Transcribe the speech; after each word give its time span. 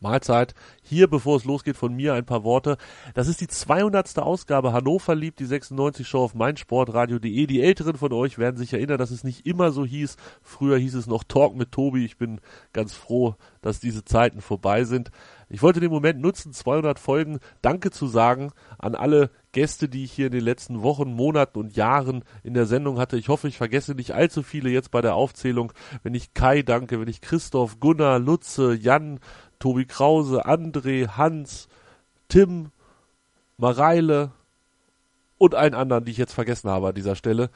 Mahlzeit. 0.00 0.54
Hier, 0.82 1.08
bevor 1.08 1.36
es 1.36 1.44
losgeht, 1.44 1.76
von 1.76 1.94
mir 1.94 2.14
ein 2.14 2.26
paar 2.26 2.44
Worte. 2.44 2.76
Das 3.14 3.28
ist 3.28 3.40
die 3.40 3.48
200. 3.48 4.18
Ausgabe 4.18 4.72
Hannover 4.72 5.14
liebt, 5.14 5.40
die 5.40 5.46
96 5.46 6.06
Show 6.06 6.22
auf 6.22 6.34
meinsportradio.de. 6.34 7.46
Die 7.46 7.62
Älteren 7.62 7.96
von 7.96 8.12
euch 8.12 8.38
werden 8.38 8.56
sich 8.56 8.72
erinnern, 8.72 8.98
dass 8.98 9.10
es 9.10 9.24
nicht 9.24 9.46
immer 9.46 9.72
so 9.72 9.84
hieß. 9.84 10.16
Früher 10.42 10.78
hieß 10.78 10.94
es 10.94 11.06
noch 11.06 11.24
Talk 11.24 11.56
mit 11.56 11.72
Tobi. 11.72 12.04
Ich 12.04 12.16
bin 12.16 12.40
ganz 12.72 12.94
froh, 12.94 13.34
dass 13.62 13.80
diese 13.80 14.04
Zeiten 14.04 14.40
vorbei 14.40 14.84
sind. 14.84 15.10
Ich 15.48 15.62
wollte 15.62 15.78
den 15.78 15.90
Moment 15.90 16.20
nutzen, 16.20 16.52
200 16.52 16.98
Folgen 16.98 17.38
Danke 17.62 17.92
zu 17.92 18.08
sagen 18.08 18.50
an 18.78 18.96
alle 18.96 19.30
Gäste, 19.52 19.88
die 19.88 20.04
ich 20.04 20.12
hier 20.12 20.26
in 20.26 20.32
den 20.32 20.44
letzten 20.44 20.82
Wochen, 20.82 21.14
Monaten 21.14 21.58
und 21.58 21.76
Jahren 21.76 22.24
in 22.42 22.52
der 22.52 22.66
Sendung 22.66 22.98
hatte. 22.98 23.16
Ich 23.16 23.28
hoffe, 23.28 23.48
ich 23.48 23.56
vergesse 23.56 23.94
nicht 23.94 24.12
allzu 24.12 24.42
viele 24.42 24.70
jetzt 24.70 24.90
bei 24.90 25.00
der 25.00 25.14
Aufzählung. 25.14 25.72
Wenn 26.02 26.14
ich 26.14 26.34
Kai 26.34 26.62
danke, 26.62 27.00
wenn 27.00 27.08
ich 27.08 27.20
Christoph, 27.20 27.80
Gunnar, 27.80 28.18
Lutze, 28.18 28.74
Jan, 28.74 29.20
Tobi 29.58 29.84
Krause, 29.86 30.46
André, 30.46 31.08
Hans, 31.08 31.68
Tim, 32.28 32.70
Mareile 33.56 34.32
und 35.38 35.54
allen 35.54 35.74
anderen, 35.74 36.04
die 36.04 36.12
ich 36.12 36.18
jetzt 36.18 36.34
vergessen 36.34 36.70
habe 36.70 36.88
an 36.88 36.94
dieser 36.94 37.16
Stelle. 37.16 37.50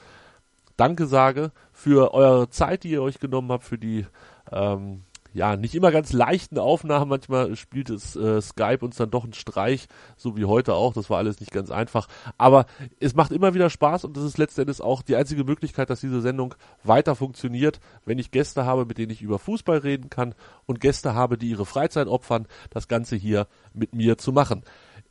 Danke 0.76 1.06
sage 1.06 1.52
für 1.72 2.14
eure 2.14 2.48
Zeit, 2.48 2.84
die 2.84 2.90
ihr 2.90 3.02
euch 3.02 3.18
genommen 3.18 3.52
habt, 3.52 3.64
für 3.64 3.78
die 3.78 4.06
ähm, 4.50 5.02
ja, 5.32 5.56
nicht 5.56 5.74
immer 5.74 5.90
ganz 5.90 6.12
leichten 6.12 6.58
Aufnahmen. 6.58 7.08
Manchmal 7.08 7.54
spielt 7.56 7.90
es 7.90 8.16
äh, 8.16 8.40
Skype 8.40 8.84
uns 8.84 8.96
dann 8.96 9.10
doch 9.10 9.24
einen 9.24 9.32
Streich, 9.32 9.86
so 10.16 10.36
wie 10.36 10.44
heute 10.44 10.74
auch. 10.74 10.92
Das 10.92 11.10
war 11.10 11.18
alles 11.18 11.40
nicht 11.40 11.52
ganz 11.52 11.70
einfach. 11.70 12.08
Aber 12.38 12.66
es 12.98 13.14
macht 13.14 13.32
immer 13.32 13.54
wieder 13.54 13.70
Spaß 13.70 14.04
und 14.04 14.16
das 14.16 14.24
ist 14.24 14.38
letztendlich 14.38 14.80
auch 14.80 15.02
die 15.02 15.16
einzige 15.16 15.44
Möglichkeit, 15.44 15.90
dass 15.90 16.00
diese 16.00 16.20
Sendung 16.20 16.54
weiter 16.82 17.14
funktioniert, 17.14 17.80
wenn 18.04 18.18
ich 18.18 18.30
Gäste 18.30 18.64
habe, 18.64 18.86
mit 18.86 18.98
denen 18.98 19.10
ich 19.10 19.22
über 19.22 19.38
Fußball 19.38 19.78
reden 19.78 20.10
kann 20.10 20.34
und 20.66 20.80
Gäste 20.80 21.14
habe, 21.14 21.38
die 21.38 21.50
ihre 21.50 21.66
Freizeit 21.66 22.08
opfern, 22.08 22.46
das 22.70 22.88
Ganze 22.88 23.16
hier 23.16 23.46
mit 23.72 23.94
mir 23.94 24.18
zu 24.18 24.32
machen 24.32 24.62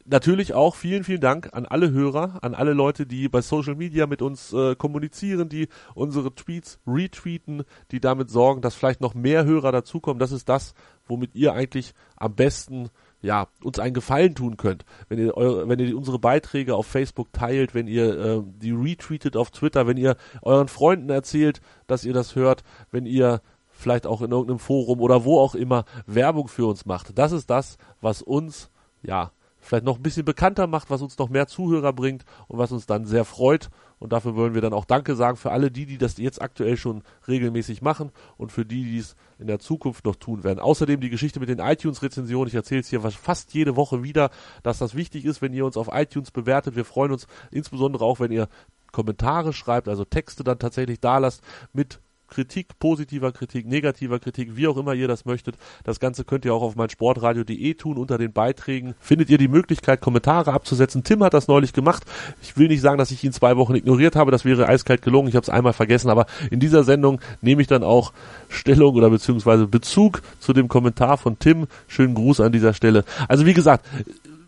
natürlich 0.10 0.54
auch 0.54 0.76
vielen, 0.76 1.04
vielen 1.04 1.22
Dank 1.22 1.50
an 1.54 1.66
alle 1.66 1.92
Hörer, 1.92 2.40
an 2.42 2.56
alle 2.56 2.74
Leute, 2.74 3.06
die 3.06 3.30
bei 3.30 3.42
Social 3.42 3.76
Media 3.76 4.08
mit 4.08 4.22
uns 4.22 4.54
äh, 4.54 4.76
kommunizieren, 4.76 5.50
die 5.50 5.68
unsere 5.94 6.34
Tweets 6.34 6.80
retweeten, 6.88 7.64
die 7.92 8.00
damit 8.00 8.30
sorgen, 8.30 8.62
dass 8.62 8.76
vielleicht 8.76 9.02
noch 9.02 9.14
mehr 9.14 9.46
Hörer 9.46 9.72
dazukommen. 9.72 10.20
Das 10.20 10.32
ist 10.32 10.50
das, 10.50 10.74
womit 11.08 11.36
ihr 11.36 11.54
eigentlich 11.54 11.94
am 12.16 12.36
besten 12.36 12.90
ja, 13.22 13.48
uns 13.64 13.80
einen 13.80 13.94
Gefallen 13.94 14.34
tun 14.34 14.58
könnt, 14.58 14.86
wenn 15.10 15.20
ihr 15.20 15.36
eure, 15.36 15.68
wenn 15.68 15.80
ihr 15.80 15.98
unsere 15.98 16.20
Beiträge 16.20 16.76
auf 16.76 16.88
Facebook 16.88 17.34
teilt, 17.34 17.76
wenn 17.76 17.88
ihr 17.88 18.18
äh, 18.18 18.44
die 18.46 18.72
retweetet 18.72 19.36
auf 19.36 19.52
Twitter, 19.52 19.88
wenn 19.88 19.98
ihr 19.98 20.16
euren 20.42 20.70
Freunden 20.70 21.10
erzählt, 21.10 21.60
dass 21.88 22.06
ihr 22.06 22.14
das 22.14 22.36
hört, 22.36 22.64
wenn 22.92 23.06
ihr 23.06 23.42
vielleicht 23.70 24.08
auch 24.08 24.22
in 24.22 24.32
irgendeinem 24.32 24.60
Forum 24.60 25.02
oder 25.02 25.26
wo 25.26 25.40
auch 25.40 25.56
immer 25.56 25.86
Werbung 26.06 26.48
für 26.48 26.66
uns 26.66 26.86
macht. 26.86 27.18
Das 27.18 27.32
ist 27.32 27.50
das, 27.50 27.78
was 28.02 28.22
uns 28.22 28.70
ja 29.02 29.32
vielleicht 29.70 29.86
noch 29.86 29.98
ein 29.98 30.04
bisschen 30.04 30.26
bekannter 30.26 30.66
macht, 30.66 30.90
was 30.90 31.04
uns 31.04 31.18
noch 31.20 31.30
mehr 31.30 31.46
Zuhörer 31.46 31.94
bringt 31.94 32.26
und 32.48 32.58
was 32.58 32.72
uns 32.72 32.88
dann 32.88 33.06
sehr 33.06 33.24
freut. 33.24 33.70
Und 34.00 34.14
dafür 34.14 34.36
wollen 34.36 34.56
wir 34.56 34.62
dann 34.62 34.74
auch 34.74 34.86
Danke 34.86 35.16
sagen 35.16 35.38
für 35.38 35.52
alle 35.52 35.70
die, 35.70 35.86
die 35.86 36.00
das 36.00 36.18
jetzt 36.18 36.42
aktuell 36.42 36.76
schon 36.76 37.04
regelmäßig 37.28 37.84
machen 37.84 38.12
und 38.38 38.52
für 38.52 38.66
die, 38.66 38.84
die 38.84 38.98
es 38.98 39.16
in 39.38 39.46
der 39.46 39.60
Zukunft 39.60 40.06
noch 40.06 40.16
tun 40.16 40.44
werden. 40.44 40.60
Außerdem 40.60 41.02
die 41.02 41.12
Geschichte 41.12 41.40
mit 41.40 41.50
den 41.50 41.60
iTunes-Rezensionen. 41.60 42.48
Ich 42.48 42.56
erzähle 42.56 42.82
es 42.82 42.88
hier 42.88 43.02
fast 43.02 43.54
jede 43.54 43.76
Woche 43.76 44.02
wieder, 44.02 44.32
dass 44.64 44.80
das 44.80 44.96
wichtig 44.96 45.24
ist, 45.26 45.42
wenn 45.44 45.54
ihr 45.54 45.66
uns 45.66 45.78
auf 45.78 45.90
iTunes 45.92 46.32
bewertet. 46.32 46.76
Wir 46.76 46.86
freuen 46.86 47.12
uns 47.12 47.28
insbesondere 47.52 48.04
auch, 48.06 48.20
wenn 48.20 48.32
ihr 48.32 48.48
Kommentare 48.92 49.54
schreibt, 49.54 49.88
also 49.88 50.04
Texte 50.04 50.44
dann 50.44 50.58
tatsächlich 50.58 51.00
da 51.00 51.20
lasst 51.20 51.44
mit 51.74 52.00
Kritik, 52.30 52.80
positiver 52.80 53.32
Kritik, 53.32 53.68
negativer 53.68 54.20
Kritik, 54.20 54.56
wie 54.56 54.68
auch 54.68 54.78
immer 54.78 54.94
ihr 54.94 55.08
das 55.08 55.26
möchtet. 55.26 55.56
Das 55.84 56.00
Ganze 56.00 56.24
könnt 56.24 56.46
ihr 56.46 56.54
auch 56.54 56.62
auf 56.62 56.76
meinsportradio.de 56.76 57.74
tun. 57.74 57.98
Unter 57.98 58.18
den 58.18 58.32
Beiträgen 58.34 58.96
findet 59.00 59.30
ihr 59.30 59.38
die 59.38 59.48
Möglichkeit, 59.48 60.02
Kommentare 60.02 60.54
abzusetzen. 60.54 61.04
Tim 61.04 61.24
hat 61.24 61.34
das 61.34 61.48
neulich 61.48 61.74
gemacht. 61.74 62.04
Ich 62.42 62.58
will 62.58 62.68
nicht 62.68 62.82
sagen, 62.82 62.98
dass 62.98 63.12
ich 63.12 63.24
ihn 63.24 63.34
zwei 63.34 63.58
Wochen 63.58 63.76
ignoriert 63.76 64.16
habe. 64.16 64.32
Das 64.32 64.46
wäre 64.46 64.68
eiskalt 64.68 65.02
gelungen. 65.02 65.28
Ich 65.28 65.36
habe 65.36 65.44
es 65.44 65.50
einmal 65.50 65.74
vergessen. 65.74 66.10
Aber 66.10 66.26
in 66.52 66.60
dieser 66.60 66.84
Sendung 66.84 67.20
nehme 67.42 67.62
ich 67.62 67.68
dann 67.68 67.84
auch 67.84 68.14
Stellung 68.48 68.96
oder 68.96 69.10
beziehungsweise 69.10 69.68
Bezug 69.68 70.22
zu 70.40 70.54
dem 70.54 70.68
Kommentar 70.68 71.18
von 71.18 71.40
Tim. 71.40 71.68
Schönen 71.88 72.14
Gruß 72.14 72.40
an 72.42 72.52
dieser 72.52 72.74
Stelle. 72.74 73.04
Also 73.28 73.46
wie 73.46 73.54
gesagt, 73.54 73.86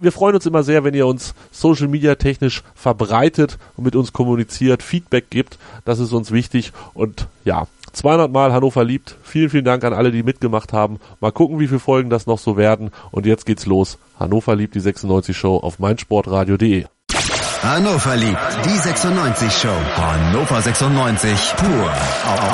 wir 0.02 0.12
freuen 0.12 0.36
uns 0.36 0.46
immer 0.46 0.64
sehr, 0.64 0.84
wenn 0.84 0.94
ihr 0.94 1.08
uns 1.08 1.34
Social 1.52 1.88
Media 1.88 2.16
technisch 2.16 2.64
verbreitet 2.76 3.58
und 3.78 3.86
mit 3.86 3.96
uns 3.96 4.12
kommuniziert, 4.14 4.84
Feedback 4.84 5.30
gibt. 5.30 5.58
Das 5.86 6.00
ist 6.00 6.12
uns 6.12 6.32
wichtig. 6.32 6.74
Und 6.94 7.28
ja, 7.46 7.68
200 7.94 8.32
Mal 8.32 8.54
Hannover 8.54 8.84
liebt. 8.84 9.16
Vielen, 9.24 9.50
vielen 9.50 9.66
Dank 9.66 9.84
an 9.84 9.94
alle, 9.94 10.12
die 10.12 10.24
mitgemacht 10.24 10.74
haben. 10.74 11.00
Mal 11.20 11.32
gucken, 11.32 11.60
wie 11.60 11.68
viele 11.68 11.80
Folgen 11.80 12.10
das 12.10 12.26
noch 12.26 12.40
so 12.40 12.58
werden. 12.58 12.92
Und 13.12 13.26
jetzt 13.26 13.46
geht's 13.46 13.66
los. 13.66 13.98
Hannover 14.20 14.56
liebt 14.56 14.76
die 14.76 14.80
96 14.80 15.38
Show 15.38 15.58
auf 15.58 15.80
meinsportradio.de. 15.80 16.86
Hannover 17.64 18.16
liebt 18.16 18.40
die 18.66 18.78
96 18.78 19.54
Show. 19.54 19.70
Hannover 19.96 20.62
96 20.62 21.54
pur 21.58 21.92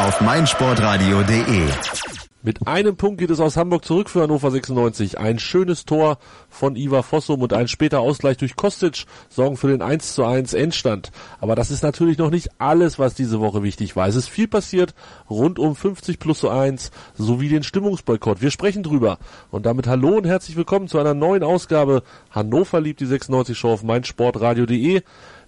auf 0.05 0.19
meinsportradio.de. 0.21 2.16
Mit 2.43 2.67
einem 2.67 2.95
Punkt 2.95 3.19
geht 3.19 3.31
es 3.31 3.39
aus 3.39 3.57
Hamburg 3.57 3.83
zurück 3.83 4.11
für 4.11 4.21
Hannover 4.21 4.51
96. 4.51 5.17
Ein 5.17 5.39
schönes 5.39 5.85
Tor 5.85 6.19
von 6.49 6.75
Ivar 6.75 7.01
Fossum 7.01 7.41
und 7.41 7.51
ein 7.51 7.67
später 7.67 7.99
Ausgleich 7.99 8.37
durch 8.37 8.55
Kostic 8.55 9.05
sorgen 9.27 9.57
für 9.57 9.69
den 9.69 9.81
1 9.81 10.13
zu 10.13 10.23
1 10.23 10.53
Endstand. 10.53 11.11
Aber 11.41 11.55
das 11.55 11.71
ist 11.71 11.81
natürlich 11.81 12.19
noch 12.19 12.29
nicht 12.29 12.49
alles, 12.59 12.99
was 12.99 13.15
diese 13.15 13.39
Woche 13.39 13.63
wichtig 13.63 13.95
war. 13.95 14.07
Es 14.07 14.15
ist 14.15 14.29
viel 14.29 14.47
passiert 14.47 14.93
rund 15.31 15.57
um 15.57 15.75
50 15.75 16.19
plus 16.19 16.45
1 16.45 16.91
sowie 17.17 17.49
den 17.49 17.63
Stimmungsboykott. 17.63 18.39
Wir 18.39 18.51
sprechen 18.51 18.83
drüber. 18.83 19.17
Und 19.49 19.65
damit 19.65 19.87
hallo 19.87 20.17
und 20.17 20.27
herzlich 20.27 20.55
willkommen 20.55 20.87
zu 20.87 20.99
einer 20.99 21.15
neuen 21.15 21.41
Ausgabe 21.41 22.03
Hannover 22.29 22.79
liebt 22.79 22.99
die 22.99 23.07
96 23.07 23.57
Show 23.57 23.71
auf 23.71 23.81
meinsportradio.de. 23.81 25.01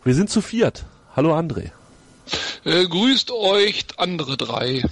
Wir 0.04 0.16
sind 0.16 0.32
zu 0.32 0.42
viert. 0.42 0.86
Hallo 1.16 1.38
André. 1.38 1.70
Äh, 2.64 2.88
grüßt 2.88 3.30
euch 3.30 3.86
andere 3.98 4.38
drei. 4.38 4.84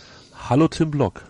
Hallo 0.47 0.68
Tim 0.68 0.91
Block. 0.91 1.24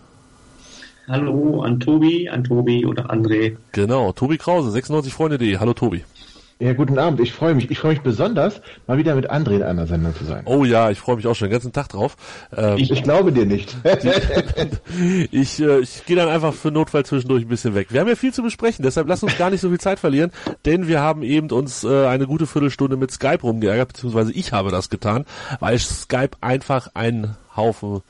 Hallo 1.08 1.62
an 1.62 1.80
Tobi, 1.80 2.28
an 2.28 2.44
Tobi 2.44 2.84
oder 2.84 3.10
André. 3.10 3.56
Genau, 3.72 4.12
Tobi 4.12 4.36
Krause, 4.36 4.78
96freunde.de. 4.78 5.56
Hallo 5.56 5.72
Tobi. 5.72 6.04
Ja, 6.60 6.74
guten 6.74 6.98
Abend. 6.98 7.18
Ich 7.20 7.32
freue 7.32 7.54
mich. 7.54 7.70
Ich 7.70 7.78
freue 7.78 7.92
mich 7.92 8.02
besonders, 8.02 8.60
mal 8.86 8.98
wieder 8.98 9.14
mit 9.14 9.30
André 9.30 9.56
in 9.56 9.62
einer 9.62 9.86
Sendung 9.86 10.14
zu 10.14 10.24
sein. 10.24 10.42
Oh 10.44 10.64
ja, 10.64 10.90
ich 10.90 10.98
freue 10.98 11.16
mich 11.16 11.26
auch 11.26 11.34
schon 11.34 11.48
den 11.48 11.52
ganzen 11.52 11.72
Tag 11.72 11.88
drauf. 11.88 12.16
Ähm, 12.54 12.76
ich, 12.76 12.90
ich, 12.90 13.02
glaube 13.02 13.32
dir 13.32 13.46
nicht. 13.46 13.74
ich 15.30 15.60
äh, 15.60 15.78
ich 15.78 16.04
gehe 16.04 16.16
dann 16.16 16.28
einfach 16.28 16.52
für 16.52 16.70
Notfall 16.70 17.06
zwischendurch 17.06 17.44
ein 17.44 17.48
bisschen 17.48 17.74
weg. 17.74 17.86
Wir 17.90 18.00
haben 18.00 18.08
ja 18.08 18.16
viel 18.16 18.34
zu 18.34 18.42
besprechen, 18.42 18.82
deshalb 18.82 19.08
lass 19.08 19.22
uns 19.22 19.38
gar 19.38 19.48
nicht 19.48 19.62
so 19.62 19.70
viel 19.70 19.80
Zeit 19.80 20.00
verlieren, 20.00 20.30
denn 20.66 20.88
wir 20.88 21.00
haben 21.00 21.22
eben 21.22 21.50
uns 21.52 21.84
äh, 21.84 22.06
eine 22.06 22.26
gute 22.26 22.46
Viertelstunde 22.46 22.98
mit 22.98 23.12
Skype 23.12 23.40
rumgeärgert, 23.40 23.88
beziehungsweise 23.88 24.32
ich 24.32 24.52
habe 24.52 24.70
das 24.70 24.90
getan, 24.90 25.24
weil 25.60 25.78
Skype 25.78 26.32
einfach 26.42 26.90
ein 26.92 27.36
Haufen 27.56 28.02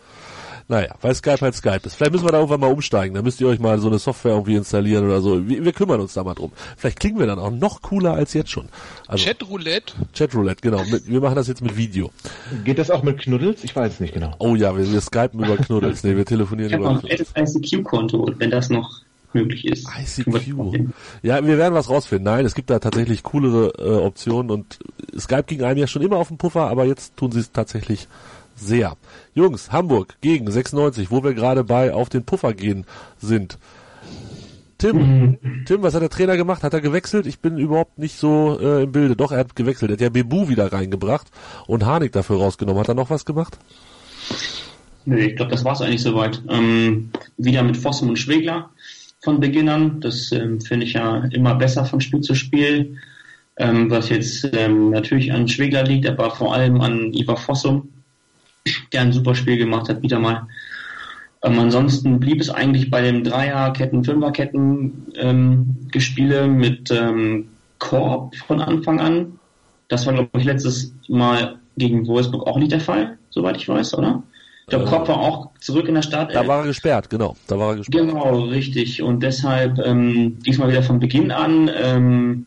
naja, 0.69 0.95
weil 1.01 1.15
Skype 1.15 1.41
halt 1.41 1.55
Skype 1.55 1.81
ist. 1.85 1.95
Vielleicht 1.95 2.13
müssen 2.13 2.27
wir 2.27 2.33
da 2.33 2.39
irgendwann 2.39 2.61
mal 2.61 2.71
umsteigen. 2.71 3.15
Da 3.15 3.23
müsst 3.23 3.41
ihr 3.41 3.49
euch 3.49 3.59
mal 3.59 3.79
so 3.79 3.89
eine 3.89 3.99
Software 3.99 4.33
irgendwie 4.33 4.55
installieren 4.55 5.07
oder 5.07 5.23
so. 5.23 5.49
Wir, 5.49 5.65
wir 5.65 5.73
kümmern 5.73 5.99
uns 5.99 6.13
da 6.13 6.23
mal 6.23 6.35
drum. 6.35 6.53
Vielleicht 6.77 7.01
klingen 7.01 7.19
wir 7.19 7.27
dann 7.27 7.39
auch 7.39 7.51
noch 7.51 7.81
cooler 7.81 8.13
als 8.13 8.35
jetzt 8.35 8.51
schon. 8.51 8.69
Also, 9.07 9.25
Chatroulette? 9.25 9.95
Chatroulette, 10.13 10.61
genau. 10.61 10.85
Mit, 10.85 11.09
wir 11.09 11.23
machen 11.23 11.37
das 11.37 11.49
jetzt 11.49 11.63
mit 11.63 11.75
Video. 11.79 12.11
Geht 12.65 12.79
das 12.79 12.91
auch 12.91 13.03
mit 13.03 13.19
Knuddels? 13.19 13.65
Ich 13.65 13.75
weiß 13.75 13.95
es 13.95 14.01
nicht 14.01 14.13
genau. 14.13 14.35
Oh 14.39 14.57
ja, 14.57 14.77
wir, 14.77 14.93
wir 14.93 15.01
skypen 15.01 15.43
über 15.43 15.57
Knuddels. 15.57 16.05
Nee, 16.05 16.17
wir 16.17 16.27
telefonieren 16.27 16.71
ich 16.71 16.77
über 16.77 16.99
Knuddels. 16.99 17.35
ein 17.35 17.47
ICQ-Konto, 17.47 18.31
wenn 18.37 18.51
das 18.51 18.69
noch 18.69 19.01
möglich 19.33 19.67
ist. 19.67 19.89
ICQ. 19.89 20.91
Ja, 21.23 21.45
wir 21.47 21.57
werden 21.57 21.75
was 21.75 21.89
rausfinden. 21.89 22.25
Nein, 22.25 22.45
es 22.45 22.55
gibt 22.55 22.69
da 22.69 22.79
tatsächlich 22.79 23.23
coolere 23.23 23.73
äh, 23.79 24.05
Optionen 24.05 24.51
und 24.51 24.79
Skype 25.19 25.45
ging 25.45 25.63
einem 25.63 25.79
ja 25.79 25.87
schon 25.87 26.03
immer 26.03 26.17
auf 26.17 26.29
den 26.29 26.37
Puffer, 26.37 26.69
aber 26.69 26.85
jetzt 26.85 27.17
tun 27.17 27.33
sie 27.33 27.41
es 27.41 27.53
tatsächlich 27.53 28.07
sehr. 28.59 28.97
Jungs, 29.35 29.73
Hamburg 29.73 30.17
gegen 30.21 30.51
96, 30.51 31.11
wo 31.11 31.23
wir 31.23 31.35
gerade 31.35 31.65
bei 31.65 31.93
auf 31.93 32.09
den 32.09 32.25
Puffer 32.25 32.55
gehen 32.55 32.85
sind. 33.19 33.59
Tim, 34.79 34.97
mhm. 34.97 35.65
Tim, 35.67 35.83
was 35.83 35.95
hat 35.95 36.03
der 36.03 36.09
Trainer 36.09 36.37
gemacht? 36.37 36.63
Hat 36.63 36.73
er 36.73 36.81
gewechselt? 36.81 37.27
Ich 37.27 37.41
bin 37.41 37.59
überhaupt 37.59 37.99
nicht 37.99 38.17
so 38.17 38.59
äh, 38.61 38.85
im 38.85 38.93
Bilde. 38.93 39.17
Doch, 39.17 39.33
er 39.33 39.39
hat 39.39 39.57
gewechselt. 39.57 39.91
Er 39.91 39.95
hat 39.95 40.01
ja 40.01 40.09
Bebu 40.09 40.49
wieder 40.49 40.73
reingebracht 40.73 41.27
und 41.67 41.85
Harnik 41.85 42.13
dafür 42.13 42.37
rausgenommen. 42.39 42.81
Hat 42.81 42.89
er 42.89 42.95
noch 42.95 43.11
was 43.11 43.25
gemacht? 43.25 43.59
Nee, 45.05 45.27
ich 45.27 45.37
glaube, 45.37 45.51
das 45.51 45.65
war 45.65 45.73
es 45.73 45.83
eigentlich 45.83 46.03
soweit. 46.03 46.43
Ähm, 46.49 47.11
wieder 47.37 47.65
mit 47.65 47.77
Fossum 47.77 48.11
und 48.11 48.19
Schwegler 48.19 48.71
von 49.21 49.41
Beginn 49.41 49.69
an. 49.69 50.01
Das 50.01 50.31
ähm, 50.31 50.61
finde 50.61 50.87
ich 50.87 50.93
ja 50.93 51.25
immer 51.33 51.57
besser 51.57 51.85
von 51.85 52.01
Spiel 52.01 52.21
zu 52.21 52.37
Spiel. 52.37 52.99
Ähm, 53.57 53.91
was 53.91 54.09
jetzt 54.11 54.49
ähm, 54.53 54.91
natürlich 54.91 55.33
an 55.33 55.49
Schwegler 55.49 55.83
liegt, 55.83 56.07
aber 56.07 56.31
vor 56.31 56.55
allem 56.55 56.81
an 56.81 57.13
Ivar 57.13 57.37
Fossum, 57.37 57.89
der 58.93 59.03
ein 59.03 59.13
super 59.13 59.35
Spiel 59.35 59.57
gemacht 59.57 59.89
hat, 59.89 60.03
wieder 60.03 60.19
mal. 60.19 60.47
Ähm, 61.43 61.59
ansonsten 61.59 62.19
blieb 62.19 62.41
es 62.41 62.51
eigentlich 62.51 62.91
bei 62.91 63.01
dem 63.01 63.23
Dreierketten, 63.23 64.05
Fünferketten 64.05 65.07
ähm, 65.17 65.77
Gespiele 65.91 66.49
mit 66.49 66.91
ähm, 66.91 67.49
Korb 67.79 68.35
von 68.47 68.61
Anfang 68.61 69.01
an. 69.01 69.39
Das 69.89 70.07
war, 70.07 70.15
glaube 70.15 70.31
ich, 70.39 70.45
letztes 70.45 70.93
Mal 71.09 71.59
gegen 71.77 72.07
Wolfsburg 72.07 72.47
auch 72.47 72.59
nicht 72.59 72.73
der 72.73 72.81
Fall, 72.81 73.19
soweit 73.31 73.57
ich 73.57 73.69
weiß, 73.69 73.95
oder? 73.95 74.23
Der 74.71 74.85
Kopf 74.85 75.09
war 75.09 75.19
auch 75.19 75.51
zurück 75.61 75.89
in 75.89 75.95
der 75.95 76.03
Start. 76.03 76.35
Da 76.35 76.47
war 76.47 76.61
er 76.61 76.67
gesperrt, 76.67 77.09
genau. 77.09 77.37
Da 77.47 77.59
war 77.59 77.71
er 77.71 77.77
gesperrt. 77.77 78.09
Genau, 78.09 78.41
richtig. 78.41 79.03
Und 79.03 79.23
deshalb 79.23 79.79
ähm, 79.79 80.39
diesmal 80.45 80.69
wieder 80.69 80.83
von 80.83 81.01
Beginn 81.01 81.31
an. 81.31 81.71
Ähm, 81.75 82.47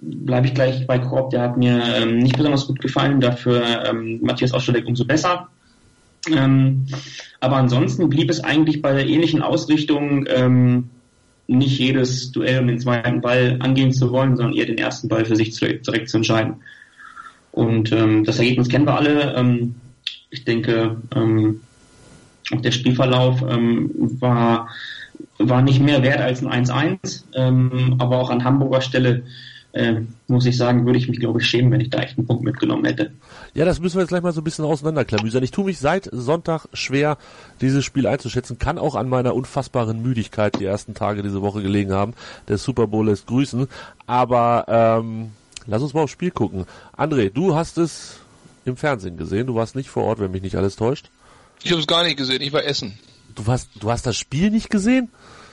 bleibe 0.00 0.46
ich 0.46 0.54
gleich 0.54 0.86
bei 0.86 0.98
Korb, 0.98 1.30
der 1.30 1.42
hat 1.42 1.56
mir 1.56 1.82
ähm, 1.96 2.18
nicht 2.18 2.36
besonders 2.36 2.66
gut 2.66 2.80
gefallen, 2.80 3.20
dafür 3.20 3.84
ähm, 3.86 4.20
Matthias 4.22 4.54
Osterleck 4.54 4.86
umso 4.86 5.04
besser. 5.04 5.48
Ähm, 6.30 6.86
aber 7.40 7.56
ansonsten 7.56 8.08
blieb 8.08 8.30
es 8.30 8.42
eigentlich 8.42 8.82
bei 8.82 8.92
der 8.92 9.06
ähnlichen 9.06 9.42
Ausrichtung, 9.42 10.26
ähm, 10.28 10.90
nicht 11.46 11.78
jedes 11.78 12.30
Duell 12.32 12.60
um 12.60 12.68
den 12.68 12.78
zweiten 12.78 13.20
Ball 13.20 13.56
angehen 13.60 13.92
zu 13.92 14.12
wollen, 14.12 14.36
sondern 14.36 14.56
eher 14.56 14.66
den 14.66 14.78
ersten 14.78 15.08
Ball 15.08 15.24
für 15.24 15.36
sich 15.36 15.58
direkt 15.58 16.08
zu 16.08 16.18
entscheiden. 16.18 16.56
Und 17.52 17.90
ähm, 17.90 18.24
das 18.24 18.38
Ergebnis 18.38 18.68
kennen 18.68 18.86
wir 18.86 18.94
alle. 18.94 19.34
Ähm, 19.34 19.74
ich 20.30 20.44
denke, 20.44 20.98
ähm, 21.14 21.60
auch 22.52 22.60
der 22.60 22.70
Spielverlauf 22.70 23.42
ähm, 23.48 23.90
war, 24.20 24.68
war 25.38 25.62
nicht 25.62 25.80
mehr 25.80 26.02
wert 26.02 26.20
als 26.20 26.44
ein 26.44 26.66
1-1, 26.66 27.24
ähm, 27.34 27.96
aber 27.98 28.18
auch 28.18 28.30
an 28.30 28.44
Hamburger 28.44 28.80
Stelle 28.80 29.24
äh, 29.72 30.00
muss 30.26 30.46
ich 30.46 30.56
sagen, 30.56 30.84
würde 30.86 30.98
ich 30.98 31.08
mich, 31.08 31.20
glaube 31.20 31.40
ich, 31.40 31.46
schämen, 31.46 31.70
wenn 31.70 31.80
ich 31.80 31.90
da 31.90 31.98
echt 31.98 32.18
einen 32.18 32.26
Punkt 32.26 32.42
mitgenommen 32.42 32.84
hätte. 32.84 33.12
Ja, 33.54 33.64
das 33.64 33.80
müssen 33.80 33.96
wir 33.96 34.02
jetzt 34.02 34.08
gleich 34.08 34.22
mal 34.22 34.32
so 34.32 34.40
ein 34.40 34.44
bisschen 34.44 34.64
auseinanderklamüsern. 34.64 35.42
Ich 35.42 35.50
tue 35.50 35.64
mich 35.64 35.78
seit 35.78 36.08
Sonntag 36.12 36.66
schwer, 36.72 37.18
dieses 37.60 37.84
Spiel 37.84 38.06
einzuschätzen. 38.06 38.58
Kann 38.58 38.78
auch 38.78 38.94
an 38.94 39.08
meiner 39.08 39.34
unfassbaren 39.34 40.02
Müdigkeit 40.02 40.58
die 40.58 40.64
ersten 40.64 40.94
Tage 40.94 41.22
diese 41.22 41.42
Woche 41.42 41.62
gelegen 41.62 41.92
haben. 41.92 42.14
Der 42.48 42.58
Super 42.58 42.86
Bowl 42.86 43.06
lässt 43.06 43.26
grüßen. 43.26 43.68
Aber 44.06 44.64
ähm, 44.68 45.30
lass 45.66 45.82
uns 45.82 45.94
mal 45.94 46.02
aufs 46.02 46.12
Spiel 46.12 46.30
gucken. 46.30 46.64
André, 46.96 47.30
du 47.30 47.54
hast 47.54 47.78
es 47.78 48.20
im 48.64 48.76
Fernsehen 48.76 49.16
gesehen. 49.16 49.46
Du 49.46 49.54
warst 49.54 49.76
nicht 49.76 49.88
vor 49.88 50.04
Ort, 50.04 50.18
wenn 50.18 50.30
mich 50.30 50.42
nicht 50.42 50.56
alles 50.56 50.76
täuscht. 50.76 51.10
Ich 51.62 51.70
habe 51.70 51.80
es 51.80 51.86
gar 51.86 52.04
nicht 52.04 52.16
gesehen. 52.16 52.42
Ich 52.42 52.52
war 52.52 52.64
essen. 52.64 52.98
Du 53.34 53.46
hast, 53.46 53.70
du 53.78 53.90
hast 53.90 54.06
das 54.06 54.16
Spiel 54.16 54.50
nicht 54.50 54.70
gesehen? 54.70 55.10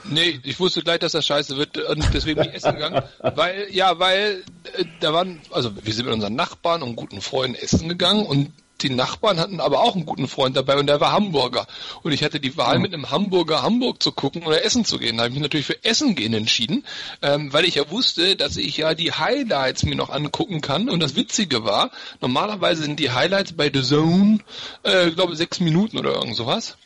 Nee, 0.10 0.40
ich 0.44 0.60
wusste 0.60 0.82
gleich, 0.82 1.00
dass 1.00 1.12
das 1.12 1.26
scheiße 1.26 1.58
wird 1.58 1.78
und 1.78 2.06
deswegen 2.14 2.40
bin 2.40 2.50
ich 2.50 2.56
essen 2.56 2.74
gegangen. 2.74 3.02
Weil, 3.22 3.68
ja, 3.72 4.00
weil 4.00 4.44
äh, 4.78 4.86
da 5.00 5.14
waren, 5.14 5.42
also 5.52 5.72
wir 5.84 5.94
sind 5.94 6.06
mit 6.06 6.14
unseren 6.14 6.36
Nachbarn 6.36 6.82
und 6.82 6.96
guten 6.96 7.22
Freunden 7.22 7.56
essen 7.56 7.90
gegangen 7.90 8.26
und 8.26 8.52
die 8.82 8.90
Nachbarn 8.90 9.40
hatten 9.40 9.60
aber 9.60 9.82
auch 9.82 9.96
einen 9.96 10.06
guten 10.06 10.28
Freund 10.28 10.56
dabei 10.56 10.78
und 10.78 10.88
der 10.88 11.02
war 11.02 11.12
Hamburger. 11.12 11.68
Und 12.04 12.12
ich 12.12 12.24
hatte 12.24 12.40
die 12.40 12.58
Wahl, 12.58 12.80
mit 12.80 12.94
einem 12.94 13.10
Hamburger 13.10 13.64
Hamburg 13.64 14.02
zu 14.04 14.12
gucken 14.12 14.44
oder 14.44 14.64
Essen 14.64 14.86
zu 14.86 15.00
gehen. 15.00 15.18
Da 15.18 15.24
habe 15.24 15.30
ich 15.30 15.34
mich 15.34 15.44
natürlich 15.44 15.66
für 15.66 15.84
Essen 15.84 16.16
gehen 16.16 16.34
entschieden, 16.34 16.86
ähm, 17.22 17.52
weil 17.54 17.66
ich 17.66 17.76
ja 17.76 17.90
wusste, 17.90 18.36
dass 18.36 18.58
ich 18.58 18.78
ja 18.78 18.94
die 18.94 19.12
Highlights 19.12 19.84
mir 19.84 19.96
noch 19.96 20.10
angucken 20.10 20.62
kann. 20.62 20.90
Und 20.90 21.00
das 21.02 21.16
Witzige 21.16 21.64
war, 21.64 21.92
normalerweise 22.22 22.84
sind 22.84 23.00
die 23.00 23.12
Highlights 23.12 23.54
bei 23.54 23.72
The 23.74 23.82
Zone, 23.82 24.40
äh, 24.84 25.12
glaube 25.12 25.36
sechs 25.36 25.60
Minuten 25.60 25.98
oder 25.98 26.14
irgend 26.14 26.36
sowas. 26.36 26.78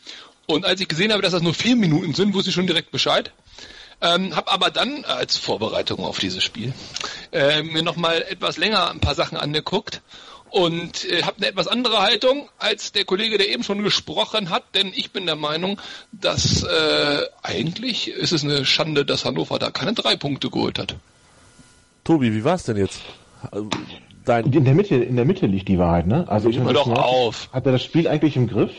Und 0.51 0.65
als 0.65 0.81
ich 0.81 0.88
gesehen 0.88 1.12
habe, 1.12 1.21
dass 1.21 1.31
das 1.31 1.42
nur 1.42 1.53
vier 1.53 1.75
Minuten 1.75 2.13
sind, 2.13 2.33
wusste 2.33 2.50
ich 2.50 2.56
schon 2.56 2.68
direkt 2.68 2.92
Bescheid. 2.92 3.31
Ähm, 4.01 4.36
habe 4.36 4.51
aber 4.51 4.71
dann 4.71 5.06
als 5.06 5.38
Vorbereitung 5.38 6.00
auf 6.03 6.18
dieses 6.18 6.44
Spiel 6.44 6.74
äh, 7.31 7.62
mir 7.62 7.83
nochmal 7.83 8.24
etwas 8.24 8.57
länger 8.57 8.89
ein 8.89 9.00
paar 9.00 9.13
Sachen 9.13 9.38
angeguckt 9.38 10.01
und 10.50 11.06
äh, 11.06 11.21
habe 11.24 11.38
eine 11.38 11.48
etwas 11.48 11.68
andere 11.68 12.01
Haltung 12.01 12.50
als 12.57 12.92
der 12.92 13.06
Kollege, 13.06 13.38
der 13.38 13.50
eben 13.50 13.63
schon 13.63 13.83
gesprochen 13.83 14.50
hat, 14.50 14.63
denn 14.74 14.92
ich 14.94 15.12
bin 15.12 15.27
der 15.27 15.36
Meinung, 15.36 15.80
dass 16.12 16.63
äh, 16.63 17.21
eigentlich 17.44 18.09
ist 18.09 18.31
es 18.31 18.44
eine 18.44 18.65
Schande, 18.65 19.06
dass 19.06 19.24
Hannover 19.24 19.59
da 19.59 19.69
keine 19.69 19.94
drei 19.94 20.15
Punkte 20.15 20.50
geholt 20.50 20.80
hat. 20.80 20.95
Tobi, 22.03 22.33
wie 22.33 22.44
war 22.44 22.56
es 22.56 22.63
denn 22.63 22.77
jetzt? 22.77 23.01
Dein. 24.25 24.51
In 24.51 24.65
der 24.65 24.73
Mitte, 24.73 24.95
in 24.95 25.15
der 25.15 25.25
Mitte 25.25 25.47
liegt 25.47 25.68
die 25.68 25.79
Wahrheit, 25.79 26.07
ne? 26.07 26.25
Also 26.27 26.50
ich 26.50 26.57
doch 26.57 26.88
auf. 26.88 27.50
Hat 27.51 27.65
er 27.65 27.71
das 27.71 27.83
Spiel 27.83 28.07
eigentlich 28.07 28.35
im 28.35 28.47
Griff 28.47 28.71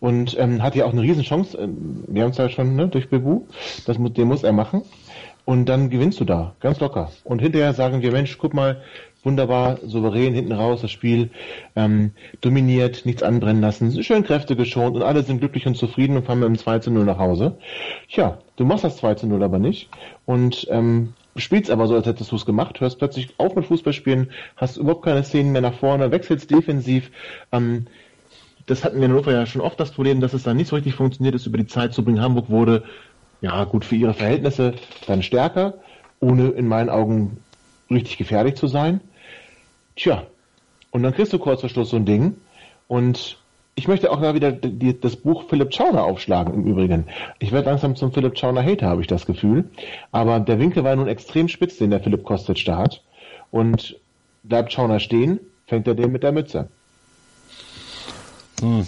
und 0.00 0.36
ähm, 0.38 0.62
hat 0.62 0.74
ja 0.74 0.84
auch 0.84 0.92
eine 0.92 1.02
Riesenchance. 1.02 1.56
Ähm, 1.56 2.04
wir 2.06 2.22
haben 2.22 2.30
es 2.30 2.38
ja 2.38 2.48
schon 2.48 2.76
ne, 2.76 2.88
durch 2.88 3.08
Bebu. 3.08 3.42
Das 3.86 3.98
muss, 3.98 4.12
den 4.12 4.28
muss 4.28 4.42
er 4.42 4.52
machen. 4.52 4.82
Und 5.44 5.68
dann 5.68 5.90
gewinnst 5.90 6.20
du 6.20 6.24
da, 6.24 6.54
ganz 6.60 6.78
locker. 6.78 7.10
Und 7.24 7.40
hinterher 7.40 7.74
sagen 7.74 8.00
wir, 8.00 8.12
Mensch, 8.12 8.38
guck 8.38 8.54
mal, 8.54 8.80
wunderbar, 9.24 9.78
souverän 9.84 10.34
hinten 10.34 10.52
raus, 10.52 10.82
das 10.82 10.90
Spiel 10.90 11.30
ähm, 11.76 12.12
dominiert, 12.40 13.06
nichts 13.06 13.22
anbrennen 13.22 13.62
lassen, 13.62 14.02
schön 14.02 14.24
Kräfte 14.24 14.56
geschont 14.56 14.96
und 14.96 15.02
alle 15.02 15.22
sind 15.22 15.38
glücklich 15.38 15.66
und 15.66 15.76
zufrieden 15.76 16.16
und 16.16 16.26
fahren 16.26 16.40
mit 16.40 16.48
dem 16.48 16.58
2 16.58 16.80
zu 16.80 16.90
0 16.90 17.04
nach 17.04 17.18
Hause. 17.18 17.56
Tja, 18.08 18.38
du 18.56 18.64
machst 18.64 18.84
das 18.84 18.96
2 18.96 19.14
zu 19.14 19.26
0 19.26 19.42
aber 19.42 19.58
nicht. 19.58 19.88
Und 20.26 20.66
ähm, 20.70 21.14
spielst 21.36 21.70
aber 21.70 21.86
so, 21.86 21.94
als 21.94 22.06
hättest 22.06 22.30
du 22.30 22.36
es 22.36 22.46
gemacht, 22.46 22.80
hörst 22.80 22.98
plötzlich 22.98 23.34
auf 23.38 23.54
mit 23.54 23.66
Fußballspielen, 23.66 24.30
hast 24.56 24.76
überhaupt 24.76 25.04
keine 25.04 25.24
Szenen 25.24 25.52
mehr 25.52 25.62
nach 25.62 25.74
vorne, 25.74 26.10
wechselst 26.10 26.50
defensiv. 26.50 27.10
Ähm, 27.52 27.86
das 28.66 28.84
hatten 28.84 28.98
wir 28.98 29.06
in 29.06 29.12
Hannover 29.12 29.32
ja 29.32 29.46
schon 29.46 29.60
oft 29.60 29.80
das 29.80 29.92
Problem, 29.92 30.20
dass 30.20 30.34
es 30.34 30.42
dann 30.42 30.56
nicht 30.56 30.68
so 30.68 30.76
richtig 30.76 30.94
funktioniert 30.94 31.34
ist, 31.34 31.46
über 31.46 31.58
die 31.58 31.66
Zeit 31.66 31.94
zu 31.94 32.04
bringen. 32.04 32.20
Hamburg 32.20 32.48
wurde, 32.48 32.84
ja 33.40 33.64
gut, 33.64 33.84
für 33.84 33.96
ihre 33.96 34.14
Verhältnisse 34.14 34.74
dann 35.06 35.22
stärker, 35.22 35.74
ohne 36.20 36.50
in 36.50 36.68
meinen 36.68 36.90
Augen 36.90 37.38
richtig 37.90 38.18
gefährlich 38.18 38.54
zu 38.54 38.68
sein. 38.68 39.00
Tja, 39.96 40.26
und 40.90 41.02
dann 41.02 41.14
kriegst 41.14 41.32
du 41.32 41.38
kurz 41.38 41.60
vor 41.60 41.70
Schluss 41.70 41.90
so 41.90 41.96
ein 41.96 42.04
Ding 42.04 42.36
und 42.86 43.38
ich 43.74 43.88
möchte 43.88 44.10
auch 44.10 44.20
mal 44.20 44.34
wieder 44.34 44.52
die, 44.52 44.98
das 45.00 45.16
Buch 45.16 45.44
Philipp 45.48 45.74
Schauner 45.74 46.04
aufschlagen, 46.04 46.54
im 46.54 46.66
Übrigen. 46.66 47.06
Ich 47.38 47.52
werde 47.52 47.70
langsam 47.70 47.96
zum 47.96 48.12
Philipp 48.12 48.38
Schauner 48.38 48.62
Hater, 48.62 48.86
habe 48.86 49.00
ich 49.00 49.06
das 49.06 49.24
Gefühl. 49.24 49.64
Aber 50.10 50.40
der 50.40 50.58
Winkel 50.58 50.84
war 50.84 50.94
nun 50.94 51.08
extrem 51.08 51.48
spitz, 51.48 51.78
den 51.78 51.90
der 51.90 52.00
Philipp 52.00 52.24
Kostic 52.24 52.64
da 52.64 52.76
hat. 52.76 53.02
Und 53.50 53.96
bleibt 54.42 54.72
Schauner 54.72 55.00
stehen, 55.00 55.40
fängt 55.66 55.86
er 55.86 55.94
den 55.94 56.12
mit 56.12 56.22
der 56.22 56.32
Mütze. 56.32 56.68
Hm. 58.60 58.86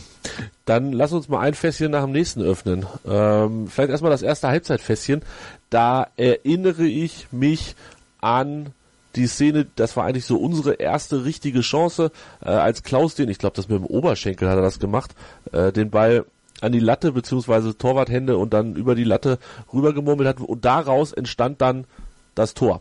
Dann 0.67 0.93
lass 0.93 1.13
uns 1.13 1.29
mal 1.29 1.41
ein 1.41 1.55
Fässchen 1.55 1.91
nach 1.91 2.05
dem 2.05 2.13
nächsten 2.13 2.43
öffnen. 2.43 2.87
Ähm, 3.07 3.67
vielleicht 3.69 3.91
erstmal 3.91 4.11
das 4.11 4.23
erste 4.23 4.49
Halbzeitfässchen. 4.49 5.23
Da 5.71 6.09
erinnere 6.17 6.85
ich 6.85 7.27
mich 7.33 7.75
an 8.21 8.73
die 9.17 9.27
Szene, 9.27 9.67
das 9.77 9.97
war 9.97 10.05
eigentlich 10.05 10.27
so 10.27 10.37
unsere 10.37 10.75
erste 10.75 11.25
richtige 11.25 11.61
Chance, 11.61 12.11
äh, 12.45 12.49
als 12.49 12.83
Klaus 12.83 13.15
den, 13.15 13.29
ich 13.29 13.39
glaube, 13.39 13.57
das 13.57 13.69
mit 13.69 13.79
dem 13.79 13.87
Oberschenkel 13.87 14.49
hat 14.49 14.57
er 14.57 14.63
das 14.63 14.79
gemacht, 14.79 15.15
äh, 15.53 15.73
den 15.73 15.91
Ball 15.91 16.25
an 16.61 16.73
die 16.73 16.81
Latte 16.81 17.13
beziehungsweise 17.13 17.77
Torwarthände 17.77 18.39
und 18.39 18.55
dann 18.55 18.75
über 18.75 18.95
die 18.95 19.05
Latte 19.05 19.39
rübergemurmelt 19.73 20.29
hat 20.29 20.41
und 20.41 20.65
daraus 20.65 21.13
entstand 21.13 21.61
dann 21.61 21.87
das 22.35 22.55
Tor. 22.55 22.81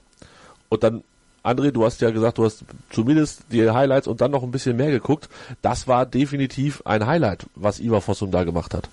Und 0.69 0.83
dann 0.83 1.03
André, 1.43 1.71
du 1.71 1.83
hast 1.83 1.99
ja 1.99 2.09
gesagt, 2.11 2.37
du 2.37 2.45
hast 2.45 2.63
zumindest 2.89 3.43
die 3.51 3.69
Highlights 3.69 4.07
und 4.07 4.21
dann 4.21 4.31
noch 4.31 4.43
ein 4.43 4.51
bisschen 4.51 4.77
mehr 4.77 4.91
geguckt. 4.91 5.27
Das 5.61 5.87
war 5.87 6.05
definitiv 6.05 6.81
ein 6.85 7.05
Highlight, 7.05 7.45
was 7.55 7.81
Ivar 7.81 7.99
Fossum 7.99 8.31
da 8.31 8.45
gemacht 8.45 8.73
hat. 8.73 8.87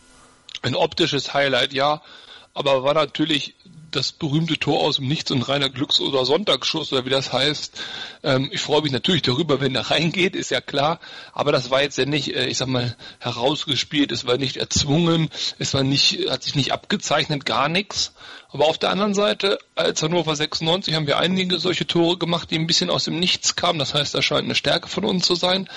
Ein 0.63 0.75
optisches 0.75 1.33
Highlight, 1.33 1.73
ja. 1.73 2.03
Aber 2.53 2.83
war 2.83 2.95
natürlich 2.95 3.55
das 3.91 4.13
berühmte 4.13 4.59
Tor 4.59 4.81
aus 4.81 4.97
dem 4.97 5.09
Nichts 5.09 5.31
und 5.31 5.43
reiner 5.43 5.69
Glücks- 5.69 6.01
oder 6.01 6.25
Sonntagsschuss 6.25 6.93
oder 6.93 7.05
wie 7.05 7.11
das 7.11 7.33
heißt. 7.33 7.81
Ähm, 8.23 8.49
ich 8.53 8.61
freue 8.61 8.83
mich 8.83 8.93
natürlich 8.93 9.23
darüber, 9.23 9.61
wenn 9.61 9.75
er 9.75 9.91
reingeht, 9.91 10.37
ist 10.37 10.51
ja 10.51 10.61
klar. 10.61 11.01
Aber 11.33 11.53
das 11.53 11.71
war 11.71 11.83
jetzt 11.83 11.99
ja 11.99 12.07
nicht, 12.07 12.35
äh, 12.35 12.47
ich 12.47 12.59
sag 12.59 12.69
mal, 12.69 12.97
herausgespielt. 13.19 14.13
Es 14.13 14.27
war 14.27 14.37
nicht 14.37 14.57
erzwungen. 14.57 15.31
Es 15.59 15.75
war 15.75 15.83
nicht, 15.83 16.31
hat 16.31 16.43
sich 16.43 16.55
nicht 16.55 16.73
abgezeichnet, 16.73 17.45
gar 17.45 17.69
nichts. 17.69 18.13
Aber 18.53 18.67
auf 18.67 18.79
der 18.79 18.91
anderen 18.91 19.15
Seite, 19.15 19.59
als 19.75 20.03
Hannover 20.03 20.35
96 20.35 20.95
haben 20.95 21.07
wir 21.07 21.19
einige 21.19 21.59
solche 21.59 21.87
Tore 21.87 22.19
gemacht, 22.19 22.51
die 22.51 22.59
ein 22.59 22.67
bisschen 22.67 22.91
aus 22.91 23.05
dem 23.05 23.19
Nichts 23.21 23.55
kamen. 23.55 23.79
Das 23.79 23.95
heißt, 23.95 24.15
da 24.15 24.23
scheint 24.23 24.45
eine 24.45 24.55
Stärke 24.55 24.89
von 24.89 25.05
uns 25.05 25.25
zu 25.27 25.35
sein. 25.35 25.69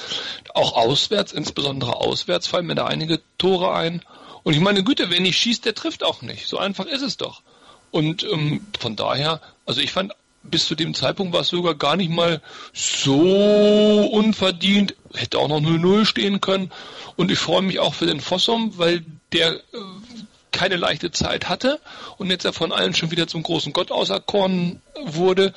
Auch 0.53 0.73
auswärts, 0.75 1.33
insbesondere 1.33 1.95
auswärts 1.97 2.47
fallen 2.47 2.65
mir 2.65 2.75
da 2.75 2.85
einige 2.85 3.21
Tore 3.37 3.73
ein. 3.73 4.01
Und 4.43 4.53
ich 4.53 4.59
meine 4.59 4.83
Güte, 4.83 5.09
wer 5.09 5.21
nicht 5.21 5.37
schießt, 5.37 5.65
der 5.65 5.75
trifft 5.75 6.03
auch 6.03 6.21
nicht. 6.21 6.47
So 6.47 6.57
einfach 6.57 6.85
ist 6.85 7.01
es 7.01 7.17
doch. 7.17 7.41
Und 7.93 8.23
ähm, 8.23 8.65
von 8.79 8.95
daher, 8.95 9.39
also 9.67 9.79
ich 9.79 9.91
fand, 9.91 10.13
bis 10.41 10.65
zu 10.65 10.73
dem 10.73 10.95
Zeitpunkt 10.95 11.31
war 11.31 11.41
es 11.41 11.49
sogar 11.49 11.75
gar 11.75 11.95
nicht 11.95 12.09
mal 12.09 12.41
so 12.73 14.09
unverdient. 14.11 14.95
Hätte 15.13 15.37
auch 15.37 15.47
noch 15.47 15.61
0-0 15.61 16.05
stehen 16.05 16.41
können. 16.41 16.71
Und 17.17 17.29
ich 17.29 17.37
freue 17.37 17.61
mich 17.61 17.79
auch 17.79 17.93
für 17.93 18.07
den 18.07 18.19
Fossum, 18.19 18.79
weil 18.79 19.05
der 19.31 19.53
äh, 19.53 19.59
keine 20.51 20.75
leichte 20.75 21.11
Zeit 21.11 21.49
hatte 21.49 21.79
und 22.17 22.31
jetzt 22.31 22.45
ja 22.45 22.51
von 22.51 22.71
allen 22.71 22.95
schon 22.95 23.11
wieder 23.11 23.27
zum 23.27 23.43
großen 23.43 23.73
Gott 23.73 23.91
auserkoren 23.91 24.81
wurde. 25.05 25.53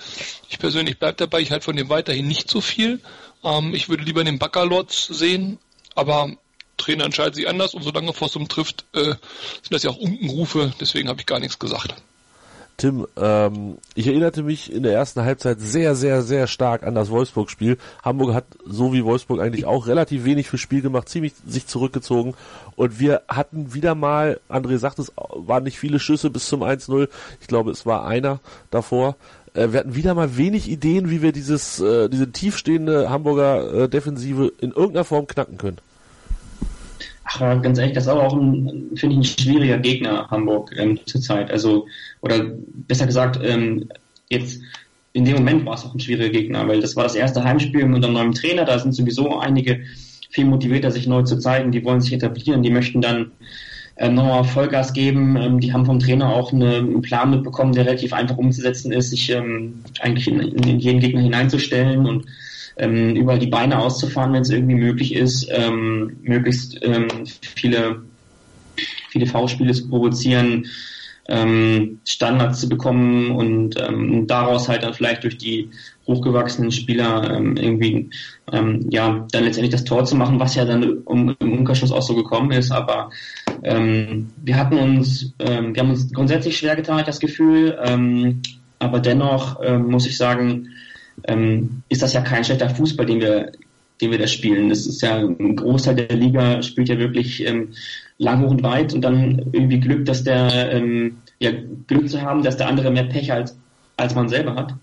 Ich 0.51 0.59
persönlich 0.59 0.99
bleibe 0.99 1.17
dabei, 1.17 1.41
ich 1.41 1.51
halte 1.51 1.65
von 1.65 1.77
dem 1.77 1.89
weiterhin 1.89 2.29
nicht 2.29 2.51
so 2.51 2.61
viel. 2.61 3.01
Ähm, 3.45 3.73
ich 3.73 3.89
würde 3.89 4.05
lieber 4.05 4.25
den 4.25 4.39
Backerlotz 4.39 5.07
sehen, 5.07 5.59
aber 5.95 6.33
Trainer 6.77 7.07
entscheidet 7.07 7.35
sich 7.35 7.49
anders 7.49 7.73
und 7.73 7.83
solange 7.83 8.13
Fossum 8.13 8.47
trifft, 8.47 8.85
äh, 8.93 9.05
sind 9.05 9.71
das 9.71 9.85
ja 9.85 9.91
auch 9.91 9.97
Unkenrufe, 9.97 10.75
deswegen 10.79 11.09
habe 11.09 11.21
ich 11.21 11.27
gar 11.27 11.41
nichts 11.41 11.59
gesagt. 11.59 11.95
Tim, 12.77 13.07
ähm, 13.17 13.79
ich 13.95 14.07
erinnerte 14.07 14.43
mich 14.43 14.71
in 14.71 14.83
der 14.83 14.93
ersten 14.93 15.23
Halbzeit 15.23 15.61
sehr, 15.61 15.95
sehr, 15.95 16.23
sehr 16.23 16.47
stark 16.47 16.83
an 16.83 16.95
das 16.95 17.09
Wolfsburg-Spiel. 17.09 17.79
Hamburg 18.03 18.35
hat, 18.35 18.45
so 18.67 18.93
wie 18.93 19.05
Wolfsburg 19.05 19.41
eigentlich 19.41 19.65
auch, 19.65 19.87
relativ 19.87 20.25
wenig 20.25 20.49
für 20.49 20.59
Spiel 20.59 20.83
gemacht, 20.83 21.09
ziemlich 21.09 21.33
sich 21.47 21.67
zurückgezogen. 21.67 22.35
Und 22.77 23.01
wir 23.01 23.23
hatten 23.29 23.73
wieder 23.73 23.95
mal, 23.95 24.41
André 24.51 24.77
sagt 24.77 24.99
es, 24.99 25.11
waren 25.17 25.65
nicht 25.65 25.79
viele 25.79 25.99
Schüsse 25.99 26.29
bis 26.29 26.49
zum 26.49 26.63
1-0. 26.63 27.09
Ich 27.41 27.47
glaube, 27.47 27.71
es 27.71 27.87
war 27.87 28.07
einer 28.07 28.41
davor. 28.71 29.17
Äh, 29.55 29.73
wir 29.73 29.81
hatten 29.81 29.95
wieder 29.95 30.15
mal 30.15 30.37
wenig 30.37 30.69
Ideen, 30.71 31.09
wie 31.09 31.23
wir 31.23 31.33
dieses, 31.33 31.81
äh, 31.81 32.11
diese 32.11 32.31
tiefstehende 32.31 33.09
Hamburger 33.09 33.85
äh, 33.85 33.89
Defensive 33.89 34.53
in 34.61 34.73
irgendeiner 34.73 35.05
Form 35.05 35.27
knacken 35.27 35.57
können. 35.57 35.79
Ach, 37.29 37.61
ganz 37.61 37.79
ehrlich, 37.79 37.95
das 37.95 38.05
ist 38.05 38.09
aber 38.09 38.23
auch 38.23 38.35
ein, 38.35 38.91
finde 38.95 39.17
ich, 39.17 39.19
ein 39.19 39.25
schwieriger 39.25 39.79
Gegner, 39.79 40.29
Hamburg 40.31 40.73
ähm, 40.77 40.99
zurzeit. 41.07 41.51
Also, 41.51 41.87
oder 42.21 42.53
besser 42.87 43.07
gesagt, 43.07 43.41
ähm, 43.43 43.89
jetzt 44.29 44.61
in 45.13 45.25
dem 45.25 45.37
Moment 45.37 45.67
war 45.67 45.75
es 45.75 45.85
auch 45.85 45.93
ein 45.93 46.01
schwieriger 46.01 46.31
Gegner, 46.31 46.69
weil 46.69 46.81
das 46.81 46.95
war 46.95 47.03
das 47.03 47.15
erste 47.15 47.43
Heimspiel 47.43 47.85
mit 47.87 48.05
einem 48.05 48.15
neuen 48.15 48.33
Trainer. 48.33 48.65
Da 48.65 48.79
sind 48.79 48.93
sowieso 48.93 49.39
einige 49.39 49.81
viel 50.31 50.45
motivierter, 50.45 50.91
sich 50.91 51.07
neu 51.07 51.23
zu 51.23 51.39
zeigen. 51.39 51.73
Die 51.73 51.85
wollen 51.85 52.01
sich 52.01 52.13
etablieren, 52.13 52.63
die 52.63 52.71
möchten 52.71 53.01
dann 53.01 53.33
ähm, 53.97 54.15
nochmal 54.15 54.45
Vollgas 54.45 54.93
geben. 54.93 55.37
Ähm, 55.37 55.59
die 55.59 55.73
haben 55.73 55.87
vom 55.87 55.99
Trainer 55.99 56.29
auch 56.33 56.53
eine, 56.53 56.77
einen 56.77 57.03
Plan 57.03 57.31
mitbekommen, 57.31 57.73
der 57.73 57.87
relativ 57.87 58.13
einfach 58.13 58.37
umzusetzen 58.37 58.93
ist, 58.93 59.11
sich 59.11 59.31
ähm, 59.31 59.83
eigentlich 60.01 60.29
in, 60.29 60.41
in, 60.41 60.79
jeden 60.79 61.01
Gegner 61.01 61.23
hineinzustellen 61.23 62.07
und 62.07 62.27
ähm, 62.77 63.17
überall 63.17 63.39
die 63.39 63.47
Beine 63.47 63.79
auszufahren, 63.79 64.33
wenn 64.33 64.43
es 64.43 64.51
irgendwie 64.51 64.75
möglich 64.75 65.15
ist, 65.15 65.49
ähm, 65.51 66.17
möglichst 66.23 66.79
ähm, 66.83 67.09
viele, 67.41 68.03
viele 69.11 69.27
V-Spiele 69.27 69.73
zu 69.73 69.89
provozieren, 69.89 70.67
ähm, 71.29 72.01
Standards 72.05 72.61
zu 72.61 72.69
bekommen 72.69 73.33
und 73.33 73.81
ähm, 73.81 74.27
daraus 74.27 74.69
halt 74.69 74.83
dann 74.83 74.95
vielleicht 74.95 75.25
durch 75.25 75.39
die 75.39 75.71
hochgewachsenen 76.07 76.71
Spieler 76.71 77.35
ähm, 77.35 77.57
irgendwie 77.57 78.11
ähm, 78.53 78.87
ja 78.91 79.27
dann 79.33 79.45
letztendlich 79.45 79.73
das 79.73 79.85
Tor 79.85 80.05
zu 80.05 80.15
machen, 80.15 80.39
was 80.39 80.55
ja 80.55 80.65
dann 80.65 80.99
um, 80.99 81.35
im 81.41 81.53
Umkehrschluss 81.53 81.91
auch 81.91 82.03
so 82.03 82.15
gekommen 82.15 82.53
ist. 82.53 82.71
Aber 82.71 83.11
ähm, 83.65 84.31
wir 84.45 84.57
hatten 84.57 84.79
uns, 84.79 85.35
ähm, 85.41 85.75
wir 85.75 85.83
haben 85.83 85.91
uns 85.91 86.13
grundsätzlich 86.13 86.57
schwer 86.57 86.77
getan, 86.77 87.03
das 87.05 87.19
Gefühl. 87.19 87.77
Ähm, 87.83 88.43
aber 88.79 89.01
dennoch 89.01 89.61
ähm, 89.65 89.91
muss 89.91 90.07
ich 90.07 90.17
sagen, 90.17 90.69
ähm, 91.25 91.83
ist 91.89 92.03
das 92.03 92.13
ja 92.13 92.21
kein 92.21 92.45
schlechter 92.45 92.71
Fußball, 92.71 93.07
den 93.07 93.21
wir, 93.21 93.53
den 94.01 94.11
wir 94.11 94.19
da 94.19 94.27
spielen. 94.27 94.69
Das 94.69 94.87
ist 94.87 95.03
ja 95.03 95.17
ein 95.17 95.57
Großteil 95.57 95.97
der 95.97 96.17
Liga 96.17 96.63
spielt 96.63 96.89
ja 96.89 96.99
wirklich 96.99 97.47
ähm, 97.47 97.69
lang 98.19 98.43
hoch 98.43 98.51
und 98.51 98.63
weit 98.63 98.95
und 98.95 99.03
dann 99.03 99.39
irgendwie 99.53 99.81
Glück, 99.81 100.05
dass 100.05 100.25
der 100.25 100.73
ähm, 100.73 101.19
ja 101.39 101.51
Glück 101.87 102.09
zu 102.09 102.23
haben, 102.23 102.43
dass 102.43 102.57
der 102.57 102.69
andere 102.69 102.91
mehr 102.91 103.05
Pech 103.05 103.33
als 103.33 103.57
als 103.97 104.15
man 104.15 104.29
selber 104.29 104.55
hat. 104.55 104.75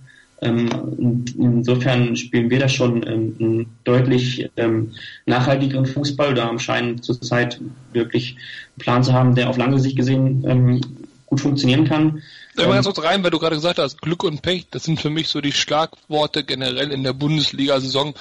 Ähm, 0.41 1.23
insofern 1.37 2.15
spielen 2.17 2.49
wir 2.49 2.59
da 2.59 2.67
schon 2.67 3.05
ähm, 3.07 3.35
einen 3.39 3.65
deutlich 3.85 4.49
ähm, 4.57 4.91
nachhaltigeren 5.25 5.85
Fußball 5.85 6.39
haben 6.41 6.59
scheinen 6.59 7.01
zurzeit 7.01 7.61
wirklich 7.93 8.35
einen 8.35 8.79
Plan 8.79 9.03
zu 9.03 9.13
haben, 9.13 9.35
der 9.35 9.49
auf 9.49 9.57
lange 9.57 9.79
Sicht 9.79 9.95
gesehen 9.95 10.43
ähm, 10.45 10.81
gut 11.27 11.39
funktionieren 11.39 11.85
kann. 11.85 12.21
Da 12.55 12.67
mal 12.67 12.75
ganz 12.75 12.85
kurz 12.85 13.01
rein, 13.01 13.23
weil 13.23 13.31
du 13.31 13.39
gerade 13.39 13.55
gesagt 13.55 13.79
hast, 13.79 14.01
Glück 14.01 14.23
und 14.23 14.41
Pech, 14.41 14.67
das 14.69 14.83
sind 14.83 15.01
für 15.01 15.09
mich 15.09 15.27
so 15.27 15.41
die 15.41 15.51
Schlagworte 15.51 16.43
generell 16.43 16.91
in 16.91 17.03
der 17.03 17.13
Bundesliga-Saison. 17.13 18.13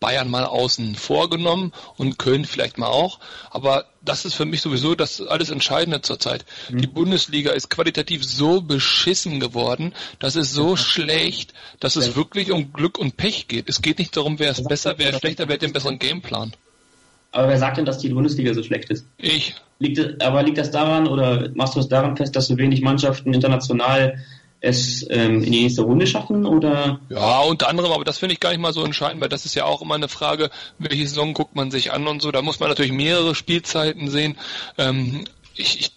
Bayern 0.00 0.28
mal 0.28 0.44
außen 0.44 0.94
vorgenommen 0.94 1.72
und 1.96 2.18
Köln 2.18 2.44
vielleicht 2.44 2.76
mal 2.76 2.88
auch. 2.88 3.18
Aber 3.50 3.86
das 4.02 4.24
ist 4.24 4.34
für 4.34 4.44
mich 4.44 4.60
sowieso 4.60 4.94
das 4.94 5.22
alles 5.22 5.50
Entscheidende 5.50 6.02
zurzeit. 6.02 6.44
Mhm. 6.68 6.82
Die 6.82 6.86
Bundesliga 6.86 7.52
ist 7.52 7.70
qualitativ 7.70 8.24
so 8.24 8.60
beschissen 8.60 9.40
geworden, 9.40 9.94
das 10.18 10.36
ist 10.36 10.52
so 10.52 10.70
ja. 10.70 10.76
schlecht, 10.76 11.54
dass 11.80 11.96
es 11.96 12.14
wirklich 12.14 12.52
um 12.52 12.72
Glück 12.72 12.98
und 12.98 13.16
Pech 13.16 13.48
geht. 13.48 13.68
Es 13.68 13.80
geht 13.80 13.98
nicht 13.98 14.16
darum, 14.16 14.38
wer 14.38 14.50
ist 14.50 14.68
besser, 14.68 14.94
wer 14.98 15.10
ist 15.10 15.20
schlechter, 15.20 15.48
wer 15.48 15.54
hat 15.54 15.62
den 15.62 15.72
besseren 15.72 15.98
Gameplan. 15.98 16.52
Aber 17.32 17.48
wer 17.48 17.58
sagt 17.58 17.76
denn, 17.76 17.84
dass 17.84 17.98
die 17.98 18.08
Bundesliga 18.08 18.54
so 18.54 18.62
schlecht 18.62 18.90
ist? 18.90 19.06
Ich. 19.18 19.54
Liegt, 19.78 20.22
aber 20.22 20.42
liegt 20.42 20.58
das 20.58 20.70
daran 20.70 21.06
oder 21.06 21.50
machst 21.54 21.74
du 21.76 21.80
es 21.80 21.88
daran 21.88 22.16
fest, 22.16 22.34
dass 22.34 22.46
so 22.46 22.56
wenig 22.56 22.80
Mannschaften 22.80 23.34
international 23.34 24.18
es 24.60 25.06
ähm, 25.10 25.42
in 25.42 25.52
die 25.52 25.62
nächste 25.62 25.82
Runde 25.82 26.06
schaffen 26.06 26.46
oder? 26.46 26.98
Ja, 27.10 27.40
unter 27.40 27.68
anderem, 27.68 27.92
aber 27.92 28.04
das 28.04 28.18
finde 28.18 28.32
ich 28.32 28.40
gar 28.40 28.50
nicht 28.50 28.60
mal 28.60 28.72
so 28.72 28.84
entscheidend, 28.84 29.20
weil 29.20 29.28
das 29.28 29.44
ist 29.44 29.54
ja 29.54 29.64
auch 29.64 29.82
immer 29.82 29.94
eine 29.94 30.08
Frage, 30.08 30.50
welche 30.78 31.06
Saison 31.06 31.34
guckt 31.34 31.54
man 31.54 31.70
sich 31.70 31.92
an 31.92 32.06
und 32.06 32.22
so. 32.22 32.32
Da 32.32 32.40
muss 32.42 32.58
man 32.58 32.70
natürlich 32.70 32.92
mehrere 32.92 33.34
Spielzeiten 33.34 34.08
sehen. 34.08 34.36
Ähm, 34.78 35.24
ich, 35.54 35.80
ich 35.80 35.92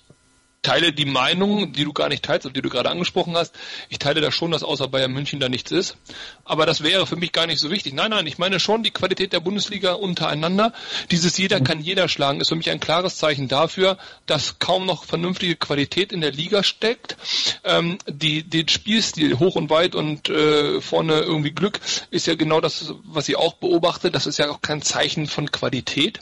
teile 0.62 0.92
die 0.92 1.06
Meinung, 1.06 1.72
die 1.72 1.86
du 1.86 1.94
gar 1.94 2.10
nicht 2.10 2.24
teilst, 2.24 2.50
die 2.54 2.62
du 2.62 2.70
gerade 2.70 2.90
angesprochen 2.90 3.36
hast. 3.36 3.56
Ich 3.88 4.00
teile 4.00 4.22
da 4.22 4.32
schon, 4.32 4.52
dass 4.52 4.64
außer 4.64 4.88
Bayern 4.88 5.12
München 5.12 5.40
da 5.40 5.48
nichts 5.48 5.72
ist. 5.72 5.98
Aber 6.44 6.66
das 6.66 6.84
wäre 6.84 7.08
für 7.08 7.16
mich 7.16 7.32
gar 7.32 7.48
nicht 7.48 7.60
so 7.60 7.72
wichtig. 7.72 7.94
Nein, 7.94 8.12
nein, 8.12 8.28
ich 8.28 8.38
meine 8.38 8.60
schon 8.60 8.84
die 8.84 8.92
Qualität 8.92 9.32
der 9.32 9.40
Bundesliga 9.40 9.94
untereinander. 9.94 10.74
Dieses 11.12 11.38
jeder 11.38 11.62
kann 11.62 11.80
jeder 11.80 12.10
schlagen 12.10 12.42
ist 12.42 12.50
für 12.50 12.56
mich 12.56 12.70
ein 12.70 12.80
klares 12.80 13.18
Zeichen 13.18 13.48
dafür, 13.48 13.98
dass 14.26 14.60
kaum 14.60 14.86
noch 14.86 15.06
vernünftige 15.06 15.56
Qualität 15.56 16.12
in 16.12 16.22
der 16.22 16.32
Liga 16.32 16.64
steckt. 16.64 17.16
Ähm, 17.64 17.98
die, 18.08 18.44
den 18.44 18.68
Spielstil 18.68 19.40
hoch 19.40 19.56
und 19.56 19.70
weit 19.70 19.96
und 19.96 20.30
äh, 20.30 20.82
vorne 20.82 21.20
irgendwie 21.22 21.52
Glück 21.52 21.80
ist 22.12 22.28
ja 22.28 22.36
genau 22.36 22.60
das, 22.60 22.94
was 23.04 23.30
ich 23.30 23.38
auch 23.38 23.54
beobachte. 23.54 24.12
Das 24.12 24.28
ist 24.28 24.38
ja 24.38 24.50
auch 24.50 24.62
kein 24.62 24.82
Zeichen 24.82 25.28
von 25.28 25.52
Qualität. 25.52 26.20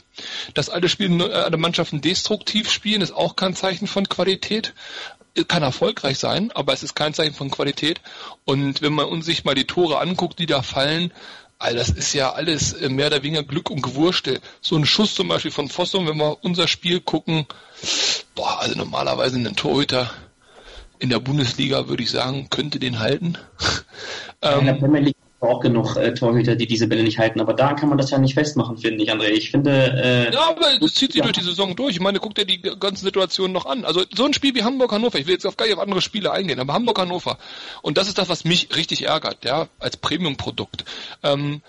Dass 0.54 0.68
alle 0.68 0.88
Spiele, 0.88 1.28
äh, 1.28 1.32
alle 1.32 1.56
Mannschaften 1.56 2.00
destruktiv 2.00 2.70
spielen, 2.70 3.00
ist 3.00 3.12
auch 3.12 3.34
kein 3.34 3.54
Zeichen 3.54 3.86
von 3.86 4.08
Qualität. 4.08 4.27
Kann 4.36 5.62
erfolgreich 5.62 6.18
sein, 6.18 6.50
aber 6.52 6.72
es 6.72 6.82
ist 6.82 6.96
kein 6.96 7.14
Zeichen 7.14 7.34
von 7.34 7.50
Qualität. 7.50 8.00
Und 8.44 8.82
wenn 8.82 8.92
man 8.92 9.06
uns 9.06 9.26
sich 9.26 9.44
mal 9.44 9.54
die 9.54 9.66
Tore 9.66 10.00
anguckt, 10.00 10.40
die 10.40 10.46
da 10.46 10.62
fallen, 10.62 11.12
all 11.58 11.74
das 11.74 11.90
ist 11.90 12.12
ja 12.12 12.32
alles 12.32 12.72
äh, 12.72 12.88
mehr 12.88 13.08
oder 13.08 13.22
weniger 13.22 13.42
Glück 13.42 13.70
und 13.70 13.82
Gewurstel. 13.82 14.40
So 14.60 14.76
ein 14.76 14.86
Schuss 14.86 15.14
zum 15.14 15.28
Beispiel 15.28 15.50
von 15.50 15.68
Fossum, 15.68 16.06
wenn 16.06 16.16
wir 16.16 16.38
unser 16.42 16.68
Spiel 16.68 17.00
gucken, 17.00 17.46
boah, 18.34 18.60
also 18.60 18.76
normalerweise 18.76 19.36
ein 19.36 19.56
Torhüter 19.56 20.10
in 20.98 21.10
der 21.10 21.20
Bundesliga 21.20 21.88
würde 21.88 22.02
ich 22.02 22.10
sagen, 22.10 22.48
könnte 22.50 22.78
den 22.78 22.98
halten. 22.98 23.38
in 24.42 24.66
der 24.66 24.74
Premier 24.74 25.00
League 25.00 25.16
auch 25.40 25.60
genug 25.60 25.96
äh, 25.96 26.14
Torhüter, 26.14 26.56
die 26.56 26.66
diese 26.66 26.88
Bälle 26.88 27.04
nicht 27.04 27.18
halten. 27.18 27.40
Aber 27.40 27.54
da 27.54 27.74
kann 27.74 27.88
man 27.88 27.98
das 27.98 28.10
ja 28.10 28.18
nicht 28.18 28.34
festmachen, 28.34 28.76
finde 28.76 29.04
ich, 29.04 29.12
André. 29.12 29.28
Ich 29.28 29.50
finde. 29.50 29.70
Äh, 29.70 30.32
ja, 30.32 30.48
aber 30.48 30.78
das 30.80 30.94
zieht 30.94 31.12
sich 31.12 31.20
ja. 31.20 31.24
durch 31.24 31.36
die 31.36 31.44
Saison 31.44 31.76
durch. 31.76 31.94
Ich 31.94 32.00
meine, 32.00 32.18
guck 32.18 32.34
dir 32.34 32.44
die 32.44 32.60
ganzen 32.60 33.04
Situationen 33.04 33.52
noch 33.52 33.66
an. 33.66 33.84
Also 33.84 34.02
so 34.14 34.24
ein 34.24 34.34
Spiel 34.34 34.54
wie 34.54 34.64
Hamburg-Hannover, 34.64 35.18
ich 35.18 35.26
will 35.26 35.34
jetzt 35.34 35.46
auf 35.46 35.56
gar 35.56 35.66
nicht 35.66 35.76
auf 35.76 35.82
andere 35.82 36.00
Spiele 36.00 36.32
eingehen, 36.32 36.58
aber 36.58 36.72
Hamburg-Hannover. 36.72 37.38
Und 37.82 37.98
das 37.98 38.08
ist 38.08 38.18
das, 38.18 38.28
was 38.28 38.44
mich 38.44 38.74
richtig 38.74 39.06
ärgert, 39.06 39.44
ja, 39.44 39.68
als 39.78 39.96
Premium-Produkt. 39.96 40.84
Ähm, 41.22 41.62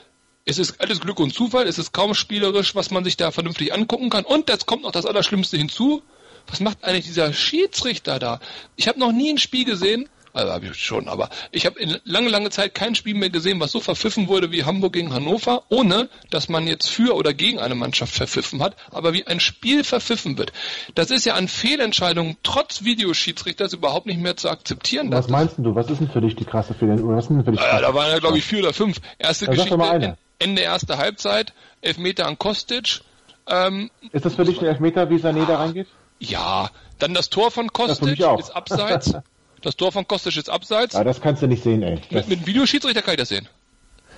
es 0.46 0.58
ist 0.58 0.82
alles 0.82 1.00
Glück 1.00 1.20
und 1.20 1.32
Zufall, 1.32 1.68
es 1.68 1.78
ist 1.78 1.94
kaum 1.94 2.16
spielerisch, 2.16 2.74
was 2.74 2.90
man 2.90 3.04
sich 3.04 3.18
da 3.18 3.30
vernünftig 3.30 3.72
angucken 3.72 4.10
kann. 4.10 4.26
Und 4.26 4.50
jetzt 4.50 4.66
kommt 4.66 4.82
noch 4.82 4.92
das 4.92 5.06
Allerschlimmste 5.06 5.58
hinzu. 5.58 6.02
Was 6.48 6.60
macht 6.60 6.84
eigentlich 6.84 7.06
dieser 7.06 7.34
Schiedsrichter 7.34 8.18
da? 8.18 8.40
Ich 8.76 8.88
habe 8.88 9.00
noch 9.00 9.12
nie 9.12 9.30
ein 9.30 9.38
Spiel 9.38 9.66
gesehen, 9.66 10.10
also 10.34 10.54
habe 10.54 10.68
ich 10.68 10.76
schon, 10.76 11.08
aber 11.08 11.30
ich 11.52 11.66
habe 11.66 11.80
in 11.80 11.98
lange, 12.04 12.30
lange 12.30 12.50
Zeit 12.50 12.76
kein 12.76 12.96
Spiel 12.96 13.16
mehr 13.16 13.30
gesehen, 13.30 13.60
was 13.60 13.72
so 13.72 13.80
verpfiffen 13.80 14.28
wurde 14.28 14.52
wie 14.52 14.64
Hamburg 14.64 14.94
gegen 14.94 15.14
Hannover, 15.14 15.64
ohne 15.70 16.10
dass 16.30 16.50
man 16.50 16.68
jetzt 16.68 16.88
für 16.88 17.16
oder 17.16 17.34
gegen 17.34 17.60
eine 17.60 17.76
Mannschaft 17.76 18.14
verpfiffen 18.14 18.62
hat, 18.62 18.76
aber 18.92 19.14
wie 19.14 19.26
ein 19.26 19.40
Spiel 19.40 19.84
verpfiffen 19.84 20.38
wird. 20.38 20.54
Das 20.96 21.12
ist 21.12 21.26
ja 21.26 21.34
an 21.34 21.48
Fehlentscheidungen 21.48 22.38
trotz 22.44 22.84
Videoschiedsrichters 22.84 23.74
überhaupt 23.74 24.06
nicht 24.06 24.20
mehr 24.20 24.38
zu 24.38 24.50
akzeptieren. 24.50 25.12
Was 25.12 25.30
meinst 25.30 25.56
du? 25.58 25.76
Was 25.76 25.90
ist 25.90 26.00
denn 26.00 26.10
für 26.10 26.22
dich 26.22 26.36
die 26.36 26.46
krasse 26.46 26.74
Fehlentscheidung? 26.74 27.16
Was 27.16 27.26
sind 27.26 27.44
für 27.44 27.52
dich 27.52 27.60
ja, 27.60 27.82
da 27.82 27.94
waren 27.94 28.12
ja, 28.12 28.20
glaube 28.20 28.38
ich, 28.38 28.46
vier 28.46 28.60
oder 28.60 28.74
fünf. 28.74 28.98
Erste 29.18 29.46
da 29.46 29.54
Geschichte, 29.54 30.18
Ende 30.40 30.62
erste 30.62 30.98
Halbzeit, 30.98 31.54
Elfmeter 31.82 32.26
an 32.26 32.38
Kostic. 32.38 33.02
Ähm, 33.48 33.90
ist 34.12 34.26
das 34.26 34.36
für 34.36 34.46
dich 34.46 34.62
ein 34.62 34.68
Elfmeter, 34.68 35.10
wie 35.10 35.16
Sané 35.16 35.46
da 35.46 35.58
reingeht? 35.58 35.88
Ja, 36.20 36.70
dann 37.00 37.14
das 37.14 37.30
Tor 37.30 37.52
von 37.52 37.74
Kostic 37.74 38.20
ist 38.20 38.56
abseits. 38.56 39.14
Das 39.62 39.76
Tor 39.76 39.92
von 39.92 40.08
Kostic 40.08 40.38
ist 40.38 40.50
abseits. 40.50 40.94
Ja, 40.94 41.04
das 41.04 41.22
kannst 41.22 41.42
du 41.42 41.48
nicht 41.48 41.64
sehen, 41.64 41.84
ey. 41.84 42.00
Mit, 42.10 42.28
mit 42.28 42.40
dem 42.40 42.48
Videoschiedsrichter 42.48 43.02
kann 43.02 43.14
ich 43.14 43.20
das 43.20 43.30
sehen. 43.30 43.48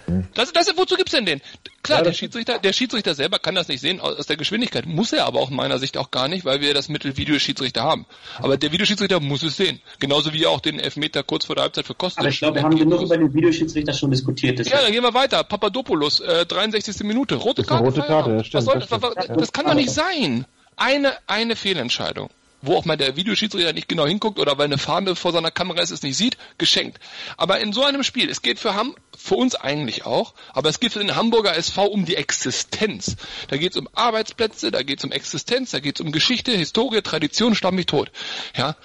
Hm. 0.05 0.25
Das, 0.33 0.51
das, 0.51 0.71
wozu 0.75 0.95
gibt's 0.95 1.11
denn 1.11 1.25
den? 1.25 1.41
Klar, 1.83 1.99
ja, 1.99 2.05
der 2.05 2.13
Schiedsrichter, 2.13 2.59
der 2.59 2.73
Schiedsrichter 2.73 3.15
selber 3.15 3.39
kann 3.39 3.55
das 3.55 3.67
nicht 3.67 3.81
sehen 3.81 3.99
aus 3.99 4.25
der 4.25 4.37
Geschwindigkeit. 4.37 4.85
Muss 4.85 5.13
er 5.13 5.25
aber 5.25 5.39
auch 5.39 5.49
meiner 5.49 5.79
Sicht 5.79 5.97
auch 5.97 6.11
gar 6.11 6.27
nicht, 6.27 6.45
weil 6.45 6.61
wir 6.61 6.73
das 6.73 6.89
Mittel 6.89 7.17
Videoschiedsrichter 7.17 7.83
haben. 7.83 8.05
Aber 8.37 8.57
der 8.57 8.71
Videoschiedsrichter 8.71 9.19
muss 9.19 9.43
es 9.43 9.57
sehen. 9.57 9.79
Genauso 9.99 10.33
wie 10.33 10.45
auch 10.45 10.59
den 10.59 10.79
Elfmeter 10.79 11.23
kurz 11.23 11.45
vor 11.45 11.55
der 11.55 11.63
Halbzeit 11.63 11.85
für 11.85 11.95
Kostic. 11.95 12.19
Aber 12.19 12.29
ich 12.29 12.39
glaube, 12.39 12.55
wir 12.55 12.63
haben 12.63 12.77
genug 12.77 13.01
über 13.01 13.17
den 13.17 13.33
Videoschiedsrichter 13.33 13.93
schon 13.93 14.11
diskutiert. 14.11 14.65
Ja, 14.67 14.81
dann 14.81 14.91
gehen 14.91 15.03
wir 15.03 15.13
weiter. 15.13 15.43
Papadopoulos, 15.43 16.19
äh, 16.19 16.45
63. 16.45 17.03
Minute. 17.03 17.35
Rote 17.35 17.63
Karte. 17.63 17.85
Rote 17.85 18.01
Karte, 18.01 18.31
ja, 18.31 18.43
stimmt, 18.43 18.53
was 18.53 18.65
soll, 18.65 18.79
das, 18.79 18.89
das, 18.89 19.27
das, 19.27 19.37
das 19.37 19.53
kann 19.53 19.65
doch 19.65 19.75
nicht 19.75 19.91
sein. 19.91 20.45
Eine, 20.77 21.13
eine 21.27 21.55
Fehlentscheidung 21.55 22.29
wo 22.61 22.75
auch 22.75 22.85
mal 22.85 22.97
der 22.97 23.15
Videoschiedsrichter 23.15 23.73
nicht 23.73 23.87
genau 23.87 24.05
hinguckt 24.05 24.39
oder 24.39 24.57
weil 24.57 24.65
eine 24.65 24.77
Fahne 24.77 25.15
vor 25.15 25.31
seiner 25.31 25.51
Kamera 25.51 25.81
ist, 25.81 25.91
es 25.91 26.03
nicht 26.03 26.17
sieht, 26.17 26.37
geschenkt. 26.57 26.99
Aber 27.37 27.59
in 27.59 27.73
so 27.73 27.83
einem 27.83 28.03
Spiel, 28.03 28.29
es 28.29 28.41
geht 28.41 28.59
für 28.59 28.75
Ham, 28.75 28.95
für 29.17 29.35
uns 29.35 29.55
eigentlich 29.55 30.05
auch, 30.05 30.33
aber 30.53 30.69
es 30.69 30.79
geht 30.79 30.93
für 30.93 30.99
den 30.99 31.15
Hamburger 31.15 31.55
SV 31.55 31.85
um 31.85 32.05
die 32.05 32.15
Existenz. 32.15 33.15
Da 33.47 33.57
geht 33.57 33.71
es 33.71 33.77
um 33.77 33.87
Arbeitsplätze, 33.93 34.71
da 34.71 34.83
geht 34.83 34.99
es 34.99 35.05
um 35.05 35.11
Existenz, 35.11 35.71
da 35.71 35.79
geht 35.79 35.99
es 35.99 36.05
um 36.05 36.11
Geschichte, 36.11 36.51
Historie, 36.51 37.01
Tradition, 37.01 37.55
stamm 37.55 37.75
mich 37.75 37.87
tot. 37.87 38.11
Ja. 38.55 38.75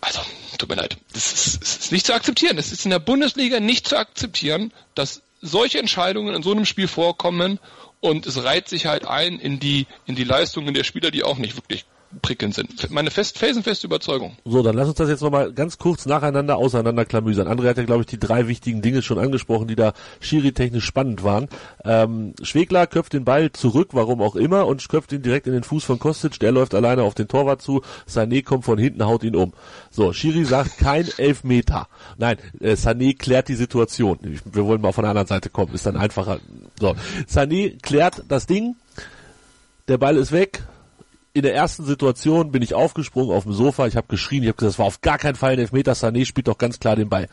Also, 0.00 0.20
tut 0.58 0.68
mir 0.68 0.74
leid. 0.74 0.96
Das 1.12 1.32
ist, 1.32 1.62
das 1.62 1.76
ist 1.76 1.92
nicht 1.92 2.06
zu 2.06 2.14
akzeptieren. 2.14 2.58
Es 2.58 2.72
ist 2.72 2.84
in 2.84 2.90
der 2.90 2.98
Bundesliga 2.98 3.60
nicht 3.60 3.86
zu 3.86 3.96
akzeptieren, 3.96 4.72
dass 4.96 5.22
solche 5.40 5.78
Entscheidungen 5.78 6.34
in 6.34 6.42
so 6.42 6.50
einem 6.50 6.64
Spiel 6.64 6.88
vorkommen 6.88 7.60
und 8.00 8.26
es 8.26 8.42
reiht 8.42 8.68
sich 8.68 8.86
halt 8.86 9.06
ein 9.06 9.38
in 9.38 9.60
die, 9.60 9.86
in 10.06 10.16
die 10.16 10.24
Leistungen 10.24 10.74
der 10.74 10.82
Spieler, 10.82 11.12
die 11.12 11.22
auch 11.22 11.38
nicht 11.38 11.56
wirklich 11.56 11.84
prickelnd 12.20 12.54
sind. 12.54 12.90
Meine 12.90 13.10
fest, 13.10 13.38
felsenfeste 13.38 13.86
Überzeugung. 13.86 14.36
So, 14.44 14.62
dann 14.62 14.76
lass 14.76 14.88
uns 14.88 14.96
das 14.98 15.08
jetzt 15.08 15.22
nochmal 15.22 15.52
ganz 15.52 15.78
kurz 15.78 16.06
nacheinander 16.06 16.56
auseinanderklamüsern. 16.56 17.48
André 17.48 17.68
hat 17.68 17.78
ja, 17.78 17.84
glaube 17.84 18.02
ich, 18.02 18.06
die 18.06 18.18
drei 18.18 18.48
wichtigen 18.48 18.82
Dinge 18.82 19.02
schon 19.02 19.18
angesprochen, 19.18 19.68
die 19.68 19.76
da 19.76 19.92
schiri-technisch 20.20 20.84
spannend 20.84 21.24
waren. 21.24 21.48
Ähm, 21.84 22.34
Schwegler 22.42 22.86
köpft 22.86 23.14
den 23.14 23.24
Ball 23.24 23.52
zurück, 23.52 23.90
warum 23.92 24.20
auch 24.20 24.36
immer, 24.36 24.66
und 24.66 24.86
köpft 24.88 25.12
ihn 25.12 25.22
direkt 25.22 25.46
in 25.46 25.52
den 25.52 25.62
Fuß 25.62 25.84
von 25.84 25.98
Kostic. 25.98 26.38
Der 26.40 26.52
läuft 26.52 26.74
alleine 26.74 27.02
auf 27.02 27.14
den 27.14 27.28
Torwart 27.28 27.62
zu. 27.62 27.82
Sané 28.08 28.44
kommt 28.44 28.64
von 28.64 28.78
hinten, 28.78 29.04
haut 29.04 29.24
ihn 29.24 29.36
um. 29.36 29.52
So, 29.90 30.12
Schiri 30.12 30.44
sagt 30.44 30.78
kein 30.78 31.08
Elfmeter. 31.16 31.88
Nein, 32.18 32.36
äh, 32.60 32.72
Sané 32.72 33.16
klärt 33.16 33.48
die 33.48 33.54
Situation. 33.54 34.18
Wir 34.22 34.66
wollen 34.66 34.80
mal 34.80 34.92
von 34.92 35.02
der 35.02 35.10
anderen 35.10 35.28
Seite 35.28 35.50
kommen, 35.50 35.74
ist 35.74 35.86
dann 35.86 35.96
einfacher. 35.96 36.40
So, 36.78 36.94
Sané 37.28 37.80
klärt 37.80 38.24
das 38.28 38.46
Ding, 38.46 38.76
der 39.88 39.98
Ball 39.98 40.16
ist 40.16 40.32
weg. 40.32 40.62
In 41.34 41.42
der 41.42 41.54
ersten 41.54 41.84
Situation 41.84 42.52
bin 42.52 42.60
ich 42.62 42.74
aufgesprungen 42.74 43.34
auf 43.34 43.44
dem 43.44 43.54
Sofa, 43.54 43.86
ich 43.86 43.96
habe 43.96 44.06
geschrien, 44.08 44.42
ich 44.42 44.48
habe 44.48 44.56
gesagt, 44.58 44.74
das 44.74 44.78
war 44.78 44.86
auf 44.86 45.00
gar 45.00 45.16
keinen 45.16 45.34
Fall 45.34 45.52
ein 45.52 45.58
Elfmeter, 45.58 45.92
Sané 45.92 46.26
spielt 46.26 46.46
doch 46.48 46.58
ganz 46.58 46.78
klar 46.78 46.94
den 46.94 47.08
Ball. 47.08 47.26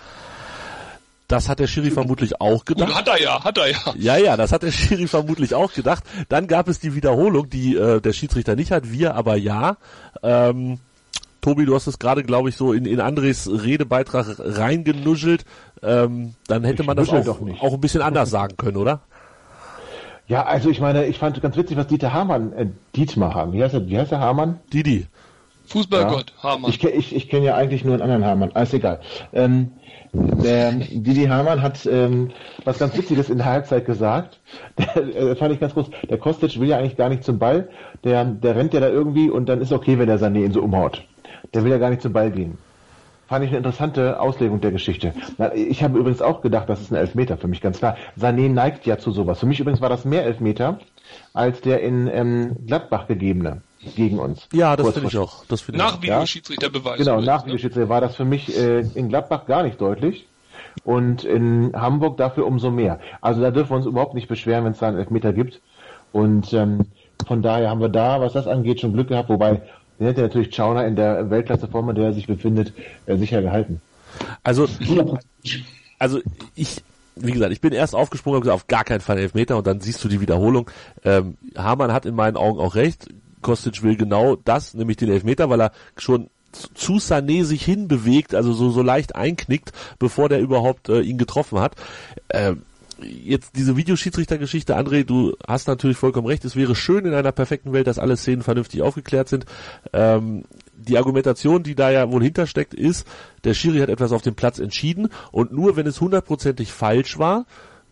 Das 1.28 1.48
hat 1.50 1.60
der 1.60 1.68
Schiri 1.68 1.92
vermutlich 1.92 2.40
auch 2.42 2.66
gedacht. 2.66 2.88
Gut, 2.88 2.96
hat 2.96 3.08
er 3.08 3.22
ja, 3.22 3.44
hat 3.44 3.58
er 3.58 3.68
ja. 3.70 3.78
Ja, 3.98 4.18
ja, 4.18 4.38
das 4.38 4.52
hat 4.52 4.64
der 4.64 4.72
Schiri 4.72 5.08
vermutlich 5.08 5.54
auch 5.54 5.74
gedacht. 5.74 6.04
Dann 6.30 6.48
gab 6.48 6.70
es 6.70 6.80
die 6.80 6.96
Wiederholung, 6.96 7.50
die 7.50 7.76
äh, 7.76 8.00
der 8.02 8.14
Schiedsrichter 8.14 8.56
nicht 8.56 8.72
hat, 8.72 8.90
wir 8.92 9.16
aber 9.16 9.36
ja. 9.36 9.78
Ähm, 10.24 10.80
Tobi, 11.42 11.66
du 11.66 11.76
hast 11.76 11.88
es 11.88 12.00
gerade, 12.00 12.24
glaube 12.24 12.50
ich, 12.50 12.56
so 12.58 12.74
in, 12.74 12.86
in 12.86 13.00
Andres 13.00 13.50
Redebeitrag 13.50 14.26
reingenuschelt. 14.40 15.46
Ähm, 15.84 16.34
dann 16.48 16.64
hätte 16.64 16.82
Ich 16.84 16.88
man 16.88 16.98
das 16.98 17.10
auch, 17.10 17.24
doch 17.24 17.42
nicht. 17.42 17.62
auch 17.62 17.74
ein 17.74 17.82
bisschen 17.82 18.02
anders 18.02 18.30
sagen 18.30 18.58
können, 18.58 18.78
oder? 18.78 19.02
Ja, 20.30 20.44
also 20.46 20.70
ich 20.70 20.80
meine, 20.80 21.08
ich 21.08 21.18
fand 21.18 21.42
ganz 21.42 21.58
witzig, 21.58 21.76
was 21.76 21.88
Dieter 21.88 22.14
Hamann, 22.14 22.54
äh, 22.54 22.68
Dietmar 22.96 23.34
Hamann, 23.34 23.54
wie 23.54 23.64
heißt 23.64 23.74
er, 23.74 23.90
wie 23.90 23.98
heißt 23.98 24.12
der 24.12 24.20
Hamann? 24.20 24.60
Didi. 24.72 25.08
Fußballgott, 25.66 26.34
Hamann. 26.42 26.70
Ich, 26.70 26.84
ich, 26.84 27.16
ich 27.16 27.30
kenne 27.30 27.48
ja 27.48 27.56
eigentlich 27.56 27.84
nur 27.84 27.96
einen 27.96 28.04
anderen 28.04 28.26
Hamann, 28.26 28.52
alles 28.54 28.74
egal. 28.74 29.00
Ähm, 29.34 29.72
der 30.14 30.72
Didi 30.72 31.26
Hamann 31.26 31.64
hat 31.64 31.84
ähm, 31.88 32.30
was 32.64 32.78
ganz 32.78 32.96
Witziges 32.96 33.32
in 33.32 33.38
der 33.38 33.48
Halbzeit 33.48 33.86
gesagt. 33.86 34.40
Der, 34.78 34.98
äh, 34.98 35.36
fand 35.36 35.54
ich 35.54 35.60
ganz 35.60 35.74
groß. 35.74 35.88
Der 36.10 36.18
Kostic 36.18 36.60
will 36.60 36.68
ja 36.68 36.78
eigentlich 36.78 36.98
gar 36.98 37.10
nicht 37.10 37.24
zum 37.24 37.38
Ball. 37.38 37.70
Der, 38.04 38.26
der 38.26 38.56
rennt 38.56 38.74
ja 38.74 38.80
da 38.80 38.90
irgendwie 38.90 39.30
und 39.30 39.48
dann 39.48 39.62
ist 39.62 39.72
okay, 39.72 40.00
wenn 40.00 40.08
der 40.08 40.20
Sané 40.20 40.46
ihn 40.46 40.52
so 40.52 40.62
umhaut. 40.62 41.04
Der 41.54 41.64
will 41.64 41.72
ja 41.72 41.78
gar 41.78 41.90
nicht 41.90 42.02
zum 42.02 42.14
Ball 42.14 42.32
gehen. 42.32 42.58
Fand 43.30 43.46
ich 43.46 43.52
eine 43.52 43.58
interessante 43.58 44.20
Auslegung 44.20 44.60
der 44.60 44.72
Geschichte. 44.72 45.14
Ich 45.54 45.84
habe 45.84 46.00
übrigens 46.00 46.20
auch 46.20 46.42
gedacht, 46.42 46.68
das 46.68 46.82
ist 46.82 46.92
ein 46.92 46.96
Elfmeter, 46.96 47.38
für 47.38 47.48
mich 47.48 47.62
ganz 47.62 47.78
klar. 47.78 47.96
Sané 48.20 48.50
neigt 48.50 48.88
ja 48.88 48.98
zu 48.98 49.12
sowas. 49.12 49.40
Für 49.40 49.46
mich 49.46 49.60
übrigens 49.60 49.82
war 49.82 49.90
das 49.90 50.04
mehr 50.04 50.26
Elfmeter 50.26 50.80
als 51.36 51.62
der 51.62 51.84
in 51.84 52.10
ähm, 52.12 52.56
Gladbach 52.66 53.06
gegebene 53.06 53.62
gegen 53.96 54.18
uns. 54.18 54.50
Ja, 54.52 54.76
das 54.76 54.94
finde 54.94 55.10
ich 55.10 55.18
auch. 55.20 55.46
Das 55.46 55.62
finde 55.62 55.78
ich 55.78 55.86
Nach. 55.86 56.02
Videoschiedsrichterbeweis. 56.02 56.98
Genau, 56.98 57.12
übrigens, 57.12 57.28
nach 57.28 57.42
ne? 57.42 57.46
Videoschiedsrichter 57.46 57.90
war 57.90 58.02
das 58.02 58.16
für 58.16 58.26
mich 58.26 58.58
äh, 58.58 58.80
in 58.80 59.10
Gladbach 59.10 59.46
gar 59.46 59.62
nicht 59.62 59.80
deutlich 59.80 60.28
und 60.84 61.24
in 61.24 61.74
Hamburg 61.76 62.18
dafür 62.18 62.48
umso 62.48 62.72
mehr. 62.72 63.00
Also 63.22 63.42
da 63.42 63.52
dürfen 63.52 63.70
wir 63.70 63.78
uns 63.78 63.86
überhaupt 63.86 64.16
nicht 64.16 64.28
beschweren, 64.28 64.66
wenn 64.66 64.72
es 64.72 64.80
da 64.80 64.88
einen 64.88 64.98
Elfmeter 64.98 65.34
gibt. 65.34 65.62
Und 66.12 66.52
ähm, 66.54 66.88
von 67.28 67.44
daher 67.44 67.70
haben 67.70 67.82
wir 67.82 67.90
da, 67.90 68.22
was 68.22 68.34
das 68.34 68.48
angeht, 68.48 68.80
schon 68.80 68.94
Glück 68.94 69.10
gehabt, 69.10 69.30
wobei 69.30 69.62
den 70.00 70.08
hätte 70.08 70.22
natürlich 70.22 70.56
Schauner 70.56 70.86
in 70.88 70.96
der 70.96 71.30
Weltklasseform, 71.30 71.90
in 71.90 71.96
der 71.96 72.06
er 72.06 72.14
sich 72.14 72.28
befindet, 72.28 72.74
äh, 73.06 73.18
sicher 73.18 73.42
gehalten. 73.42 73.82
Also, 74.44 74.68
also 76.00 76.20
ich, 76.56 76.82
wie 77.16 77.32
gesagt, 77.32 77.52
ich 77.52 77.62
bin 77.62 77.74
erst 77.74 77.96
aufgesprungen 77.96 78.38
und 78.38 78.42
gesagt, 78.44 78.56
auf 78.56 78.68
gar 78.68 78.84
keinen 78.84 79.02
Fall 79.02 79.18
Elfmeter 79.18 79.58
und 79.58 79.68
dann 79.68 79.82
siehst 79.82 80.04
du 80.04 80.08
die 80.08 80.22
Wiederholung. 80.22 80.70
Ähm, 81.04 81.38
Hamann 81.58 81.94
hat 81.94 82.06
in 82.06 82.16
meinen 82.16 82.38
Augen 82.38 82.60
auch 82.60 82.76
recht. 82.76 83.08
Kostic 83.42 83.84
will 83.84 83.96
genau 83.96 84.36
das, 84.36 84.74
nämlich 84.74 84.98
den 84.98 85.10
Elfmeter, 85.12 85.50
weil 85.50 85.62
er 85.62 85.72
schon 85.98 86.30
zu- 86.52 86.74
zu 86.74 86.94
Sané 86.96 87.44
sich 87.44 87.64
hinbewegt, 87.64 88.34
also 88.36 88.54
so, 88.54 88.72
so 88.72 88.82
leicht 88.82 89.16
einknickt, 89.16 89.72
bevor 90.00 90.30
der 90.30 90.40
überhaupt 90.40 90.90
äh, 90.90 91.02
ihn 91.02 91.18
getroffen 91.18 91.60
hat. 91.60 91.76
Ähm, 92.32 92.64
jetzt 93.04 93.56
diese 93.56 93.76
Videoschiedsrichtergeschichte, 93.78 94.78
André, 94.78 95.04
du 95.04 95.36
hast 95.48 95.68
natürlich 95.68 95.98
vollkommen 95.98 96.28
recht. 96.28 96.46
Es 96.46 96.56
wäre 96.56 96.76
schön 96.76 97.06
in 97.06 97.14
einer 97.14 97.32
perfekten 97.32 97.74
Welt, 97.74 97.88
dass 97.88 98.00
alle 98.00 98.18
Szenen 98.18 98.42
vernünftig 98.44 98.82
aufgeklärt 98.82 99.30
sind. 99.30 99.46
Ähm, 99.94 100.44
die 100.76 100.98
Argumentation, 100.98 101.64
die 101.64 101.76
da 101.76 101.92
ja 101.92 102.12
wohl 102.12 102.24
hintersteckt, 102.24 102.74
ist, 102.74 103.06
der 103.44 103.54
Schiri 103.54 103.80
hat 103.80 103.90
etwas 103.90 104.12
auf 104.12 104.22
dem 104.22 104.36
Platz 104.36 104.60
entschieden 104.60 105.10
und 105.32 105.52
nur 105.52 105.76
wenn 105.76 105.88
es 105.88 106.00
hundertprozentig 106.00 106.72
falsch 106.72 107.20
war, 107.20 107.46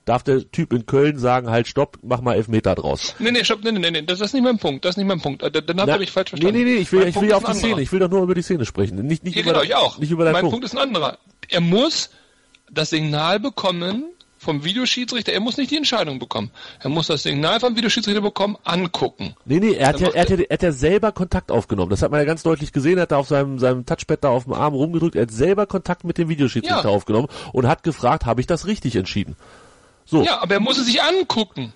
darf 0.06 0.24
der 0.24 0.50
Typ 0.52 0.72
in 0.72 0.86
Köln 0.86 1.18
sagen, 1.20 1.50
halt 1.50 1.68
stopp, 1.68 2.00
mach 2.02 2.22
mal 2.22 2.36
Elfmeter 2.36 2.76
draus. 2.76 3.14
Nee, 3.20 3.32
nee, 3.32 3.44
stopp, 3.44 3.62
nee, 3.64 3.74
nee, 3.74 3.92
nee, 3.92 4.02
das 4.04 4.22
ist 4.22 4.34
nicht 4.34 4.44
mein 4.44 4.58
Punkt, 4.58 4.86
das 4.86 4.92
ist 4.92 4.98
nicht 4.98 5.08
mein 5.08 5.20
Punkt. 5.20 5.44
Äh, 5.44 5.52
Dann, 5.52 5.82
habt 5.82 5.90
ihr 5.90 6.00
mich 6.00 6.12
falsch 6.12 6.32
nee, 6.32 6.40
verstanden. 6.40 6.66
nee, 6.66 6.76
nee, 6.76 6.78
ich 6.78 6.92
will, 6.94 7.00
Mein 7.00 7.10
ich 7.10 7.16
Punkt 7.16 7.24
will 7.26 7.30
ist 7.32 7.36
auf 7.36 7.44
die 7.44 7.52
anderer. 7.52 7.68
Szene, 7.68 7.82
ich 7.82 7.92
will 7.92 8.00
doch 8.00 8.10
nur 8.10 8.24
über 8.24 8.34
die 8.36 8.42
Szene 8.42 8.66
sprechen, 8.66 9.06
nicht, 9.06 9.26
nicht 9.26 9.36
Ja, 9.36 9.42
über, 9.42 9.52
genau, 9.52 9.64
ich 9.64 9.76
auch. 9.76 9.98
nicht 9.98 10.12
über 10.12 10.24
deinen 10.24 10.34
mein 10.34 10.42
Punkt. 10.44 10.54
Punkt 10.54 10.66
ist 10.66 10.74
ein 10.76 10.82
anderer. 10.82 11.18
Er 11.50 11.60
muss 11.60 12.10
das 12.72 12.92
Signal 12.92 13.42
bekommen 13.42 14.06
vom 14.38 14.64
Videoschiedsrichter, 14.64 15.34
er 15.34 15.40
muss 15.40 15.58
nicht 15.58 15.72
die 15.72 15.78
Entscheidung 15.78 16.20
bekommen. 16.20 16.52
Er 16.80 16.90
muss 16.90 17.08
das 17.08 17.24
Signal 17.24 17.60
vom 17.60 17.76
Videoschiedsrichter 17.76 18.22
bekommen, 18.22 18.58
angucken. 18.64 19.36
Nee, 19.46 19.60
nee, 19.60 19.74
er 19.74 19.90
hat, 19.90 20.00
ja, 20.00 20.10
er, 20.10 20.22
hat 20.22 20.30
ja, 20.30 20.38
er 20.38 20.54
hat 20.54 20.64
ja 20.64 20.72
selber 20.72 21.12
Kontakt 21.12 21.52
aufgenommen. 21.52 21.90
Das 21.90 22.02
hat 22.02 22.12
man 22.12 22.20
ja 22.20 22.26
ganz 22.26 22.44
deutlich 22.44 22.72
gesehen. 22.74 22.98
Er 22.98 23.04
hat 23.04 23.12
da 23.12 23.18
auf 23.18 23.28
seinem, 23.28 23.60
seinem 23.60 23.86
Touchpad 23.86 24.24
da 24.24 24.30
auf 24.30 24.44
dem 24.46 24.54
Arm 24.54 24.74
rumgedrückt. 24.74 25.16
Er 25.16 25.24
hat 25.24 25.32
selber 25.32 25.66
Kontakt 25.66 26.04
mit 26.04 26.18
dem 26.18 26.30
Videoschiedsrichter 26.30 26.84
Ja. 26.90 26.96
aufgenommen 26.96 27.28
und 27.54 27.68
hat 27.68 27.84
gefragt, 27.84 28.26
habe 28.26 28.42
ich 28.42 28.48
das 28.48 28.68
richtig 28.68 28.96
entschieden? 28.96 29.36
So, 30.06 30.24
Ja, 30.24 30.42
aber 30.42 30.54
er 30.56 30.60
muss 30.62 30.78
es 30.78 30.86
sich 30.86 31.02
angucken. 31.02 31.74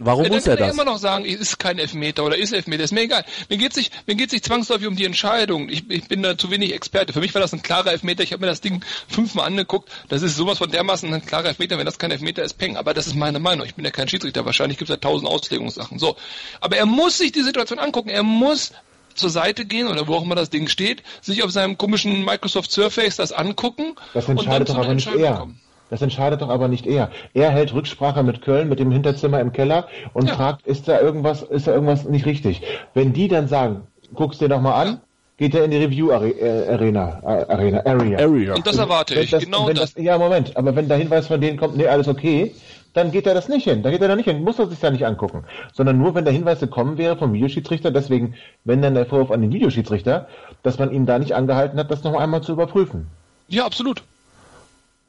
Warum 0.00 0.24
Ja, 0.24 0.30
muss 0.30 0.42
dann 0.44 0.52
er 0.52 0.56
kann 0.56 0.64
er 0.64 0.66
das? 0.68 0.74
immer 0.74 0.84
noch 0.84 0.98
sagen, 0.98 1.24
es 1.24 1.40
ist 1.40 1.58
kein 1.58 1.78
Elfmeter 1.78 2.24
oder 2.24 2.36
ist 2.36 2.52
Elfmeter, 2.52 2.82
ist 2.82 2.92
mir 2.92 3.02
egal. 3.02 3.24
Mir 3.48 3.56
geht 3.58 3.72
sich, 3.72 3.90
mir 4.06 4.16
geht 4.16 4.30
sich 4.30 4.42
zwangsläufig 4.42 4.86
um 4.88 4.96
die 4.96 5.04
Entscheidung. 5.04 5.68
Ich, 5.68 5.88
ich 5.88 6.08
bin 6.08 6.22
da 6.22 6.36
zu 6.36 6.50
wenig 6.50 6.72
Experte. 6.74 7.12
Für 7.12 7.20
mich 7.20 7.32
war 7.34 7.40
das 7.40 7.52
ein 7.52 7.62
klarer 7.62 7.92
Elfmeter. 7.92 8.22
Ich 8.24 8.32
habe 8.32 8.40
mir 8.40 8.46
das 8.48 8.60
Ding 8.60 8.84
fünfmal 9.08 9.46
angeguckt. 9.46 9.88
Das 10.08 10.22
ist 10.22 10.34
sowas 10.36 10.58
von 10.58 10.70
dermaßen 10.70 11.12
ein 11.14 11.24
klarer 11.24 11.46
Elfmeter. 11.48 11.78
Wenn 11.78 11.86
das 11.86 11.98
kein 11.98 12.10
Elfmeter 12.10 12.42
ist, 12.42 12.54
peng. 12.54 12.76
Aber 12.76 12.94
das 12.94 13.06
ist 13.06 13.14
meine 13.14 13.38
Meinung. 13.38 13.64
Ich 13.66 13.74
bin 13.76 13.84
ja 13.84 13.90
kein 13.92 14.08
Schiedsrichter. 14.08 14.44
Wahrscheinlich 14.44 14.78
gibt 14.78 14.90
es 14.90 14.96
da 14.96 15.00
tausend 15.08 15.30
Auslegungssachen. 15.30 15.98
So. 15.98 16.16
Aber 16.60 16.76
er 16.76 16.86
muss 16.86 17.18
sich 17.18 17.32
die 17.32 17.42
Situation 17.42 17.78
angucken. 17.78 18.08
Er 18.08 18.22
muss 18.22 18.72
zur 19.14 19.28
Seite 19.30 19.64
gehen 19.66 19.88
oder 19.88 20.06
wo 20.06 20.14
auch 20.14 20.22
immer 20.22 20.36
das 20.36 20.50
Ding 20.50 20.68
steht, 20.68 21.02
sich 21.20 21.42
auf 21.42 21.50
seinem 21.50 21.76
komischen 21.76 22.24
Microsoft 22.24 22.70
Surface 22.70 23.16
das 23.16 23.32
angucken 23.32 23.96
Das 24.14 24.26
und 24.28 24.36
dann 24.46 24.62
entscheidet 24.62 24.68
zu 24.68 24.72
doch 24.74 24.78
einer 24.80 24.86
aber 24.86 24.94
nicht 24.94 25.06
Entscheidung 25.08 25.32
er. 25.34 25.38
kommen. 25.40 25.60
Das 25.90 26.00
entscheidet 26.02 26.40
doch 26.40 26.48
aber 26.48 26.68
nicht 26.68 26.86
er. 26.86 27.10
Er 27.34 27.50
hält 27.50 27.74
Rücksprache 27.74 28.22
mit 28.22 28.42
Köln, 28.42 28.68
mit 28.68 28.78
dem 28.78 28.90
Hinterzimmer 28.90 29.40
im 29.40 29.52
Keller 29.52 29.88
und 30.14 30.28
Ja. 30.28 30.34
fragt, 30.34 30.66
ist 30.66 30.88
da 30.88 31.00
irgendwas, 31.00 31.42
ist 31.42 31.66
da 31.66 31.72
irgendwas 31.74 32.04
nicht 32.08 32.26
richtig? 32.26 32.62
Wenn 32.94 33.12
die 33.12 33.28
dann 33.28 33.48
sagen, 33.48 33.82
guck's 34.14 34.38
dir 34.38 34.48
doch 34.48 34.60
mal 34.60 34.74
an, 34.80 35.00
geht 35.36 35.54
er 35.54 35.64
in 35.64 35.70
die 35.70 35.78
Review 35.78 36.12
Are- 36.12 36.32
Arena, 36.70 37.20
äh, 37.22 37.52
Arena, 37.52 37.82
Area. 37.86 38.18
Area. 38.18 38.54
Und 38.54 38.66
das 38.66 38.76
erwarte 38.78 39.14
Wenn 39.16 39.22
ich. 39.24 39.30
das, 39.30 39.44
genau 39.44 39.66
wenn 39.66 39.74
das. 39.74 39.94
das. 39.94 40.02
Ja, 40.04 40.16
Moment, 40.18 40.56
aber 40.56 40.76
wenn 40.76 40.86
der 40.88 40.98
Hinweis 40.98 41.26
von 41.28 41.40
denen 41.40 41.56
kommt, 41.58 41.76
nee, 41.76 41.86
alles 41.86 42.08
okay, 42.08 42.54
dann 42.92 43.10
geht 43.12 43.26
er 43.26 43.34
das 43.34 43.48
nicht 43.48 43.64
hin. 43.64 43.82
Da 43.82 43.90
geht 43.90 44.02
er 44.02 44.08
da 44.08 44.16
nicht 44.16 44.28
hin, 44.28 44.42
muss 44.42 44.58
er 44.58 44.66
sich 44.66 44.78
da 44.80 44.90
nicht 44.90 45.06
angucken. 45.06 45.44
Sondern 45.72 45.96
nur, 45.98 46.14
wenn 46.14 46.24
der 46.24 46.34
Hinweis 46.34 46.60
gekommen 46.60 46.98
wäre 46.98 47.16
vom 47.16 47.32
Videoschiedsrichter, 47.32 47.90
deswegen, 47.90 48.34
wenn 48.64 48.82
dann 48.82 48.94
der 48.94 49.06
Vorwurf 49.06 49.30
an 49.30 49.40
den 49.42 49.52
Videoschiedsrichter, 49.52 50.26
dass 50.62 50.78
man 50.78 50.90
ihn 50.92 51.06
da 51.06 51.18
nicht 51.18 51.32
angehalten 51.34 51.78
hat, 51.78 51.90
das 51.90 52.02
noch 52.04 52.14
einmal 52.18 52.42
zu 52.42 52.52
überprüfen. 52.52 53.06
Ja, 53.48 53.64
absolut. 53.64 54.02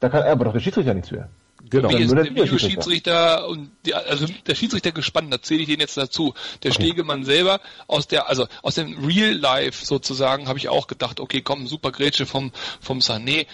Da 0.02 0.08
kann 0.08 0.24
aber 0.24 0.46
doch 0.46 0.52
der 0.52 0.58
Schiedsrichter 0.58 0.94
nichts 0.94 1.10
für. 1.10 1.28
Genau. 1.70 1.90
Wie 1.90 2.02
ist 2.02 2.08
nur 2.08 2.24
der 2.24 2.32
der 2.32 2.44
Videoschiedsrichter 2.44 3.46
und 3.46 3.70
die, 3.86 3.94
also 3.94 4.26
der 4.48 4.56
Schiedsrichter 4.56 4.90
gespannt, 4.90 5.32
da 5.32 5.40
zähle 5.40 5.62
ich 5.62 5.68
den 5.68 5.78
jetzt 5.78 5.96
dazu. 5.96 6.34
Der 6.64 6.72
Stegemann 6.72 7.24
selber 7.24 7.60
aus 7.86 8.08
der, 8.08 8.28
also 8.28 8.48
aus 8.62 8.74
dem 8.74 9.04
Real 9.06 9.32
Life 9.32 9.86
sozusagen, 9.86 10.48
habe 10.48 10.58
ich 10.58 10.68
auch 10.68 10.88
gedacht, 10.88 11.20
okay, 11.20 11.40
komm, 11.40 11.68
super 11.68 11.92
Grätsche 11.92 12.26
vom, 12.26 12.50
vom 12.80 12.98
Sané. 12.98 13.46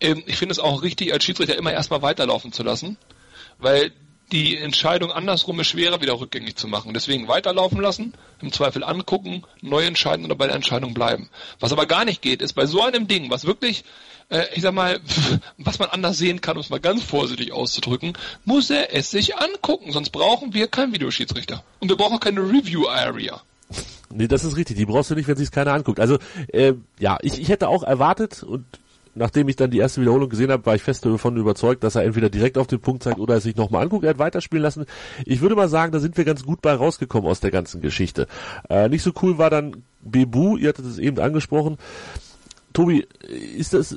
Ähm, 0.00 0.22
ich 0.24 0.38
finde 0.38 0.52
es 0.52 0.58
auch 0.58 0.82
richtig, 0.82 1.12
als 1.12 1.22
Schiedsrichter 1.22 1.58
immer 1.58 1.72
erstmal 1.72 2.00
weiterlaufen 2.00 2.50
zu 2.50 2.62
lassen, 2.62 2.96
weil 3.58 3.92
die 4.32 4.56
Entscheidung 4.56 5.12
andersrum 5.12 5.60
ist 5.60 5.66
schwerer 5.66 6.00
wieder 6.00 6.18
rückgängig 6.18 6.56
zu 6.56 6.66
machen. 6.66 6.94
Deswegen 6.94 7.28
weiterlaufen 7.28 7.80
lassen, 7.82 8.14
im 8.40 8.52
Zweifel 8.52 8.84
angucken, 8.84 9.42
neu 9.60 9.84
entscheiden 9.84 10.24
oder 10.24 10.34
bei 10.34 10.46
der 10.46 10.56
Entscheidung 10.56 10.94
bleiben. 10.94 11.28
Was 11.58 11.72
aber 11.72 11.84
gar 11.84 12.06
nicht 12.06 12.22
geht, 12.22 12.40
ist 12.40 12.54
bei 12.54 12.64
so 12.64 12.82
einem 12.82 13.06
Ding, 13.06 13.30
was 13.30 13.44
wirklich, 13.44 13.84
äh, 14.30 14.44
ich 14.54 14.62
sag 14.62 14.72
mal, 14.72 15.00
was 15.58 15.78
man 15.78 15.90
anders 15.90 16.18
sehen 16.18 16.40
kann, 16.40 16.56
um 16.56 16.62
es 16.62 16.70
mal 16.70 16.80
ganz 16.80 17.02
vorsichtig 17.02 17.52
auszudrücken, 17.52 18.14
muss 18.44 18.70
er 18.70 18.94
es 18.94 19.10
sich 19.10 19.36
angucken. 19.36 19.92
Sonst 19.92 20.10
brauchen 20.10 20.54
wir 20.54 20.68
keinen 20.68 20.92
Videoschiedsrichter. 20.92 21.62
Und 21.80 21.88
wir 21.88 21.96
brauchen 21.96 22.18
keine 22.18 22.40
Review 22.40 22.88
Area. 22.88 23.42
Nee, 24.12 24.26
das 24.26 24.44
ist 24.44 24.56
richtig. 24.56 24.76
Die 24.76 24.86
brauchst 24.86 25.10
du 25.10 25.14
nicht, 25.14 25.28
wenn 25.28 25.36
sich 25.36 25.50
keiner 25.50 25.72
anguckt. 25.72 26.00
Also, 26.00 26.18
äh, 26.48 26.74
ja, 26.98 27.18
ich, 27.22 27.40
ich 27.40 27.48
hätte 27.48 27.68
auch 27.68 27.82
erwartet 27.82 28.42
und 28.42 28.64
nachdem 29.14 29.48
ich 29.48 29.56
dann 29.56 29.70
die 29.70 29.78
erste 29.78 30.00
Wiederholung 30.00 30.28
gesehen 30.28 30.50
habe, 30.50 30.64
war 30.66 30.74
ich 30.74 30.82
fest 30.82 31.04
davon 31.04 31.36
überzeugt, 31.36 31.84
dass 31.84 31.94
er 31.94 32.04
entweder 32.04 32.30
direkt 32.30 32.58
auf 32.58 32.66
den 32.66 32.80
Punkt 32.80 33.02
zeigt 33.02 33.18
oder 33.18 33.36
es 33.36 33.42
sich 33.42 33.56
nochmal 33.56 33.82
anguckt. 33.82 34.04
Er 34.04 34.10
hat 34.10 34.18
weiterspielen 34.18 34.62
lassen. 34.62 34.86
Ich 35.26 35.40
würde 35.40 35.56
mal 35.56 35.68
sagen, 35.68 35.92
da 35.92 36.00
sind 36.00 36.16
wir 36.16 36.24
ganz 36.24 36.44
gut 36.44 36.62
bei 36.62 36.72
rausgekommen 36.72 37.28
aus 37.30 37.40
der 37.40 37.50
ganzen 37.50 37.80
Geschichte. 37.80 38.26
Äh, 38.68 38.88
nicht 38.88 39.02
so 39.02 39.12
cool 39.22 39.38
war 39.38 39.50
dann 39.50 39.82
Bebu, 40.00 40.56
ihr 40.56 40.70
hattet 40.70 40.86
es 40.86 40.98
eben 40.98 41.18
angesprochen. 41.18 41.76
Tobi, 42.72 43.06
ist 43.56 43.74
das, 43.74 43.96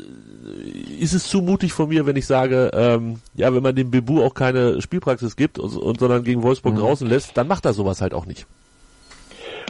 ist 0.99 1.13
es 1.13 1.27
zu 1.27 1.41
mutig 1.41 1.73
von 1.73 1.89
mir, 1.89 2.05
wenn 2.05 2.15
ich 2.15 2.25
sage, 2.25 2.71
ähm, 2.73 3.19
ja, 3.35 3.53
wenn 3.53 3.63
man 3.63 3.75
dem 3.75 3.91
Bebu 3.91 4.23
auch 4.23 4.33
keine 4.33 4.81
Spielpraxis 4.81 5.35
gibt 5.35 5.59
und, 5.59 5.75
und 5.75 5.99
sondern 5.99 6.23
gegen 6.23 6.43
Wolfsburg 6.43 6.75
draußen 6.75 7.07
lässt, 7.07 7.37
dann 7.37 7.47
macht 7.47 7.65
er 7.65 7.73
sowas 7.73 8.01
halt 8.01 8.13
auch 8.13 8.25
nicht. 8.25 8.47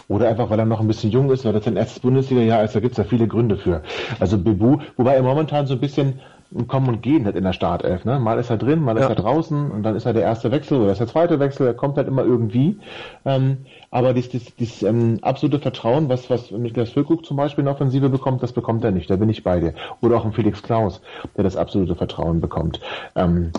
Oder 0.07 0.27
einfach, 0.27 0.49
weil 0.49 0.59
er 0.59 0.65
noch 0.65 0.81
ein 0.81 0.87
bisschen 0.87 1.11
jung 1.11 1.31
ist, 1.31 1.45
weil 1.45 1.53
das 1.53 1.63
sein 1.63 1.77
erstes 1.77 1.99
Bundesliga-Jahr 1.99 2.63
ist, 2.63 2.75
da 2.75 2.79
gibt's 2.79 2.97
ja 2.97 3.03
viele 3.03 3.27
Gründe 3.27 3.57
für. 3.57 3.83
Also 4.19 4.37
Bebu, 4.37 4.77
wobei 4.97 5.15
er 5.15 5.23
momentan 5.23 5.65
so 5.65 5.73
ein 5.75 5.79
bisschen 5.79 6.19
ein 6.55 6.67
Kommen 6.67 6.87
und 6.87 7.01
Gehen 7.01 7.25
hat 7.25 7.35
in 7.35 7.43
der 7.43 7.53
Startelf. 7.53 8.05
Ne? 8.05 8.19
Mal 8.19 8.39
ist 8.39 8.49
er 8.49 8.57
drin, 8.57 8.79
mal 8.81 8.95
Ja. 8.97 9.03
ist 9.03 9.09
er 9.09 9.15
draußen 9.15 9.71
und 9.71 9.83
dann 9.83 9.95
ist 9.95 10.05
er 10.05 10.13
der 10.13 10.23
erste 10.23 10.51
Wechsel 10.51 10.81
oder 10.81 10.91
ist 10.91 10.99
der 10.99 11.07
zweite 11.07 11.39
Wechsel, 11.39 11.65
er 11.67 11.73
kommt 11.73 11.97
halt 11.97 12.07
immer 12.07 12.23
irgendwie. 12.23 12.77
Ähm, 13.25 13.57
aber 13.91 14.13
dieses, 14.13 14.29
dieses, 14.31 14.55
dieses 14.55 14.83
ähm, 14.83 15.19
absolute 15.21 15.59
Vertrauen, 15.59 16.09
was, 16.09 16.29
was 16.29 16.51
Niklas 16.51 16.89
Füllkrug 16.89 17.25
zum 17.25 17.37
Beispiel 17.37 17.61
in 17.61 17.65
der 17.65 17.73
Offensive 17.75 18.09
bekommt, 18.09 18.43
das 18.43 18.51
bekommt 18.53 18.83
er 18.83 18.91
nicht, 18.91 19.09
da 19.09 19.15
bin 19.15 19.29
ich 19.29 19.43
bei 19.43 19.59
dir. 19.59 19.73
Oder 20.01 20.17
auch 20.17 20.25
ein 20.25 20.33
Felix 20.33 20.61
Klaus, 20.63 21.01
der 21.37 21.43
das 21.43 21.55
absolute 21.57 21.95
Vertrauen 21.95 22.41
bekommt. 22.41 22.79
Ähm, 23.15 23.51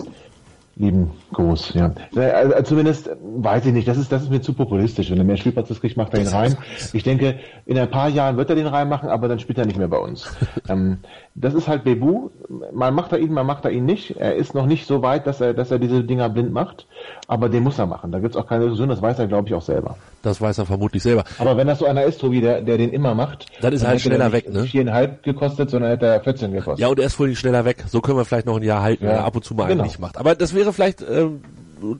lieben 0.77 1.11
Gruß, 1.31 1.73
ja. 1.73 1.93
Äh, 2.15 2.31
Also 2.31 2.61
zumindest 2.63 3.07
äh, 3.07 3.15
weiß 3.21 3.65
ich 3.65 3.71
nicht, 3.73 3.87
das 3.87 3.97
ist, 3.97 4.11
das 4.11 4.23
ist 4.23 4.29
mir 4.29 4.41
zu 4.41 4.53
populistisch. 4.53 5.09
Wenn 5.09 5.17
er 5.17 5.23
mehr 5.23 5.37
Spielpraxis 5.37 5.79
kriegt, 5.79 5.95
macht 5.95 6.13
er 6.13 6.19
ihn 6.19 6.27
rein. 6.27 6.57
Ich 6.91 7.03
denke, 7.03 7.39
in 7.65 7.77
ein 7.77 7.89
paar 7.89 8.09
Jahren 8.09 8.35
wird 8.37 8.49
er 8.49 8.57
den 8.57 8.67
reinmachen, 8.67 9.07
aber 9.09 9.27
dann 9.29 9.39
spielt 9.39 9.57
er 9.57 9.65
nicht 9.65 9.77
mehr 9.77 9.87
bei 9.87 9.97
uns. 9.99 10.29
ähm, 10.69 10.97
das 11.37 11.53
ist 11.53 11.67
halt 11.67 11.83
Bebu. 11.83 12.29
Mal 12.73 12.91
macht 12.91 13.11
er 13.11 13.19
ihn, 13.19 13.33
mal 13.33 13.43
macht 13.43 13.65
er 13.65 13.71
ihn 13.71 13.85
nicht. 13.85 14.15
Er 14.17 14.35
ist 14.35 14.55
noch 14.55 14.65
nicht 14.65 14.87
so 14.87 15.01
weit, 15.01 15.27
dass 15.27 15.41
er, 15.41 15.53
dass 15.53 15.69
er 15.69 15.79
diese 15.79 16.01
Dinger 16.03 16.29
blind 16.29 16.53
macht, 16.53 16.87
aber 17.27 17.49
den 17.49 17.61
muss 17.63 17.77
er 17.77 17.85
machen. 17.87 18.11
Da 18.13 18.19
gibt's 18.19 18.37
auch 18.37 18.47
keine 18.47 18.63
Diskussion, 18.63 18.87
das 18.87 19.01
weiß 19.01 19.19
er, 19.19 19.27
glaube 19.27 19.49
ich, 19.49 19.53
auch 19.53 19.61
selber. 19.61 19.97
Das 20.21 20.39
weiß 20.39 20.57
er 20.59 20.65
vermutlich 20.65 21.03
selber. 21.03 21.25
Aber 21.37 21.57
wenn 21.57 21.67
das 21.67 21.79
so 21.79 21.85
einer 21.85 22.03
ist, 22.03 22.21
Tobi, 22.21 22.39
der, 22.39 22.61
der 22.61 22.77
den 22.77 22.91
immer 22.91 23.13
macht, 23.15 23.47
Dann 23.61 23.73
ist 23.73 23.83
er 23.83 23.89
halt 23.89 24.01
schneller 24.01 24.25
nicht 24.29 24.33
weg, 24.45 24.53
ne? 24.53 24.63
Viereinhalb 24.63 25.23
gekostet, 25.23 25.69
sondern 25.69 25.91
hätte 25.91 26.05
er 26.05 26.21
14 26.21 26.53
gekostet. 26.53 26.79
Ja, 26.79 26.87
und 26.87 26.99
er 26.99 27.05
ist 27.07 27.15
vorhin 27.15 27.35
schneller 27.35 27.65
weg. 27.65 27.83
So 27.87 27.99
können 27.99 28.17
wir 28.17 28.23
vielleicht 28.25 28.45
noch 28.45 28.55
ein 28.55 28.63
Jahr 28.63 28.81
halten, 28.81 29.03
Ja. 29.03 29.09
wenn 29.11 29.17
er 29.17 29.25
ab 29.25 29.35
und 29.35 29.43
zu 29.43 29.53
mal 29.55 29.63
einen 29.63 29.71
Genau. 29.73 29.83
nicht 29.83 29.99
macht. 29.99 30.17
Aber 30.17 30.35
das 30.35 30.53
wäre 30.53 30.71
vielleicht, 30.71 31.01
ähm, 31.01 31.41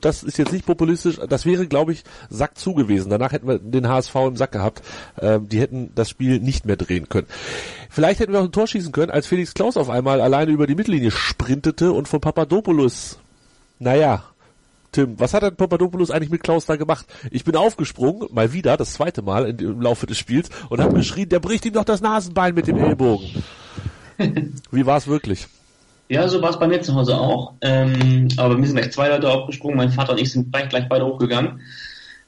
das 0.00 0.22
ist 0.22 0.38
jetzt 0.38 0.52
nicht 0.52 0.66
populistisch, 0.66 1.18
das 1.28 1.46
wäre, 1.46 1.66
glaube 1.66 1.92
ich, 1.92 2.04
Sack 2.30 2.58
zu 2.58 2.74
gewesen. 2.74 3.10
Danach 3.10 3.32
hätten 3.32 3.48
wir 3.48 3.58
den 3.58 3.88
HSV 3.88 4.14
im 4.14 4.36
Sack 4.36 4.52
gehabt. 4.52 4.82
Ähm, 5.20 5.48
die 5.48 5.60
hätten 5.60 5.90
das 5.94 6.10
Spiel 6.10 6.40
nicht 6.40 6.66
mehr 6.66 6.76
drehen 6.76 7.08
können. 7.08 7.26
Vielleicht 7.90 8.20
hätten 8.20 8.32
wir 8.32 8.40
auch 8.40 8.44
ein 8.44 8.52
Tor 8.52 8.66
schießen 8.66 8.92
können, 8.92 9.10
als 9.10 9.26
Felix 9.26 9.54
Klaus 9.54 9.76
auf 9.76 9.90
einmal 9.90 10.20
alleine 10.20 10.50
über 10.50 10.66
die 10.66 10.74
Mittellinie 10.74 11.10
sprintete 11.10 11.92
und 11.92 12.08
von 12.08 12.20
Papadopoulos, 12.20 13.18
naja, 13.78 14.24
Tim, 14.92 15.18
was 15.18 15.34
hat 15.34 15.42
denn 15.42 15.56
Papadopoulos 15.56 16.10
eigentlich 16.10 16.30
mit 16.30 16.42
Klaus 16.42 16.64
da 16.64 16.76
gemacht? 16.76 17.06
Ich 17.30 17.44
bin 17.44 17.54
aufgesprungen, 17.54 18.28
mal 18.32 18.54
wieder, 18.54 18.78
das 18.78 18.94
zweite 18.94 19.20
Mal 19.20 19.60
im 19.60 19.80
Laufe 19.82 20.06
des 20.06 20.18
Spiels 20.18 20.48
und 20.70 20.80
habe 20.80 20.94
geschrien, 20.94 21.28
der 21.28 21.40
bricht 21.40 21.66
ihm 21.66 21.74
doch 21.74 21.84
das 21.84 22.00
Nasenbein 22.00 22.54
mit 22.54 22.66
dem 22.66 22.78
Ellbogen. 22.78 23.44
Wie 24.70 24.86
war 24.86 24.96
es 24.96 25.06
wirklich? 25.06 25.48
Ja, 26.08 26.28
so 26.28 26.40
war 26.40 26.50
es 26.50 26.58
bei 26.58 26.68
mir 26.68 26.80
zu 26.82 26.94
Hause 26.94 27.16
auch. 27.16 27.54
Ähm, 27.62 28.28
aber 28.36 28.54
bei 28.54 28.60
mir 28.60 28.66
sind 28.66 28.76
gleich 28.76 28.92
zwei 28.92 29.08
Leute 29.08 29.28
aufgesprungen. 29.30 29.76
Mein 29.76 29.90
Vater 29.90 30.12
und 30.12 30.20
ich 30.20 30.30
sind 30.30 30.52
gleich, 30.52 30.68
gleich 30.68 30.88
beide 30.88 31.04
hochgegangen. 31.04 31.60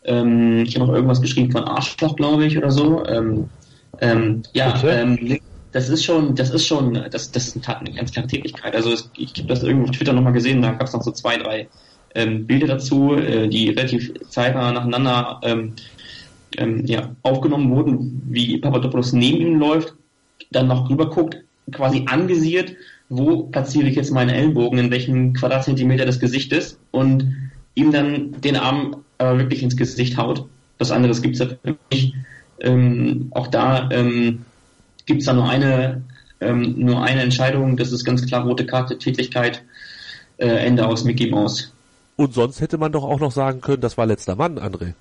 Ähm, 0.04 0.64
ich 0.66 0.74
habe 0.74 0.86
noch 0.86 0.94
irgendwas 0.94 1.20
geschrieben 1.20 1.52
von 1.52 1.64
Arschloch, 1.64 2.16
glaube 2.16 2.44
ich, 2.44 2.58
oder 2.58 2.70
so. 2.70 3.04
Ähm, 3.06 3.48
ähm, 4.00 4.42
ja, 4.52 4.74
ähm, 4.84 5.38
das 5.70 5.88
ist 5.88 6.04
schon, 6.04 6.34
das 6.34 6.50
ist 6.50 6.66
schon, 6.66 6.94
das, 6.94 7.30
das 7.30 7.48
ist 7.48 7.68
eine 7.68 7.92
ganz 7.92 8.12
klare 8.12 8.26
Tätigkeit. 8.26 8.74
Also 8.74 8.92
es, 8.92 9.10
ich 9.16 9.32
habe 9.36 9.48
das 9.48 9.62
irgendwo 9.62 9.88
auf 9.88 9.96
Twitter 9.96 10.12
nochmal 10.12 10.32
gesehen, 10.32 10.62
da 10.62 10.72
gab 10.72 10.88
es 10.88 10.92
noch 10.92 11.02
so 11.02 11.12
zwei, 11.12 11.36
drei 11.36 11.68
ähm, 12.14 12.46
Bilder 12.46 12.66
dazu, 12.66 13.14
äh, 13.14 13.48
die 13.48 13.70
relativ 13.70 14.12
zeitnah 14.28 14.72
nacheinander 14.72 15.40
ja, 16.84 17.14
aufgenommen 17.22 17.70
wurden, 17.70 18.22
wie 18.30 18.56
Papadopoulos 18.56 19.12
neben 19.12 19.46
ihm 19.46 19.58
läuft, 19.58 19.92
dann 20.50 20.66
noch 20.66 20.88
rüber 20.88 21.10
guckt, 21.10 21.36
quasi 21.70 22.06
angesiert, 22.08 22.74
wo 23.08 23.44
platziere 23.44 23.88
ich 23.88 23.96
jetzt 23.96 24.10
meinen 24.10 24.30
Ellbogen, 24.30 24.78
in 24.78 24.90
welchem 24.90 25.32
Quadratzentimeter 25.32 26.04
des 26.04 26.20
Gesichtes 26.20 26.78
und 26.90 27.50
ihm 27.74 27.92
dann 27.92 28.40
den 28.40 28.56
Arm 28.56 29.04
äh, 29.18 29.36
wirklich 29.38 29.62
ins 29.62 29.76
Gesicht 29.76 30.16
haut. 30.16 30.46
Was 30.78 30.90
anderes 30.90 31.22
gibt's 31.22 31.38
ja 31.38 31.46
für 31.46 31.76
mich. 31.90 32.14
Ähm, 32.60 33.28
auch 33.30 33.46
da 33.46 33.88
ähm, 33.90 34.44
gibt's 35.06 35.26
da 35.26 35.32
nur 35.32 35.48
eine, 35.48 36.02
ähm, 36.40 36.74
nur 36.76 37.02
eine 37.02 37.22
Entscheidung, 37.22 37.76
das 37.76 37.92
ist 37.92 38.04
ganz 38.04 38.26
klar 38.26 38.44
rote 38.44 38.66
Karte, 38.66 38.98
Tätigkeit, 38.98 39.62
äh, 40.38 40.46
Ende 40.46 40.86
aus 40.86 41.04
Mickey 41.04 41.30
Mouse. 41.30 41.72
Und 42.16 42.34
sonst 42.34 42.60
hätte 42.60 42.78
man 42.78 42.92
doch 42.92 43.04
auch 43.04 43.20
noch 43.20 43.32
sagen 43.32 43.60
können, 43.60 43.80
das 43.80 43.96
war 43.96 44.06
letzter 44.06 44.34
Mann, 44.34 44.58
André. 44.58 44.94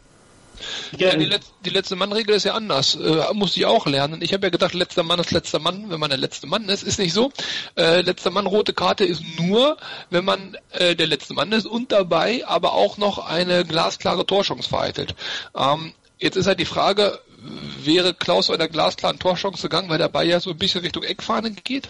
Ja, 0.98 1.16
die, 1.16 1.26
Letz-, 1.26 1.52
die 1.66 1.70
letzte 1.70 1.96
Mann-Regel 1.96 2.36
ist 2.36 2.44
ja 2.44 2.54
anders. 2.54 2.96
Äh, 2.96 3.34
muss 3.34 3.56
ich 3.58 3.66
auch 3.66 3.86
lernen. 3.86 4.22
Ich 4.22 4.34
habe 4.34 4.48
ja 4.48 4.50
gedacht, 4.50 4.74
letzter 4.74 5.04
Mann 5.04 5.20
ist 5.20 5.32
letzter 5.32 5.60
Mann, 5.60 5.90
wenn 5.90 6.00
man 6.00 6.10
der 6.10 6.20
letzte 6.20 6.48
Mann 6.48 6.70
ist. 6.70 6.84
Ist 6.84 7.00
nicht 7.00 7.14
so. 7.14 7.32
Äh, 7.76 8.02
letzter 8.02 8.30
Mann 8.30 8.46
rote 8.46 8.74
Karte 8.74 9.06
ist 9.06 9.24
nur, 9.40 9.78
wenn 10.10 10.26
man 10.26 10.58
äh, 10.72 10.96
der 10.96 11.08
letzte 11.08 11.34
Mann 11.34 11.52
ist 11.52 11.66
und 11.66 11.92
dabei 11.92 12.46
aber 12.48 12.74
auch 12.74 12.98
noch 12.98 13.20
eine 13.20 13.66
glasklare 13.66 14.26
Torchance 14.26 14.70
vereitelt. 14.70 15.16
Ähm, 15.56 15.94
jetzt 16.18 16.36
ist 16.36 16.48
halt 16.48 16.60
die 16.60 16.66
Frage, 16.66 17.20
wäre 17.84 18.14
Klaus 18.14 18.48
bei 18.48 18.56
einer 18.56 18.68
glasklaren 18.68 19.20
Torchance 19.20 19.62
gegangen, 19.62 19.90
weil 19.90 20.00
Ball 20.10 20.28
ja 20.28 20.40
so 20.40 20.52
ein 20.52 20.58
bisschen 20.58 20.82
Richtung 20.82 21.04
Eckfahne 21.04 21.52
geht? 21.52 21.90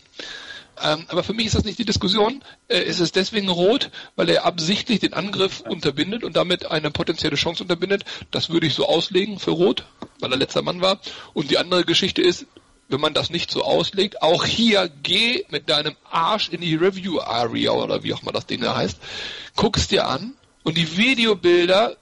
Ähm, 0.81 1.05
aber 1.07 1.23
für 1.23 1.33
mich 1.33 1.47
ist 1.47 1.55
das 1.55 1.63
nicht 1.63 1.79
die 1.79 1.85
Diskussion. 1.85 2.43
Äh, 2.67 2.81
es 2.81 3.11
deswegen 3.11 3.49
rot, 3.49 3.89
weil 4.15 4.29
er 4.29 4.45
absichtlich 4.45 4.99
den 4.99 5.13
Angriff 5.13 5.61
unterbindet 5.61 6.23
und 6.23 6.35
damit 6.35 6.65
eine 6.65 6.91
potenzielle 6.91 7.35
Chance 7.35 7.63
unterbindet. 7.63 8.03
Das 8.31 8.49
würde 8.49 8.67
ich 8.67 8.73
so 8.73 8.87
auslegen 8.87 9.39
für 9.39 9.51
rot, 9.51 9.85
weil 10.19 10.31
er 10.31 10.37
letzter 10.37 10.61
Mann 10.61 10.81
war. 10.81 10.99
Und 11.33 11.51
die 11.51 11.57
andere 11.57 11.85
Geschichte 11.85 12.21
ist, 12.21 12.45
wenn 12.89 13.01
man 13.01 13.13
das 13.13 13.29
nicht 13.29 13.51
so 13.51 13.63
auslegt, 13.63 14.21
auch 14.21 14.45
hier 14.45 14.89
geh 15.03 15.43
mit 15.49 15.69
deinem 15.69 15.95
Arsch 16.09 16.49
in 16.49 16.61
die 16.61 16.75
Review 16.75 17.19
Area 17.19 17.71
oder 17.71 18.03
wie 18.03 18.13
auch 18.13 18.21
immer 18.21 18.31
das 18.31 18.45
Ding 18.45 18.61
da 18.61 18.75
heißt, 18.75 18.97
guck's 19.55 19.87
dir 19.87 20.07
an 20.07 20.35
und 20.63 20.77
die 20.77 20.97
Videobilder 20.97 21.97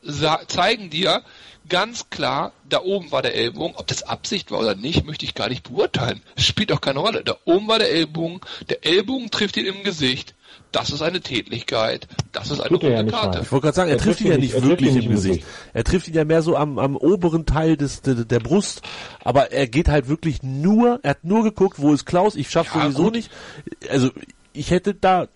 zeigen 0.48 0.90
dir 0.90 1.24
ganz 1.70 2.10
klar, 2.10 2.52
da 2.70 2.82
oben 2.82 3.12
war 3.12 3.22
der 3.22 3.36
Ellbogen. 3.36 3.76
Ob 3.76 3.88
das 3.88 4.04
Absicht 4.04 4.52
war 4.52 4.60
oder 4.60 4.76
nicht, 4.76 5.06
möchte 5.06 5.26
ich 5.26 5.34
gar 5.36 5.50
nicht 5.50 5.70
beurteilen. 5.70 6.22
Es 6.36 6.46
spielt 6.46 6.72
auch 6.72 6.82
keine 6.82 7.00
Rolle. 7.00 7.24
Da 7.24 7.36
oben 7.46 7.68
war 7.68 7.80
der 7.80 7.92
Ellbogen. 7.92 8.42
Der 8.70 8.86
Ellbogen 8.86 9.30
trifft 9.32 9.58
ihn 9.58 9.66
im 9.66 9.84
Gesicht. 9.84 10.36
Das 10.72 10.90
ist 10.90 11.02
eine 11.02 11.22
Tätlichkeit. 11.22 12.08
Das 12.32 12.52
ist 12.52 12.60
eine 12.60 12.70
rote 12.76 13.06
Karte. 13.08 13.38
mal. 13.38 13.44
Ich 13.44 13.52
wollte 13.52 13.64
gerade 13.64 13.76
sagen, 13.76 13.90
er, 13.90 13.96
Er 13.96 14.02
trifft 14.02 14.20
trifft 14.20 14.22
ihn 14.22 14.32
ja 14.32 14.38
nicht 14.38 14.62
wirklich 14.62 14.94
nicht 14.94 15.06
im 15.06 15.12
Gesicht. 15.12 15.46
Er 15.74 15.84
trifft 15.84 16.08
ihn 16.08 16.14
ja 16.14 16.26
mehr 16.26 16.42
so 16.42 16.56
am, 16.58 16.80
am 16.80 16.96
oberen 16.98 17.46
Teil 17.46 17.78
des, 17.78 18.02
der, 18.02 18.16
der 18.16 18.40
Brust. 18.40 18.82
Aber 19.24 19.52
er 19.52 19.68
geht 19.68 19.88
halt 19.88 20.08
wirklich 20.08 20.44
nur, 20.44 21.00
er 21.04 21.12
hat 21.12 21.24
nur 21.24 21.44
geguckt, 21.44 21.80
wo 21.80 21.94
ist 21.94 22.06
Klaus, 22.06 22.36
ich 22.36 22.50
schaff's 22.50 22.72
Ja, 22.74 22.82
sowieso 22.84 23.04
gut. 23.04 23.14
nicht. 23.14 23.32
Also, 23.90 24.10
ich 24.54 24.72
hätte 24.72 24.94
da 24.94 25.28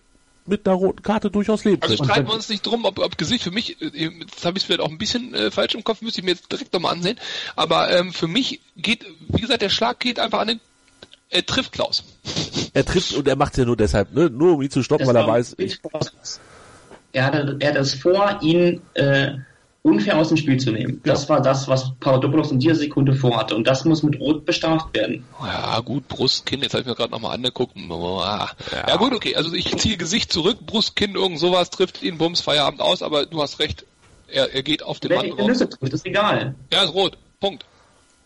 mit 0.50 0.66
einer 0.66 0.76
roten 0.76 1.02
Karte 1.02 1.30
durchaus 1.30 1.64
leben 1.64 1.80
Also 1.82 1.96
streiten 2.04 2.26
wir 2.26 2.34
uns 2.34 2.48
nicht 2.48 2.66
drum, 2.66 2.84
ob, 2.84 2.98
ob 2.98 3.16
Gesicht 3.16 3.44
für 3.44 3.50
mich, 3.50 3.80
äh, 3.80 4.10
jetzt 4.20 4.44
habe 4.44 4.58
ich 4.58 4.64
es 4.64 4.66
vielleicht 4.66 4.80
auch 4.80 4.90
ein 4.90 4.98
bisschen 4.98 5.32
äh, 5.34 5.50
falsch 5.50 5.74
im 5.74 5.84
Kopf, 5.84 6.02
müsste 6.02 6.20
ich 6.20 6.24
mir 6.24 6.32
jetzt 6.32 6.52
direkt 6.52 6.72
nochmal 6.72 6.92
ansehen, 6.92 7.18
aber 7.56 7.90
ähm, 7.90 8.12
für 8.12 8.28
mich 8.28 8.60
geht, 8.76 9.06
wie 9.28 9.40
gesagt, 9.40 9.62
der 9.62 9.70
Schlag 9.70 10.00
geht 10.00 10.18
einfach 10.18 10.40
an 10.40 10.48
den, 10.48 10.60
er 11.30 11.46
trifft 11.46 11.72
Klaus. 11.72 12.04
Er 12.74 12.84
trifft 12.84 13.14
und 13.14 13.26
er 13.26 13.36
macht's 13.36 13.56
ja 13.56 13.64
nur 13.64 13.76
deshalb, 13.76 14.12
ne? 14.12 14.28
Nur 14.28 14.54
um 14.54 14.62
ihn 14.62 14.70
zu 14.70 14.82
stoppen, 14.82 15.06
weil 15.06 15.16
er 15.16 15.26
weiß, 15.26 15.54
ich, 15.58 15.80
er 17.12 17.24
hatte, 17.24 17.56
er 17.60 17.68
hatte 17.68 17.78
es 17.78 17.94
vor, 17.94 18.38
ihn 18.42 18.82
äh, 18.94 19.34
unfair 19.82 20.18
aus 20.18 20.28
dem 20.28 20.36
Spiel 20.36 20.58
zu 20.58 20.72
nehmen. 20.72 21.00
Das 21.04 21.28
war 21.28 21.40
das, 21.40 21.66
was 21.66 21.92
Papadopoulos 22.00 22.50
in 22.50 22.58
dieser 22.58 22.74
Sekunde 22.74 23.14
vorhatte. 23.14 23.56
Und 23.56 23.66
das 23.66 23.84
muss 23.84 24.02
mit 24.02 24.20
Rot 24.20 24.44
bestraft 24.44 24.94
werden. 24.94 25.24
Ja, 25.42 25.80
gut, 25.80 26.06
Brustkinn, 26.08 26.60
jetzt 26.60 26.74
habe 26.74 26.82
ich 26.82 26.86
mir 26.86 26.94
gerade 26.94 27.12
nochmal 27.12 27.34
angeguckt. 27.34 27.74
Oh, 27.88 28.20
ah. 28.22 28.50
ja. 28.72 28.96
gut, 28.96 29.14
okay, 29.14 29.36
also 29.36 29.54
ich 29.54 29.76
ziehe 29.78 29.96
Gesicht 29.96 30.32
zurück, 30.32 30.58
Brustkinn, 30.66 31.14
irgend 31.14 31.38
sowas, 31.38 31.70
trifft 31.70 32.02
ihn, 32.02 32.18
Bums, 32.18 32.40
Feierabend 32.40 32.82
aus, 32.82 33.02
aber 33.02 33.24
du 33.24 33.40
hast 33.42 33.58
recht, 33.58 33.86
er, 34.28 34.52
er 34.52 34.62
geht 34.62 34.82
auf 34.82 35.00
den 35.00 35.10
Wenn 35.10 35.16
Mann 35.16 35.26
er 35.26 35.30
die 35.30 35.36
drauf. 35.38 35.48
Nüsse 35.48 35.68
trifft, 35.68 35.92
ist 35.92 36.06
egal. 36.06 36.54
Ja, 36.72 36.82
ist 36.82 36.94
rot, 36.94 37.16
Punkt. 37.40 37.64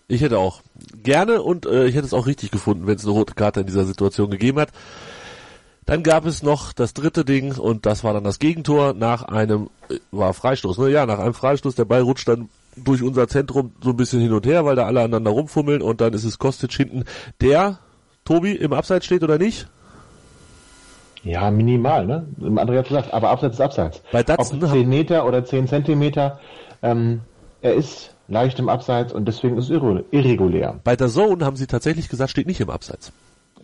ich 0.08 0.22
hätte 0.22 0.38
auch 0.38 0.60
gerne 1.02 1.40
und 1.40 1.66
äh, 1.66 1.86
ich 1.86 1.94
hätte 1.94 2.06
es 2.06 2.14
auch 2.14 2.26
richtig 2.26 2.50
gefunden, 2.50 2.88
wenn 2.88 2.96
es 2.96 3.04
eine 3.04 3.12
rote 3.12 3.34
Karte 3.34 3.60
in 3.60 3.66
dieser 3.66 3.86
Situation 3.86 4.30
gegeben 4.30 4.58
hat. 4.58 4.70
Dann 5.86 6.02
gab 6.02 6.24
es 6.24 6.42
noch 6.42 6.72
das 6.72 6.94
dritte 6.94 7.24
Ding 7.24 7.56
und 7.58 7.84
das 7.86 8.04
war 8.04 8.14
dann 8.14 8.24
das 8.24 8.38
Gegentor 8.38 8.94
nach 8.94 9.22
einem, 9.24 9.68
äh, 9.90 9.98
war 10.12 10.32
Freistoß, 10.32 10.78
ne? 10.78 10.88
Ja, 10.90 11.04
nach 11.06 11.18
einem 11.18 11.34
Freistoß. 11.34 11.74
Der 11.74 11.84
Ball 11.84 12.00
rutscht 12.00 12.26
dann 12.28 12.48
durch 12.76 13.02
unser 13.02 13.28
Zentrum 13.28 13.72
so 13.82 13.90
ein 13.90 13.96
bisschen 13.96 14.20
hin 14.20 14.32
und 14.32 14.46
her, 14.46 14.64
weil 14.64 14.76
da 14.76 14.86
alle 14.86 15.00
aneinander 15.00 15.30
rumfummeln 15.30 15.82
und 15.82 16.00
dann 16.00 16.12
ist 16.14 16.24
es 16.24 16.38
Kostic 16.38 16.72
hinten, 16.72 17.04
der, 17.40 17.78
Tobi, 18.24 18.52
im 18.52 18.72
Abseits 18.72 19.04
steht 19.06 19.22
oder 19.22 19.38
nicht? 19.38 19.68
Ja, 21.22 21.50
minimal, 21.50 22.06
ne? 22.06 22.26
André 22.40 22.78
hat 22.78 22.88
gesagt, 22.88 23.12
aber 23.14 23.30
Abseits 23.30 23.54
ist 23.56 23.60
Abseits. 23.60 24.02
Bei 24.12 24.22
Datsen, 24.22 24.62
Ob 24.62 24.70
10 24.70 24.88
Meter 24.88 25.26
oder 25.26 25.44
10 25.44 25.68
Zentimeter, 25.68 26.38
ähm, 26.82 27.20
er 27.62 27.74
ist 27.74 28.10
leicht 28.28 28.58
im 28.58 28.68
Abseits 28.68 29.12
und 29.12 29.26
deswegen 29.26 29.56
ist 29.58 29.70
es 29.70 29.76
irre- 29.76 30.04
irregulär. 30.10 30.80
Bei 30.84 30.96
der 30.96 31.08
Zone 31.08 31.44
haben 31.44 31.56
sie 31.56 31.66
tatsächlich 31.66 32.08
gesagt, 32.08 32.30
steht 32.30 32.46
nicht 32.46 32.60
im 32.60 32.70
Abseits. 32.70 33.12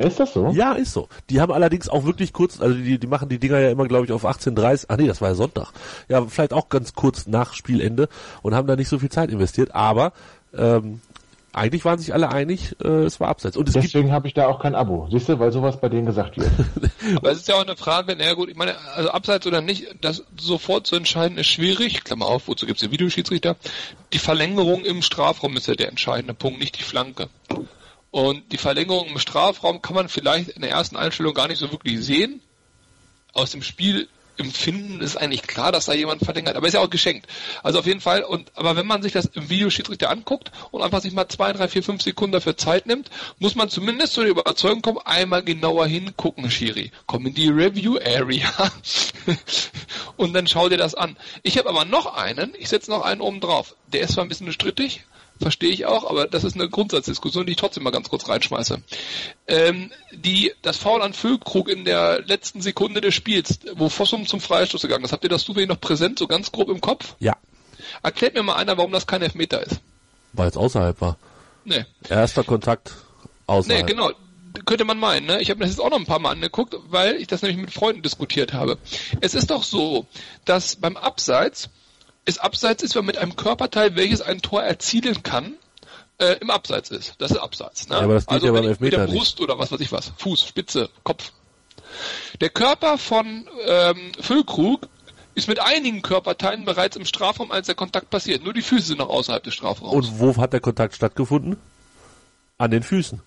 Ist 0.00 0.18
das 0.18 0.32
so? 0.32 0.50
Ja, 0.54 0.72
ist 0.72 0.92
so. 0.92 1.08
Die 1.28 1.40
haben 1.40 1.52
allerdings 1.52 1.88
auch 1.88 2.04
wirklich 2.04 2.32
kurz, 2.32 2.60
also 2.60 2.74
die, 2.74 2.98
die 2.98 3.06
machen 3.06 3.28
die 3.28 3.38
Dinger 3.38 3.58
ja 3.58 3.70
immer, 3.70 3.86
glaube 3.86 4.06
ich, 4.06 4.12
auf 4.12 4.24
18.30 4.24 4.86
Ah 4.88 4.96
nee, 4.96 5.06
das 5.06 5.20
war 5.20 5.28
ja 5.28 5.34
Sonntag. 5.34 5.72
Ja, 6.08 6.24
vielleicht 6.24 6.54
auch 6.54 6.70
ganz 6.70 6.94
kurz 6.94 7.26
nach 7.26 7.52
Spielende 7.52 8.08
und 8.42 8.54
haben 8.54 8.66
da 8.66 8.76
nicht 8.76 8.88
so 8.88 8.98
viel 8.98 9.10
Zeit 9.10 9.30
investiert. 9.30 9.74
Aber 9.74 10.12
ähm, 10.56 11.00
eigentlich 11.52 11.84
waren 11.84 11.98
sich 11.98 12.14
alle 12.14 12.30
einig, 12.30 12.76
äh, 12.82 12.88
es 12.88 13.20
war 13.20 13.28
abseits. 13.28 13.56
Und 13.56 13.68
es 13.68 13.74
Deswegen 13.74 14.12
habe 14.12 14.28
ich 14.28 14.34
da 14.34 14.46
auch 14.46 14.60
kein 14.60 14.74
Abo, 14.74 15.08
siehst 15.10 15.28
du, 15.28 15.38
weil 15.38 15.52
sowas 15.52 15.80
bei 15.80 15.88
denen 15.88 16.06
gesagt 16.06 16.38
wird. 16.38 16.50
Aber 17.16 17.32
es 17.32 17.38
ist 17.38 17.48
ja 17.48 17.56
auch 17.56 17.62
eine 17.62 17.76
Frage, 17.76 18.16
naja 18.16 18.34
gut, 18.34 18.48
ich 18.48 18.56
meine, 18.56 18.76
also 18.94 19.10
abseits 19.10 19.46
oder 19.46 19.60
nicht, 19.60 19.96
das 20.00 20.24
sofort 20.38 20.86
zu 20.86 20.96
entscheiden 20.96 21.38
ist 21.38 21.48
schwierig. 21.48 22.04
Klammer 22.04 22.26
auf, 22.26 22.46
wozu 22.48 22.66
gibt 22.66 22.78
es 22.78 22.82
den 22.82 22.92
Videoschiedsrichter? 22.92 23.56
Die 24.12 24.18
Verlängerung 24.18 24.84
im 24.84 25.02
Strafraum 25.02 25.56
ist 25.56 25.66
ja 25.66 25.74
der 25.74 25.88
entscheidende 25.88 26.34
Punkt, 26.34 26.60
nicht 26.60 26.78
die 26.78 26.84
Flanke. 26.84 27.28
Und 28.10 28.52
die 28.52 28.58
Verlängerung 28.58 29.08
im 29.08 29.18
Strafraum 29.18 29.82
kann 29.82 29.94
man 29.94 30.08
vielleicht 30.08 30.50
in 30.50 30.62
der 30.62 30.70
ersten 30.70 30.96
Einstellung 30.96 31.34
gar 31.34 31.48
nicht 31.48 31.58
so 31.58 31.70
wirklich 31.70 32.04
sehen. 32.04 32.40
Aus 33.32 33.52
dem 33.52 33.62
Spiel 33.62 34.08
Empfinden 34.40 35.00
ist 35.00 35.16
eigentlich 35.16 35.42
klar, 35.42 35.70
dass 35.70 35.84
da 35.84 35.92
jemand 35.92 36.24
verlängert, 36.24 36.56
aber 36.56 36.66
ist 36.66 36.74
ja 36.74 36.80
auch 36.80 36.90
geschenkt. 36.90 37.26
Also 37.62 37.78
auf 37.78 37.86
jeden 37.86 38.00
Fall, 38.00 38.22
und 38.22 38.50
aber 38.54 38.74
wenn 38.74 38.86
man 38.86 39.02
sich 39.02 39.12
das 39.12 39.26
im 39.26 39.50
Videoschiedsrichter 39.50 40.10
anguckt 40.10 40.50
und 40.70 40.82
einfach 40.82 41.02
sich 41.02 41.12
mal 41.12 41.28
zwei, 41.28 41.52
drei, 41.52 41.68
vier, 41.68 41.82
fünf 41.82 42.02
Sekunden 42.02 42.32
dafür 42.32 42.56
Zeit 42.56 42.86
nimmt, 42.86 43.10
muss 43.38 43.54
man 43.54 43.68
zumindest 43.68 44.14
zu 44.14 44.22
der 44.22 44.30
Überzeugung 44.30 44.82
kommen, 44.82 44.98
einmal 45.04 45.42
genauer 45.42 45.86
hingucken, 45.86 46.50
Schiri. 46.50 46.90
Komm 47.06 47.26
in 47.26 47.34
die 47.34 47.48
Review 47.48 47.98
Area 47.98 48.50
und 50.16 50.32
dann 50.32 50.46
schau 50.46 50.68
dir 50.68 50.78
das 50.78 50.94
an. 50.94 51.16
Ich 51.42 51.58
habe 51.58 51.68
aber 51.68 51.84
noch 51.84 52.14
einen, 52.16 52.54
ich 52.58 52.70
setze 52.70 52.90
noch 52.90 53.02
einen 53.02 53.20
oben 53.20 53.40
drauf. 53.40 53.76
Der 53.88 54.00
ist 54.00 54.12
zwar 54.12 54.24
ein 54.24 54.28
bisschen 54.28 54.52
strittig, 54.52 55.04
verstehe 55.40 55.70
ich 55.70 55.86
auch, 55.86 56.08
aber 56.08 56.26
das 56.26 56.44
ist 56.44 56.54
eine 56.54 56.68
Grundsatzdiskussion, 56.68 57.46
die 57.46 57.52
ich 57.52 57.58
trotzdem 57.58 57.82
mal 57.82 57.90
ganz 57.90 58.08
kurz 58.08 58.28
reinschmeiße. 58.28 58.80
Ähm, 59.46 59.90
die, 60.12 60.52
das 60.62 60.76
Foul 60.76 61.02
an 61.02 61.12
Füllkrug 61.12 61.68
in 61.68 61.84
der 61.84 62.20
letzten 62.22 62.60
Sekunde 62.60 63.00
des 63.00 63.14
Spiels, 63.14 63.60
wo 63.74 63.88
Fossum 63.88 64.26
zum 64.26 64.40
Freistoß 64.40 64.82
gegangen 64.82 65.04
ist, 65.04 65.12
habt 65.12 65.24
ihr 65.24 65.30
das 65.30 65.44
zufällig 65.44 65.68
noch 65.68 65.80
präsent, 65.80 66.18
so 66.18 66.26
ganz 66.26 66.52
grob 66.52 66.68
im 66.68 66.80
Kopf? 66.80 67.14
Ja. 67.18 67.36
Erklärt 68.02 68.34
mir 68.34 68.42
mal 68.42 68.56
einer, 68.56 68.76
warum 68.76 68.92
das 68.92 69.06
kein 69.06 69.22
Elfmeter 69.22 69.62
ist. 69.64 69.80
Weil 70.32 70.48
es 70.48 70.56
außerhalb 70.56 71.00
war. 71.00 71.16
Nee. 71.64 71.84
Erster 72.08 72.44
Kontakt 72.44 72.92
außerhalb. 73.46 73.86
Nee, 73.86 73.92
genau. 73.92 74.10
Könnte 74.66 74.84
man 74.84 74.98
meinen, 74.98 75.26
ne? 75.26 75.40
Ich 75.40 75.48
habe 75.48 75.58
mir 75.58 75.64
das 75.64 75.76
jetzt 75.76 75.80
auch 75.80 75.90
noch 75.90 75.98
ein 75.98 76.06
paar 76.06 76.18
Mal 76.18 76.32
angeguckt, 76.32 76.76
weil 76.88 77.16
ich 77.16 77.28
das 77.28 77.42
nämlich 77.42 77.60
mit 77.60 77.72
Freunden 77.72 78.02
diskutiert 78.02 78.52
habe. 78.52 78.78
Es 79.20 79.34
ist 79.34 79.50
doch 79.50 79.62
so, 79.62 80.06
dass 80.44 80.76
beim 80.76 80.96
Abseits 80.96 81.70
es 82.24 82.38
Abseits 82.38 82.82
ist, 82.82 82.94
wenn 82.94 83.04
mit 83.04 83.18
einem 83.18 83.36
Körperteil, 83.36 83.96
welches 83.96 84.20
ein 84.20 84.40
Tor 84.42 84.62
erzielen 84.62 85.22
kann, 85.22 85.54
äh, 86.18 86.36
im 86.40 86.50
Abseits 86.50 86.90
ist. 86.90 87.14
Das 87.18 87.30
ist 87.30 87.38
Abseits. 87.38 87.88
Ne? 87.88 87.96
Ja, 87.96 88.02
aber 88.02 88.14
das 88.14 88.26
geht 88.26 88.34
also 88.34 88.46
ja 88.46 88.52
beim 88.52 88.64
wenn 88.64 88.72
ich 88.72 88.80
mit 88.80 88.92
der 88.92 89.00
Elfmeter 89.00 89.18
Brust 89.18 89.40
oder 89.40 89.58
was 89.58 89.72
weiß 89.72 89.80
ich 89.80 89.90
was, 89.92 90.12
Fuß, 90.18 90.46
Spitze, 90.46 90.90
Kopf. 91.02 91.32
Der 92.40 92.50
Körper 92.50 92.98
von 92.98 93.48
ähm, 93.66 94.12
Füllkrug 94.20 94.88
ist 95.34 95.48
mit 95.48 95.60
einigen 95.60 96.02
Körperteilen 96.02 96.64
bereits 96.64 96.96
im 96.96 97.04
Strafraum, 97.04 97.50
als 97.50 97.66
der 97.66 97.74
Kontakt 97.74 98.10
passiert. 98.10 98.44
Nur 98.44 98.52
die 98.52 98.62
Füße 98.62 98.88
sind 98.88 98.98
noch 98.98 99.08
außerhalb 99.08 99.42
des 99.42 99.54
Strafraums. 99.54 99.94
Und 99.94 100.20
wo 100.20 100.36
hat 100.36 100.52
der 100.52 100.60
Kontakt 100.60 100.94
stattgefunden? 100.94 101.56
An 102.58 102.70
den 102.70 102.82
Füßen. 102.82 103.22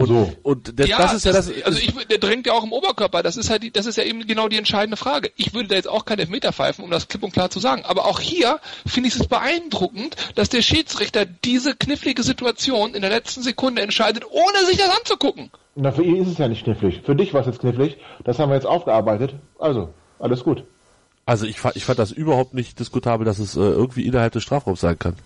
Und, 0.00 0.06
So. 0.06 0.32
und 0.44 0.78
das, 0.78 0.88
das 0.88 1.12
ist 1.14 1.24
ja 1.24 1.32
das. 1.32 1.50
Also 1.64 1.80
ich, 1.80 1.92
der 2.06 2.18
drängt 2.18 2.46
ja 2.46 2.52
auch 2.52 2.62
im 2.62 2.72
Oberkörper. 2.72 3.24
Das 3.24 3.36
ist 3.36 3.50
halt, 3.50 3.64
die, 3.64 3.72
das 3.72 3.84
ist 3.84 3.96
ja 3.98 4.04
eben 4.04 4.24
genau 4.28 4.46
die 4.48 4.56
entscheidende 4.56 4.96
Frage. 4.96 5.32
Ich 5.36 5.54
würde 5.54 5.68
da 5.68 5.74
jetzt 5.74 5.88
auch 5.88 6.04
keinen 6.04 6.20
Elfmeter 6.20 6.52
pfeifen, 6.52 6.84
um 6.84 6.90
das 6.92 7.08
klipp 7.08 7.24
und 7.24 7.32
klar 7.32 7.50
zu 7.50 7.58
sagen. 7.58 7.82
Aber 7.84 8.06
auch 8.06 8.20
hier 8.20 8.60
finde 8.86 9.08
ich 9.08 9.16
es 9.16 9.26
beeindruckend, 9.26 10.14
dass 10.36 10.48
der 10.50 10.62
Schiedsrichter 10.62 11.26
diese 11.26 11.74
knifflige 11.74 12.22
Situation 12.22 12.94
in 12.94 13.00
der 13.00 13.10
letzten 13.10 13.42
Sekunde 13.42 13.82
entscheidet, 13.82 14.24
ohne 14.30 14.66
sich 14.66 14.76
das 14.76 14.96
anzugucken. 14.96 15.50
Na, 15.74 15.90
für 15.90 16.04
ihn 16.04 16.22
ist 16.22 16.28
es 16.28 16.38
ja 16.38 16.46
nicht 16.46 16.62
knifflig. 16.62 17.02
Für 17.04 17.16
dich 17.16 17.34
war 17.34 17.40
es 17.40 17.48
jetzt 17.48 17.58
knifflig. 17.58 17.96
Das 18.24 18.38
haben 18.38 18.50
wir 18.50 18.54
jetzt 18.54 18.66
aufgearbeitet. 18.66 19.34
Also, 19.58 19.88
alles 20.20 20.44
gut. 20.44 20.62
also 21.26 21.44
ich, 21.44 21.58
fand- 21.58 21.74
ich 21.74 21.84
fand 21.84 21.98
das 21.98 22.12
überhaupt 22.12 22.54
nicht 22.54 22.78
diskutabel, 22.78 23.24
dass 23.24 23.40
es 23.40 23.56
äh, 23.56 23.60
irgendwie 23.60 24.06
innerhalb 24.06 24.32
des 24.32 24.44
Strafraums 24.44 24.80
sein 24.80 24.96
kann. 24.98 25.16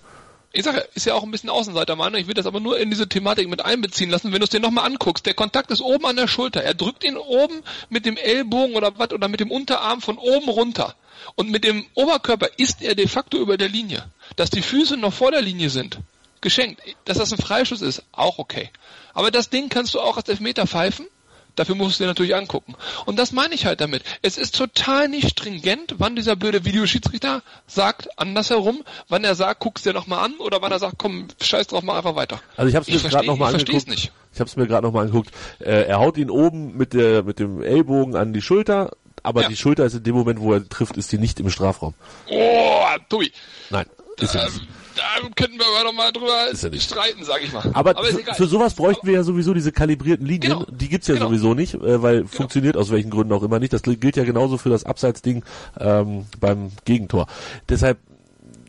Ich 0.54 0.64
sage, 0.64 0.86
ist 0.94 1.06
ja 1.06 1.14
auch 1.14 1.22
ein 1.22 1.30
bisschen 1.30 1.48
Außenseitermeinung. 1.48 2.20
Ich 2.20 2.26
will 2.26 2.34
das 2.34 2.46
aber 2.46 2.60
nur 2.60 2.78
in 2.78 2.90
diese 2.90 3.08
Thematik 3.08 3.48
mit 3.48 3.64
einbeziehen 3.64 4.10
lassen. 4.10 4.32
Wenn 4.32 4.40
du 4.40 4.44
es 4.44 4.50
dir 4.50 4.60
nochmal 4.60 4.84
anguckst, 4.84 5.24
der 5.24 5.32
Kontakt 5.32 5.70
ist 5.70 5.80
oben 5.80 6.04
an 6.04 6.16
der 6.16 6.28
Schulter. 6.28 6.62
Er 6.62 6.74
drückt 6.74 7.04
ihn 7.04 7.16
oben 7.16 7.62
mit 7.88 8.04
dem 8.04 8.18
Ellbogen 8.18 8.76
oder 8.76 8.98
was 8.98 9.12
oder 9.12 9.28
mit 9.28 9.40
dem 9.40 9.50
Unterarm 9.50 10.02
von 10.02 10.18
oben 10.18 10.48
runter. 10.50 10.94
Und 11.36 11.50
mit 11.50 11.64
dem 11.64 11.86
Oberkörper 11.94 12.48
ist 12.58 12.82
er 12.82 12.94
de 12.94 13.08
facto 13.08 13.38
über 13.38 13.56
der 13.56 13.68
Linie. 13.68 14.04
Dass 14.36 14.50
die 14.50 14.62
Füße 14.62 14.98
noch 14.98 15.14
vor 15.14 15.30
der 15.30 15.40
Linie 15.40 15.70
sind, 15.70 15.98
geschenkt. 16.42 16.82
Dass 17.06 17.16
das 17.16 17.32
ein 17.32 17.38
Freischuss 17.38 17.80
ist, 17.80 18.02
auch 18.12 18.38
okay. 18.38 18.70
Aber 19.14 19.30
das 19.30 19.48
Ding 19.48 19.70
kannst 19.70 19.94
du 19.94 20.00
auch 20.00 20.18
als 20.18 20.28
Elfmeter 20.28 20.66
pfeifen. 20.66 21.06
Dafür 21.54 21.74
musst 21.74 22.00
du 22.00 22.04
dir 22.04 22.08
natürlich 22.08 22.34
angucken. 22.34 22.74
Und 23.04 23.18
das 23.18 23.32
meine 23.32 23.54
ich 23.54 23.66
halt 23.66 23.80
damit. 23.80 24.02
Es 24.22 24.38
ist 24.38 24.56
total 24.56 25.08
nicht 25.08 25.28
stringent, 25.30 25.96
wann 25.98 26.16
dieser 26.16 26.34
blöde 26.34 26.64
Videoschiedsrichter 26.64 27.42
sagt 27.66 28.18
andersherum, 28.18 28.82
wann 29.08 29.22
er 29.24 29.34
sagt, 29.34 29.60
guck's 29.60 29.82
dir 29.82 29.92
nochmal 29.92 30.24
an 30.24 30.34
oder 30.38 30.62
wann 30.62 30.72
er 30.72 30.78
sagt, 30.78 30.94
komm, 30.98 31.28
scheiß 31.40 31.66
drauf, 31.66 31.82
mach 31.82 31.96
einfach 31.96 32.16
weiter. 32.16 32.40
Also 32.56 32.68
ich 32.70 32.74
habe 32.74 32.84
es 32.84 32.88
mir 32.88 32.94
gerade 32.98 33.10
verstehe 33.10 33.26
noch 33.30 33.36
mal 33.38 33.46
ich 33.46 33.50
versteh's 33.50 33.74
angeguckt. 33.84 33.90
nicht. 33.90 34.12
Ich 34.32 34.40
habe 34.40 34.48
es 34.48 34.56
mir 34.56 34.66
gerade 34.66 34.86
noch 34.86 34.94
mal 34.94 35.00
angeguckt. 35.02 35.30
Äh, 35.58 35.82
er 35.88 35.98
haut 35.98 36.16
ihn 36.16 36.30
oben 36.30 36.76
mit 36.76 36.94
der 36.94 37.22
mit 37.22 37.38
dem 37.38 37.62
Ellbogen 37.62 38.16
an 38.16 38.32
die 38.32 38.40
Schulter, 38.40 38.92
aber 39.22 39.42
Ja. 39.42 39.48
die 39.48 39.56
Schulter 39.56 39.84
ist 39.84 39.94
in 39.94 40.02
dem 40.04 40.14
Moment, 40.14 40.40
wo 40.40 40.54
er 40.54 40.66
trifft, 40.66 40.96
ist 40.96 41.12
die 41.12 41.18
nicht 41.18 41.38
im 41.38 41.50
Strafraum. 41.50 41.92
Oh, 42.30 42.84
Tobi. 43.10 43.30
Nein, 43.68 43.84
ist 44.18 44.34
ja 44.34 44.44
nicht. 44.44 44.62
Da 44.96 45.28
könnten 45.34 45.58
wir 45.58 45.66
aber 45.66 45.84
noch 45.84 45.92
mal 45.94 46.12
drüber 46.12 46.48
Ist 46.50 46.62
ja 46.62 46.70
nicht. 46.70 46.82
streiten, 46.82 47.24
sag 47.24 47.42
ich 47.42 47.52
mal. 47.52 47.70
Aber, 47.72 47.92
ist 48.08 48.36
für, 48.36 48.46
sowas 48.46 48.74
bräuchten 48.74 49.06
wir 49.06 49.14
ja 49.14 49.22
sowieso 49.22 49.54
diese 49.54 49.72
kalibrierten 49.72 50.26
Linien. 50.26 50.52
Genau. 50.52 50.66
Die 50.70 50.88
gibt's 50.88 51.08
ja 51.08 51.14
Genau. 51.14 51.26
sowieso 51.28 51.54
nicht, 51.54 51.74
äh, 51.74 52.02
weil 52.02 52.26
funktioniert 52.26 52.76
aus 52.76 52.90
welchen 52.90 53.10
Gründen 53.10 53.32
auch 53.32 53.42
immer 53.42 53.58
nicht. 53.58 53.72
Das 53.72 53.82
gilt 53.82 54.16
ja 54.16 54.24
genauso 54.24 54.58
für 54.58 54.68
das 54.70 54.84
Abseitsding 54.84 55.44
ähm, 55.80 56.26
beim 56.40 56.72
Gegentor. 56.84 57.26
Deshalb 57.68 57.98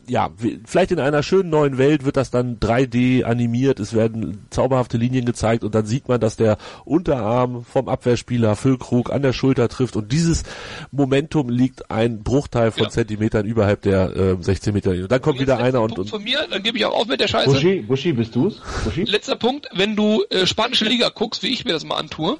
ja, 0.07 0.29
vielleicht 0.65 0.91
in 0.91 0.99
einer 0.99 1.23
schönen 1.23 1.49
neuen 1.49 1.77
Welt 1.77 2.05
wird 2.05 2.17
das 2.17 2.29
dann 2.31 2.59
3D 2.59 3.23
animiert, 3.23 3.79
es 3.79 3.93
werden 3.93 4.45
zauberhafte 4.49 4.97
Linien 4.97 5.25
gezeigt 5.25 5.63
und 5.63 5.73
dann 5.75 5.85
sieht 5.85 6.07
man, 6.07 6.19
dass 6.19 6.35
der 6.35 6.57
Unterarm 6.85 7.63
vom 7.63 7.87
Abwehrspieler 7.87 8.55
Füllkrug 8.55 9.11
an 9.11 9.21
der 9.21 9.33
Schulter 9.33 9.69
trifft 9.69 9.95
und 9.95 10.11
dieses 10.11 10.43
Momentum 10.91 11.49
liegt 11.49 11.89
ein 11.91 12.23
Bruchteil 12.23 12.71
von 12.71 12.83
Ja. 12.83 12.89
Zentimetern 12.89 13.45
überhalb 13.45 13.81
der 13.81 14.15
äh, 14.15 14.37
16 14.39 14.73
Meter 14.73 14.91
Linie. 14.91 15.03
Und 15.05 15.11
dann 15.11 15.21
kommt 15.21 15.39
Jetzt 15.39 15.47
wieder 15.47 15.57
einer 15.59 15.81
und, 15.81 15.97
und 15.97 16.09
von 16.09 16.23
mir, 16.23 16.45
dann 16.49 16.61
gebe 16.63 16.77
ich 16.77 16.85
auch 16.85 16.93
auf 16.93 17.07
mit 17.07 17.19
der 17.19 17.27
Scheiße. 17.27 17.49
Buschi, 17.49 17.81
Buschi, 17.81 18.13
bist 18.13 18.35
du's? 18.35 18.61
Buschi? 18.83 19.03
Letzter 19.03 19.35
Punkt, 19.35 19.67
wenn 19.73 19.95
du 19.95 20.23
äh, 20.29 20.45
spanische 20.45 20.85
Liga 20.85 21.09
guckst, 21.09 21.43
wie 21.43 21.47
ich 21.47 21.65
mir 21.65 21.71
das 21.73 21.85
mal 21.85 21.95
antue, 21.95 22.37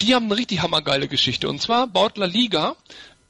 die 0.00 0.14
haben 0.14 0.26
eine 0.26 0.36
richtig 0.36 0.62
hammergeile 0.62 1.08
Geschichte. 1.08 1.48
Und 1.48 1.60
zwar 1.60 1.86
baut 1.86 2.16
La 2.16 2.26
Liga, 2.26 2.76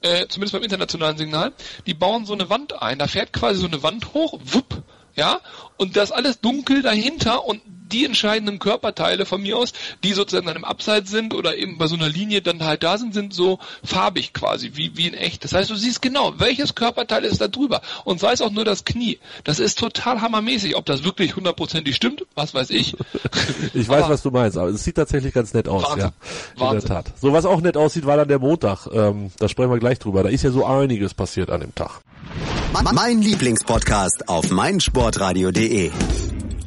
äh, 0.03 0.27
zumindest 0.29 0.53
beim 0.53 0.63
internationalen 0.63 1.19
Signal, 1.19 1.53
die 1.87 1.95
bauen 1.95 2.27
so 2.27 2.33
eine 2.33 2.49
Wand 2.51 2.81
ein. 2.83 2.99
Da 2.99 3.07
fährt 3.07 3.33
quasi 3.33 3.61
so 3.61 3.67
eine 3.67 3.83
Wand 3.83 4.15
hoch, 4.15 4.39
wupp, 4.43 4.83
ja, 5.15 5.41
und 5.77 5.97
das 5.97 6.13
alles 6.13 6.41
dunkel 6.41 6.83
dahinter 6.83 7.45
und 7.45 7.61
die 7.92 8.05
entscheidenden 8.05 8.59
Körperteile 8.59 9.26
von 9.26 9.42
mir 9.42 9.57
aus, 9.59 9.72
die 10.05 10.12
sozusagen 10.12 10.46
dann 10.46 10.57
im 10.57 10.64
Abseits 10.64 11.11
sind 11.11 11.35
oder 11.35 11.57
eben 11.57 11.79
bei 11.79 11.87
so 11.87 11.96
einer 11.96 12.09
Linie 12.09 12.40
dann 12.42 12.64
halt 12.64 12.83
da 12.83 12.96
sind, 12.98 13.12
sind 13.14 13.35
so 13.35 13.59
farbig 13.85 14.33
quasi, 14.33 14.72
wie, 14.74 14.96
wie 14.96 15.07
in 15.09 15.14
echt. 15.14 15.44
Das 15.44 15.53
heißt, 15.53 15.68
du 15.70 15.74
siehst 15.74 16.00
genau, 16.03 16.35
welches 16.38 16.74
Körperteil 16.74 17.24
ist 17.24 17.40
da 17.40 17.48
drüber. 17.48 17.81
Und 18.05 18.20
sei 18.20 18.33
es 18.33 18.40
auch 18.42 18.50
nur 18.50 18.64
das 18.64 18.85
Knie. 18.85 19.18
Das 19.44 19.59
ist 19.59 19.79
total 19.79 20.20
hammermäßig. 20.20 20.76
Ob 20.76 20.87
das 20.87 21.05
wirklich 21.05 21.37
hundertprozentig 21.37 21.94
stimmt, 21.96 22.24
was 22.35 22.55
weiß 22.55 22.70
ich. 22.70 22.96
Ich 23.74 23.88
weiß, 23.88 24.05
Aber- 24.05 24.14
was 24.14 24.22
du 24.22 24.31
meinst, 24.31 24.57
aber 24.57 24.68
es 24.70 24.83
sieht 24.85 24.96
tatsächlich 24.96 25.33
ganz 25.33 25.53
nett 25.55 25.68
aus, 25.68 25.85
Wahnsinn. 25.85 26.00
ja. 26.00 26.07
In 26.55 26.61
Wahnsinn. 26.61 26.88
der 26.88 26.96
Tat. 27.05 27.12
So 27.20 27.33
was 27.33 27.44
auch 27.44 27.61
nett 27.61 27.76
aussieht, 27.76 28.05
war 28.07 28.16
dann 28.16 28.29
der 28.29 28.38
Montag. 28.38 28.87
Ähm, 28.92 29.31
da 29.38 29.48
sprechen 29.48 29.70
wir 29.70 29.79
gleich 29.79 29.98
drüber. 29.98 30.22
Da 30.22 30.29
ist 30.29 30.42
ja 30.44 30.50
so 30.50 30.64
einiges 30.66 31.14
passiert 31.14 31.50
an 31.50 31.61
dem 31.61 31.74
Tag. 31.74 32.00
Mein 32.92 33.22
Lieblingspodcast 33.22 34.29
auf 34.29 34.50
meinsportradio.de. 34.50 35.90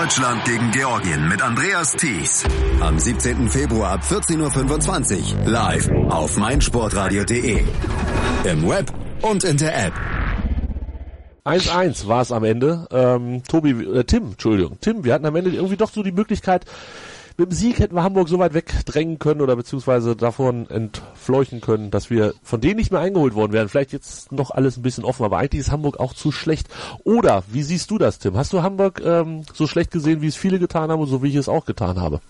Deutschland 0.00 0.44
gegen 0.44 0.70
Georgien 0.72 1.26
mit 1.26 1.40
Andreas 1.40 1.92
Thies. 1.92 2.44
Am 2.80 2.98
17. 2.98 3.48
Februar 3.48 3.92
ab 3.92 4.02
14.25 4.02 5.40
Uhr 5.40 5.50
live 5.50 5.90
auf 6.10 6.36
meinsportradio.de. 6.36 7.64
Im 8.44 8.68
Web 8.68 8.92
und 9.22 9.42
in 9.44 9.56
der 9.56 9.86
App. 9.86 9.94
1-1 11.46 12.06
war 12.08 12.20
es 12.20 12.30
am 12.30 12.44
Ende. 12.44 12.86
Ähm, 12.90 13.42
Tobi, 13.48 13.70
äh, 13.70 14.04
Tim, 14.04 14.32
Entschuldigung, 14.32 14.76
Tim, 14.82 15.02
wir 15.02 15.14
hatten 15.14 15.24
am 15.24 15.34
Ende 15.34 15.48
irgendwie 15.48 15.78
doch 15.78 15.90
so 15.90 16.02
die 16.02 16.12
Möglichkeit, 16.12 16.66
mit 17.38 17.50
dem 17.50 17.54
Sieg 17.54 17.78
hätten 17.78 17.94
wir 17.94 18.02
Hamburg 18.02 18.28
so 18.28 18.38
weit 18.38 18.54
wegdrängen 18.54 19.18
können 19.18 19.40
oder 19.40 19.56
beziehungsweise 19.56 20.16
davon 20.16 20.66
fleuchen 21.14 21.60
können, 21.60 21.90
dass 21.90 22.08
wir 22.08 22.34
von 22.42 22.60
denen 22.60 22.76
nicht 22.76 22.90
mehr 22.90 23.00
eingeholt 23.00 23.34
worden 23.34 23.52
wären. 23.52 23.68
Vielleicht 23.68 23.92
jetzt 23.92 24.32
noch 24.32 24.50
alles 24.50 24.76
ein 24.76 24.82
bisschen 24.82 25.04
offen, 25.04 25.24
aber 25.24 25.38
eigentlich 25.38 25.60
ist 25.60 25.70
Hamburg 25.70 26.00
auch 26.00 26.14
zu 26.14 26.32
schlecht. 26.32 26.68
Oder 27.04 27.44
wie 27.52 27.62
siehst 27.62 27.90
du 27.90 27.98
das, 27.98 28.18
Tim? 28.18 28.36
Hast 28.36 28.52
du 28.52 28.62
Hamburg 28.62 29.02
ähm, 29.04 29.42
so 29.52 29.66
schlecht 29.66 29.90
gesehen, 29.90 30.22
wie 30.22 30.28
es 30.28 30.36
viele 30.36 30.58
getan 30.58 30.90
haben 30.90 31.00
und 31.00 31.08
so 31.08 31.22
wie 31.22 31.28
ich 31.28 31.34
es 31.34 31.48
auch 31.48 31.66
getan 31.66 32.00
habe? 32.00 32.20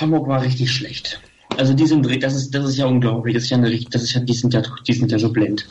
Hamburg 0.00 0.26
war 0.26 0.42
richtig 0.42 0.72
schlecht. 0.72 1.20
Also 1.56 1.72
die 1.72 1.86
sind, 1.86 2.04
das 2.22 2.34
ist, 2.34 2.54
das 2.54 2.68
ist 2.68 2.76
ja 2.76 2.86
unglaublich. 2.86 3.34
Das 3.34 3.44
ist 3.44 3.50
ja 3.50 3.58
eine, 3.58 3.78
das 3.90 4.02
ist 4.02 4.14
ja, 4.14 4.20
die 4.20 4.32
sind 4.32 4.52
ja, 4.54 4.62
die 4.86 4.92
sind 4.92 5.12
ja 5.12 5.18
so 5.18 5.32
blind. 5.32 5.66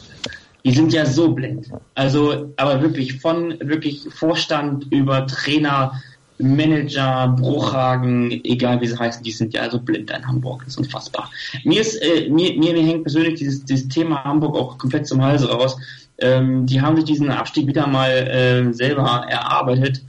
Die 0.63 0.71
sind 0.71 0.93
ja 0.93 1.06
so 1.06 1.34
blind. 1.34 1.69
Also, 1.95 2.54
aber 2.56 2.82
wirklich 2.82 3.19
von 3.19 3.56
wirklich 3.60 4.08
Vorstand 4.13 4.86
über 4.91 5.28
Trainer, 5.28 6.02
Manager, 6.38 7.36
Bruchhagen, 7.39 8.32
egal 8.43 8.82
wie 8.82 8.88
sie 8.88 8.98
heißen, 8.98 9.24
die 9.24 9.32
sind 9.32 9.54
ja 9.54 9.69
so 9.69 9.80
blind 9.80 10.12
in 10.12 10.28
Hamburg. 10.28 10.62
Das 10.65 10.74
ist 10.74 10.78
unfassbar. 10.78 11.30
Mir 11.63 11.82
ist, 11.82 11.96
äh, 11.96 12.30
mir, 12.30 12.58
mir, 12.58 12.74
mir 12.74 12.84
hängt 12.84 13.04
persönlich 13.04 13.36
dieses, 13.36 13.63
dieses 13.65 13.88
Thema 13.88 14.24
Hamburg 14.24 14.56
auch 14.56 14.78
komplett 14.78 15.08
zum 15.08 15.22
Hals 15.22 15.48
raus. 15.48 15.78
Ähm, 16.17 16.65
die 16.65 16.82
haben 16.82 16.96
sich 16.96 17.06
diesen 17.06 17.30
Abstieg 17.30 17.67
wieder 17.67 17.88
mal 17.88 18.10
äh, 18.10 18.74
selber 18.74 19.26
erarbeitet. 19.28 20.02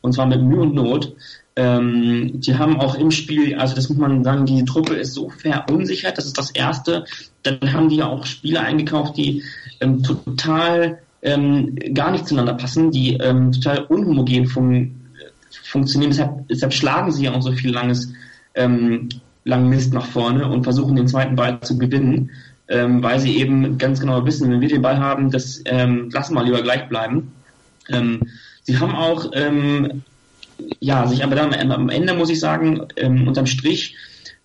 Und 0.00 0.12
zwar 0.12 0.26
mit 0.26 0.42
Mühe 0.42 0.60
und 0.60 0.74
Not. 0.74 1.14
Ähm, 1.56 2.40
die 2.40 2.56
haben 2.56 2.80
auch 2.80 2.94
im 2.94 3.10
Spiel, 3.10 3.56
also 3.56 3.74
das 3.74 3.88
muss 3.88 3.98
man 3.98 4.22
sagen, 4.22 4.46
die 4.46 4.64
Truppe 4.64 4.94
ist 4.94 5.14
so 5.14 5.30
verunsichert, 5.30 6.16
das 6.16 6.26
ist 6.26 6.38
das 6.38 6.50
Erste. 6.50 7.04
Dann 7.42 7.72
haben 7.72 7.88
die 7.88 7.96
ja 7.96 8.06
auch 8.06 8.24
Spieler 8.24 8.62
eingekauft, 8.62 9.16
die 9.16 9.42
ähm, 9.80 10.02
total 10.02 11.00
ähm, 11.22 11.76
gar 11.92 12.12
nicht 12.12 12.26
zueinander 12.26 12.54
passen, 12.54 12.90
die 12.90 13.14
ähm, 13.14 13.52
total 13.52 13.84
unhomogen 13.84 14.46
fun 14.46 14.99
funktionieren. 15.50 16.10
Deshalb, 16.10 16.48
deshalb 16.48 16.72
schlagen 16.72 17.12
sie 17.12 17.24
ja 17.24 17.32
auch 17.32 17.42
so 17.42 17.52
viel 17.52 17.72
langes, 17.72 18.12
ähm, 18.54 19.08
langen 19.44 19.68
Mist 19.68 19.92
nach 19.92 20.06
vorne 20.06 20.48
und 20.48 20.64
versuchen 20.64 20.96
den 20.96 21.08
zweiten 21.08 21.36
Ball 21.36 21.60
zu 21.60 21.78
gewinnen, 21.78 22.30
ähm, 22.68 23.02
weil 23.02 23.18
sie 23.20 23.36
eben 23.36 23.78
ganz 23.78 24.00
genau 24.00 24.24
wissen, 24.26 24.50
wenn 24.50 24.60
wir 24.60 24.68
den 24.68 24.82
Ball 24.82 24.98
haben, 24.98 25.30
das 25.30 25.62
ähm, 25.64 26.10
lassen 26.12 26.34
wir 26.34 26.44
lieber 26.44 26.62
gleich 26.62 26.88
bleiben. 26.88 27.32
Ähm, 27.88 28.20
sie 28.62 28.78
haben 28.78 28.94
auch 28.94 29.30
ähm, 29.34 30.02
ja, 30.80 31.06
sich 31.06 31.24
aber 31.24 31.36
dann 31.36 31.54
am 31.54 31.88
Ende 31.88 32.14
muss 32.14 32.30
ich 32.30 32.40
sagen, 32.40 32.86
ähm, 32.96 33.26
unterm 33.26 33.46
Strich 33.46 33.96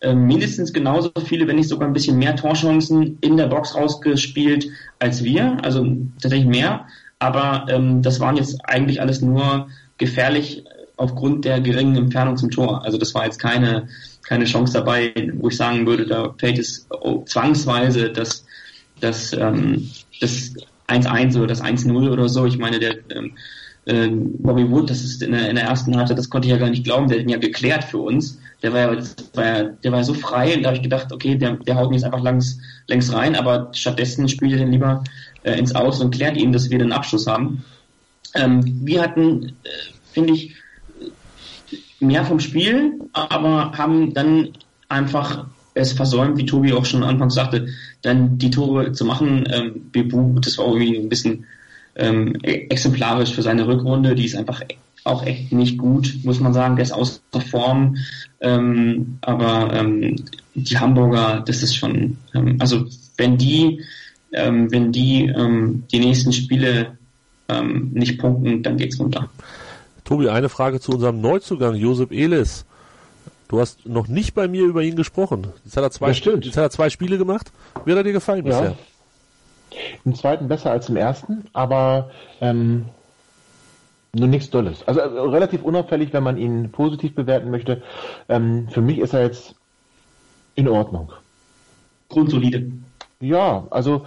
ähm, 0.01 0.25
mindestens 0.27 0.73
genauso 0.73 1.11
viele, 1.25 1.47
wenn 1.47 1.55
nicht 1.55 1.69
sogar 1.69 1.87
ein 1.87 1.93
bisschen 1.93 2.17
mehr 2.17 2.35
Torchancen 2.35 3.17
in 3.21 3.37
der 3.37 3.47
Box 3.47 3.75
rausgespielt 3.75 4.67
als 4.99 5.23
wir, 5.23 5.57
also 5.63 5.85
tatsächlich 6.21 6.47
mehr. 6.47 6.87
Aber 7.19 7.65
ähm, 7.69 8.01
das 8.01 8.19
waren 8.19 8.37
jetzt 8.37 8.59
eigentlich 8.65 9.01
alles 9.01 9.21
nur 9.21 9.67
gefährlich 9.97 10.63
aufgrund 10.97 11.45
der 11.45 11.61
geringen 11.61 11.95
Entfernung 11.95 12.37
zum 12.37 12.51
Tor. 12.51 12.83
Also 12.83 12.97
das 12.97 13.13
war 13.13 13.25
jetzt 13.25 13.39
keine 13.39 13.87
keine 14.27 14.45
Chance 14.45 14.73
dabei, 14.73 15.13
wo 15.35 15.49
ich 15.49 15.57
sagen 15.57 15.85
würde, 15.85 16.07
da 16.07 16.33
fällt 16.37 16.57
es 16.57 16.87
zwangsweise 17.25 18.11
das 18.11 18.45
das 18.99 19.33
ähm, 19.33 19.89
das 20.19 20.53
1-1 20.87 21.37
oder 21.37 21.47
das 21.47 21.63
1-0 21.63 22.09
oder 22.09 22.29
so. 22.29 22.45
Ich 22.45 22.57
meine, 22.57 22.79
der 22.79 22.95
ähm, 23.09 23.33
äh, 23.85 24.07
Bobby 24.09 24.69
Wood, 24.69 24.89
das 24.89 25.03
ist 25.03 25.21
in 25.21 25.31
der, 25.31 25.49
in 25.49 25.55
der 25.55 25.65
ersten 25.65 25.95
hatte, 25.97 26.15
das 26.15 26.29
konnte 26.29 26.47
ich 26.47 26.51
ja 26.51 26.57
gar 26.57 26.69
nicht 26.69 26.83
glauben, 26.83 27.07
der 27.07 27.17
hat 27.17 27.23
ihn 27.23 27.29
ja 27.29 27.37
geklärt 27.37 27.83
für 27.83 27.99
uns. 27.99 28.39
Der 28.63 28.73
war 28.73 28.93
ja, 28.93 29.03
war 29.33 29.45
ja, 29.45 29.63
der 29.63 29.91
war 29.91 30.03
so 30.03 30.13
frei 30.13 30.55
und 30.55 30.63
da 30.63 30.69
habe 30.69 30.77
ich 30.77 30.83
gedacht, 30.83 31.11
okay, 31.11 31.35
der, 31.35 31.53
der 31.57 31.75
haut 31.75 31.89
ihn 31.89 31.93
jetzt 31.93 32.03
einfach 32.03 32.21
längs, 32.21 32.59
längs 32.87 33.13
rein, 33.13 33.35
aber 33.35 33.69
stattdessen 33.73 34.27
spielt 34.27 34.53
er 34.53 34.59
den 34.59 34.71
lieber 34.71 35.03
äh, 35.43 35.57
ins 35.57 35.75
Aus 35.75 36.01
und 36.01 36.15
klärt 36.15 36.37
ihn, 36.37 36.51
dass 36.51 36.69
wir 36.69 36.79
den 36.79 36.91
Abschluss 36.91 37.27
haben. 37.27 37.63
Ähm, 38.33 38.63
wir 38.85 39.01
hatten, 39.01 39.55
äh, 39.63 39.69
finde 40.13 40.33
ich, 40.33 40.55
mehr 42.07 42.25
vom 42.25 42.39
Spiel, 42.39 42.99
aber 43.13 43.71
haben 43.77 44.13
dann 44.13 44.49
einfach 44.89 45.45
es 45.75 45.91
versäumt, 45.93 46.37
wie 46.37 46.45
Tobi 46.45 46.73
auch 46.73 46.85
schon 46.85 47.03
anfangs 47.03 47.35
sagte, 47.35 47.67
dann 48.01 48.37
die 48.37 48.49
Tore 48.49 48.93
zu 48.93 49.05
machen. 49.05 49.43
Ähm, 49.51 49.89
Bebu, 49.91 50.39
das 50.39 50.57
war 50.57 50.67
irgendwie 50.67 50.97
ein 50.97 51.09
bisschen 51.09 51.45
ähm, 51.95 52.35
exemplarisch 52.43 53.33
für 53.33 53.41
seine 53.41 53.67
Rückrunde. 53.67 54.15
Die 54.15 54.25
ist 54.25 54.35
einfach 54.35 54.61
auch 55.03 55.25
echt 55.25 55.51
nicht 55.51 55.77
gut, 55.77 56.19
muss 56.23 56.39
man 56.39 56.53
sagen. 56.53 56.77
Der 56.77 56.83
ist 56.83 56.93
außer 56.93 57.19
Form. 57.51 57.97
Ähm, 58.39 59.17
aber 59.21 59.73
ähm, 59.73 60.15
die 60.55 60.77
Hamburger, 60.77 61.43
das 61.45 61.61
ist 61.61 61.75
schon, 61.75 62.17
ähm, 62.33 62.55
also 62.59 62.85
wenn 63.17 63.37
die, 63.37 63.81
ähm, 64.33 64.71
wenn 64.71 64.91
die 64.91 65.25
ähm, 65.25 65.83
die 65.91 65.99
nächsten 65.99 66.31
Spiele 66.31 66.97
ähm, 67.49 67.91
nicht 67.93 68.17
punkten, 68.17 68.63
dann 68.63 68.77
geht's 68.77 68.99
runter. 68.99 69.29
Tobi, 70.05 70.29
eine 70.29 70.49
Frage 70.49 70.79
zu 70.79 70.93
unserem 70.93 71.19
Neuzugang, 71.19 71.75
Josep 71.75 72.11
Elis. 72.11 72.65
Du 73.47 73.59
hast 73.59 73.85
noch 73.85 74.07
nicht 74.07 74.33
bei 74.33 74.47
mir 74.47 74.63
über 74.63 74.81
ihn 74.81 74.95
gesprochen. 74.95 75.47
Jetzt 75.65 75.75
hat 75.75 75.83
er 75.83 75.91
zwei, 75.91 76.11
jetzt 76.11 76.57
hat 76.57 76.63
er 76.63 76.69
zwei 76.69 76.89
Spiele 76.89 77.17
gemacht. 77.17 77.51
Wie 77.83 77.91
hat 77.91 77.97
er 77.97 78.03
dir 78.03 78.13
gefallen 78.13 78.45
ja. 78.45 78.59
bisher? 78.61 78.77
Im 80.05 80.15
zweiten 80.15 80.47
besser 80.47 80.71
als 80.71 80.89
im 80.89 80.95
ersten, 80.95 81.45
aber 81.53 82.11
ähm, 82.39 82.85
nur 84.13 84.27
nichts 84.27 84.49
Dolles. 84.49 84.87
Also 84.87 85.01
äh, 85.01 85.03
relativ 85.03 85.63
unauffällig, 85.63 86.13
wenn 86.13 86.23
man 86.23 86.37
ihn 86.37 86.71
positiv 86.71 87.15
bewerten 87.15 87.51
möchte. 87.51 87.81
Ähm, 88.29 88.67
für 88.69 88.81
mich 88.81 88.99
ist 88.99 89.13
er 89.13 89.23
jetzt 89.23 89.55
in 90.55 90.67
Ordnung. 90.67 91.11
Grundsolide. 92.09 92.71
Ja, 93.19 93.67
also 93.71 94.05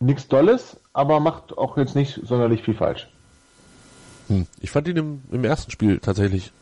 nichts 0.00 0.26
Dolles, 0.26 0.79
aber 0.92 1.20
macht 1.20 1.56
auch 1.56 1.76
jetzt 1.76 1.94
nicht 1.94 2.20
sonderlich 2.24 2.62
viel 2.62 2.74
falsch. 2.74 3.08
Hm. 4.28 4.46
Ich 4.60 4.70
fand 4.70 4.88
ihn 4.88 4.96
im, 4.96 5.22
im 5.30 5.44
ersten 5.44 5.70
Spiel 5.70 5.98
tatsächlich 5.98 6.52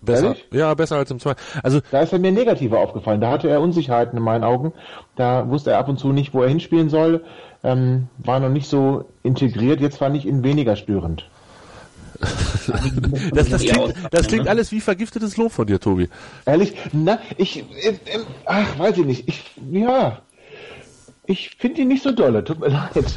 Besser, 0.00 0.28
Ehrlich? 0.28 0.44
ja, 0.52 0.74
besser 0.74 0.96
als 0.96 1.10
im 1.10 1.18
zweiten. 1.18 1.40
Also 1.62 1.80
da 1.90 2.00
ist 2.00 2.12
er 2.12 2.20
mir 2.20 2.30
negativer 2.30 2.78
aufgefallen. 2.78 3.20
Da 3.20 3.30
hatte 3.30 3.48
er 3.48 3.60
Unsicherheiten 3.60 4.16
in 4.16 4.22
meinen 4.22 4.44
Augen. 4.44 4.72
Da 5.16 5.48
wusste 5.48 5.72
er 5.72 5.78
ab 5.78 5.88
und 5.88 5.98
zu 5.98 6.12
nicht, 6.12 6.34
wo 6.34 6.42
er 6.42 6.48
hinspielen 6.48 6.88
soll. 6.88 7.24
Ähm, 7.64 8.08
war 8.18 8.38
noch 8.38 8.48
nicht 8.48 8.68
so 8.68 9.06
integriert. 9.24 9.80
Jetzt 9.80 9.98
fand 9.98 10.16
ich 10.16 10.24
ihn 10.24 10.44
weniger 10.44 10.76
störend. 10.76 11.28
das, 13.32 13.48
das, 13.48 13.62
klingt, 13.62 13.94
das 14.10 14.26
klingt 14.28 14.48
alles 14.48 14.72
wie 14.72 14.80
vergiftetes 14.80 15.36
Lob 15.36 15.52
von 15.52 15.66
dir, 15.66 15.80
Tobi. 15.80 16.08
Ehrlich? 16.46 16.74
Na, 16.92 17.18
ich, 17.36 17.58
äh, 17.58 17.90
äh, 17.90 18.20
ach, 18.44 18.78
weiß 18.78 18.98
ich 18.98 19.04
nicht. 19.04 19.28
Ich, 19.28 19.44
ja, 19.70 20.18
ich 21.28 21.50
finde 21.58 21.82
ihn 21.82 21.88
nicht 21.88 22.02
so 22.02 22.10
dolle, 22.10 22.42
tut 22.42 22.58
mir 22.58 22.68
leid. 22.68 23.14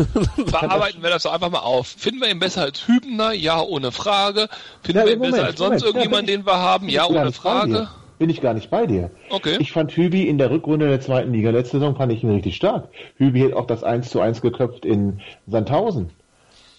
Bearbeiten 0.51 1.01
wir 1.01 1.09
das 1.09 1.23
doch 1.23 1.33
einfach 1.33 1.49
mal 1.49 1.59
auf. 1.59 1.87
Finden 1.87 2.19
wir 2.19 2.29
ihn 2.29 2.39
besser 2.39 2.63
als 2.63 2.85
Hübner? 2.85 3.31
Ja, 3.31 3.61
ohne 3.61 3.93
Frage. 3.93 4.49
Finden 4.83 4.99
ja, 4.99 5.05
wir 5.05 5.13
ihn 5.13 5.19
Moment, 5.19 5.35
besser 5.35 5.47
als 5.47 5.57
sonst 5.57 5.69
Moment. 5.69 5.85
irgendjemand, 5.85 6.29
ja, 6.29 6.35
den 6.35 6.45
wir 6.45 6.59
haben? 6.59 6.89
Ja, 6.89 7.07
ohne 7.07 7.31
Frage. 7.31 7.87
Bin 8.19 8.29
ich 8.29 8.41
gar 8.41 8.53
nicht 8.53 8.69
bei 8.69 8.85
dir. 8.85 9.11
Okay. 9.29 9.55
Ich 9.59 9.71
fand 9.71 9.93
Hübi 9.93 10.27
in 10.27 10.37
der 10.37 10.51
Rückrunde 10.51 10.89
der 10.89 10.99
zweiten 10.99 11.31
Liga 11.31 11.51
letzte 11.51 11.79
Saison 11.79 11.95
fand 11.95 12.11
ich 12.11 12.21
ihn 12.21 12.29
richtig 12.29 12.57
stark. 12.57 12.89
Hübi 13.15 13.41
hat 13.43 13.53
auch 13.53 13.65
das 13.65 13.83
1 13.83 14.09
zu 14.09 14.19
1 14.19 14.41
geköpft 14.41 14.85
in 14.85 15.21
Sandhausen 15.47 16.09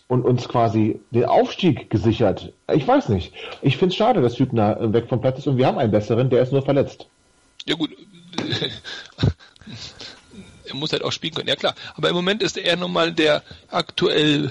und 0.09 0.25
uns 0.27 0.47
quasi 0.49 1.01
den 1.11 1.25
Aufstieg 1.25 1.89
gesichert. 1.89 2.53
Ich 2.73 2.87
weiß 2.87 3.09
nicht. 3.09 3.33
Ich 3.63 3.79
finde 3.79 3.93
es 3.93 3.97
schade, 3.97 4.21
dass 4.21 4.39
Hübner 4.39 4.93
weg 4.93 5.09
vom 5.09 5.23
Platz 5.23 5.39
ist 5.39 5.47
und 5.47 5.57
wir 5.57 5.67
haben 5.67 5.79
einen 5.79 5.91
besseren, 5.93 6.29
der 6.29 6.43
ist 6.43 6.53
nur 6.53 6.63
verletzt. 6.63 7.07
Ja 7.65 7.75
gut 7.75 7.91
er 10.73 10.77
muss 10.77 10.93
halt 10.93 11.03
auch 11.03 11.13
spielen 11.13 11.35
können, 11.35 11.49
ja 11.49 11.57
klar. 11.57 11.75
Aber 11.95 12.09
im 12.09 12.15
Moment 12.15 12.43
ist 12.43 12.57
er 12.57 12.77
nun 12.77 12.93
mal 12.93 13.13
der 13.13 13.43
aktuell 13.69 14.51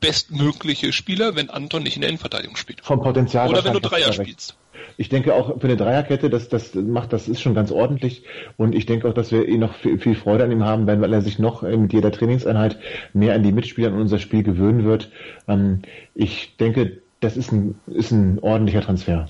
bestmögliche 0.00 0.92
Spieler, 0.92 1.36
wenn 1.36 1.50
Anton 1.50 1.82
nicht 1.82 1.96
in 1.96 2.02
der 2.02 2.10
Innenverteidigung 2.10 2.56
spielt. 2.56 2.84
Vom 2.84 3.00
Potenzial. 3.00 3.48
Oder 3.48 3.64
wenn 3.64 3.72
du 3.72 3.80
Dreier 3.80 4.12
spielst. 4.12 4.56
Ich 4.98 5.08
denke 5.10 5.34
auch 5.34 5.60
für 5.60 5.66
eine 5.66 5.76
Dreierkette, 5.76 6.30
das, 6.30 6.48
das 6.48 6.74
macht, 6.74 7.12
das 7.12 7.28
ist 7.28 7.42
schon 7.42 7.54
ganz 7.54 7.70
ordentlich. 7.70 8.22
Und 8.56 8.74
ich 8.74 8.86
denke 8.86 9.08
auch, 9.08 9.14
dass 9.14 9.30
wir 9.30 9.46
eh 9.46 9.58
noch 9.58 9.74
viel, 9.74 9.98
viel 9.98 10.14
Freude 10.14 10.44
an 10.44 10.50
ihm 10.50 10.64
haben 10.64 10.86
werden, 10.86 11.02
weil 11.02 11.12
er 11.12 11.20
sich 11.20 11.38
noch 11.38 11.62
mit 11.62 11.92
jeder 11.92 12.10
Trainingseinheit 12.10 12.78
mehr 13.12 13.34
an 13.34 13.42
die 13.42 13.52
Mitspieler 13.52 13.88
in 13.88 13.94
unser 13.94 14.18
Spiel 14.18 14.42
gewöhnen 14.42 14.84
wird. 14.84 15.10
Ähm, 15.48 15.82
ich 16.14 16.56
denke, 16.56 17.02
das 17.20 17.36
ist 17.36 17.52
ein, 17.52 17.78
ist 17.86 18.10
ein 18.10 18.38
ordentlicher 18.40 18.80
Transfer. 18.80 19.28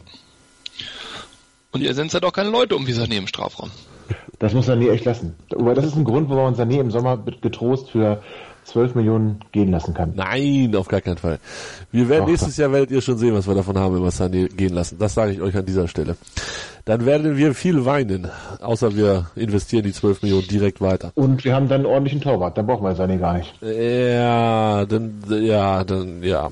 Und 1.73 1.83
ihr 1.83 1.95
sind 1.95 2.13
ja 2.13 2.21
doch 2.21 2.33
keine 2.33 2.51
Leute 2.51 2.77
um 2.77 2.87
wie 2.87 2.93
Sané 2.93 3.17
im 3.17 3.27
Strafraum. 3.27 3.71
Das 4.39 4.53
muss 4.55 4.69
Sané 4.69 4.91
echt 4.91 5.05
lassen. 5.05 5.35
Aber 5.55 5.75
das 5.75 5.87
ist 5.87 5.97
ein 5.97 6.05
Grund, 6.05 6.29
warum 6.29 6.45
man 6.45 6.55
Sané 6.55 6.81
im 6.81 6.91
Sommer 6.91 7.19
getrost 7.41 7.91
für 7.91 8.23
12 8.65 8.97
Millionen 8.97 9.41
gehen 9.53 9.71
lassen 9.71 9.95
kann. 9.95 10.13
Nein, 10.17 10.75
auf 10.75 10.89
gar 10.89 11.01
keinen 11.01 11.19
Fall. 11.19 11.39
Wir 11.93 12.09
werden 12.09 12.25
Ach, 12.25 12.29
nächstes 12.29 12.57
Jahr 12.57 12.73
werdet 12.73 12.91
ihr 12.91 13.01
schon 13.01 13.17
sehen, 13.17 13.35
was 13.35 13.47
wir 13.47 13.55
davon 13.55 13.79
haben, 13.79 13.95
wenn 13.95 14.03
wir 14.03 14.11
Sané 14.11 14.49
gehen 14.55 14.75
lassen. 14.75 14.99
Das 14.99 15.15
sage 15.15 15.33
ich 15.33 15.41
euch 15.41 15.57
an 15.57 15.65
dieser 15.65 15.89
Stelle 15.89 16.17
dann 16.87 17.05
werden 17.05 17.37
wir 17.37 17.53
viel 17.55 17.85
weinen. 17.85 18.31
Außer 18.61 18.97
wir 18.97 19.27
investieren 19.35 19.83
die 19.83 19.93
12 19.93 20.23
Millionen 20.23 20.47
direkt 20.47 20.81
weiter. 20.81 21.11
Und 21.17 21.45
wir 21.45 21.53
haben 21.53 21.69
dann 21.69 21.81
einen 21.81 21.87
ordentlichen 21.87 22.21
Torwart, 22.21 22.57
dann 22.57 22.67
brauchen 22.67 22.85
wir 22.85 22.97
Sané 22.97 23.19
gar 23.19 23.39
nicht. 23.39 23.53
Ja, 23.61 24.87
dann, 24.87 25.23
ja, 25.29 25.83
dann, 25.83 26.23
ja. 26.23 26.51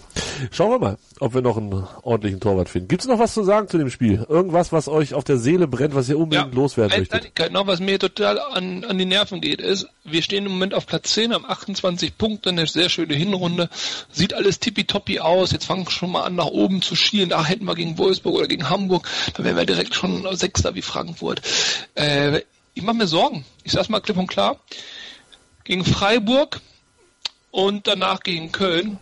Schauen 0.50 0.72
wir 0.72 0.78
mal, 0.80 0.96
ob 1.20 1.34
wir 1.34 1.40
noch 1.40 1.56
einen 1.56 1.86
ordentlichen 2.02 2.40
Torwart 2.40 2.68
finden. 2.68 2.88
Gibt 2.88 3.02
es 3.02 3.08
noch 3.08 3.20
was 3.20 3.32
zu 3.32 3.44
sagen 3.44 3.68
zu 3.68 3.78
dem 3.78 3.90
Spiel? 3.90 4.26
Irgendwas, 4.28 4.72
was 4.72 4.88
euch 4.88 5.14
auf 5.14 5.22
der 5.22 5.38
Seele 5.38 5.68
brennt, 5.68 5.94
was 5.94 6.08
ihr 6.08 6.18
unbedingt 6.18 6.52
ja, 6.52 6.60
loswerden 6.60 6.98
möchtet? 6.98 7.52
Noch 7.52 7.68
was 7.68 7.78
mir 7.78 8.00
total 8.00 8.40
an, 8.40 8.84
an 8.84 8.98
die 8.98 9.04
Nerven 9.04 9.40
geht, 9.40 9.60
ist, 9.60 9.86
wir 10.02 10.22
stehen 10.22 10.46
im 10.46 10.52
Moment 10.52 10.74
auf 10.74 10.86
Platz 10.86 11.12
10, 11.14 11.32
haben 11.32 11.44
28 11.46 12.18
Punkte, 12.18 12.50
eine 12.50 12.66
sehr 12.66 12.88
schöne 12.88 13.14
Hinrunde. 13.14 13.68
Sieht 14.10 14.34
alles 14.34 14.58
tippitoppi 14.58 15.20
aus. 15.20 15.52
Jetzt 15.52 15.66
fangen 15.66 15.86
wir 15.86 15.92
schon 15.92 16.10
mal 16.10 16.24
an, 16.24 16.34
nach 16.34 16.46
oben 16.46 16.82
zu 16.82 16.96
schielen. 16.96 17.28
Da 17.28 17.44
hätten 17.44 17.66
wir 17.66 17.76
gegen 17.76 17.96
Wolfsburg 17.98 18.34
oder 18.34 18.48
gegen 18.48 18.68
Hamburg. 18.68 19.06
Da 19.34 19.44
wären 19.44 19.56
wir 19.56 19.64
direkt 19.64 19.94
schon 19.94 20.23
Sechster 20.32 20.74
wie 20.74 20.82
Frankfurt. 20.82 21.42
Äh, 21.94 22.42
mache 22.84 22.96
mir 22.96 23.06
Sorgen. 23.06 23.44
Ich 23.64 23.72
sag's 23.72 23.88
mal 23.88 24.00
klipp 24.00 24.16
und 24.16 24.26
klar. 24.26 24.60
Gegen 25.64 25.84
Freiburg 25.84 26.60
und 27.50 27.86
danach 27.86 28.20
gegen 28.20 28.52
Köln 28.52 28.98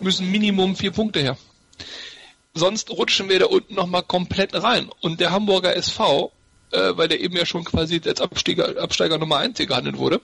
müssen 0.00 0.30
Minimum 0.30 0.76
vier 0.76 0.92
Punkte 0.92 1.20
her. 1.20 1.36
Sonst 2.54 2.90
rutschen 2.90 3.28
wir 3.28 3.38
da 3.38 3.46
unten 3.46 3.74
nochmal 3.74 4.02
komplett 4.02 4.54
rein. 4.54 4.90
Und 5.00 5.20
der 5.20 5.30
Hamburger 5.30 5.76
SV, 5.76 6.32
äh, 6.72 6.92
weil 6.96 7.08
der 7.08 7.20
eben 7.20 7.36
ja 7.36 7.46
schon 7.46 7.64
quasi 7.64 8.00
als 8.04 8.20
Absteiger, 8.20 8.80
Absteiger 8.82 9.18
Nummer 9.18 9.36
1 9.38 9.58
hier 9.58 9.66
gehandelt 9.66 9.98
wurde, 9.98 10.20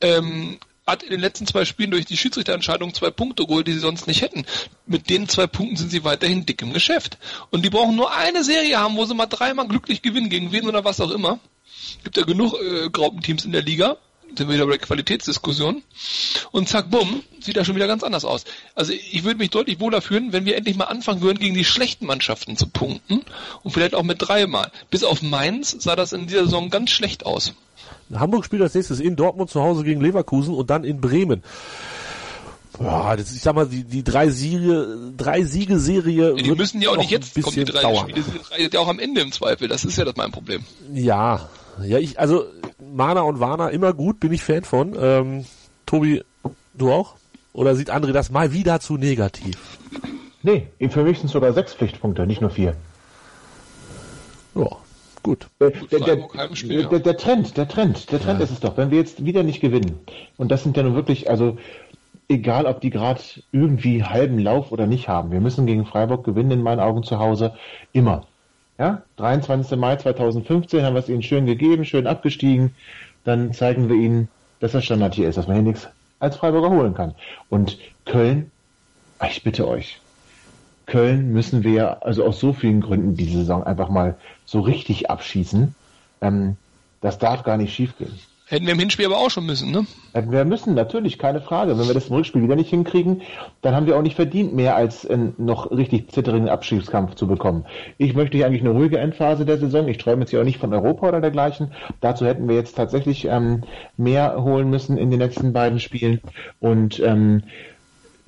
ähm, 0.00 0.58
hat 0.88 1.02
in 1.02 1.10
den 1.10 1.20
letzten 1.20 1.46
zwei 1.46 1.64
Spielen 1.64 1.90
durch 1.90 2.06
die 2.06 2.16
Schiedsrichterentscheidung 2.16 2.94
zwei 2.94 3.10
Punkte 3.10 3.46
geholt, 3.46 3.66
die 3.66 3.74
sie 3.74 3.78
sonst 3.78 4.06
nicht 4.06 4.22
hätten. 4.22 4.46
Mit 4.86 5.10
den 5.10 5.28
zwei 5.28 5.46
Punkten 5.46 5.76
sind 5.76 5.90
sie 5.90 6.02
weiterhin 6.02 6.46
dick 6.46 6.62
im 6.62 6.72
Geschäft. 6.72 7.18
Und 7.50 7.64
die 7.64 7.70
brauchen 7.70 7.94
nur 7.94 8.14
eine 8.14 8.42
Serie 8.42 8.78
haben, 8.78 8.96
wo 8.96 9.04
sie 9.04 9.14
mal 9.14 9.26
dreimal 9.26 9.68
glücklich 9.68 10.02
gewinnen, 10.02 10.30
gegen 10.30 10.50
wen 10.50 10.66
oder 10.66 10.84
was 10.84 11.00
auch 11.00 11.10
immer. 11.10 11.38
Gibt 12.04 12.16
ja 12.16 12.24
genug 12.24 12.54
äh, 12.54 12.88
Graupenteams 12.90 13.44
in 13.44 13.52
der 13.52 13.62
Liga. 13.62 13.98
Sind 14.36 14.48
wir 14.48 14.54
wieder 14.54 14.66
bei 14.66 14.72
der 14.72 14.86
Qualitätsdiskussion. 14.86 15.82
Und 16.52 16.68
zack, 16.68 16.90
bumm, 16.90 17.22
sieht 17.40 17.56
das 17.56 17.66
schon 17.66 17.76
wieder 17.76 17.86
ganz 17.86 18.02
anders 18.02 18.24
aus. 18.24 18.44
Also 18.74 18.92
ich 18.92 19.24
würde 19.24 19.38
mich 19.38 19.50
deutlich 19.50 19.80
wohler 19.80 20.02
fühlen, 20.02 20.32
wenn 20.32 20.44
wir 20.44 20.56
endlich 20.56 20.76
mal 20.76 20.84
anfangen 20.84 21.22
würden, 21.22 21.38
gegen 21.38 21.54
die 21.54 21.64
schlechten 21.64 22.06
Mannschaften 22.06 22.56
zu 22.56 22.68
punkten. 22.68 23.24
Und 23.62 23.70
vielleicht 23.72 23.94
auch 23.94 24.02
mit 24.02 24.20
dreimal. 24.20 24.70
Bis 24.90 25.04
auf 25.04 25.22
Mainz 25.22 25.76
sah 25.78 25.96
das 25.96 26.12
in 26.12 26.26
dieser 26.26 26.44
Saison 26.44 26.70
ganz 26.70 26.90
schlecht 26.90 27.26
aus. 27.26 27.54
Hamburg 28.14 28.44
spielt 28.44 28.62
als 28.62 28.74
nächstes 28.74 29.00
in 29.00 29.16
Dortmund 29.16 29.50
zu 29.50 29.60
Hause 29.60 29.84
gegen 29.84 30.00
Leverkusen 30.00 30.54
und 30.54 30.70
dann 30.70 30.84
in 30.84 31.00
Bremen. 31.00 31.42
Ja, 32.80 33.16
das, 33.16 33.32
ich 33.32 33.40
sag 33.40 33.54
mal, 33.54 33.66
die, 33.66 33.82
die 33.82 34.04
drei 34.04 34.30
Siege, 34.30 35.12
drei 35.16 35.42
Siegeserie. 35.42 36.36
Ja, 36.36 36.42
die 36.42 36.50
müssen 36.52 36.80
ja 36.80 36.90
auch 36.90 36.96
nicht 36.96 37.10
jetzt 37.10 37.34
kommen, 37.40 37.54
die 37.54 37.64
drei 37.64 37.82
dauern. 37.82 38.08
Spiele 38.08 38.22
sind 38.22 38.74
ja 38.74 38.80
auch 38.80 38.88
am 38.88 39.00
Ende 39.00 39.20
im 39.20 39.32
Zweifel. 39.32 39.66
Das 39.66 39.84
ist 39.84 39.98
ja 39.98 40.04
das 40.04 40.16
mein 40.16 40.30
Problem. 40.30 40.64
Ja, 40.92 41.48
ja, 41.84 41.98
ich, 41.98 42.18
also, 42.18 42.44
Mana 42.78 43.22
und 43.22 43.40
Warner 43.40 43.70
immer 43.70 43.92
gut, 43.92 44.20
bin 44.20 44.32
ich 44.32 44.42
Fan 44.42 44.64
von. 44.64 44.96
Ähm, 44.98 45.44
Tobi, 45.86 46.22
du 46.74 46.92
auch? 46.92 47.16
Oder 47.52 47.74
sieht 47.74 47.90
André 47.90 48.12
das 48.12 48.30
mal 48.30 48.52
wieder 48.52 48.78
zu 48.78 48.96
negativ? 48.96 49.56
Nee, 50.42 50.68
für 50.90 51.02
mich 51.02 51.18
sind 51.18 51.26
es 51.26 51.32
sogar 51.32 51.52
sechs 51.52 51.74
Pflichtpunkte, 51.74 52.26
nicht 52.26 52.40
nur 52.40 52.50
vier. 52.50 52.76
Ja, 54.54 54.68
gut. 55.28 55.46
Der, 55.60 55.70
der, 55.70 56.00
der, 56.00 56.16
der, 56.16 56.98
der 57.00 57.16
Trend, 57.16 57.56
der 57.56 57.68
Trend, 57.68 58.10
der 58.10 58.20
Trend 58.20 58.38
ja. 58.38 58.44
ist 58.44 58.50
es 58.50 58.60
doch, 58.60 58.76
wenn 58.78 58.90
wir 58.90 58.98
jetzt 58.98 59.24
wieder 59.24 59.42
nicht 59.42 59.60
gewinnen. 59.60 60.00
Und 60.38 60.50
das 60.50 60.62
sind 60.62 60.76
ja 60.76 60.82
nun 60.82 60.94
wirklich, 60.94 61.28
also 61.28 61.58
egal 62.28 62.64
ob 62.64 62.80
die 62.80 62.90
gerade 62.90 63.20
irgendwie 63.52 64.04
halben 64.04 64.38
Lauf 64.38 64.72
oder 64.72 64.86
nicht 64.86 65.08
haben. 65.08 65.30
Wir 65.30 65.40
müssen 65.40 65.66
gegen 65.66 65.84
Freiburg 65.84 66.24
gewinnen, 66.24 66.50
in 66.50 66.62
meinen 66.62 66.80
Augen 66.80 67.02
zu 67.02 67.18
Hause, 67.18 67.54
immer. 67.92 68.26
Ja, 68.78 69.02
23. 69.16 69.76
Mai 69.76 69.96
2015 69.96 70.82
haben 70.82 70.94
wir 70.94 71.00
es 71.00 71.08
ihnen 71.08 71.22
schön 71.22 71.46
gegeben, 71.46 71.84
schön 71.84 72.06
abgestiegen. 72.06 72.74
Dann 73.24 73.52
zeigen 73.52 73.88
wir 73.88 73.96
ihnen, 73.96 74.28
dass 74.60 74.72
das 74.72 74.84
Standard 74.84 75.14
hier 75.14 75.28
ist, 75.28 75.36
dass 75.36 75.46
man 75.46 75.56
hier 75.56 75.64
nichts 75.64 75.88
als 76.20 76.36
Freiburger 76.36 76.70
holen 76.70 76.94
kann. 76.94 77.14
Und 77.50 77.78
Köln, 78.06 78.50
ich 79.28 79.42
bitte 79.42 79.68
euch, 79.68 80.00
Köln 80.88 81.32
müssen 81.32 81.62
wir 81.62 82.04
also 82.04 82.24
aus 82.24 82.40
so 82.40 82.52
vielen 82.52 82.80
Gründen 82.80 83.14
diese 83.14 83.38
Saison 83.38 83.62
einfach 83.62 83.90
mal 83.90 84.16
so 84.44 84.60
richtig 84.60 85.10
abschießen. 85.10 85.74
Ähm, 86.22 86.56
das 87.00 87.18
darf 87.18 87.44
gar 87.44 87.58
nicht 87.58 87.72
schiefgehen. 87.72 88.18
Hätten 88.46 88.64
wir 88.64 88.72
im 88.72 88.78
Hinspiel 88.78 89.04
aber 89.04 89.18
auch 89.18 89.30
schon 89.30 89.44
müssen, 89.44 89.70
ne? 89.70 89.84
Hätten 90.14 90.32
wir 90.32 90.42
müssen, 90.46 90.72
natürlich, 90.72 91.18
keine 91.18 91.42
Frage. 91.42 91.78
Wenn 91.78 91.86
wir 91.86 91.92
das 91.92 92.08
im 92.08 92.14
Rückspiel 92.14 92.42
wieder 92.42 92.56
nicht 92.56 92.70
hinkriegen, 92.70 93.20
dann 93.60 93.74
haben 93.74 93.86
wir 93.86 93.98
auch 93.98 94.02
nicht 94.02 94.16
verdient, 94.16 94.54
mehr 94.54 94.74
als 94.74 95.06
einen 95.06 95.34
noch 95.36 95.70
richtig 95.70 96.10
zitterigen 96.10 96.48
Abschiedskampf 96.48 97.14
zu 97.14 97.26
bekommen. 97.26 97.66
Ich 97.98 98.14
möchte 98.14 98.38
hier 98.38 98.46
eigentlich 98.46 98.62
eine 98.62 98.70
ruhige 98.70 98.98
Endphase 98.98 99.44
der 99.44 99.58
Saison. 99.58 99.86
Ich 99.88 99.98
träume 99.98 100.22
jetzt 100.22 100.30
hier 100.30 100.40
auch 100.40 100.44
nicht 100.44 100.58
von 100.58 100.72
Europa 100.72 101.08
oder 101.08 101.20
dergleichen. 101.20 101.72
Dazu 102.00 102.24
hätten 102.24 102.48
wir 102.48 102.56
jetzt 102.56 102.74
tatsächlich 102.74 103.26
ähm, 103.26 103.64
mehr 103.98 104.42
holen 104.42 104.70
müssen 104.70 104.96
in 104.96 105.10
den 105.10 105.20
letzten 105.20 105.52
beiden 105.52 105.78
Spielen. 105.78 106.22
Und 106.58 107.00
ähm, 107.00 107.42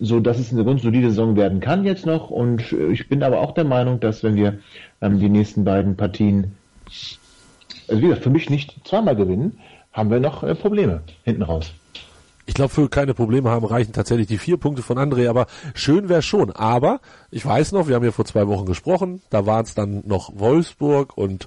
so 0.01 0.18
dass 0.18 0.38
es 0.38 0.51
eine 0.51 0.64
grundsolide 0.64 1.11
Saison 1.11 1.36
werden 1.36 1.61
kann 1.61 1.84
jetzt 1.84 2.07
noch. 2.07 2.30
Und 2.30 2.72
äh, 2.72 2.88
ich 2.90 3.09
bin 3.09 3.22
aber 3.22 3.40
auch 3.40 3.53
der 3.53 3.64
Meinung, 3.64 4.01
dass 4.01 4.24
wenn 4.24 4.34
wir 4.34 4.59
ähm, 5.01 5.18
die 5.18 5.28
nächsten 5.28 5.64
beiden 5.64 5.96
Partien, 5.96 6.57
also 7.86 8.01
wie 8.01 8.07
gesagt, 8.07 8.24
für 8.24 8.30
mich 8.30 8.48
nicht 8.51 8.76
zweimal 8.84 9.14
gewinnen, 9.14 9.59
haben 9.92 10.11
wir 10.11 10.20
noch 10.20 10.42
äh, 10.42 10.55
Probleme 10.55 11.03
hinten 11.24 11.42
raus. 11.42 11.72
Ich 12.46 12.55
glaube, 12.55 12.72
für 12.72 12.88
keine 12.88 13.14
Probleme 13.14 13.51
haben 13.51 13.64
reichen 13.64 13.92
tatsächlich 13.92 14.26
die 14.26 14.38
vier 14.38 14.57
Punkte 14.57 14.82
von 14.82 14.98
André, 14.98 15.28
aber 15.28 15.46
schön 15.74 16.09
wäre 16.09 16.22
schon. 16.22 16.51
Aber 16.51 17.01
ich 17.30 17.46
weiß 17.46 17.70
noch, 17.72 17.86
wir 17.86 17.94
haben 17.94 18.05
ja 18.05 18.11
vor 18.11 18.24
zwei 18.24 18.48
Wochen 18.48 18.66
gesprochen, 18.66 19.22
da 19.30 19.46
waren 19.46 19.64
es 19.64 19.74
dann 19.74 20.03
noch 20.05 20.32
Wolfsburg 20.34 21.16
und 21.16 21.46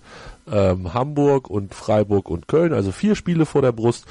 ähm, 0.49 0.93
Hamburg 0.93 1.49
und 1.49 1.73
Freiburg 1.73 2.29
und 2.29 2.47
Köln, 2.47 2.71
also 2.71 2.93
vier 2.93 3.15
Spiele 3.15 3.45
vor 3.45 3.61
der 3.61 3.73
Brust. 3.73 4.05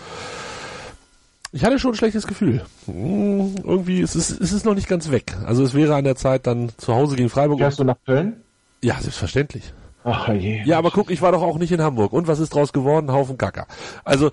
Ich 1.52 1.64
hatte 1.64 1.78
schon 1.78 1.92
ein 1.92 1.96
schlechtes 1.96 2.26
Gefühl. 2.26 2.62
Hm, 2.86 3.56
irgendwie 3.62 4.00
ist 4.00 4.14
es, 4.14 4.30
ist 4.30 4.52
es 4.52 4.64
noch 4.64 4.74
nicht 4.74 4.88
ganz 4.88 5.10
weg. 5.10 5.36
Also 5.44 5.62
es 5.62 5.74
wäre 5.74 5.94
an 5.94 6.04
der 6.04 6.16
Zeit 6.16 6.46
dann 6.46 6.72
zu 6.78 6.94
Hause 6.94 7.16
gegen 7.16 7.28
Freiburg. 7.28 7.58
Fährst 7.58 7.78
du 7.78 7.84
nach 7.84 7.98
Köln? 8.06 8.36
Ja, 8.82 8.98
selbstverständlich. 9.00 9.74
Ach 10.04 10.28
je. 10.28 10.62
Ja, 10.64 10.78
aber 10.78 10.90
guck, 10.90 11.10
ich 11.10 11.22
war 11.22 11.30
doch 11.30 11.42
auch 11.42 11.58
nicht 11.58 11.70
in 11.70 11.82
Hamburg. 11.82 12.12
Und 12.12 12.26
was 12.26 12.40
ist 12.40 12.54
draus 12.54 12.72
geworden? 12.72 13.12
Haufen 13.12 13.38
Kacker. 13.38 13.66
Also 14.02 14.30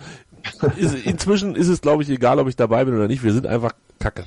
ist, 0.77 1.05
inzwischen 1.05 1.55
ist 1.55 1.67
es, 1.67 1.81
glaube 1.81 2.03
ich, 2.03 2.09
egal, 2.09 2.39
ob 2.39 2.47
ich 2.47 2.55
dabei 2.55 2.85
bin 2.85 2.95
oder 2.95 3.07
nicht. 3.07 3.23
Wir 3.23 3.33
sind 3.33 3.45
einfach 3.45 3.73
Kacke. 3.99 4.23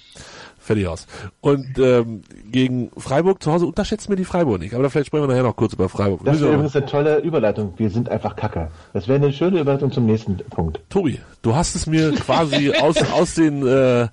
Fertig 0.62 0.86
aus. 0.86 1.08
Und 1.40 1.76
ähm, 1.78 2.22
gegen 2.50 2.90
Freiburg 2.96 3.42
zu 3.42 3.52
Hause 3.52 3.66
unterschätzt 3.66 4.08
mir 4.08 4.14
die 4.14 4.24
Freiburg 4.24 4.60
nicht. 4.60 4.74
Aber 4.74 4.84
da 4.84 4.90
vielleicht 4.90 5.08
sprechen 5.08 5.24
wir 5.24 5.28
nachher 5.28 5.42
noch 5.42 5.56
kurz 5.56 5.72
über 5.72 5.88
Freiburg. 5.88 6.24
Das 6.24 6.40
wäre 6.40 6.54
übrigens 6.54 6.76
eine 6.76 6.86
tolle 6.86 7.18
Überleitung. 7.18 7.74
Wir 7.78 7.90
sind 7.90 8.08
einfach 8.08 8.36
Kacke. 8.36 8.70
Das 8.92 9.08
wäre 9.08 9.16
eine 9.16 9.32
schöne 9.32 9.60
Überleitung 9.60 9.90
zum 9.90 10.06
nächsten 10.06 10.36
Punkt. 10.36 10.80
Tobi, 10.88 11.18
du 11.42 11.56
hast 11.56 11.74
es 11.74 11.88
mir 11.88 12.12
quasi 12.12 12.72
aus, 12.80 12.96
aus 13.10 13.34
den 13.34 13.66
äh, 13.66 14.06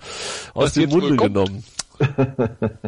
aus 0.55 0.73
dem 0.73 0.89
Munde 0.89 1.17
genommen. 1.17 1.63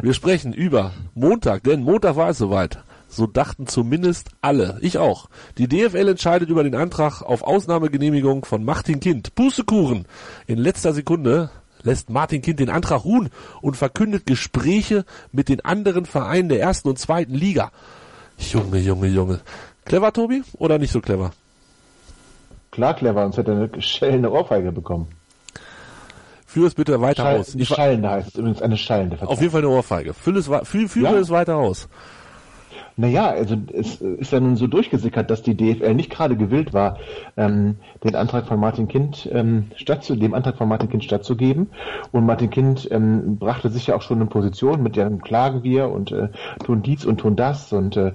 Wir 0.00 0.14
sprechen 0.14 0.52
über 0.52 0.90
Montag, 1.14 1.62
denn 1.62 1.82
Montag 1.82 2.16
war 2.16 2.30
es 2.30 2.38
soweit. 2.38 2.82
So 3.06 3.26
dachten 3.26 3.66
zumindest 3.66 4.30
alle. 4.40 4.78
Ich 4.80 4.96
auch. 4.96 5.28
Die 5.58 5.68
DFL 5.68 6.08
entscheidet 6.08 6.48
über 6.48 6.64
den 6.64 6.74
Antrag 6.74 7.20
auf 7.20 7.42
Ausnahmegenehmigung 7.42 8.46
von 8.46 8.64
Martin 8.64 9.00
Kind. 9.00 9.34
Pustekuchen. 9.34 10.06
In 10.46 10.58
letzter 10.58 10.94
Sekunde 10.94 11.50
lässt 11.84 12.10
Martin 12.10 12.42
Kind 12.42 12.60
den 12.60 12.70
Antrag 12.70 13.04
ruhen 13.04 13.30
und 13.60 13.76
verkündet 13.76 14.26
Gespräche 14.26 15.04
mit 15.32 15.48
den 15.48 15.64
anderen 15.64 16.06
Vereinen 16.06 16.48
der 16.48 16.60
ersten 16.60 16.88
und 16.88 16.98
zweiten 16.98 17.34
Liga. 17.34 17.70
Junge, 18.38 18.78
Junge, 18.78 19.08
Junge. 19.08 19.40
Clever, 19.84 20.12
Tobi? 20.12 20.42
Oder 20.58 20.78
nicht 20.78 20.92
so 20.92 21.00
clever? 21.00 21.32
Klar 22.70 22.94
clever, 22.94 23.22
sonst 23.22 23.36
hätte 23.36 23.52
er 23.52 23.56
eine 23.56 23.82
schellende 23.82 24.32
Ohrfeige 24.32 24.72
bekommen. 24.72 25.08
Führ 26.46 26.66
es 26.66 26.74
bitte 26.74 27.00
weiter 27.00 27.22
Schall, 27.22 27.38
aus. 27.40 27.52
Die 27.52 27.66
schallende 27.66 28.10
heißt 28.10 28.28
es 28.28 28.34
übrigens 28.34 28.62
eine 28.62 28.76
schallende. 28.76 29.18
Auf 29.26 29.40
jeden 29.40 29.52
Fall 29.52 29.62
eine 29.62 29.70
Ohrfeige. 29.70 30.14
Füll 30.14 30.36
es, 30.36 30.50
fühl, 30.64 30.88
führe 30.88 31.14
ja. 31.14 31.18
es 31.18 31.30
weiter 31.30 31.56
aus. 31.56 31.88
Naja, 32.96 33.28
also 33.28 33.56
es 33.72 34.00
ist 34.00 34.32
ja 34.32 34.40
nun 34.40 34.56
so 34.56 34.66
durchgesickert, 34.66 35.30
dass 35.30 35.42
die 35.42 35.56
DFL 35.56 35.94
nicht 35.94 36.10
gerade 36.10 36.36
gewillt 36.36 36.74
war, 36.74 36.98
ähm, 37.36 37.76
den 38.04 38.14
Antrag 38.14 38.46
von 38.46 38.60
Martin 38.60 38.88
Kind 38.88 39.28
ähm, 39.32 39.70
stattzugeben, 39.76 40.28
dem 40.28 40.34
Antrag 40.34 40.56
von 40.56 40.68
Martin 40.68 40.90
Kind 40.90 41.04
stattzugeben. 41.04 41.70
Und 42.12 42.26
Martin 42.26 42.50
Kind 42.50 42.88
ähm, 42.90 43.38
brachte 43.38 43.70
sich 43.70 43.86
ja 43.86 43.96
auch 43.96 44.02
schon 44.02 44.20
in 44.20 44.28
Position, 44.28 44.82
mit 44.82 44.96
dem 44.96 45.22
klagen 45.22 45.62
wir 45.62 45.88
und 45.88 46.12
äh, 46.12 46.28
tun 46.64 46.82
dies 46.82 47.04
und 47.04 47.18
tun 47.18 47.36
das. 47.36 47.72
Und 47.72 47.96
äh, 47.96 48.12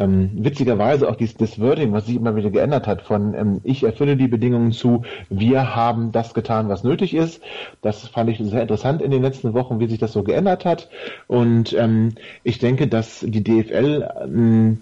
ähm, 0.00 0.30
witzigerweise 0.32 1.08
auch 1.08 1.14
dies, 1.14 1.34
das 1.34 1.60
Wording, 1.60 1.92
was 1.92 2.06
sich 2.06 2.16
immer 2.16 2.34
wieder 2.34 2.50
geändert 2.50 2.86
hat, 2.86 3.02
von 3.02 3.34
ähm, 3.34 3.60
ich 3.64 3.82
erfülle 3.82 4.16
die 4.16 4.28
Bedingungen 4.28 4.72
zu, 4.72 5.02
wir 5.28 5.76
haben 5.76 6.10
das 6.10 6.32
getan, 6.32 6.70
was 6.70 6.84
nötig 6.84 7.14
ist. 7.14 7.42
Das 7.82 8.08
fand 8.08 8.30
ich 8.30 8.38
sehr 8.38 8.62
interessant 8.62 9.02
in 9.02 9.10
den 9.10 9.20
letzten 9.20 9.52
Wochen, 9.52 9.78
wie 9.78 9.86
sich 9.88 9.98
das 9.98 10.14
so 10.14 10.22
geändert 10.22 10.64
hat. 10.64 10.88
Und 11.26 11.74
ähm, 11.74 12.14
ich 12.44 12.58
denke, 12.58 12.88
dass 12.88 13.20
die 13.20 13.44
DFL 13.44 14.08
ähm, 14.24 14.78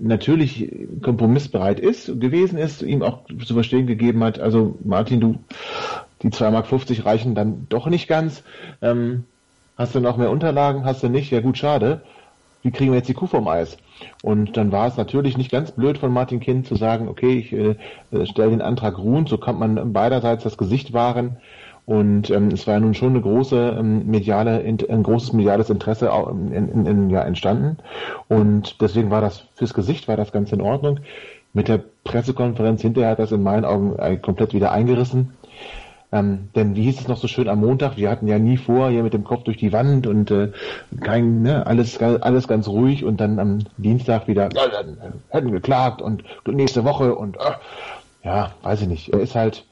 natürlich 0.00 0.72
kompromissbereit 1.02 1.78
ist, 1.78 2.20
gewesen 2.20 2.58
ist, 2.58 2.82
ihm 2.82 3.02
auch 3.02 3.20
zu 3.44 3.54
verstehen 3.54 3.86
gegeben 3.86 4.24
hat, 4.24 4.40
also 4.40 4.76
Martin, 4.84 5.20
du, 5.20 5.38
die 6.22 6.30
2,50 6.30 6.50
Mark 6.50 7.06
reichen 7.06 7.36
dann 7.36 7.66
doch 7.68 7.86
nicht 7.86 8.08
ganz. 8.08 8.42
Ähm, 8.82 9.22
hast 9.78 9.94
du 9.94 10.00
noch 10.00 10.16
mehr 10.16 10.30
Unterlagen? 10.30 10.84
Hast 10.84 11.04
du 11.04 11.08
nicht? 11.08 11.30
Ja 11.30 11.40
gut, 11.40 11.58
schade. 11.58 12.02
Wie 12.62 12.70
kriegen 12.70 12.90
wir 12.90 12.98
jetzt 12.98 13.08
die 13.08 13.14
Kuh 13.14 13.26
vom 13.26 13.48
Eis? 13.48 13.76
Und 14.22 14.56
dann 14.56 14.72
war 14.72 14.86
es 14.86 14.96
natürlich 14.96 15.36
nicht 15.36 15.50
ganz 15.50 15.72
blöd 15.72 15.98
von 15.98 16.12
Martin 16.12 16.40
Kind 16.40 16.66
zu 16.66 16.76
sagen, 16.76 17.08
okay, 17.08 17.38
ich 17.38 17.52
äh, 17.52 17.76
stelle 18.26 18.50
den 18.50 18.62
Antrag 18.62 18.98
ruhen, 18.98 19.26
so 19.26 19.38
kann 19.38 19.58
man 19.58 19.92
beiderseits 19.92 20.44
das 20.44 20.58
Gesicht 20.58 20.92
wahren. 20.92 21.36
Und 21.86 22.30
ähm, 22.30 22.48
es 22.48 22.66
war 22.66 22.80
nun 22.80 22.94
schon 22.94 23.10
eine 23.10 23.20
große 23.20 23.76
ähm, 23.78 24.06
mediale, 24.06 24.58
ein 24.64 25.02
großes 25.02 25.32
mediales 25.32 25.70
Interesse 25.70 26.10
in, 26.30 26.52
in, 26.52 26.86
in, 26.86 27.10
ja, 27.10 27.22
entstanden. 27.22 27.76
Und 28.26 28.80
deswegen 28.80 29.10
war 29.10 29.20
das 29.20 29.46
fürs 29.54 29.72
Gesicht 29.72 30.08
war 30.08 30.16
das 30.16 30.32
ganz 30.32 30.50
in 30.50 30.60
Ordnung. 30.60 30.98
Mit 31.52 31.68
der 31.68 31.80
Pressekonferenz 32.02 32.82
hinterher 32.82 33.12
hat 33.12 33.20
das 33.20 33.30
in 33.30 33.42
meinen 33.42 33.64
Augen 33.64 33.96
äh, 33.98 34.16
komplett 34.16 34.52
wieder 34.52 34.72
eingerissen. 34.72 35.34
Ähm, 36.12 36.48
denn 36.54 36.76
wie 36.76 36.84
hieß 36.84 37.00
es 37.00 37.08
noch 37.08 37.16
so 37.16 37.26
schön 37.26 37.48
am 37.48 37.60
Montag? 37.60 37.96
Wir 37.96 38.10
hatten 38.10 38.28
ja 38.28 38.38
nie 38.38 38.56
vor, 38.56 38.90
hier 38.90 39.02
mit 39.02 39.12
dem 39.12 39.24
Kopf 39.24 39.42
durch 39.44 39.56
die 39.56 39.72
Wand 39.72 40.06
und 40.06 40.30
äh, 40.30 40.52
kein, 41.00 41.42
ne, 41.42 41.66
alles, 41.66 42.00
alles 42.00 42.46
ganz 42.46 42.68
ruhig 42.68 43.04
und 43.04 43.20
dann 43.20 43.38
am 43.38 43.58
Dienstag 43.76 44.28
wieder, 44.28 44.46
äh, 44.46 44.84
hätten 45.30 45.50
geklagt 45.50 46.00
und 46.00 46.22
nächste 46.46 46.84
Woche 46.84 47.14
und 47.14 47.36
äh, 47.36 47.52
ja, 48.24 48.52
weiß 48.62 48.82
ich 48.82 48.88
nicht. 48.88 49.08
Er 49.12 49.20
ist 49.20 49.34
halt, 49.34 49.64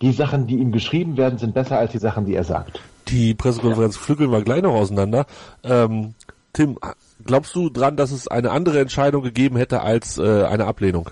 die 0.00 0.12
Sachen, 0.12 0.46
die 0.46 0.56
ihm 0.56 0.72
geschrieben 0.72 1.16
werden, 1.16 1.38
sind 1.38 1.54
besser 1.54 1.78
als 1.78 1.92
die 1.92 1.98
Sachen, 1.98 2.26
die 2.26 2.34
er 2.34 2.44
sagt. 2.44 2.80
Die 3.08 3.34
Pressekonferenz 3.34 3.96
ja. 3.96 4.00
pflügeln 4.00 4.30
wir 4.30 4.42
gleich 4.42 4.62
noch 4.62 4.74
auseinander. 4.74 5.26
Ähm, 5.62 6.14
Tim, 6.54 6.78
glaubst 7.24 7.54
du 7.54 7.68
dran, 7.68 7.96
dass 7.96 8.10
es 8.10 8.28
eine 8.28 8.50
andere 8.50 8.80
Entscheidung 8.80 9.22
gegeben 9.22 9.56
hätte 9.56 9.82
als 9.82 10.18
äh, 10.18 10.44
eine 10.44 10.66
Ablehnung? 10.66 11.10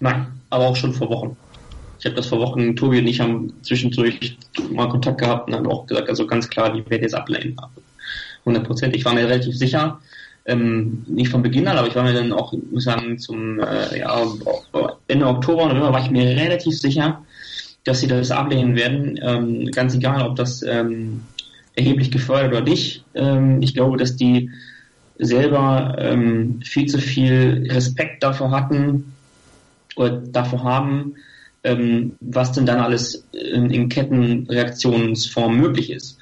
Nein, 0.00 0.26
aber 0.50 0.66
auch 0.66 0.76
schon 0.76 0.92
vor 0.92 1.08
Wochen. 1.08 1.36
Ich 1.98 2.04
habe 2.04 2.14
das 2.14 2.26
vor 2.26 2.38
Wochen, 2.38 2.76
Tobi 2.76 2.98
und 2.98 3.06
ich 3.06 3.20
haben 3.20 3.52
zwischendurch 3.62 4.36
mal 4.70 4.88
Kontakt 4.88 5.18
gehabt 5.18 5.48
und 5.48 5.56
haben 5.56 5.66
auch 5.66 5.86
gesagt, 5.86 6.08
also 6.08 6.26
ganz 6.26 6.48
klar, 6.48 6.72
die 6.72 6.88
werde 6.88 7.02
jetzt 7.02 7.14
ablehnen. 7.14 7.56
100 8.40 8.64
Prozent. 8.64 8.96
Ich 8.96 9.04
war 9.04 9.14
mir 9.14 9.28
relativ 9.28 9.56
sicher, 9.56 10.00
ähm, 10.46 11.04
nicht 11.08 11.30
von 11.30 11.42
Beginn 11.42 11.68
an, 11.68 11.76
aber 11.76 11.88
ich 11.88 11.94
war 11.94 12.04
mir 12.04 12.14
dann 12.14 12.32
auch, 12.32 12.54
muss 12.70 12.84
sagen, 12.84 13.18
zum 13.18 13.60
äh, 13.60 13.98
ja, 13.98 14.22
Ende 15.08 15.26
Oktober 15.26 15.64
und 15.64 15.68
November 15.70 15.92
war 15.92 16.02
ich 16.02 16.10
mir 16.10 16.24
relativ 16.24 16.78
sicher, 16.78 17.22
dass 17.84 18.00
sie 18.00 18.06
das 18.06 18.30
ablehnen 18.30 18.76
werden. 18.76 19.18
Ähm, 19.22 19.66
ganz 19.66 19.94
egal, 19.94 20.22
ob 20.22 20.36
das 20.36 20.62
ähm, 20.62 21.22
erheblich 21.74 22.10
gefördert 22.10 22.52
oder 22.52 22.62
nicht. 22.62 23.04
Ähm, 23.14 23.60
ich 23.60 23.74
glaube, 23.74 23.96
dass 23.96 24.16
die 24.16 24.50
selber 25.18 25.96
ähm, 25.98 26.60
viel 26.62 26.86
zu 26.86 26.98
viel 26.98 27.66
Respekt 27.70 28.22
davor 28.22 28.50
hatten 28.50 29.12
oder 29.96 30.10
davor 30.10 30.62
haben, 30.62 31.16
ähm, 31.64 32.16
was 32.20 32.52
denn 32.52 32.66
dann 32.66 32.80
alles 32.80 33.26
in, 33.32 33.70
in 33.70 33.88
Kettenreaktionsform 33.88 35.56
möglich 35.56 35.90
ist. 35.90 36.18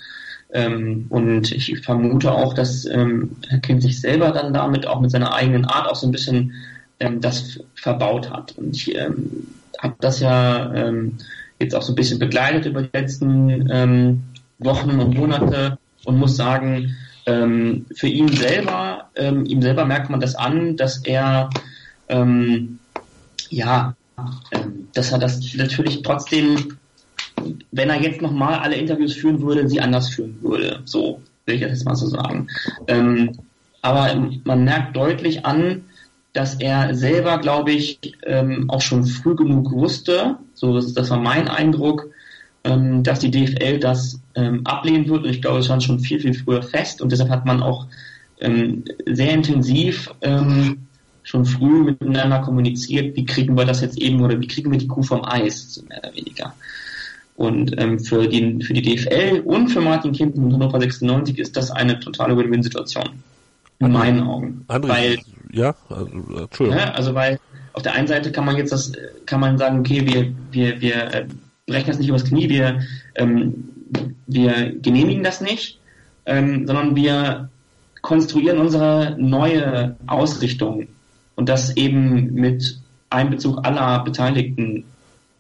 Ähm, 0.53 1.07
und 1.09 1.53
ich 1.53 1.81
vermute 1.81 2.33
auch, 2.33 2.55
dass 2.55 2.85
ähm, 2.87 3.37
Herr 3.49 3.59
Kind 3.59 3.83
sich 3.83 4.01
selber 4.01 4.31
dann 4.31 4.55
damit 4.55 4.87
auch 4.87 5.01
mit 5.01 5.11
seiner 5.11 5.35
eigenen 5.35 5.65
Art 5.65 5.89
auch 5.89 5.97
so 5.97 6.07
ein 6.07 6.13
bisschen 6.13 6.53
ähm, 7.01 7.21
das 7.21 7.61
verbaut 7.75 8.31
hat. 8.31 8.57
Und 8.57 8.77
ich 8.77 8.95
ähm, 8.95 9.49
habe 9.79 9.97
das 10.01 10.21
ja 10.21 10.73
ähm, 10.75 11.19
jetzt 11.59 11.75
auch 11.75 11.83
so 11.83 11.93
ein 11.93 11.97
bisschen 11.97 12.19
begleitet 12.19 12.67
über 12.67 12.83
die 12.83 12.91
letzten 12.93 13.69
ähm, 13.71 14.23
Wochen 14.59 14.99
und 15.01 15.17
Monate 15.17 15.79
und 16.05 16.19
muss 16.19 16.37
sagen, 16.37 16.97
ähm, 17.27 17.87
für 17.95 18.07
ihn 18.07 18.29
selber, 18.29 19.11
ähm, 19.17 19.45
ihm 19.47 19.61
selber 19.61 19.85
merkt 19.85 20.11
man 20.11 20.21
das 20.21 20.37
an, 20.37 20.77
dass 20.77 21.05
er 21.05 21.51
ähm, 22.09 22.79
ja, 23.51 23.95
dass 24.93 25.13
er 25.13 25.19
das 25.19 25.55
natürlich 25.55 26.03
trotzdem 26.03 26.79
wenn 27.73 27.91
er 27.91 28.01
jetzt 28.01 28.23
nochmal 28.23 28.59
alle 28.61 28.77
Interviews 28.77 29.15
führen 29.15 29.41
würde, 29.41 29.69
sie 29.69 29.81
anders 29.81 30.09
führen 30.09 30.39
würde. 30.41 30.81
So 30.85 31.21
will 31.45 31.57
ich 31.57 31.61
das 31.61 31.71
jetzt 31.71 31.85
mal 31.85 31.95
so 31.95 32.07
sagen. 32.07 32.49
Ähm, 32.89 33.33
aber 33.83 34.29
man 34.45 34.65
merkt 34.65 34.97
deutlich 34.97 35.45
an, 35.45 35.85
dass 36.33 36.55
er 36.55 36.95
selber, 36.95 37.39
glaube 37.39 37.73
ich, 37.73 37.99
ähm, 38.25 38.69
auch 38.69 38.81
schon 38.81 39.05
früh 39.05 39.37
genug 39.37 39.73
wusste, 39.73 40.37
so 40.55 40.75
das, 40.75 40.93
das 40.93 41.11
war 41.11 41.19
mein 41.19 41.49
Eindruck, 41.49 42.11
ähm, 42.65 43.03
dass 43.03 43.21
die 43.21 43.31
DFL 43.31 43.79
das 43.79 44.21
ähm, 44.35 44.67
ablehnen 44.67 45.09
wird. 45.09 45.25
Und 45.25 45.31
ich 45.31 45.41
glaube, 45.41 45.61
es 45.61 45.67
stand 45.67 45.83
schon 45.83 46.01
viel, 46.01 46.21
viel 46.21 46.35
früher 46.35 46.63
fest. 46.63 47.01
Und 47.01 47.13
deshalb 47.13 47.31
hat 47.31 47.47
man 47.47 47.63
auch 47.63 47.87
ähm, 48.41 48.85
sehr 49.07 49.33
intensiv 49.33 50.13
ähm, 50.21 50.87
schon 51.27 51.45
früh 51.45 51.83
miteinander 51.83 52.39
kommuniziert, 52.41 53.17
wie 53.17 53.25
kriegen 53.25 53.57
wir 53.57 53.65
das 53.65 53.81
jetzt 53.81 53.99
eben 53.99 54.23
oder 54.23 54.41
wie 54.41 54.47
kriegen 54.47 54.71
wir 54.71 54.79
die 54.79 54.87
Kuh 54.87 55.03
vom 55.03 55.25
Eis, 55.25 55.75
so 55.75 55.83
mehr 55.83 55.99
oder 55.99 56.15
weniger. 56.15 56.55
Und 57.35 57.79
ähm, 57.81 57.99
für, 57.99 58.29
die, 58.29 58.63
für 58.65 58.73
die 58.73 58.83
DFL 58.83 59.43
und 59.45 59.69
für 59.69 59.81
Martin 59.81 60.13
Kind 60.13 60.37
und 60.37 60.53
Hannover 60.55 60.81
96 60.81 61.39
ist 61.39 61.57
das 61.57 61.73
eine 61.73 61.99
totale 61.99 62.37
Win-Win-Situation. 62.37 63.11
In 63.81 63.93
meinen 63.93 64.23
Augen. 64.23 64.65
André, 64.69 64.89
weil, 64.89 65.19
ja, 65.53 65.75
also, 65.91 66.07
Entschuldigung. 66.07 66.79
Ja, 66.79 66.93
also 66.93 67.13
weil 67.15 67.41
auf 67.73 67.83
der 67.83 67.95
einen 67.95 68.07
Seite 68.07 68.31
kann 68.31 68.47
man 68.47 68.57
jetzt 68.57 68.73
das, 68.73 68.93
kann 69.27 69.41
man 69.41 69.59
sagen, 69.59 69.81
okay, 69.81 70.07
wir, 70.07 70.33
wir, 70.53 70.81
wir 70.81 71.13
äh, 71.13 71.27
brechen 71.67 71.89
das 71.89 71.99
nicht 71.99 72.09
übers 72.09 72.25
Knie, 72.25 72.49
wir, 72.49 72.81
ähm, 73.17 73.69
wir 74.29 74.77
genehmigen 74.81 75.25
das 75.25 75.41
nicht, 75.41 75.81
ähm, 76.25 76.67
sondern 76.67 76.95
wir 76.95 77.51
konstruieren 78.01 78.59
unsere 78.59 79.17
neue 79.19 79.97
Ausrichtung 80.07 80.87
und 81.37 81.49
das 81.49 81.77
eben 81.77 82.35
mit 82.35 82.81
Einbezug 83.11 83.65
aller 83.65 84.03
Beteiligten 84.03 84.85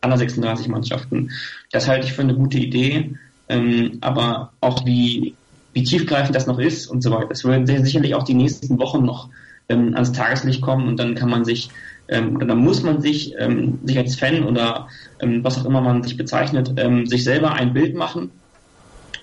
aller 0.01 0.18
36 0.18 0.68
Mannschaften. 0.68 1.30
Das 1.72 1.88
halte 1.88 2.07
ich 2.07 2.12
für 2.12 2.22
eine 2.22 2.34
gute 2.34 2.59
Idee, 2.59 3.16
ähm, 3.49 3.99
aber 4.01 4.53
auch 4.61 4.86
wie, 4.86 5.34
wie 5.72 5.82
tiefgreifend 5.82 6.36
das 6.36 6.47
noch 6.47 6.59
ist 6.59 6.86
und 6.86 7.03
so 7.03 7.11
weiter. 7.11 7.28
Das 7.28 7.44
werden 7.44 7.66
sicherlich 7.66 8.14
auch 8.14 8.22
die 8.22 8.34
nächsten 8.34 8.78
Wochen 8.78 9.05
noch 9.05 9.28
ähm, 9.68 9.94
ans 9.94 10.12
Tageslicht 10.12 10.61
kommen 10.61 10.86
und 10.86 11.01
dann 11.01 11.16
kann 11.16 11.28
man 11.28 11.44
sich 11.44 11.70
ähm, 12.09 12.38
dann 12.38 12.59
muss 12.59 12.82
man 12.82 13.01
sich, 13.01 13.34
ähm, 13.38 13.80
sich 13.84 13.99
als 13.99 14.16
Fan 14.16 14.44
oder 14.44 14.88
ähm, 15.20 15.42
was 15.42 15.59
auch 15.59 15.64
immer 15.64 15.80
man 15.80 16.03
sich 16.03 16.16
bezeichnet, 16.16 16.72
ähm, 16.76 17.07
sich 17.07 17.24
selber 17.24 17.53
ein 17.53 17.72
Bild 17.72 17.97
machen 17.97 18.30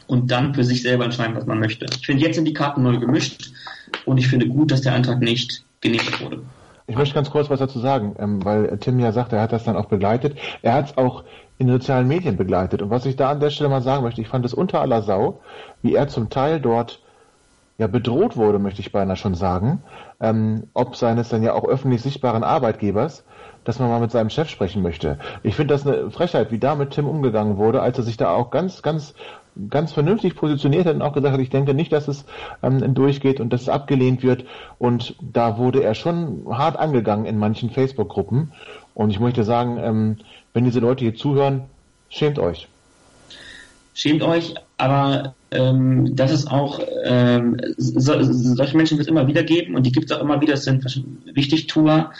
und 0.07 0.31
dann 0.31 0.53
für 0.53 0.63
sich 0.63 0.81
selber 0.81 1.05
entscheiden, 1.05 1.35
was 1.35 1.45
man 1.45 1.59
möchte. 1.59 1.85
Ich 1.97 2.05
finde, 2.05 2.23
jetzt 2.23 2.35
sind 2.35 2.45
die 2.45 2.53
Karten 2.53 2.83
neu 2.83 2.97
gemischt 2.97 3.51
und 4.05 4.17
ich 4.17 4.27
finde 4.27 4.47
gut, 4.47 4.71
dass 4.71 4.81
der 4.81 4.95
Antrag 4.95 5.21
nicht 5.21 5.63
genehmigt 5.79 6.21
wurde. 6.21 6.41
Ich 6.85 6.97
möchte 6.97 7.15
ganz 7.15 7.31
kurz 7.31 7.49
was 7.49 7.59
dazu 7.59 7.79
sagen, 7.79 8.15
ähm, 8.19 8.43
weil 8.43 8.77
Tim 8.77 8.99
ja 8.99 9.11
sagt, 9.11 9.31
er 9.33 9.41
hat 9.41 9.53
das 9.53 9.63
dann 9.63 9.77
auch 9.77 9.85
begleitet. 9.85 10.37
Er 10.61 10.73
hat 10.73 10.89
es 10.89 10.97
auch 10.97 11.23
in 11.57 11.69
sozialen 11.69 12.07
Medien 12.07 12.35
begleitet. 12.35 12.81
Und 12.81 12.89
was 12.89 13.05
ich 13.05 13.15
da 13.15 13.29
an 13.29 13.39
der 13.39 13.51
Stelle 13.51 13.69
mal 13.69 13.81
sagen 13.81 14.03
möchte, 14.03 14.21
ich 14.21 14.27
fand 14.27 14.45
es 14.45 14.53
unter 14.53 14.81
aller 14.81 15.01
Sau, 15.01 15.39
wie 15.81 15.95
er 15.95 16.07
zum 16.07 16.29
Teil 16.29 16.59
dort 16.59 17.01
ja 17.77 17.87
bedroht 17.87 18.37
wurde, 18.37 18.59
möchte 18.59 18.81
ich 18.81 18.91
beinahe 18.91 19.15
schon 19.15 19.35
sagen, 19.35 19.81
ähm, 20.19 20.67
ob 20.73 20.95
seines 20.95 21.29
dann 21.29 21.41
ja 21.41 21.53
auch 21.53 21.65
öffentlich 21.65 22.01
sichtbaren 22.01 22.43
Arbeitgebers, 22.43 23.23
dass 23.63 23.79
man 23.79 23.89
mal 23.89 23.99
mit 23.99 24.11
seinem 24.11 24.29
Chef 24.29 24.49
sprechen 24.49 24.81
möchte. 24.83 25.17
Ich 25.41 25.55
finde 25.55 25.73
das 25.73 25.87
eine 25.87 26.11
Frechheit, 26.11 26.51
wie 26.51 26.59
da 26.59 26.75
mit 26.75 26.91
Tim 26.91 27.07
umgegangen 27.07 27.57
wurde, 27.57 27.81
als 27.81 27.97
er 27.97 28.03
sich 28.03 28.17
da 28.17 28.31
auch 28.31 28.51
ganz, 28.51 28.81
ganz 28.81 29.15
ganz 29.69 29.93
vernünftig 29.93 30.35
positioniert 30.35 30.85
hat 30.85 30.95
und 30.95 31.01
auch 31.01 31.13
gesagt 31.13 31.33
hat, 31.33 31.41
ich 31.41 31.49
denke 31.49 31.73
nicht, 31.73 31.91
dass 31.91 32.07
es 32.07 32.25
ähm, 32.61 32.93
durchgeht 32.93 33.39
und 33.39 33.51
dass 33.51 33.61
es 33.61 33.69
abgelehnt 33.69 34.23
wird. 34.23 34.45
Und 34.79 35.15
da 35.21 35.57
wurde 35.57 35.83
er 35.83 35.95
schon 35.95 36.45
hart 36.49 36.77
angegangen 36.77 37.25
in 37.25 37.37
manchen 37.37 37.69
Facebook-Gruppen. 37.69 38.51
Und 38.93 39.09
ich 39.09 39.19
möchte 39.19 39.43
sagen, 39.43 39.77
ähm, 39.81 40.17
wenn 40.53 40.65
diese 40.65 40.79
Leute 40.79 41.03
hier 41.03 41.15
zuhören, 41.15 41.63
schämt 42.09 42.39
euch. 42.39 42.67
Schämt 43.95 44.23
euch, 44.23 44.55
aber 44.77 45.35
ähm, 45.51 46.15
das 46.15 46.31
ist 46.31 46.51
auch, 46.51 46.79
ähm, 47.03 47.57
so, 47.77 48.15
solche 48.21 48.75
Menschen 48.75 48.97
wird 48.97 49.07
es 49.07 49.11
immer 49.11 49.27
wieder 49.27 49.43
geben 49.43 49.75
und 49.75 49.85
die 49.85 49.91
gibt 49.91 50.09
es 50.09 50.17
auch 50.17 50.21
immer 50.21 50.41
wieder, 50.41 50.53
das 50.53 50.63
sind 50.63 50.83
Wichtigtuer. 51.25 52.11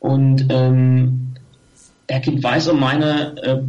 Und 0.00 0.46
ähm, 0.50 1.34
er 2.06 2.20
weiß 2.20 2.68
um 2.68 2.80
meine 2.80 3.36
äh, 3.42 3.62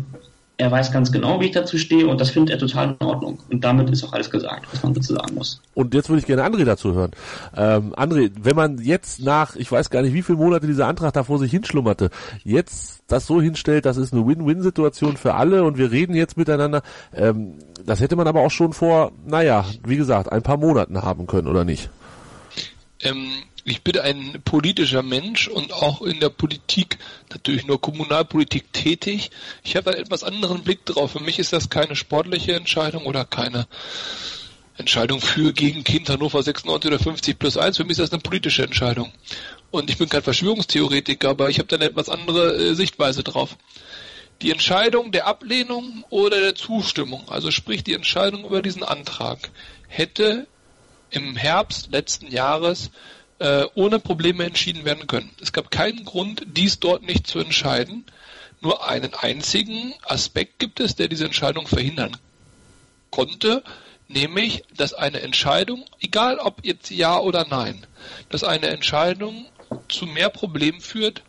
er 0.57 0.71
weiß 0.71 0.91
ganz 0.91 1.11
genau, 1.11 1.39
wie 1.41 1.45
ich 1.45 1.51
dazu 1.51 1.77
stehe 1.77 2.07
und 2.07 2.21
das 2.21 2.29
findet 2.29 2.55
er 2.55 2.59
total 2.59 2.95
in 2.99 3.05
Ordnung. 3.05 3.39
Und 3.49 3.63
damit 3.63 3.89
ist 3.89 4.03
auch 4.03 4.13
alles 4.13 4.29
gesagt, 4.29 4.65
was 4.71 4.81
man 4.83 4.93
dazu 4.93 5.13
sagen 5.13 5.35
muss. 5.35 5.61
Und 5.73 5.93
jetzt 5.93 6.09
würde 6.09 6.19
ich 6.19 6.25
gerne 6.25 6.45
André 6.45 6.63
dazu 6.63 6.93
hören. 6.93 7.11
Ähm, 7.55 7.93
André, 7.95 8.31
wenn 8.41 8.55
man 8.55 8.77
jetzt 8.77 9.21
nach, 9.21 9.55
ich 9.55 9.71
weiß 9.71 9.89
gar 9.89 10.01
nicht, 10.01 10.13
wie 10.13 10.21
viele 10.21 10.37
Monate 10.37 10.67
dieser 10.67 10.87
Antrag 10.87 11.13
da 11.13 11.23
vor 11.23 11.39
sich 11.39 11.51
hinschlummerte, 11.51 12.09
jetzt 12.43 13.03
das 13.07 13.27
so 13.27 13.41
hinstellt, 13.41 13.85
das 13.85 13.97
ist 13.97 14.13
eine 14.13 14.25
Win-Win-Situation 14.25 15.17
für 15.17 15.33
alle 15.33 15.63
und 15.63 15.77
wir 15.77 15.91
reden 15.91 16.15
jetzt 16.15 16.37
miteinander, 16.37 16.81
ähm, 17.13 17.55
das 17.85 17.99
hätte 17.99 18.15
man 18.15 18.27
aber 18.27 18.41
auch 18.41 18.51
schon 18.51 18.73
vor, 18.73 19.11
naja, 19.25 19.65
wie 19.85 19.97
gesagt, 19.97 20.31
ein 20.31 20.41
paar 20.41 20.57
Monaten 20.57 21.01
haben 21.01 21.27
können, 21.27 21.47
oder 21.47 21.65
nicht? 21.65 21.89
Ähm, 23.03 23.43
ich 23.67 23.81
bin 23.81 23.97
ein 23.97 24.41
politischer 24.45 25.01
Mensch 25.01 25.47
und 25.47 25.73
auch 25.73 26.03
in 26.03 26.19
der 26.19 26.29
Politik, 26.29 26.99
natürlich 27.31 27.65
nur 27.65 27.81
Kommunalpolitik 27.81 28.71
tätig. 28.71 29.31
Ich 29.63 29.75
habe 29.75 29.89
einen 29.89 30.01
etwas 30.01 30.23
anderen 30.23 30.63
Blick 30.63 30.85
drauf. 30.85 31.13
Für 31.13 31.19
mich 31.19 31.39
ist 31.39 31.51
das 31.51 31.71
keine 31.71 31.95
sportliche 31.95 32.53
Entscheidung 32.53 33.07
oder 33.07 33.25
keine 33.25 33.67
Entscheidung 34.77 35.19
für 35.19 35.51
gegen 35.51 35.83
Kind 35.83 36.09
Hannover 36.09 36.43
96 36.43 36.91
oder 36.91 36.99
50 36.99 37.39
plus 37.39 37.57
1. 37.57 37.77
Für 37.77 37.83
mich 37.85 37.93
ist 37.93 38.01
das 38.01 38.11
eine 38.11 38.21
politische 38.21 38.63
Entscheidung. 38.63 39.11
Und 39.71 39.89
ich 39.89 39.97
bin 39.97 40.09
kein 40.09 40.21
Verschwörungstheoretiker, 40.21 41.29
aber 41.29 41.49
ich 41.49 41.57
habe 41.57 41.67
da 41.67 41.77
eine 41.77 41.85
etwas 41.85 42.07
andere 42.07 42.55
äh, 42.55 42.75
Sichtweise 42.75 43.23
drauf. 43.23 43.57
Die 44.43 44.51
Entscheidung 44.51 45.11
der 45.11 45.25
Ablehnung 45.25 46.05
oder 46.11 46.39
der 46.39 46.53
Zustimmung, 46.53 47.27
also 47.29 47.49
sprich 47.49 47.83
die 47.83 47.93
Entscheidung 47.93 48.45
über 48.45 48.61
diesen 48.61 48.83
Antrag, 48.83 49.49
hätte 49.87 50.45
im 51.09 51.35
Herbst 51.35 51.91
letzten 51.91 52.27
Jahres 52.27 52.91
äh, 53.39 53.65
ohne 53.75 53.99
Probleme 53.99 54.45
entschieden 54.45 54.85
werden 54.85 55.07
können. 55.07 55.29
Es 55.41 55.53
gab 55.53 55.71
keinen 55.71 56.05
Grund, 56.05 56.43
dies 56.47 56.79
dort 56.79 57.03
nicht 57.03 57.27
zu 57.27 57.39
entscheiden. 57.39 58.05
Nur 58.61 58.87
einen 58.87 59.13
einzigen 59.13 59.93
Aspekt 60.03 60.59
gibt 60.59 60.79
es, 60.79 60.95
der 60.95 61.07
diese 61.07 61.25
Entscheidung 61.25 61.67
verhindern 61.67 62.17
konnte, 63.11 63.63
nämlich, 64.07 64.63
dass 64.75 64.93
eine 64.93 65.21
Entscheidung, 65.21 65.85
egal 65.99 66.39
ob 66.39 66.65
jetzt 66.65 66.89
ja 66.89 67.19
oder 67.19 67.45
nein, 67.47 67.85
dass 68.29 68.43
eine 68.43 68.67
Entscheidung 68.67 69.45
zu 69.89 70.05
mehr 70.05 70.29
Problemen 70.29 70.81
führt 70.81 71.21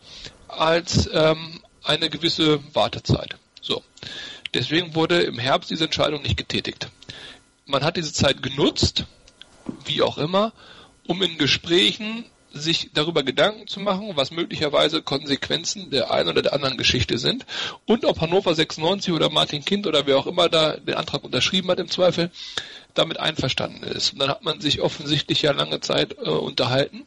als 0.48 1.08
ähm, 1.12 1.60
eine 1.82 2.10
gewisse 2.10 2.60
Wartezeit. 2.74 3.36
So. 3.60 3.82
Deswegen 4.54 4.94
wurde 4.94 5.22
im 5.22 5.38
Herbst 5.38 5.70
diese 5.70 5.84
Entscheidung 5.84 6.22
nicht 6.22 6.36
getätigt. 6.36 6.88
Man 7.66 7.84
hat 7.84 7.96
diese 7.96 8.12
Zeit 8.12 8.42
genutzt, 8.42 9.04
wie 9.84 10.02
auch 10.02 10.18
immer, 10.18 10.52
um 11.06 11.22
in 11.22 11.38
Gesprächen 11.38 12.24
sich 12.52 12.90
darüber 12.94 13.22
Gedanken 13.22 13.66
zu 13.66 13.80
machen, 13.80 14.12
was 14.14 14.30
möglicherweise 14.30 15.02
Konsequenzen 15.02 15.90
der 15.90 16.10
einen 16.10 16.28
oder 16.28 16.42
der 16.42 16.54
anderen 16.54 16.76
Geschichte 16.76 17.18
sind 17.18 17.44
und 17.84 18.04
ob 18.04 18.20
Hannover 18.20 18.54
96 18.54 19.12
oder 19.12 19.30
Martin 19.30 19.64
Kind 19.64 19.86
oder 19.86 20.06
wer 20.06 20.18
auch 20.18 20.26
immer 20.26 20.48
da 20.48 20.76
den 20.76 20.94
Antrag 20.94 21.24
unterschrieben 21.24 21.70
hat 21.70 21.80
im 21.80 21.90
Zweifel, 21.90 22.30
damit 22.94 23.20
einverstanden 23.20 23.84
ist. 23.84 24.12
Und 24.12 24.20
dann 24.20 24.30
hat 24.30 24.42
man 24.42 24.60
sich 24.60 24.80
offensichtlich 24.80 25.42
ja 25.42 25.52
lange 25.52 25.80
Zeit 25.80 26.16
äh, 26.18 26.30
unterhalten. 26.30 27.04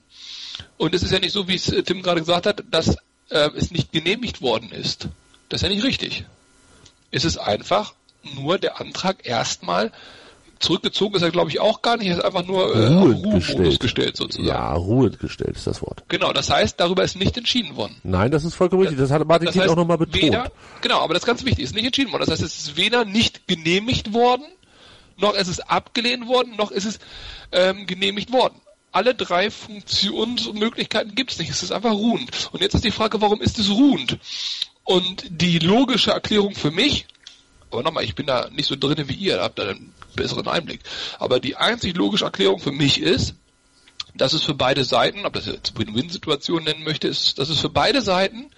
Und 0.77 0.93
es 0.93 1.03
ist 1.03 1.11
ja 1.11 1.19
nicht 1.19 1.33
so, 1.33 1.47
wie 1.47 1.55
es 1.55 1.69
äh, 1.69 1.83
Tim 1.83 2.01
gerade 2.03 2.19
gesagt 2.19 2.45
hat, 2.45 2.63
dass 2.69 2.97
äh, 3.29 3.49
es 3.55 3.71
nicht 3.71 3.91
genehmigt 3.91 4.41
worden 4.41 4.71
ist. 4.71 5.07
Das 5.49 5.61
ist 5.61 5.67
ja 5.67 5.73
nicht 5.73 5.83
richtig. 5.83 6.25
Es 7.11 7.25
ist 7.25 7.37
einfach 7.37 7.93
nur 8.35 8.59
der 8.59 8.79
Antrag 8.79 9.25
erstmal 9.25 9.91
zurückgezogen 10.59 11.15
ist 11.15 11.21
er, 11.21 11.31
glaube 11.31 11.49
ich, 11.49 11.59
auch 11.59 11.81
gar 11.81 11.97
nicht. 11.97 12.07
Er 12.07 12.17
ist 12.17 12.23
einfach 12.23 12.45
nur 12.45 12.75
äh, 12.75 12.87
Ruhemodus 12.87 13.47
gestellt. 13.47 13.79
gestellt, 13.79 14.17
sozusagen. 14.17 14.47
Ja, 14.47 14.73
ruhend 14.73 15.19
gestellt 15.19 15.55
ist 15.55 15.67
das 15.67 15.81
Wort. 15.81 16.03
Genau, 16.09 16.33
das 16.33 16.49
heißt, 16.49 16.79
darüber 16.79 17.03
ist 17.03 17.15
nicht 17.15 17.37
entschieden 17.37 17.75
worden. 17.75 17.95
Nein, 18.03 18.31
das 18.31 18.43
ist 18.43 18.55
vollkommen 18.55 18.81
richtig. 18.81 18.99
Das 18.99 19.11
hat 19.11 19.25
Martin 19.25 19.47
das 19.47 19.55
heißt, 19.55 19.69
auch 19.69 19.75
nochmal 19.75 19.97
betont. 19.97 20.21
Weder, 20.21 20.51
genau, 20.81 20.99
aber 20.99 21.13
das 21.13 21.23
ist 21.23 21.27
ganz 21.27 21.45
wichtig, 21.45 21.63
ist 21.65 21.75
nicht 21.75 21.85
entschieden 21.85 22.11
worden. 22.11 22.21
Das 22.21 22.31
heißt, 22.31 22.43
es 22.43 22.59
ist 22.59 22.77
weder 22.77 23.05
nicht 23.05 23.47
genehmigt 23.47 24.13
worden, 24.13 24.45
noch 25.17 25.33
ist 25.33 25.47
es 25.47 25.59
abgelehnt 25.59 26.27
worden, 26.27 26.55
noch 26.57 26.71
ist 26.71 26.85
es 26.85 26.99
ähm, 27.51 27.87
genehmigt 27.87 28.31
worden. 28.31 28.55
Alle 28.91 29.13
drei 29.13 29.51
Funktionsmöglichkeiten 29.51 31.13
gibt 31.13 31.31
es 31.31 31.39
nicht. 31.39 31.51
Es 31.51 31.61
ist 31.61 31.71
einfach 31.71 31.91
ruhend. 31.91 32.49
Und 32.51 32.61
jetzt 32.61 32.73
ist 32.73 32.83
die 32.83 32.91
Frage, 32.91 33.21
warum 33.21 33.39
ist 33.39 33.59
es 33.59 33.69
ruhend? 33.69 34.17
Und 34.83 35.25
die 35.29 35.59
logische 35.59 36.11
Erklärung 36.11 36.55
für 36.55 36.71
mich, 36.71 37.05
aber 37.69 37.83
nochmal, 37.83 38.03
ich 38.03 38.15
bin 38.15 38.25
da 38.25 38.49
nicht 38.49 38.65
so 38.65 38.75
drin 38.75 39.07
wie 39.07 39.13
ihr, 39.13 39.41
habt 39.41 39.59
da 39.59 39.75
besseren 40.15 40.47
Einblick. 40.47 40.81
Aber 41.17 41.39
die 41.39 41.55
einzig 41.55 41.95
logische 41.95 42.25
Erklärung 42.25 42.59
für 42.59 42.71
mich 42.71 42.99
ist, 42.99 43.35
dass 44.15 44.33
es 44.33 44.43
für 44.43 44.53
beide 44.53 44.83
Seiten, 44.83 45.25
ob 45.25 45.33
das 45.33 45.45
jetzt 45.45 45.77
Win-Win-Situation 45.77 46.63
nennen 46.63 46.83
möchte, 46.83 47.07
ist, 47.07 47.39
dass 47.39 47.49
es 47.49 47.59
für 47.59 47.69
beide 47.69 48.01
Seiten 48.01 48.49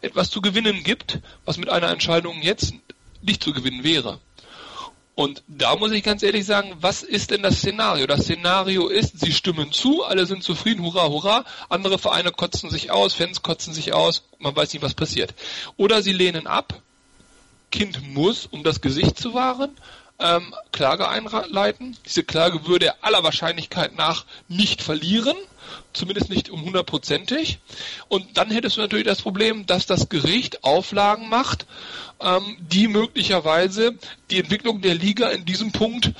etwas 0.00 0.30
zu 0.30 0.40
gewinnen 0.40 0.82
gibt, 0.82 1.20
was 1.44 1.58
mit 1.58 1.68
einer 1.68 1.90
Entscheidung 1.90 2.42
jetzt 2.42 2.74
nicht 3.22 3.42
zu 3.42 3.52
gewinnen 3.52 3.84
wäre. 3.84 4.18
Und 5.14 5.42
da 5.46 5.76
muss 5.76 5.92
ich 5.92 6.02
ganz 6.02 6.22
ehrlich 6.22 6.46
sagen, 6.46 6.74
was 6.80 7.02
ist 7.02 7.30
denn 7.30 7.42
das 7.42 7.56
Szenario? 7.56 8.06
Das 8.06 8.22
Szenario 8.22 8.88
ist, 8.88 9.20
sie 9.20 9.32
stimmen 9.32 9.70
zu, 9.70 10.02
alle 10.04 10.24
sind 10.24 10.42
zufrieden, 10.42 10.82
hurra, 10.82 11.08
hurra, 11.08 11.44
andere 11.68 11.98
Vereine 11.98 12.32
kotzen 12.32 12.70
sich 12.70 12.90
aus, 12.90 13.12
Fans 13.12 13.42
kotzen 13.42 13.74
sich 13.74 13.92
aus, 13.92 14.22
man 14.38 14.56
weiß 14.56 14.72
nicht, 14.72 14.82
was 14.82 14.94
passiert. 14.94 15.34
Oder 15.76 16.02
sie 16.02 16.12
lehnen 16.12 16.46
ab, 16.46 16.80
Kind 17.70 18.14
muss, 18.14 18.46
um 18.46 18.62
das 18.62 18.80
Gesicht 18.80 19.18
zu 19.18 19.34
wahren, 19.34 19.70
ähm, 20.18 20.54
Klage 20.72 21.08
einleiten. 21.08 21.96
Diese 22.06 22.24
Klage 22.24 22.66
würde 22.66 22.86
er 22.86 22.96
aller 23.02 23.22
Wahrscheinlichkeit 23.22 23.96
nach 23.96 24.24
nicht 24.48 24.82
verlieren, 24.82 25.36
zumindest 25.92 26.30
nicht 26.30 26.50
um 26.50 26.62
hundertprozentig. 26.64 27.58
Und 28.08 28.36
dann 28.36 28.50
hättest 28.50 28.76
du 28.76 28.80
natürlich 28.80 29.06
das 29.06 29.22
Problem, 29.22 29.66
dass 29.66 29.86
das 29.86 30.08
Gericht 30.08 30.64
Auflagen 30.64 31.28
macht, 31.28 31.66
ähm, 32.20 32.56
die 32.60 32.88
möglicherweise 32.88 33.96
die 34.30 34.38
Entwicklung 34.38 34.80
der 34.80 34.94
Liga 34.94 35.28
in 35.30 35.44
diesem 35.44 35.72
Punkt 35.72 36.12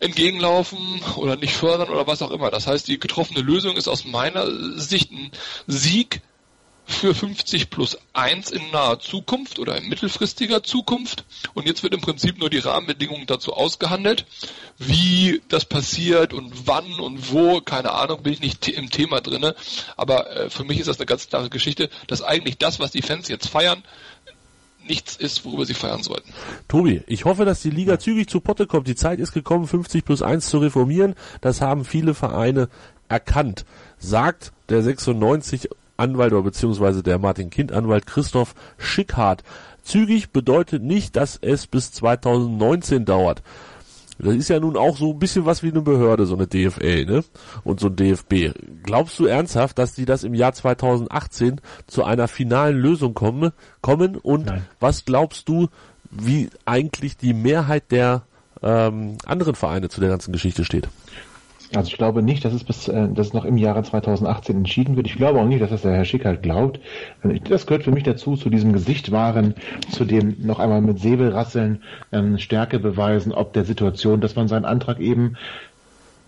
entgegenlaufen 0.00 0.78
oder 1.16 1.36
nicht 1.36 1.54
fördern 1.54 1.88
oder 1.88 2.06
was 2.06 2.22
auch 2.22 2.30
immer. 2.30 2.50
Das 2.50 2.66
heißt, 2.66 2.86
die 2.88 3.00
getroffene 3.00 3.40
Lösung 3.40 3.76
ist 3.76 3.88
aus 3.88 4.04
meiner 4.04 4.46
Sicht 4.78 5.10
ein 5.10 5.32
Sieg 5.66 6.20
für 6.88 7.14
50 7.14 7.70
plus 7.70 7.98
1 8.14 8.50
in 8.50 8.70
naher 8.72 8.98
Zukunft 8.98 9.58
oder 9.58 9.76
in 9.76 9.88
mittelfristiger 9.88 10.62
Zukunft. 10.62 11.24
Und 11.54 11.66
jetzt 11.66 11.82
wird 11.82 11.94
im 11.94 12.00
Prinzip 12.00 12.38
nur 12.38 12.50
die 12.50 12.58
Rahmenbedingungen 12.58 13.26
dazu 13.26 13.52
ausgehandelt. 13.52 14.24
Wie 14.78 15.42
das 15.48 15.66
passiert 15.66 16.32
und 16.32 16.66
wann 16.66 16.98
und 16.98 17.30
wo, 17.30 17.60
keine 17.60 17.92
Ahnung, 17.92 18.22
bin 18.22 18.32
ich 18.32 18.40
nicht 18.40 18.66
im 18.68 18.90
Thema 18.90 19.20
drinne. 19.20 19.54
Aber 19.96 20.34
äh, 20.34 20.50
für 20.50 20.64
mich 20.64 20.80
ist 20.80 20.88
das 20.88 20.98
eine 20.98 21.06
ganz 21.06 21.28
klare 21.28 21.50
Geschichte, 21.50 21.90
dass 22.06 22.22
eigentlich 22.22 22.56
das, 22.56 22.80
was 22.80 22.90
die 22.90 23.02
Fans 23.02 23.28
jetzt 23.28 23.48
feiern, 23.48 23.84
nichts 24.88 25.14
ist, 25.16 25.44
worüber 25.44 25.66
sie 25.66 25.74
feiern 25.74 26.02
sollten. 26.02 26.32
Tobi, 26.68 27.02
ich 27.06 27.26
hoffe, 27.26 27.44
dass 27.44 27.60
die 27.60 27.70
Liga 27.70 27.98
zügig 27.98 28.28
zu 28.28 28.40
Potte 28.40 28.66
kommt. 28.66 28.88
Die 28.88 28.96
Zeit 28.96 29.20
ist 29.20 29.32
gekommen, 29.32 29.66
50 29.66 30.04
plus 30.04 30.22
1 30.22 30.48
zu 30.48 30.58
reformieren. 30.58 31.14
Das 31.42 31.60
haben 31.60 31.84
viele 31.84 32.14
Vereine 32.14 32.70
erkannt. 33.08 33.66
Sagt 33.98 34.52
der 34.70 34.82
96 34.82 35.68
Anwalt 35.98 36.32
oder 36.32 36.42
beziehungsweise 36.42 37.02
der 37.02 37.18
Martin 37.18 37.50
Kind 37.50 37.72
Anwalt 37.72 38.06
Christoph 38.06 38.54
Schickhardt. 38.78 39.42
Zügig 39.82 40.30
bedeutet 40.30 40.82
nicht, 40.82 41.16
dass 41.16 41.38
es 41.40 41.66
bis 41.66 41.92
2019 41.92 43.04
dauert. 43.04 43.42
Das 44.18 44.34
ist 44.34 44.48
ja 44.48 44.58
nun 44.58 44.76
auch 44.76 44.96
so 44.96 45.12
ein 45.12 45.18
bisschen 45.18 45.46
was 45.46 45.62
wie 45.62 45.70
eine 45.70 45.80
Behörde, 45.80 46.26
so 46.26 46.34
eine 46.34 46.48
DFL, 46.48 47.04
ne? 47.04 47.24
Und 47.62 47.78
so 47.78 47.86
ein 47.86 47.96
DFB. 47.96 48.52
Glaubst 48.82 49.18
du 49.18 49.26
ernsthaft, 49.26 49.78
dass 49.78 49.94
die 49.94 50.06
das 50.06 50.24
im 50.24 50.34
Jahr 50.34 50.52
2018 50.52 51.60
zu 51.86 52.04
einer 52.04 52.26
finalen 52.26 52.76
Lösung 52.76 53.14
kommen, 53.14 53.52
kommen? 53.80 54.16
Und 54.16 54.46
Nein. 54.46 54.66
was 54.80 55.04
glaubst 55.04 55.48
du, 55.48 55.68
wie 56.10 56.50
eigentlich 56.64 57.16
die 57.16 57.32
Mehrheit 57.32 57.92
der 57.92 58.22
ähm, 58.60 59.18
anderen 59.24 59.54
Vereine 59.54 59.88
zu 59.88 60.00
der 60.00 60.10
ganzen 60.10 60.32
Geschichte 60.32 60.64
steht? 60.64 60.88
Also 61.74 61.88
ich 61.88 61.98
glaube 61.98 62.22
nicht, 62.22 62.44
dass 62.44 62.54
es 62.54 62.64
bis, 62.64 62.88
äh, 62.88 63.08
dass 63.08 63.28
es 63.28 63.32
noch 63.32 63.44
im 63.44 63.58
Jahre 63.58 63.82
2018 63.82 64.56
entschieden 64.56 64.96
wird. 64.96 65.06
Ich 65.06 65.16
glaube 65.16 65.40
auch 65.40 65.46
nicht, 65.46 65.60
dass 65.60 65.70
das 65.70 65.82
der 65.82 65.92
Herr 65.92 66.04
Schick 66.04 66.24
halt 66.24 66.42
glaubt. 66.42 66.80
Also 67.22 67.36
das 67.48 67.66
gehört 67.66 67.84
für 67.84 67.90
mich 67.92 68.04
dazu, 68.04 68.36
zu 68.36 68.48
diesem 68.48 68.72
Gesicht 68.72 69.12
wahren, 69.12 69.54
zu 69.90 70.04
dem 70.04 70.36
noch 70.40 70.58
einmal 70.58 70.80
mit 70.80 70.98
Säbelrasseln 70.98 71.82
ähm, 72.12 72.38
Stärke 72.38 72.78
beweisen, 72.78 73.32
ob 73.32 73.52
der 73.52 73.64
Situation, 73.64 74.20
dass 74.20 74.36
man 74.36 74.48
seinen 74.48 74.64
Antrag 74.64 75.00
eben 75.00 75.36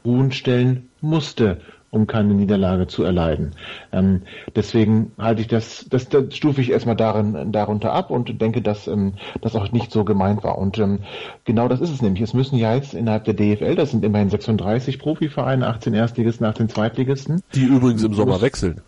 ruhen 0.05 0.33
stellen 0.33 0.89
musste 1.01 1.59
um 1.91 2.07
keine 2.07 2.35
Niederlage 2.35 2.87
zu 2.87 3.03
erleiden. 3.03 3.53
Ähm, 3.93 4.23
deswegen 4.55 5.13
halte 5.19 5.43
ich 5.43 5.49
das, 5.49 5.87
das, 5.91 6.09
das 6.09 6.37
stufe 6.37 6.61
ich 6.61 6.71
erstmal 6.71 6.97
darin, 6.97 7.53
darunter 7.53 7.93
ab 7.93 8.11
und 8.11 8.41
denke, 8.41 8.63
dass 8.63 8.87
ähm, 8.87 9.15
das 9.41 9.57
auch 9.57 9.73
nicht 9.73 9.91
so 9.91 10.05
gemeint 10.05 10.45
war. 10.45 10.59
Und 10.59 10.79
ähm, 10.79 11.01
genau 11.45 11.69
das 11.69 11.81
ist 11.81 11.91
es 11.91 12.03
nämlich. 12.03 12.23
Es 12.23 12.35
müssen 12.35 12.57
ja 12.57 12.75
jetzt 12.75 12.95
innerhalb 12.95 13.25
der 13.25 13.35
DFL, 13.35 13.75
das 13.75 13.91
sind 13.91 14.05
immerhin 14.05 14.31
36 14.31 14.99
Profivereine, 14.99 15.67
18 15.67 15.95
Erstligisten, 15.95 16.47
18 16.47 16.69
Zweitligisten. 16.69 17.43
Die 17.55 17.65
übrigens 17.65 18.05
im 18.05 18.15
Sommer 18.15 18.41
wechseln. 18.41 18.81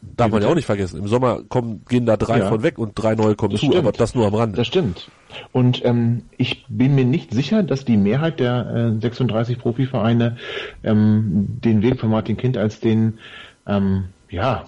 Darf 0.00 0.30
man 0.30 0.42
ja 0.42 0.48
auch 0.48 0.54
nicht 0.54 0.66
vergessen. 0.66 0.98
Im 0.98 1.08
Sommer 1.08 1.42
kommen, 1.48 1.84
gehen 1.88 2.06
da 2.06 2.16
drei 2.16 2.38
ja. 2.38 2.48
von 2.48 2.62
weg 2.62 2.78
und 2.78 2.92
drei 2.94 3.14
neue 3.14 3.34
kommen 3.34 3.52
das 3.52 3.60
zu, 3.60 3.66
stimmt. 3.66 3.78
aber 3.84 3.92
das 3.92 4.14
nur 4.14 4.26
am 4.26 4.34
Rande. 4.34 4.56
Das 4.56 4.66
stimmt. 4.66 5.10
Und 5.52 5.84
ähm, 5.84 6.22
ich 6.36 6.64
bin 6.68 6.94
mir 6.94 7.04
nicht 7.04 7.32
sicher, 7.32 7.62
dass 7.62 7.84
die 7.84 7.96
Mehrheit 7.96 8.40
der 8.40 8.94
äh, 8.96 9.00
36 9.00 9.58
Profivereine 9.58 10.36
ähm, 10.84 11.46
den 11.64 11.82
Weg 11.82 12.00
von 12.00 12.10
Martin 12.10 12.36
Kind 12.36 12.56
als 12.56 12.80
den, 12.80 13.18
ähm, 13.66 14.04
ja, 14.30 14.66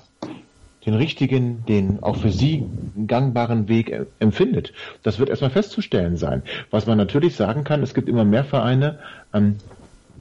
den 0.87 0.95
richtigen, 0.95 1.65
den 1.67 2.03
auch 2.03 2.17
für 2.17 2.31
sie 2.31 2.65
gangbaren 3.07 3.69
Weg 3.69 3.91
äh, 3.91 4.07
empfindet. 4.19 4.73
Das 5.03 5.19
wird 5.19 5.31
erstmal 5.31 5.51
festzustellen 5.51 6.17
sein. 6.17 6.43
Was 6.71 6.87
man 6.87 6.99
natürlich 6.99 7.37
sagen 7.37 7.65
kann, 7.65 7.83
es 7.83 7.95
gibt 7.95 8.09
immer 8.09 8.25
mehr 8.25 8.45
Vereine, 8.45 8.99
ähm, 9.33 9.57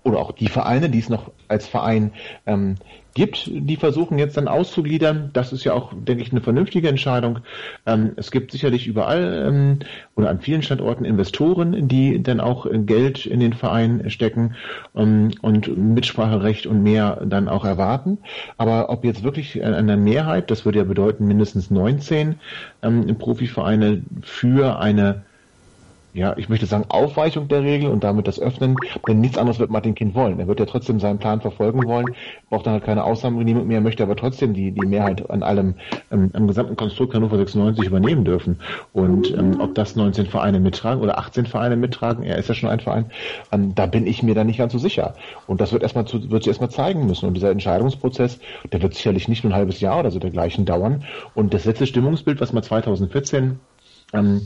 oder 0.04 0.20
auch 0.20 0.32
die 0.32 0.48
Vereine, 0.48 0.90
die 0.90 1.00
es 1.00 1.10
noch 1.10 1.32
als 1.48 1.68
Verein 1.68 2.12
ähm, 2.46 2.76
gibt, 3.14 3.50
die 3.52 3.76
versuchen 3.76 4.20
jetzt 4.20 4.38
dann 4.38 4.48
auszugliedern. 4.48 5.30
Das 5.34 5.52
ist 5.54 5.64
ja 5.64 5.74
auch, 5.74 5.94
denke 5.94 6.24
ich, 6.24 6.32
eine 6.32 6.42
vernünftige 6.42 6.90
Entscheidung. 6.90 7.40
Ähm, 7.86 8.12
es 8.16 8.32
gibt 8.32 8.52
sicherlich 8.52 8.88
überall 8.88 9.46
ähm, 9.48 9.80
oder 10.16 10.30
an 10.30 10.40
vielen 10.40 10.62
Standorten 10.62 11.06
Investoren, 11.06 11.88
die 11.88 12.22
dann 12.22 12.40
auch 12.40 12.68
Geld 12.72 13.26
in 13.26 13.40
den 13.40 13.54
Verein 13.54 14.10
stecken 14.10 14.56
ähm, 14.96 15.32
und 15.42 15.76
Mitspracherecht 15.78 16.66
und 16.66 16.84
mehr 16.84 17.22
dann 17.26 17.50
auch 17.50 17.66
erwarten. 17.66 18.20
Aber 18.58 18.90
ob 18.90 19.04
jetzt 19.04 19.24
wirklich 19.24 19.64
eine 19.64 19.98
Mehrheit, 19.98 20.52
das 20.52 20.66
würde 20.66 20.80
ja 20.80 20.84
bedeuten 20.84 21.28
mindestens 21.28 21.72
19 21.72 22.36
ähm, 22.82 23.18
Profivereine 23.18 24.04
für 24.22 24.80
eine 24.80 25.24
ja, 26.20 26.36
ich 26.38 26.50
möchte 26.50 26.66
sagen, 26.66 26.86
Aufweichung 26.90 27.48
der 27.48 27.64
Regel 27.64 27.90
und 27.90 28.04
damit 28.04 28.28
das 28.28 28.40
Öffnen, 28.40 28.76
denn 29.08 29.22
nichts 29.22 29.38
anderes 29.38 29.58
wird 29.58 29.72
Martin 29.72 29.96
Kind 29.96 30.16
wollen. 30.16 30.40
Er 30.40 30.48
wird 30.48 30.60
ja 30.60 30.66
trotzdem 30.66 31.00
seinen 31.00 31.18
Plan 31.18 31.40
verfolgen 31.40 31.86
wollen, 31.88 32.14
braucht 32.50 32.66
dann 32.66 32.74
halt 32.74 32.84
keine 32.84 33.06
Ausnahmegenehmigung 33.06 33.68
mehr, 33.68 33.80
möchte 33.80 34.04
aber 34.04 34.18
trotzdem 34.18 34.54
die, 34.54 34.72
die 34.72 34.86
Mehrheit 34.86 35.30
an 35.30 35.44
allem, 35.44 35.76
ähm, 36.12 36.30
am 36.34 36.48
gesamten 36.48 36.76
Konstrukt 36.76 37.14
Hannover 37.14 37.38
96 37.38 37.86
übernehmen 37.86 38.26
dürfen. 38.26 38.60
Und 38.92 39.32
ähm, 39.32 39.62
ob 39.62 39.76
das 39.76 39.96
19 39.96 40.26
Vereine 40.26 40.60
mittragen 40.60 41.02
oder 41.02 41.18
18 41.18 41.46
Vereine 41.46 41.78
mittragen, 41.78 42.24
er 42.24 42.38
ist 42.38 42.50
ja 42.50 42.56
schon 42.56 42.70
ein 42.70 42.82
Verein, 42.82 43.06
ähm, 43.54 43.74
da 43.74 43.86
bin 43.86 44.06
ich 44.06 44.22
mir 44.22 44.36
dann 44.36 44.48
nicht 44.48 44.58
ganz 44.58 44.74
so 44.74 44.80
sicher. 44.80 45.16
Und 45.48 45.62
das 45.62 45.72
wird 45.72 45.84
erstmal 45.84 46.06
zu, 46.06 46.30
wird 46.30 46.44
sich 46.44 46.50
erstmal 46.50 46.70
zeigen 46.70 47.06
müssen. 47.06 47.28
Und 47.28 47.34
dieser 47.36 47.52
Entscheidungsprozess, 47.52 48.40
der 48.74 48.82
wird 48.82 48.94
sicherlich 48.94 49.30
nicht 49.30 49.46
nur 49.46 49.54
ein 49.54 49.58
halbes 49.58 49.80
Jahr 49.80 50.00
oder 50.00 50.12
so 50.12 50.20
dergleichen 50.20 50.66
dauern. 50.66 51.06
Und 51.34 51.54
das 51.54 51.64
letzte 51.64 51.88
Stimmungsbild, 51.88 52.42
was 52.42 52.52
mal 52.52 52.62
2014 52.62 53.60
ähm, 54.14 54.42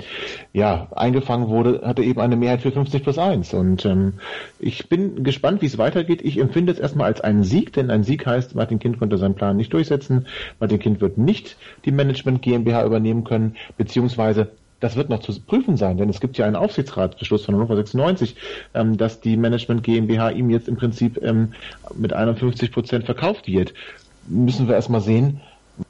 ja, 0.51 0.88
eingefangen 0.95 1.47
wurde, 1.47 1.82
hatte 1.84 2.03
eben 2.03 2.20
eine 2.20 2.36
Mehrheit 2.36 2.61
für 2.61 2.72
50 2.72 3.03
plus 3.03 3.18
1. 3.18 3.53
Und 3.53 3.86
ähm, 3.86 4.14
ich 4.59 4.89
bin 4.89 5.24
gespannt, 5.24 5.61
wie 5.61 5.68
es 5.68 5.78
weitergeht. 5.78 6.22
Ich 6.24 6.38
empfinde 6.38 6.72
es 6.74 6.80
erstmal 6.80 7.07
als 7.07 7.22
einen 7.22 7.43
Sieg, 7.43 7.74
denn 7.74 7.89
ein 7.89 8.03
Sieg 8.03 8.26
heißt, 8.26 8.55
Martin 8.55 8.80
Kind 8.80 8.99
konnte 8.99 9.18
seinen 9.18 9.36
Plan 9.36 9.55
nicht 9.55 9.74
durchsetzen. 9.74 10.28
Martin 10.59 10.80
Kind 10.80 11.01
wird 11.01 11.18
nicht 11.18 11.57
die 11.86 11.91
Management 11.91 12.41
GmbH 12.41 12.86
übernehmen 12.86 13.24
können, 13.24 13.55
beziehungsweise 13.78 14.51
Das 14.84 14.97
wird 14.97 15.07
noch 15.07 15.22
zu 15.22 15.39
prüfen 15.39 15.78
sein, 15.78 15.95
denn 15.95 16.09
es 16.09 16.20
gibt 16.20 16.38
ja 16.38 16.45
einen 16.45 16.57
Aufsichtsratsbeschluss 16.57 17.45
von 17.45 17.55
Hannover 17.55 17.78
96, 17.78 18.36
ähm, 18.74 18.97
dass 18.97 19.22
die 19.22 19.38
Management 19.38 19.82
GmbH 19.82 20.32
ihm 20.32 20.49
jetzt 20.49 20.68
im 20.68 20.76
Prinzip 20.76 21.24
ähm, 21.24 21.53
mit 21.95 22.11
51 22.11 22.70
Prozent 22.70 23.05
verkauft 23.05 23.47
wird. 23.47 23.74
Müssen 24.28 24.68
wir 24.68 24.76
erstmal 24.76 24.99
sehen, 24.99 25.39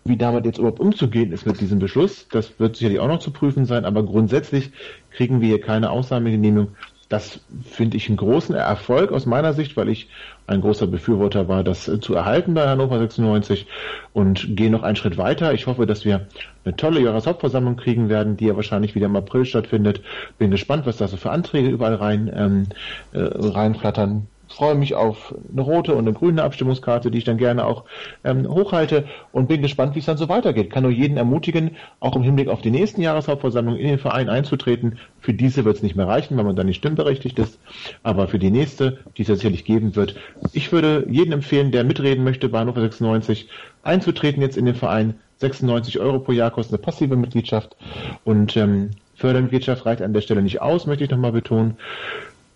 wie 0.05 0.17
damit 0.17 0.45
jetzt 0.45 0.57
überhaupt 0.57 0.79
umzugehen 0.79 1.31
ist 1.31 1.45
mit 1.45 1.59
diesem 1.59 1.79
Beschluss. 1.79 2.27
Das 2.31 2.59
wird 2.59 2.75
sicherlich 2.75 2.99
auch 2.99 3.07
noch 3.07 3.19
zu 3.19 3.31
prüfen 3.31 3.65
sein, 3.65 3.85
aber 3.85 4.03
grundsätzlich 4.03 4.71
kriegen 5.11 5.41
wir 5.41 5.47
hier 5.47 5.61
keine 5.61 5.91
Ausnahmegenehmigung. 5.91 6.69
Das 7.09 7.41
finde 7.63 7.97
ich 7.97 8.07
einen 8.07 8.17
großen 8.17 8.55
Erfolg 8.55 9.11
aus 9.11 9.27
meiner 9.27 9.53
Sicht, 9.53 9.77
weil 9.77 9.87
ich 9.89 10.09
ein 10.47 10.61
großer 10.61 10.87
Befürworter 10.87 11.47
war, 11.47 11.63
das 11.63 11.83
zu 12.01 12.15
erhalten 12.15 12.55
bei 12.55 12.67
Hannover 12.67 12.97
96 12.97 13.67
und 14.13 14.55
gehe 14.55 14.71
noch 14.71 14.81
einen 14.81 14.95
Schritt 14.95 15.17
weiter. 15.17 15.53
Ich 15.53 15.67
hoffe, 15.67 15.85
dass 15.85 16.05
wir 16.05 16.27
eine 16.65 16.75
tolle 16.75 17.01
Jahreshauptversammlung 17.01 17.75
kriegen 17.75 18.09
werden, 18.09 18.35
die 18.35 18.47
ja 18.47 18.55
wahrscheinlich 18.55 18.95
wieder 18.95 19.05
im 19.05 19.15
April 19.15 19.45
stattfindet. 19.45 20.01
Bin 20.39 20.49
gespannt, 20.49 20.87
was 20.87 20.97
da 20.97 21.07
so 21.07 21.17
für 21.17 21.29
Anträge 21.29 21.69
überall 21.69 21.95
rein 21.95 22.31
ähm, 22.33 22.67
äh, 23.11 23.19
reinflattern 23.19 24.27
freue 24.53 24.75
mich 24.75 24.93
auf 24.93 25.33
eine 25.51 25.61
rote 25.61 25.93
und 25.93 26.07
eine 26.07 26.13
grüne 26.13 26.43
Abstimmungskarte, 26.43 27.09
die 27.09 27.17
ich 27.17 27.23
dann 27.23 27.37
gerne 27.37 27.65
auch 27.65 27.85
ähm, 28.23 28.47
hochhalte 28.47 29.05
und 29.31 29.47
bin 29.47 29.61
gespannt, 29.61 29.95
wie 29.95 29.99
es 29.99 30.05
dann 30.05 30.17
so 30.17 30.29
weitergeht. 30.29 30.69
Kann 30.69 30.83
nur 30.83 30.91
jeden 30.91 31.17
ermutigen, 31.17 31.71
auch 31.99 32.15
im 32.15 32.21
Hinblick 32.21 32.47
auf 32.49 32.61
die 32.61 32.71
nächsten 32.71 33.01
Jahreshauptversammlungen 33.01 33.79
in 33.79 33.87
den 33.87 33.99
Verein 33.99 34.29
einzutreten. 34.29 34.99
Für 35.19 35.33
diese 35.33 35.65
wird 35.65 35.77
es 35.77 35.83
nicht 35.83 35.95
mehr 35.95 36.07
reichen, 36.07 36.37
weil 36.37 36.43
man 36.43 36.55
dann 36.55 36.67
nicht 36.67 36.77
stimmberechtigt 36.77 37.39
ist, 37.39 37.59
aber 38.03 38.27
für 38.27 38.39
die 38.39 38.51
nächste, 38.51 38.99
die 39.17 39.23
es 39.23 39.27
ja 39.27 39.35
sicherlich 39.35 39.65
geben 39.65 39.95
wird. 39.95 40.15
Ich 40.51 40.71
würde 40.71 41.05
jedem 41.09 41.33
empfehlen, 41.33 41.71
der 41.71 41.83
mitreden 41.83 42.23
möchte 42.23 42.47
bei 42.47 42.59
Hannover 42.59 42.81
96, 42.81 43.49
einzutreten 43.81 44.41
jetzt 44.41 44.57
in 44.57 44.65
den 44.65 44.75
Verein. 44.75 45.15
96 45.37 45.99
Euro 45.99 46.19
pro 46.19 46.31
Jahr 46.31 46.51
kostet 46.51 46.75
eine 46.75 46.83
passive 46.83 47.15
Mitgliedschaft 47.15 47.75
und 48.23 48.55
ähm, 48.55 48.91
Fördermitgliedschaft 49.15 49.85
reicht 49.85 50.01
an 50.01 50.13
der 50.13 50.21
Stelle 50.21 50.41
nicht 50.41 50.61
aus, 50.61 50.85
möchte 50.85 51.03
ich 51.03 51.09
nochmal 51.09 51.31
betonen 51.31 51.77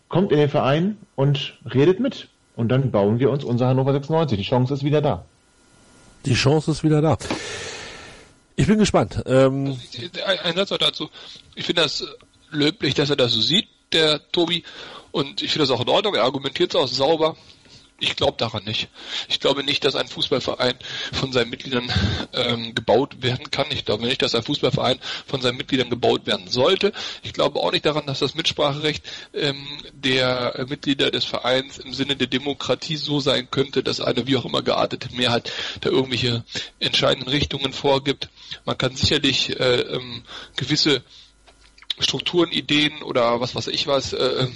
kommt 0.09 0.31
in 0.31 0.37
den 0.37 0.49
Verein 0.49 0.97
und 1.15 1.57
redet 1.73 1.99
mit. 1.99 2.27
Und 2.55 2.69
dann 2.69 2.91
bauen 2.91 3.19
wir 3.19 3.29
uns 3.29 3.43
unser 3.43 3.67
Hannover 3.67 3.93
96. 3.93 4.37
Die 4.37 4.43
Chance 4.43 4.73
ist 4.73 4.83
wieder 4.83 5.01
da. 5.01 5.25
Die 6.25 6.33
Chance 6.33 6.71
ist 6.71 6.83
wieder 6.83 7.01
da. 7.01 7.17
Ich 8.55 8.65
bin 8.65 8.79
gespannt. 8.79 9.21
Ähm 9.27 9.77
ein 10.43 10.55
Satz 10.55 10.71
noch 10.71 10.79
dazu. 10.79 11.09
Ich 11.53 11.65
finde 11.65 11.83
das 11.83 12.03
löblich, 12.49 12.95
dass 12.95 13.11
er 13.11 13.15
das 13.15 13.33
so 13.33 13.41
sieht, 13.41 13.67
der 13.93 14.19
Tobi. 14.31 14.63
Und 15.11 15.41
ich 15.43 15.51
finde 15.51 15.67
das 15.67 15.71
auch 15.71 15.81
in 15.81 15.89
Ordnung. 15.89 16.15
Er 16.15 16.23
argumentiert 16.23 16.73
es 16.73 16.75
auch 16.75 16.87
sauber. 16.87 17.37
Ich 17.99 18.15
glaube 18.15 18.37
daran 18.37 18.63
nicht. 18.63 18.89
Ich 19.27 19.39
glaube 19.39 19.63
nicht, 19.63 19.83
dass 19.83 19.95
ein 19.95 20.07
Fußballverein 20.07 20.75
von 21.13 21.33
seinen 21.33 21.49
Mitgliedern 21.49 21.91
ähm, 22.33 22.75
gebaut 22.75 23.23
werden 23.23 23.49
kann. 23.49 23.65
Ich 23.71 23.85
glaube 23.85 24.05
nicht, 24.05 24.21
dass 24.21 24.35
ein 24.35 24.43
Fußballverein 24.43 24.99
von 25.25 25.41
seinen 25.41 25.57
Mitgliedern 25.57 25.89
gebaut 25.89 26.27
werden 26.27 26.47
sollte. 26.47 26.93
Ich 27.23 27.33
glaube 27.33 27.59
auch 27.59 27.71
nicht 27.71 27.87
daran, 27.87 28.05
dass 28.05 28.19
das 28.19 28.35
Mitspracherecht 28.35 29.03
ähm, 29.33 29.65
der 29.93 30.65
Mitglieder 30.69 31.09
des 31.09 31.25
Vereins 31.25 31.79
im 31.79 31.91
Sinne 31.91 32.15
der 32.15 32.27
Demokratie 32.27 32.97
so 32.97 33.19
sein 33.19 33.49
könnte, 33.49 33.81
dass 33.81 33.99
eine 33.99 34.27
wie 34.27 34.37
auch 34.37 34.45
immer 34.45 34.61
geartete 34.61 35.15
Mehrheit 35.15 35.51
da 35.81 35.89
irgendwelche 35.89 36.43
entscheidenden 36.79 37.29
Richtungen 37.29 37.73
vorgibt. 37.73 38.29
Man 38.65 38.77
kann 38.77 38.95
sicherlich 38.95 39.59
äh, 39.59 39.81
ähm, 39.81 40.23
gewisse 40.55 41.03
Strukturen, 41.99 42.51
Ideen 42.51 43.01
oder 43.01 43.39
was 43.41 43.55
weiß 43.55 43.67
ich 43.67 43.87
was, 43.87 44.13
äh, 44.13 44.47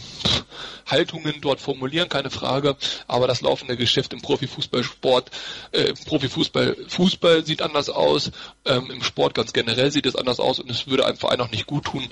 Haltungen 0.86 1.42
dort 1.42 1.60
formulieren, 1.60 2.10
keine 2.10 2.30
Frage. 2.30 2.76
Aber 3.08 3.28
das 3.28 3.42
laufende 3.42 3.78
Geschäft 3.78 4.14
im 4.14 4.22
Profifußballsport, 4.22 5.32
äh, 5.72 5.94
Profifußball, 6.06 6.76
Fußball 6.88 7.46
sieht 7.46 7.62
anders 7.62 7.90
aus, 7.90 8.32
ähm, 8.66 8.92
im 8.92 9.04
Sport 9.04 9.34
ganz 9.34 9.54
generell 9.54 9.92
sieht 9.92 10.06
es 10.06 10.16
anders 10.16 10.40
aus 10.40 10.60
und 10.60 10.70
es 10.70 10.88
würde 10.88 11.06
einem 11.06 11.18
Verein 11.18 11.42
auch 11.42 11.52
nicht 11.52 11.66
gut 11.66 11.86
tun, 11.86 12.08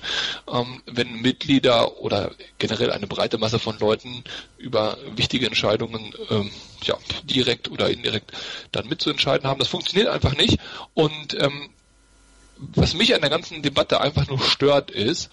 ähm, 0.52 0.82
wenn 0.86 1.20
Mitglieder 1.20 2.00
oder 2.00 2.32
generell 2.58 2.90
eine 2.90 3.06
breite 3.06 3.38
Masse 3.38 3.58
von 3.58 3.78
Leuten 3.78 4.24
über 4.58 4.98
wichtige 5.14 5.46
Entscheidungen 5.46 6.14
ähm, 6.30 6.50
ja, 6.82 6.96
direkt 7.24 7.70
oder 7.70 7.90
indirekt 7.90 8.32
dann 8.72 8.88
mitzuentscheiden 8.88 9.48
haben. 9.48 9.58
Das 9.58 9.68
funktioniert 9.68 10.08
einfach 10.08 10.36
nicht 10.36 10.58
und 10.94 11.34
ähm, 11.34 11.70
was 12.74 12.94
mich 12.94 13.14
an 13.14 13.20
der 13.20 13.30
ganzen 13.30 13.62
Debatte 13.62 14.00
einfach 14.00 14.28
nur 14.28 14.40
stört, 14.40 14.90
ist, 14.90 15.30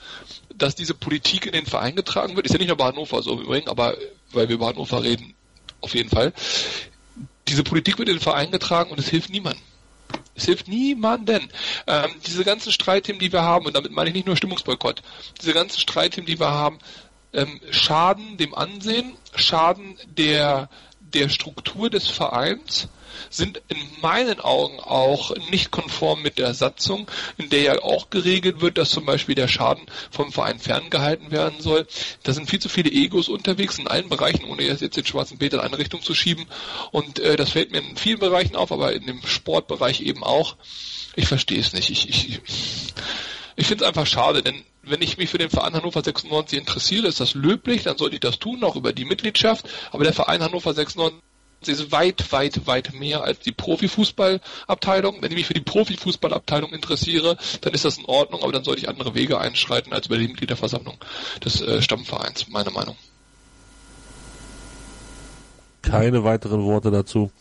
dass 0.56 0.76
diese 0.76 0.94
Politik 0.94 1.46
in 1.46 1.52
den 1.52 1.66
Verein 1.66 1.96
getragen 1.96 2.36
wird. 2.36 2.46
Ist 2.46 2.54
ja 2.54 2.58
nicht 2.58 2.68
nur 2.68 2.78
bei 2.78 2.86
Hannover 2.86 3.22
so 3.22 3.40
übrigens, 3.40 3.70
aber 3.70 3.96
weil 4.32 4.48
wir 4.48 4.56
über 4.56 4.68
Hannover 4.68 5.04
reden, 5.04 5.36
auf 5.82 5.94
jeden 5.94 6.10
Fall. 6.10 6.34
Diese 7.48 7.64
Politik 7.64 7.98
wird 7.98 8.10
in 8.10 8.16
den 8.16 8.22
Verein 8.22 8.52
getragen 8.52 8.92
und 8.92 9.00
es 9.00 9.10
hilft 9.10 9.30
niemandem. 9.30 9.62
Es 10.36 10.46
hilft 10.46 10.68
niemanden. 10.68 11.50
Ähm, 11.88 12.12
diese 12.26 12.44
ganzen 12.44 12.72
Streitthemen, 12.72 13.20
die 13.20 13.32
wir 13.32 13.42
haben, 13.42 13.66
und 13.66 13.76
damit 13.76 13.92
meine 13.92 14.10
ich 14.10 14.16
nicht 14.16 14.28
nur 14.28 14.38
Stimmungsboykott, 14.38 15.02
diese 15.42 15.54
ganzen 15.54 15.80
Streitthemen, 15.80 16.28
die 16.28 16.40
wir 16.40 16.52
haben, 16.52 16.80
ähm, 17.34 17.60
schaden 17.72 18.38
dem 18.38 18.56
Ansehen, 18.56 19.16
schaden 19.36 19.98
der, 20.06 20.70
der 21.00 21.30
Struktur 21.30 21.90
des 21.90 22.08
Vereins 22.08 22.88
sind 23.30 23.62
in 23.68 23.78
meinen 24.01 24.39
Augen 24.39 24.80
auch 24.80 25.36
nicht 25.51 25.72
konform 25.72 26.22
mit 26.22 26.38
der 26.38 26.53
Satzung, 26.53 27.08
in 27.38 27.49
der 27.49 27.62
ja 27.62 27.82
auch 27.82 28.10
geregelt 28.10 28.62
wird, 28.62 28.78
dass 28.78 28.89
zum 28.89 29.05
Beispiel 29.05 29.36
der 29.36 29.47
Schaden 29.47 29.86
vom 30.12 30.32
Verein 30.32 30.60
ferngehalten 30.60 31.32
werden 31.32 31.60
soll. 31.60 31.88
Da 32.24 32.34
sind 32.34 32.49
viel 32.49 32.60
zu 32.60 32.70
viele 32.70 32.91
Egos 32.91 33.30
unterwegs 33.30 33.78
in 33.78 33.88
allen 33.88 34.10
Bereichen, 34.10 34.45
ohne 34.45 34.64
jetzt 34.64 34.82
den 34.82 35.05
schwarzen 35.05 35.38
Peter 35.38 35.58
in 35.58 35.64
eine 35.64 35.78
Richtung 35.78 36.01
zu 36.01 36.14
schieben. 36.14 36.45
Und 36.91 37.20
äh, 37.20 37.36
das 37.36 37.51
fällt 37.51 37.72
mir 37.72 37.80
in 37.80 37.97
vielen 37.97 38.20
Bereichen 38.20 38.55
auf, 38.55 38.72
aber 38.72 38.93
in 38.93 39.05
dem 39.05 39.26
Sportbereich 39.26 40.01
eben 40.01 40.24
auch. 40.24 40.55
Ich 41.16 41.28
verstehe 41.28 41.60
es 41.60 41.74
nicht. 41.74 41.89
Ich, 41.89 42.08
ich, 42.10 42.39
ich 43.55 43.68
finde 43.68 43.84
es 43.84 43.88
einfach 43.88 44.05
schade, 44.05 44.43
denn 44.43 44.64
wenn 44.84 45.01
ich 45.01 45.18
mich 45.18 45.30
für 45.30 45.38
den 45.38 45.49
Verein 45.49 45.74
Hannover 45.74 46.01
96 46.01 46.60
interessiere, 46.60 47.08
ist 47.08 47.20
das 47.20 47.34
löblich, 47.34 47.84
dann 47.84 47.97
sollte 47.97 48.16
ich 48.16 48.22
das 48.22 48.39
tun, 48.39 48.64
auch 48.64 48.76
über 48.76 48.93
die 48.93 49.05
Mitgliedschaft. 49.05 49.68
Aber 49.91 50.03
der 50.03 50.14
Verein 50.14 50.41
Hannover 50.41 50.74
96 50.74 51.22
ist 51.68 51.91
weit, 51.91 52.32
weit, 52.32 52.68
weit 52.68 52.93
mehr 52.93 53.24
als 53.24 53.39
die 53.39 53.51
Profifußballabteilung. 53.51 55.22
Wenn 55.22 55.32
ich 55.32 55.38
mich 55.38 55.47
für 55.47 55.53
die 55.53 55.61
Profifußballabteilung 55.61 56.72
interessiere, 56.72 57.38
dann 57.61 57.74
ist 57.74 57.86
das 57.86 57.97
in 57.97 58.05
Ordnung, 58.05 58.43
aber 58.43 58.51
dann 58.51 58.63
sollte 58.63 58.82
ich 58.82 58.89
andere 58.89 59.15
Wege 59.15 59.39
einschreiten 59.39 59.93
als 59.93 60.07
über 60.07 60.18
die 60.18 60.28
Mitgliederversammlung 60.28 60.97
des 61.43 61.61
äh, 61.61 61.82
Stammvereins, 61.82 62.47
meine 62.49 62.72
Meinung. 62.72 62.95
Keine 65.82 66.24
weiteren 66.24 66.63
Worte 66.65 66.91
dazu. 66.91 67.32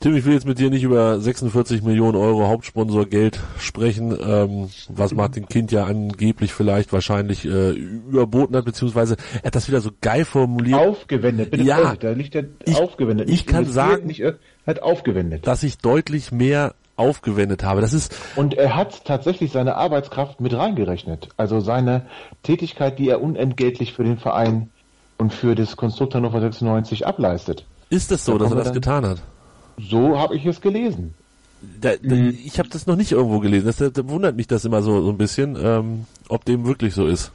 Tim, 0.00 0.14
ich 0.14 0.24
will 0.24 0.32
jetzt 0.32 0.46
mit 0.46 0.60
dir 0.60 0.70
nicht 0.70 0.84
über 0.84 1.18
46 1.18 1.82
Millionen 1.82 2.16
Euro 2.16 2.46
Hauptsponsorgeld 2.46 3.40
sprechen, 3.58 4.16
ähm, 4.24 4.68
was 4.88 5.12
Martin 5.12 5.48
Kind 5.48 5.72
ja 5.72 5.86
angeblich 5.86 6.54
vielleicht 6.54 6.92
wahrscheinlich 6.92 7.44
äh, 7.44 7.70
überboten 7.70 8.54
hat, 8.54 8.64
beziehungsweise 8.64 9.16
er 9.42 9.46
hat 9.46 9.56
das 9.56 9.66
wieder 9.66 9.80
so 9.80 9.90
geil 10.00 10.24
formuliert. 10.24 10.78
Aufgewendet, 10.78 11.50
bitte 11.50 11.64
ja, 11.64 11.96
da 11.96 12.10
liegt 12.10 12.36
er 12.36 12.44
ich, 12.64 12.76
aufgewendet. 12.76 13.28
Ich 13.28 13.44
kann 13.44 13.64
sagen, 13.64 14.06
nicht, 14.06 14.22
hat 14.66 14.82
aufgewendet. 14.82 15.48
dass 15.48 15.64
ich 15.64 15.78
deutlich 15.78 16.30
mehr 16.30 16.76
aufgewendet 16.94 17.64
habe. 17.64 17.80
Das 17.80 17.92
ist 17.92 18.14
und 18.36 18.54
er 18.54 18.76
hat 18.76 19.04
tatsächlich 19.04 19.50
seine 19.50 19.74
Arbeitskraft 19.74 20.40
mit 20.40 20.54
reingerechnet, 20.54 21.30
also 21.36 21.58
seine 21.58 22.06
Tätigkeit, 22.44 23.00
die 23.00 23.08
er 23.08 23.20
unentgeltlich 23.20 23.94
für 23.94 24.04
den 24.04 24.18
Verein 24.18 24.70
und 25.16 25.32
für 25.32 25.56
das 25.56 25.76
Konstrukt 25.76 26.14
Hannover 26.14 26.40
96 26.40 27.04
ableistet. 27.04 27.64
Ist 27.90 28.12
es 28.12 28.24
so, 28.24 28.38
da 28.38 28.44
dass 28.44 28.52
er 28.52 28.58
das 28.58 28.72
getan 28.72 29.04
hat? 29.04 29.22
So 29.78 30.18
habe 30.18 30.36
ich 30.36 30.44
es 30.46 30.60
gelesen. 30.60 31.14
Da, 31.80 31.94
da, 31.96 32.14
mhm. 32.14 32.38
Ich 32.44 32.58
habe 32.58 32.68
das 32.68 32.86
noch 32.86 32.96
nicht 32.96 33.12
irgendwo 33.12 33.40
gelesen. 33.40 33.66
Das, 33.66 33.76
da 33.76 34.08
wundert 34.08 34.36
mich 34.36 34.46
das 34.46 34.64
immer 34.64 34.82
so, 34.82 35.02
so 35.02 35.10
ein 35.10 35.18
bisschen, 35.18 35.56
ähm, 35.60 36.06
ob 36.28 36.44
dem 36.44 36.66
wirklich 36.66 36.94
so 36.94 37.06
ist. 37.06 37.32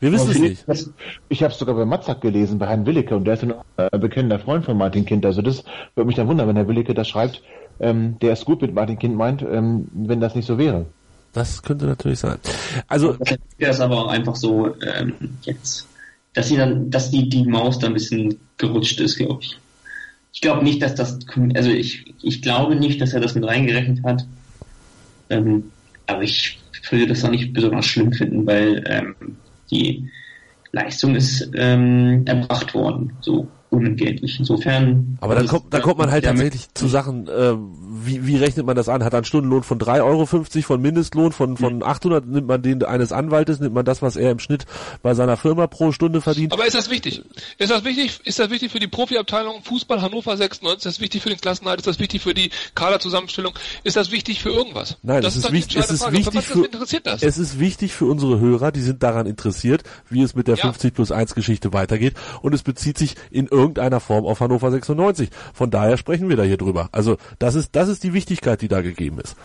Wir 0.00 0.12
wissen 0.12 0.30
es 0.30 0.38
nicht. 0.38 0.68
Das, 0.68 0.90
ich 1.28 1.42
habe 1.42 1.52
es 1.52 1.58
sogar 1.58 1.74
bei 1.74 1.84
Matzak 1.84 2.20
gelesen, 2.20 2.58
bei 2.58 2.66
Herrn 2.66 2.84
Willicke, 2.84 3.16
und 3.16 3.24
der 3.24 3.34
ist 3.34 3.42
ein 3.42 3.54
äh, 3.76 3.98
bekennender 3.98 4.38
Freund 4.38 4.64
von 4.64 4.76
Martin 4.76 5.04
Kind. 5.04 5.24
Also 5.24 5.40
das 5.40 5.64
würde 5.94 6.06
mich 6.06 6.16
dann 6.16 6.28
wundern, 6.28 6.48
wenn 6.48 6.56
Herr 6.56 6.68
Willicke 6.68 6.94
das 6.94 7.08
schreibt, 7.08 7.42
ähm, 7.80 8.18
der 8.20 8.32
es 8.32 8.44
gut 8.44 8.62
mit 8.62 8.74
Martin 8.74 8.98
Kind 8.98 9.16
meint, 9.16 9.42
ähm, 9.42 9.88
wenn 9.94 10.20
das 10.20 10.34
nicht 10.34 10.46
so 10.46 10.58
wäre. 10.58 10.86
Das 11.32 11.62
könnte 11.62 11.86
natürlich 11.86 12.20
sein. 12.20 12.38
Also 12.86 13.14
das 13.14 13.38
ist 13.58 13.80
aber 13.80 14.04
auch 14.04 14.08
einfach 14.08 14.36
so 14.36 14.74
ähm, 14.82 15.14
jetzt, 15.42 15.88
dass 16.34 16.48
sie 16.48 16.56
dann, 16.56 16.90
dass 16.90 17.10
die 17.10 17.28
die 17.28 17.44
Maus 17.44 17.78
da 17.78 17.88
ein 17.88 17.94
bisschen 17.94 18.38
gerutscht 18.56 19.00
ist, 19.00 19.16
glaube 19.16 19.42
ich. 19.42 19.58
Ich 20.34 20.40
glaube 20.40 20.64
nicht, 20.64 20.82
dass 20.82 20.96
das, 20.96 21.18
also 21.54 21.70
ich, 21.70 22.12
ich 22.22 22.42
glaube 22.42 22.74
nicht, 22.74 23.00
dass 23.00 23.14
er 23.14 23.20
das 23.20 23.36
mit 23.36 23.44
reingerechnet 23.44 24.02
hat. 24.02 24.26
Ähm, 25.30 25.70
aber 26.06 26.22
ich 26.22 26.58
würde 26.90 27.06
das 27.06 27.24
auch 27.24 27.30
nicht 27.30 27.52
besonders 27.52 27.86
schlimm 27.86 28.12
finden, 28.12 28.44
weil 28.44 28.84
ähm, 28.86 29.36
die 29.70 30.10
Leistung 30.72 31.14
ist 31.14 31.48
ähm, 31.54 32.24
erbracht 32.26 32.74
worden. 32.74 33.12
So. 33.20 33.48
Unentgeltlich. 33.74 34.38
Insofern. 34.38 35.18
Aber 35.20 35.34
dann 35.34 35.46
kommt, 35.46 35.72
dann 35.72 35.82
kommt 35.82 35.98
man 35.98 36.10
halt 36.10 36.24
tatsächlich 36.24 36.72
zu 36.74 36.88
Sachen, 36.88 37.28
äh, 37.28 37.54
wie, 38.04 38.26
wie 38.26 38.36
rechnet 38.36 38.66
man 38.66 38.76
das 38.76 38.88
an? 38.88 39.04
Hat 39.04 39.12
er 39.12 39.18
einen 39.18 39.24
Stundenlohn 39.24 39.62
von 39.62 39.78
3,50 39.78 40.02
Euro 40.04 40.26
von 40.62 40.82
Mindestlohn, 40.82 41.32
von, 41.32 41.56
von 41.56 41.82
800 41.82 42.26
nimmt 42.26 42.46
man 42.46 42.62
den 42.62 42.82
eines 42.84 43.12
Anwaltes, 43.12 43.60
nimmt 43.60 43.74
man 43.74 43.84
das, 43.84 44.02
was 44.02 44.16
er 44.16 44.30
im 44.30 44.38
Schnitt 44.38 44.66
bei 45.02 45.14
seiner 45.14 45.36
Firma 45.36 45.66
pro 45.66 45.92
Stunde 45.92 46.20
verdient. 46.20 46.52
Aber 46.52 46.66
ist 46.66 46.74
das 46.74 46.90
wichtig? 46.90 47.22
Ist 47.58 47.70
das 47.70 47.84
wichtig? 47.84 48.20
Ist 48.24 48.38
das 48.38 48.50
wichtig 48.50 48.72
für 48.72 48.78
die 48.78 48.88
Profiabteilung 48.88 49.62
Fußball 49.62 50.02
Hannover 50.02 50.36
96? 50.36 50.78
Ist 50.78 50.86
das 50.86 51.00
wichtig 51.00 51.22
für 51.22 51.28
den 51.28 51.40
Klassenhalt? 51.40 51.80
Ist 51.80 51.86
das 51.86 51.98
wichtig 51.98 52.22
für 52.22 52.34
die 52.34 52.50
Kaderzusammenstellung? 52.74 53.54
Ist 53.82 53.96
das 53.96 54.10
wichtig 54.10 54.40
für 54.40 54.50
irgendwas? 54.50 54.96
Nein, 55.02 55.22
das 55.22 55.36
es 55.36 55.44
ist, 55.44 55.52
wichtig, 55.52 55.76
es 55.78 55.90
ist 55.90 56.12
wichtig 56.12 56.44
für, 56.44 56.68
es 57.20 57.38
ist 57.38 57.58
wichtig 57.58 57.92
für 57.92 58.06
unsere 58.06 58.40
Hörer, 58.40 58.72
die 58.72 58.80
sind 58.80 59.02
daran 59.02 59.26
interessiert, 59.26 59.82
wie 60.10 60.22
es 60.22 60.34
mit 60.34 60.48
der 60.48 60.56
ja. 60.56 60.62
50 60.62 60.94
plus 60.94 61.12
1 61.12 61.34
Geschichte 61.34 61.72
weitergeht 61.72 62.14
und 62.42 62.54
es 62.54 62.62
bezieht 62.62 62.98
sich 62.98 63.16
in 63.30 63.46
irgendeiner 63.46 63.63
Form 64.00 64.26
auf 64.26 64.40
Hannover 64.40 64.70
96. 64.70 65.30
Von 65.52 65.70
daher 65.70 65.96
sprechen 65.96 66.28
wir 66.28 66.36
da 66.36 66.42
hier 66.42 66.56
drüber. 66.58 66.88
Also, 66.92 67.16
das 67.38 67.54
ist, 67.54 67.70
das 67.76 67.88
ist 67.88 68.02
die 68.02 68.12
Wichtigkeit, 68.12 68.60
die 68.60 68.68
da 68.68 68.82
gegeben 68.82 69.20
ist. 69.20 69.36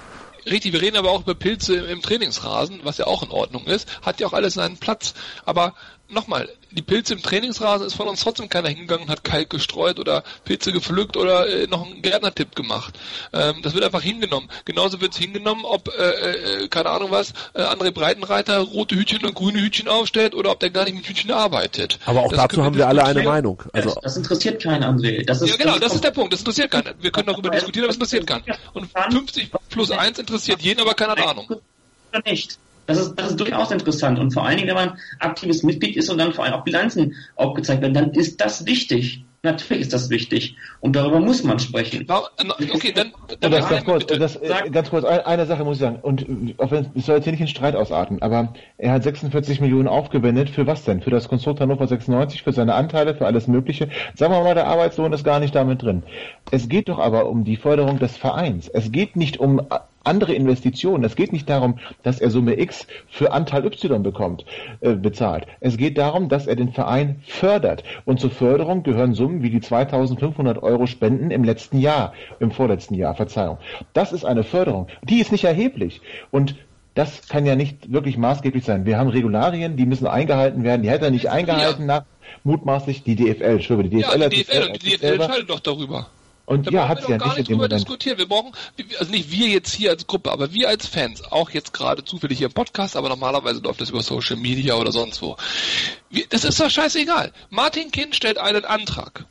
Richtig, 0.45 0.74
wir 0.74 0.82
reden 0.82 0.97
aber 0.97 1.11
auch 1.11 1.22
über 1.22 1.36
Pilze 1.36 1.76
im 1.76 2.01
Trainingsrasen, 2.01 2.80
was 2.84 2.97
ja 2.97 3.07
auch 3.07 3.24
in 3.24 3.30
Ordnung 3.30 3.65
ist. 3.65 4.01
Hat 4.01 4.20
ja 4.20 4.28
auch 4.28 4.34
alles 4.34 4.55
seinen 4.55 4.78
Platz. 4.78 5.13
Aber 5.45 5.74
nochmal, 6.10 6.49
die 6.72 6.82
Pilze 6.82 7.14
im 7.14 7.22
Trainingsrasen 7.22 7.88
ist 7.88 7.95
von 7.95 8.07
uns 8.07 8.22
trotzdem 8.22 8.49
keiner 8.49 8.70
hingegangen 8.70 9.05
und 9.05 9.10
hat 9.10 9.24
Kalk 9.24 9.49
gestreut 9.49 9.99
oder 9.99 10.24
Pilze 10.45 10.72
gepflückt 10.72 11.18
oder 11.18 11.47
äh, 11.47 11.68
noch 11.68 11.86
einen 11.86 12.01
Gärtnertipp 12.01 12.55
gemacht. 12.55 12.97
Ähm, 13.34 13.62
das 13.64 13.74
wird 13.74 13.84
einfach 13.84 14.01
hingenommen. 14.01 14.49
Genauso 14.66 15.01
wird 15.01 15.14
es 15.14 15.18
hingenommen, 15.18 15.66
ob, 15.66 15.89
äh, 15.89 16.64
äh, 16.64 16.68
keine 16.68 16.89
Ahnung 16.89 17.12
was, 17.12 17.34
äh, 17.53 17.62
André 17.62 17.91
Breitenreiter 17.91 18.60
rote 18.60 18.95
Hütchen 18.95 19.26
und 19.26 19.34
grüne 19.34 19.62
Hütchen 19.62 19.88
aufstellt 19.88 20.36
oder 20.36 20.51
ob 20.51 20.60
der 20.60 20.70
gar 20.70 20.86
nicht 20.86 20.95
mit 20.95 21.07
Hütchen 21.07 21.32
arbeitet. 21.32 21.99
Aber 22.05 22.22
auch 22.22 22.30
das 22.30 22.39
dazu 22.39 22.64
haben 22.64 22.76
wir 22.76 22.88
alle 22.88 23.03
eine 23.03 23.24
Meinung. 23.24 23.64
Also 23.74 23.89
das, 23.89 24.01
das 24.01 24.18
interessiert 24.18 24.62
keinen, 24.62 24.84
André. 24.84 25.26
Das 25.26 25.41
ist, 25.41 25.49
ja 25.49 25.57
genau, 25.57 25.74
das, 25.74 25.82
das 25.82 25.95
ist 25.95 26.03
der 26.03 26.12
Punkt. 26.12 26.34
Das 26.34 26.41
interessiert 26.41 26.72
keinen. 26.72 26.93
Wir 26.99 27.12
können 27.12 27.28
darüber 27.28 27.49
diskutieren, 27.49 27.86
aber 27.86 27.91
es 27.91 27.95
interessiert 27.95 28.28
keinen. 28.28 28.43
Und 28.74 28.89
50 29.12 29.51
plus 29.70 29.91
1 29.91 30.20
interessiert 30.20 30.62
jeden, 30.62 30.82
aber 30.82 30.93
keiner 30.93 31.12
hat 31.12 31.26
Ahnung. 31.26 31.62
Nicht. 32.26 32.57
Das 32.90 32.98
ist, 32.98 33.14
das 33.16 33.30
ist 33.30 33.40
durchaus 33.40 33.70
interessant. 33.70 34.18
Und 34.18 34.32
vor 34.32 34.44
allen 34.48 34.58
Dingen, 34.58 34.68
wenn 34.70 34.76
man 34.76 34.98
aktives 35.20 35.62
Mitglied 35.62 35.96
ist 35.96 36.10
und 36.10 36.18
dann 36.18 36.34
vor 36.34 36.44
allem 36.44 36.56
auch 36.56 36.64
Bilanzen 36.64 37.14
aufgezeigt 37.36 37.84
werden, 37.84 37.94
dann 37.94 38.12
ist 38.14 38.42
das 38.42 38.66
wichtig. 38.66 39.24
Natürlich 39.44 39.84
ist 39.84 39.94
das 39.94 40.10
wichtig. 40.10 40.56
Und 40.82 40.96
darüber 40.96 41.20
muss 41.20 41.44
man 41.44 41.60
sprechen. 41.60 42.08
Okay, 42.10 42.92
dann, 42.92 43.14
dann 43.40 43.52
das, 43.52 43.70
ganz, 43.70 43.86
kurz, 43.86 44.06
das, 44.08 44.36
äh, 44.38 44.70
ganz 44.72 44.90
kurz, 44.90 45.06
eine 45.06 45.46
Sache 45.46 45.64
muss 45.64 45.78
ich 45.78 45.82
sagen. 45.82 46.00
Und 46.02 46.26
auch 46.58 46.72
wenn 46.72 46.88
es 46.96 47.06
soll 47.06 47.18
jetzt 47.18 47.26
hier 47.26 47.32
nicht 47.32 47.42
in 47.42 47.48
Streit 47.48 47.76
ausarten, 47.76 48.24
aber 48.24 48.54
er 48.80 48.94
hat 48.94 49.04
46 49.04 49.62
Millionen 49.62 49.88
aufgewendet. 49.88 50.50
Für 50.50 50.66
was 50.66 50.84
denn? 50.84 51.02
Für 51.02 51.12
das 51.12 51.30
Konstrukt 51.30 51.62
Hannover 51.62 51.86
96, 51.86 52.42
für 52.42 52.54
seine 52.54 52.74
Anteile, 52.74 53.14
für 53.14 53.28
alles 53.28 53.48
Mögliche. 53.48 53.90
Sagen 54.16 54.34
wir 54.34 54.42
mal, 54.42 54.56
der 54.56 54.66
Arbeitslohn 54.66 55.14
ist 55.14 55.24
gar 55.24 55.40
nicht 55.40 55.54
damit 55.54 55.84
drin. 55.84 56.02
Es 56.50 56.68
geht 56.68 56.90
doch 56.90 56.98
aber 56.98 57.30
um 57.30 57.44
die 57.44 57.56
Förderung 57.56 58.00
des 58.00 58.18
Vereins. 58.18 58.68
Es 58.68 58.92
geht 58.92 59.16
nicht 59.16 59.40
um 59.40 59.62
andere 60.10 60.34
Investitionen. 60.34 61.03
Es 61.03 61.16
geht 61.16 61.32
nicht 61.32 61.49
darum, 61.49 61.80
dass 62.03 62.20
er 62.20 62.32
Summe 62.32 62.60
X 62.60 62.88
für 63.07 63.32
Anteil 63.32 63.66
Y 63.66 64.03
bekommt, 64.03 64.43
äh, 64.82 64.95
bezahlt. 64.95 65.45
Es 65.62 65.78
geht 65.78 65.97
darum, 65.97 66.28
dass 66.28 66.47
er 66.47 66.55
den 66.55 66.74
Verein 66.74 67.22
fördert. 67.26 67.84
Und 68.05 68.20
zur 68.20 68.32
Förderung 68.32 68.84
gehören 68.84 69.14
Summen 69.14 69.43
wie 69.43 69.51
die 69.51 69.62
2500 69.62 70.62
Euro 70.64 70.88
Spenden 70.88 71.32
im 71.32 71.43
letzten 71.43 71.80
Jahr, 71.80 72.14
im 72.39 72.51
vorletzten 72.51 72.95
Jahr, 72.95 73.16
Verzeihung. 73.16 73.60
Das 73.93 74.12
ist 74.12 74.26
eine 74.26 74.43
Förderung. 74.43 74.88
Die 75.03 75.20
ist 75.20 75.32
nicht 75.32 75.43
erheblich. 75.43 76.01
Und 76.32 76.55
das 76.95 77.28
kann 77.30 77.45
ja 77.45 77.55
nicht 77.55 77.93
wirklich 77.93 78.18
maßgeblich 78.18 78.66
sein. 78.66 78.86
Wir 78.86 78.97
haben 78.97 79.10
Regularien, 79.10 79.78
die 79.78 79.86
müssen 79.86 80.07
eingehalten 80.07 80.64
werden. 80.64 80.82
Die 80.82 80.89
hätte 80.89 81.05
er 81.05 81.12
nicht 81.12 81.30
eingehalten 81.30 81.84
ja. 81.84 81.88
nach 81.99 82.03
mutmaßlich 82.43 83.03
die 83.03 83.16
DFL. 83.16 83.43
Entschuldigung, 83.43 83.99
die 83.99 84.03
DFL, 84.03 84.22
ja, 84.22 84.30
die 84.30 84.43
DFL, 84.43 84.74
die 84.74 84.97
DFL 84.97 85.05
entscheidet 85.05 85.49
doch 85.49 85.60
darüber. 85.60 86.07
Und 86.50 86.66
da 86.66 86.72
ja, 86.72 86.88
hat 86.88 87.08
ja 87.08 87.18
gar 87.18 87.38
nicht 87.38 87.47
drüber 87.47 87.70
diskutieren. 87.70 88.18
Wir 88.18 88.28
brauchen, 88.28 88.54
also 88.97 89.12
nicht 89.12 89.30
wir 89.30 89.50
jetzt 89.50 89.72
hier 89.72 89.91
als 89.91 90.08
Gruppe, 90.08 90.32
aber 90.32 90.52
wir 90.52 90.68
als 90.68 90.88
Fans, 90.88 91.22
auch 91.32 91.52
jetzt 91.52 91.74
gerade 91.74 92.04
zufällig 92.04 92.39
hier 92.39 92.47
im 92.47 92.54
Podcast, 92.54 92.95
aber 92.95 93.08
normalerweise 93.08 93.60
läuft 93.60 93.82
das 93.82 93.91
über 93.91 94.02
Social 94.02 94.36
Media 94.36 94.74
oder 94.74 94.91
sonst 94.91 95.22
wo. 95.22 95.38
Wir, 96.10 96.26
das 96.28 96.45
ist 96.45 96.60
doch 96.60 96.72
scheißegal. 96.72 97.34
Martin 97.52 97.91
Kind 97.91 98.16
stellt 98.16 98.39
einen 98.39 98.66
Antrag 98.66 99.26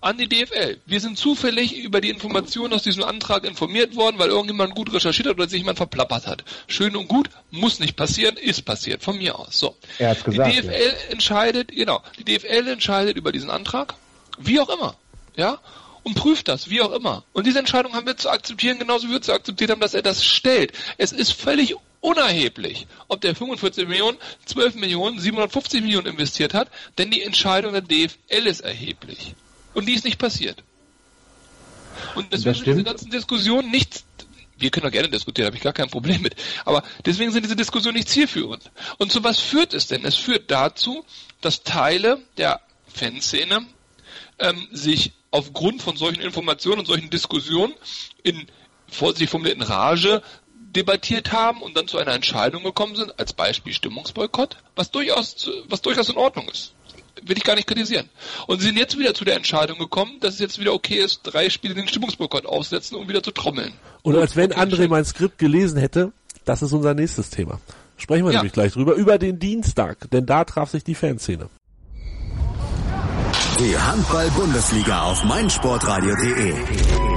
an 0.00 0.16
die 0.16 0.28
DFL. 0.28 0.78
Wir 0.86 1.00
sind 1.00 1.18
zufällig 1.18 1.76
über 1.76 2.00
die 2.00 2.08
Informationen 2.08 2.72
aus 2.72 2.84
diesem 2.84 3.02
Antrag 3.02 3.44
informiert 3.44 3.96
worden, 3.96 4.20
weil 4.20 4.28
irgendjemand 4.28 4.76
gut 4.76 4.94
recherchiert 4.94 5.26
hat 5.26 5.38
oder 5.38 5.48
sich 5.48 5.58
jemand 5.58 5.78
verplappert 5.78 6.28
hat. 6.28 6.44
Schön 6.68 6.94
und 6.94 7.08
gut, 7.08 7.30
muss 7.50 7.80
nicht 7.80 7.96
passieren, 7.96 8.36
ist 8.36 8.64
passiert, 8.64 9.02
von 9.02 9.18
mir 9.18 9.36
aus. 9.36 9.58
So. 9.58 9.74
Er 9.98 10.10
hat's 10.10 10.22
gesagt, 10.22 10.52
die 10.52 10.60
DFL 10.60 10.70
ja. 10.70 11.10
entscheidet, 11.10 11.72
genau, 11.72 12.00
die 12.16 12.24
DFL 12.24 12.68
entscheidet 12.68 13.16
über 13.16 13.32
diesen 13.32 13.50
Antrag, 13.50 13.94
wie 14.38 14.60
auch 14.60 14.68
immer. 14.68 14.94
Ja, 15.34 15.58
und 16.02 16.14
prüft 16.14 16.48
das, 16.48 16.70
wie 16.70 16.80
auch 16.80 16.92
immer. 16.92 17.24
Und 17.32 17.46
diese 17.46 17.58
Entscheidung 17.58 17.94
haben 17.94 18.06
wir 18.06 18.16
zu 18.16 18.30
akzeptieren, 18.30 18.78
genauso 18.78 19.08
wie 19.08 19.12
wir 19.12 19.22
zu 19.22 19.32
akzeptiert 19.32 19.70
haben, 19.70 19.80
dass 19.80 19.94
er 19.94 20.02
das 20.02 20.24
stellt. 20.24 20.72
Es 20.98 21.12
ist 21.12 21.32
völlig 21.32 21.74
unerheblich, 22.00 22.86
ob 23.08 23.20
der 23.20 23.34
45 23.34 23.86
Millionen, 23.88 24.18
12 24.46 24.74
Millionen, 24.76 25.18
750 25.18 25.82
Millionen 25.82 26.06
investiert 26.06 26.54
hat, 26.54 26.68
denn 26.98 27.10
die 27.10 27.22
Entscheidung 27.22 27.72
der 27.72 27.82
DFL 27.82 28.46
ist 28.46 28.60
erheblich. 28.60 29.34
Und 29.74 29.86
die 29.86 29.94
ist 29.94 30.04
nicht 30.04 30.18
passiert. 30.18 30.62
Und 32.14 32.32
deswegen 32.32 32.54
sind 32.54 32.66
diese 32.66 32.84
ganzen 32.84 33.10
Diskussionen 33.10 33.70
nicht, 33.70 34.04
wir 34.56 34.70
können 34.70 34.84
doch 34.84 34.92
gerne 34.92 35.08
diskutieren, 35.08 35.46
habe 35.46 35.56
ich 35.56 35.62
gar 35.62 35.72
kein 35.72 35.90
Problem 35.90 36.22
mit, 36.22 36.34
aber 36.64 36.82
deswegen 37.04 37.30
sind 37.30 37.44
diese 37.44 37.56
Diskussionen 37.56 37.96
nicht 37.96 38.08
zielführend. 38.08 38.70
Und 38.98 39.12
zu 39.12 39.22
was 39.22 39.38
führt 39.40 39.74
es 39.74 39.86
denn? 39.86 40.04
Es 40.04 40.16
führt 40.16 40.50
dazu, 40.50 41.04
dass 41.40 41.62
Teile 41.62 42.22
der 42.36 42.60
Fanszene 42.88 43.66
ähm, 44.38 44.68
sich 44.72 45.12
aufgrund 45.30 45.82
von 45.82 45.96
solchen 45.96 46.20
Informationen 46.20 46.80
und 46.80 46.86
solchen 46.86 47.10
Diskussionen 47.10 47.74
in 48.22 48.46
vorsichtig 48.88 49.30
formulierten 49.30 49.62
Rage 49.62 50.22
debattiert 50.74 51.32
haben 51.32 51.62
und 51.62 51.76
dann 51.76 51.88
zu 51.88 51.98
einer 51.98 52.12
Entscheidung 52.12 52.62
gekommen 52.62 52.96
sind, 52.96 53.18
als 53.18 53.32
Beispiel 53.32 53.72
Stimmungsboykott, 53.72 54.58
was 54.76 54.90
durchaus, 54.90 55.50
was 55.68 55.82
durchaus 55.82 56.08
in 56.08 56.16
Ordnung 56.16 56.48
ist. 56.48 56.74
Will 57.22 57.36
ich 57.36 57.44
gar 57.44 57.56
nicht 57.56 57.66
kritisieren. 57.66 58.08
Und 58.46 58.60
sie 58.60 58.68
sind 58.68 58.78
jetzt 58.78 58.98
wieder 58.98 59.12
zu 59.12 59.24
der 59.24 59.36
Entscheidung 59.36 59.78
gekommen, 59.78 60.18
dass 60.20 60.34
es 60.34 60.40
jetzt 60.40 60.58
wieder 60.58 60.72
okay 60.72 61.00
ist, 61.00 61.20
drei 61.24 61.50
Spiele 61.50 61.74
den 61.74 61.88
Stimmungsboykott 61.88 62.46
aufsetzen, 62.46 62.96
um 62.96 63.08
wieder 63.08 63.22
zu 63.22 63.30
trommeln. 63.30 63.74
Und 64.02 64.16
als 64.16 64.36
wenn 64.36 64.52
okay, 64.52 64.60
André 64.60 64.88
mein 64.88 65.04
Skript 65.04 65.38
gelesen 65.38 65.78
hätte, 65.78 66.12
das 66.44 66.62
ist 66.62 66.72
unser 66.72 66.94
nächstes 66.94 67.28
Thema. 67.30 67.60
Sprechen 67.96 68.24
wir 68.24 68.32
ja. 68.32 68.38
nämlich 68.38 68.54
gleich 68.54 68.72
drüber, 68.72 68.94
über 68.94 69.18
den 69.18 69.38
Dienstag, 69.38 70.10
denn 70.10 70.24
da 70.24 70.44
traf 70.44 70.70
sich 70.70 70.84
die 70.84 70.94
Fanszene. 70.94 71.50
Die 73.60 73.76
Handball-Bundesliga 73.76 75.02
auf 75.02 75.22
meinsportradio.de. 75.22 76.54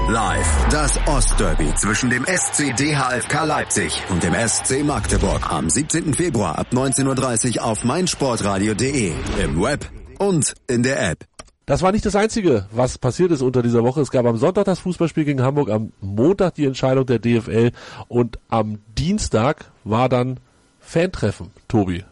Live 0.10 0.68
das 0.70 1.00
Ostderby 1.08 1.74
zwischen 1.76 2.10
dem 2.10 2.26
SC 2.26 2.76
DHFK 2.76 3.46
Leipzig 3.46 4.04
und 4.10 4.22
dem 4.22 4.34
SC 4.34 4.84
Magdeburg 4.84 5.50
am 5.50 5.70
17. 5.70 6.14
Februar 6.14 6.60
ab 6.60 6.68
19.30 6.74 7.60
Uhr 7.60 7.64
auf 7.64 7.86
meinsportradio.de. 7.86 9.14
Im 9.42 9.62
Web 9.62 9.90
und 10.20 10.54
in 10.68 10.84
der 10.84 11.12
App. 11.12 11.24
Das 11.66 11.82
war 11.82 11.94
nicht 11.94 12.06
das 12.06 12.18
Einzige, 12.18 12.68
was 12.74 12.98
passiert 12.98 13.32
ist 13.32 13.42
unter 13.42 13.62
dieser 13.62 13.86
Woche. 13.86 14.02
Es 14.02 14.12
gab 14.12 14.26
am 14.26 14.36
Sonntag 14.36 14.66
das 14.66 14.80
Fußballspiel 14.80 15.24
gegen 15.24 15.44
Hamburg, 15.44 15.70
am 15.70 15.94
Montag 16.02 16.56
die 16.56 16.66
Entscheidung 16.66 17.06
der 17.06 17.20
DFL 17.20 17.72
und 18.10 18.38
am 18.50 18.80
Dienstag 18.98 19.72
war 19.86 20.10
dann 20.10 20.42
Fantreffen, 20.82 21.52
Tobi. 21.70 22.04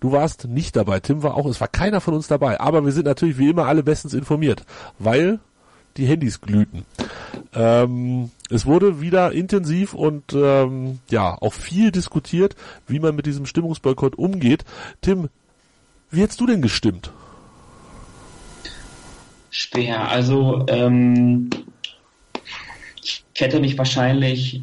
Du 0.00 0.12
warst 0.12 0.46
nicht 0.46 0.76
dabei. 0.76 1.00
Tim 1.00 1.22
war 1.22 1.36
auch, 1.36 1.46
es 1.46 1.60
war 1.60 1.68
keiner 1.68 2.00
von 2.00 2.14
uns 2.14 2.28
dabei. 2.28 2.60
Aber 2.60 2.84
wir 2.84 2.92
sind 2.92 3.06
natürlich 3.06 3.38
wie 3.38 3.50
immer 3.50 3.66
alle 3.66 3.82
bestens 3.82 4.14
informiert, 4.14 4.64
weil 4.98 5.40
die 5.96 6.06
Handys 6.06 6.40
glühten. 6.40 6.84
Ähm, 7.52 8.30
es 8.50 8.64
wurde 8.66 9.00
wieder 9.00 9.32
intensiv 9.32 9.94
und 9.94 10.32
ähm, 10.32 11.00
ja, 11.10 11.36
auch 11.40 11.52
viel 11.52 11.90
diskutiert, 11.90 12.54
wie 12.86 13.00
man 13.00 13.16
mit 13.16 13.26
diesem 13.26 13.46
Stimmungsboykott 13.46 14.16
umgeht. 14.16 14.64
Tim, 15.00 15.28
wie 16.10 16.22
hättest 16.22 16.40
du 16.40 16.46
denn 16.46 16.62
gestimmt? 16.62 17.10
Schwer. 19.50 20.08
Also 20.08 20.64
ähm, 20.68 21.50
ich 23.02 23.24
hätte 23.36 23.58
mich 23.58 23.76
wahrscheinlich 23.76 24.62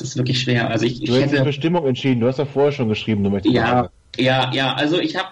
das 0.00 0.10
ist 0.10 0.16
wirklich 0.16 0.40
schwer. 0.40 0.70
Also 0.70 0.86
ich, 0.86 1.02
ich 1.02 1.10
du 1.10 1.16
hätte 1.16 1.42
für 1.42 1.52
Stimmung 1.52 1.86
entschieden. 1.86 2.20
Du 2.20 2.26
hast 2.26 2.38
ja 2.38 2.46
vorher 2.46 2.72
schon 2.72 2.88
geschrieben, 2.88 3.24
du 3.24 3.30
möchtest. 3.30 3.54
Ja, 3.54 3.74
machen. 3.74 3.88
ja, 4.16 4.52
ja. 4.52 4.74
Also 4.74 4.98
ich 4.98 5.16
habe 5.16 5.28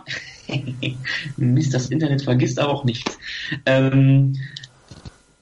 Mist, 1.36 1.74
das 1.74 1.90
Internet 1.90 2.22
vergisst 2.22 2.58
aber 2.58 2.72
auch 2.72 2.84
nichts. 2.84 3.18
Ähm, 3.64 4.36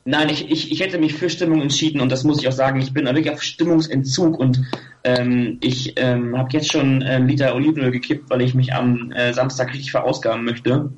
nein, 0.04 0.28
ich, 0.28 0.50
ich, 0.50 0.72
ich 0.72 0.80
hätte 0.80 0.98
mich 0.98 1.14
für 1.14 1.30
Stimmung 1.30 1.62
entschieden 1.62 2.00
und 2.00 2.10
das 2.10 2.24
muss 2.24 2.40
ich 2.40 2.48
auch 2.48 2.52
sagen. 2.52 2.80
Ich 2.80 2.92
bin 2.92 3.04
wirklich 3.04 3.30
auf 3.30 3.42
Stimmungsentzug 3.42 4.38
und 4.38 4.60
ähm, 5.04 5.58
ich 5.62 5.94
ähm, 5.96 6.36
habe 6.36 6.48
jetzt 6.52 6.72
schon 6.72 7.02
einen 7.02 7.28
Liter 7.28 7.54
Olivenöl 7.54 7.90
gekippt, 7.90 8.30
weil 8.30 8.42
ich 8.42 8.54
mich 8.54 8.72
am 8.72 9.12
äh, 9.12 9.32
Samstag 9.32 9.72
richtig 9.72 9.90
verausgaben 9.90 10.44
möchte. 10.44 10.90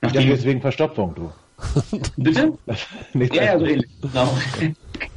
Nachdem 0.00 0.22
ja, 0.22 0.28
deswegen 0.28 0.60
Verstopfung, 0.60 1.14
du. 1.14 1.32
Bitte? 2.16 2.52
ja, 3.14 3.44
ja, 3.44 3.58
so 3.58 3.64
ähnlich. 3.64 3.90
Genau. 4.00 4.38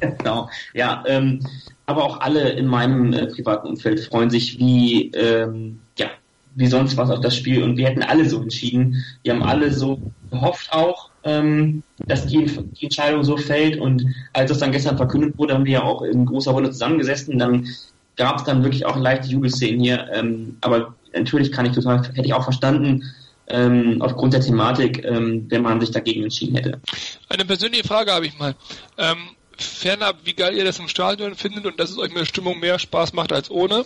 genau. 0.00 0.48
Ja, 0.74 1.04
ähm, 1.06 1.40
aber 1.86 2.04
auch 2.04 2.20
alle 2.20 2.50
in 2.50 2.66
meinem 2.66 3.12
äh, 3.12 3.26
privaten 3.26 3.68
Umfeld 3.68 4.00
freuen 4.00 4.30
sich, 4.30 4.58
wie, 4.58 5.10
ähm, 5.10 5.80
ja, 5.98 6.06
wie 6.54 6.66
sonst 6.66 6.96
was 6.96 7.10
auf 7.10 7.20
das 7.20 7.36
Spiel 7.36 7.62
und 7.62 7.76
wir 7.76 7.86
hätten 7.86 8.02
alle 8.02 8.28
so 8.28 8.40
entschieden. 8.40 9.04
Wir 9.22 9.34
haben 9.34 9.42
alle 9.42 9.72
so 9.72 10.00
gehofft 10.30 10.72
auch, 10.72 11.10
ähm, 11.24 11.82
dass 11.98 12.26
die, 12.26 12.44
die, 12.44 12.84
Entscheidung 12.84 13.24
so 13.24 13.36
fällt 13.36 13.78
und 13.78 14.04
als 14.32 14.50
das 14.50 14.58
dann 14.58 14.72
gestern 14.72 14.96
verkündet 14.96 15.38
wurde, 15.38 15.54
haben 15.54 15.64
wir 15.64 15.72
ja 15.72 15.82
auch 15.82 16.02
in 16.02 16.26
großer 16.26 16.50
Runde 16.50 16.70
zusammengesessen. 16.70 17.38
Dann 17.38 17.68
gab 18.16 18.38
es 18.38 18.44
dann 18.44 18.62
wirklich 18.62 18.84
auch 18.84 18.96
leichte 18.96 19.28
Jubelszenen 19.28 19.80
hier. 19.80 20.08
Ähm, 20.12 20.56
aber 20.60 20.94
natürlich 21.14 21.52
kann 21.52 21.66
ich 21.66 21.72
total, 21.72 22.02
hätte 22.02 22.26
ich 22.26 22.34
auch 22.34 22.44
verstanden, 22.44 23.02
ähm, 23.46 24.00
aufgrund 24.00 24.34
der 24.34 24.40
Thematik, 24.40 25.04
ähm, 25.04 25.46
wenn 25.48 25.62
man 25.62 25.80
sich 25.80 25.90
dagegen 25.90 26.22
entschieden 26.22 26.56
hätte. 26.56 26.80
Eine 27.28 27.44
persönliche 27.44 27.86
Frage 27.86 28.12
habe 28.12 28.26
ich 28.26 28.38
mal. 28.38 28.54
Ähm, 28.98 29.18
fernab, 29.56 30.16
wie 30.24 30.34
geil 30.34 30.56
ihr 30.56 30.64
das 30.64 30.78
im 30.78 30.88
Stadion 30.88 31.34
findet 31.34 31.66
und 31.66 31.78
dass 31.78 31.90
es 31.90 31.98
euch 31.98 32.12
mit 32.12 32.26
Stimmung 32.26 32.60
mehr 32.60 32.78
Spaß 32.78 33.12
macht 33.12 33.32
als 33.32 33.50
ohne. 33.50 33.84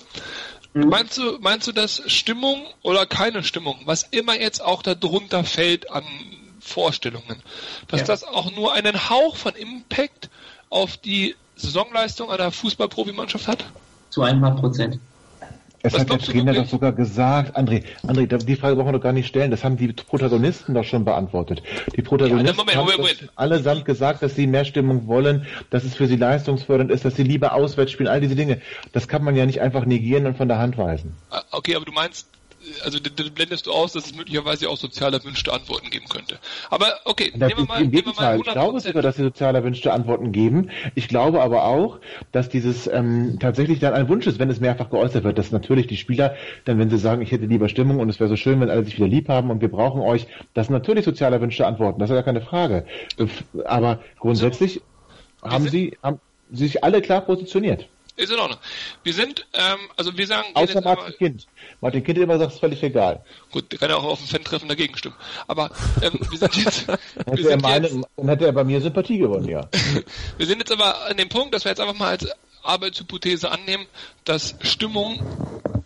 Mhm. 0.75 0.89
Meinst 0.89 1.19
du, 1.19 1.39
meinst 1.41 1.67
du, 1.67 1.73
dass 1.73 2.03
Stimmung 2.07 2.67
oder 2.83 3.07
keine 3.07 3.43
Stimmung, 3.43 3.81
was 3.85 4.03
immer 4.03 4.39
jetzt 4.39 4.63
auch 4.63 4.83
darunter 4.83 5.45
fällt 5.45 5.91
an 5.91 6.05
Vorstellungen, 6.61 7.43
dass 7.89 8.01
ja. 8.01 8.07
das 8.07 8.25
auch 8.25 8.51
nur 8.55 8.73
einen 8.73 9.09
Hauch 9.09 9.37
von 9.37 9.55
Impact 9.55 10.31
auf 10.69 10.97
die 10.97 11.37
Saisonleistung 11.55 12.31
einer 12.31 12.51
Fußballprofimannschaft 12.51 13.49
hat? 13.49 13.65
Zu 14.11 14.23
100 14.23 14.61
Prozent. 14.61 14.99
Es 15.87 15.93
Was 15.93 16.01
hat 16.01 16.11
der 16.11 16.19
Trainer 16.19 16.53
doch 16.53 16.67
sogar 16.67 16.93
gesagt, 16.93 17.57
André, 17.57 17.85
André, 18.03 18.27
die 18.27 18.57
Frage 18.57 18.75
brauchen 18.75 18.89
wir 18.89 18.93
doch 18.95 19.01
gar 19.01 19.13
nicht 19.13 19.29
stellen, 19.29 19.53
das 19.53 19.63
haben 19.63 19.77
die 19.77 19.93
Protagonisten 19.93 20.75
doch 20.75 20.83
schon 20.83 21.05
beantwortet. 21.05 21.63
Die 21.95 22.03
Protagonisten 22.03 22.49
ja, 22.49 22.55
Moment, 22.55 22.77
haben 22.77 22.85
Moment, 22.87 22.99
Moment. 22.99 23.33
allesamt 23.37 23.85
gesagt, 23.85 24.21
dass 24.21 24.35
sie 24.35 24.49
mehr 24.49 24.65
Stimmung 24.65 25.07
wollen, 25.07 25.47
dass 25.71 25.85
es 25.85 25.95
für 25.95 26.09
sie 26.09 26.17
leistungsfördernd 26.17 26.91
ist, 26.91 27.05
dass 27.05 27.15
sie 27.15 27.23
lieber 27.23 27.55
auswärts 27.55 27.93
spielen, 27.93 28.09
all 28.09 28.21
diese 28.21 28.35
Dinge. 28.35 28.61
Das 28.93 29.07
kann 29.07 29.23
man 29.23 29.37
ja 29.37 29.47
nicht 29.47 29.61
einfach 29.61 29.87
negieren 29.87 30.27
und 30.27 30.37
von 30.37 30.49
der 30.49 30.59
Hand 30.59 30.77
weisen. 30.77 31.15
Ah, 31.31 31.43
okay, 31.53 31.77
aber 31.77 31.85
du 31.85 31.93
meinst, 31.93 32.27
also 32.85 32.99
das 32.99 33.31
blendest 33.31 33.67
du 33.67 33.73
aus, 33.73 33.93
dass 33.93 34.07
es 34.07 34.15
möglicherweise 34.15 34.69
auch 34.69 34.77
sozial 34.77 35.13
erwünschte 35.13 35.53
Antworten 35.53 35.91
geben 35.91 36.07
könnte. 36.09 36.39
Aber 36.71 36.87
okay, 37.05 37.33
nehmen 37.35 37.53
wir 37.57 37.65
mal, 37.65 37.83
Im 37.83 37.91
Gegenteil, 37.91 38.39
ich 38.39 38.45
glaube 38.45 38.81
sogar, 38.81 39.03
dass 39.03 39.17
sie 39.17 39.23
sozial 39.23 39.55
erwünschte 39.55 39.93
Antworten 39.93 40.33
geben. 40.33 40.71
Ich 40.95 41.09
glaube 41.09 41.43
aber 41.43 41.65
auch, 41.65 42.01
dass 42.33 42.49
dieses 42.49 42.87
ähm, 42.87 43.39
tatsächlich 43.41 43.79
dann 43.81 43.95
ein 43.95 44.09
Wunsch 44.09 44.27
ist, 44.27 44.39
wenn 44.39 44.51
es 44.51 44.61
mehrfach 44.61 44.91
geäußert 44.91 45.25
wird, 45.25 45.39
dass 45.39 45.53
natürlich 45.53 45.87
die 45.87 45.97
Spieler, 45.97 46.35
dann 46.65 46.79
wenn 46.79 46.91
sie 46.91 46.99
sagen, 46.99 47.23
ich 47.23 47.33
hätte 47.33 47.47
lieber 47.47 47.69
Stimmung 47.69 48.01
und 48.01 48.09
es 48.09 48.21
wäre 48.21 48.29
so 48.29 48.37
schön, 48.37 48.61
wenn 48.61 48.71
alle 48.71 48.85
sich 48.85 48.97
wieder 48.97 49.09
lieb 49.09 49.29
haben 49.29 49.51
und 49.51 49.61
wir 49.61 49.71
brauchen 49.71 50.01
euch, 50.01 50.27
das 50.55 50.67
sind 50.67 50.75
natürlich 50.75 51.05
sozial 51.05 51.33
erwünschte 51.33 51.67
Antworten, 51.67 52.01
das 52.01 52.11
ist 52.11 52.17
ja 52.17 52.23
keine 52.23 52.41
Frage. 52.41 52.87
Aber 53.65 54.01
grundsätzlich 54.19 54.83
so, 55.43 55.51
haben 55.51 55.69
sie 55.69 55.97
haben 56.03 56.21
sich 56.51 56.85
alle 56.85 57.03
klar 57.03 57.23
positioniert. 57.23 57.89
Ist 58.17 58.33
in 58.33 58.39
Ordnung. 58.39 58.59
Wir 59.03 59.13
sind, 59.13 59.47
ähm, 59.53 59.79
also 59.95 60.17
wir 60.17 60.27
sagen... 60.27 60.49
Außer 60.55 60.81
Martin 60.81 61.05
aber, 61.05 61.13
Kind. 61.13 61.47
Martin 61.83 62.03
Kind 62.03 62.19
immer 62.19 62.39
sagt, 62.39 62.49
es 62.49 62.55
ist 62.55 62.61
völlig 62.61 62.83
egal. 62.83 63.23
Gut, 63.53 63.71
der 63.71 63.79
kann 63.79 63.91
ja 63.91 63.97
auch 63.97 64.05
auf 64.05 64.21
dem 64.21 64.29
Fan-Treffen 64.29 64.69
dagegen 64.69 64.97
stimmen. 64.97 65.17
Aber 65.47 65.71
ähm, 66.01 66.19
wir 66.31 66.39
sind 66.39 66.57
jetzt... 66.57 66.89
hätte 66.89 67.01
wir 67.37 67.45
sind 67.45 67.63
meine, 67.63 67.89
jetzt, 67.89 68.07
dann 68.17 68.29
hätte 68.29 68.47
er 68.47 68.53
bei 68.53 68.65
mir 68.65 68.81
Sympathie 68.81 69.19
gewonnen, 69.19 69.49
ja. 69.49 69.69
wir 70.39 70.47
sind 70.47 70.61
jetzt 70.61 70.73
aber 70.73 71.05
an 71.05 71.19
dem 71.19 71.29
Punkt, 71.29 71.55
dass 71.55 71.65
wir 71.65 71.71
jetzt 71.71 71.81
einfach 71.81 71.95
mal 71.95 72.09
als 72.09 72.27
Arbeitshypothese 72.63 73.51
annehmen, 73.51 73.87
dass 74.25 74.55
Stimmung, 74.63 75.21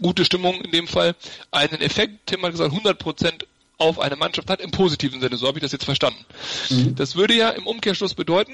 gute 0.00 0.24
Stimmung 0.24 0.60
in 0.60 0.70
dem 0.70 0.86
Fall, 0.86 1.16
einen 1.50 1.80
Effekt, 1.80 2.26
Tim 2.26 2.42
hat 2.42 2.52
gesagt, 2.52 2.72
100% 2.72 3.44
auf 3.78 3.98
eine 3.98 4.14
Mannschaft 4.14 4.50
hat, 4.50 4.60
im 4.60 4.70
positiven 4.70 5.20
Sinne, 5.20 5.36
so 5.36 5.48
habe 5.48 5.58
ich 5.58 5.62
das 5.62 5.72
jetzt 5.72 5.84
verstanden. 5.84 6.24
Mhm. 6.68 6.94
Das 6.94 7.16
würde 7.16 7.34
ja 7.34 7.50
im 7.50 7.66
Umkehrschluss 7.66 8.14
bedeuten, 8.14 8.52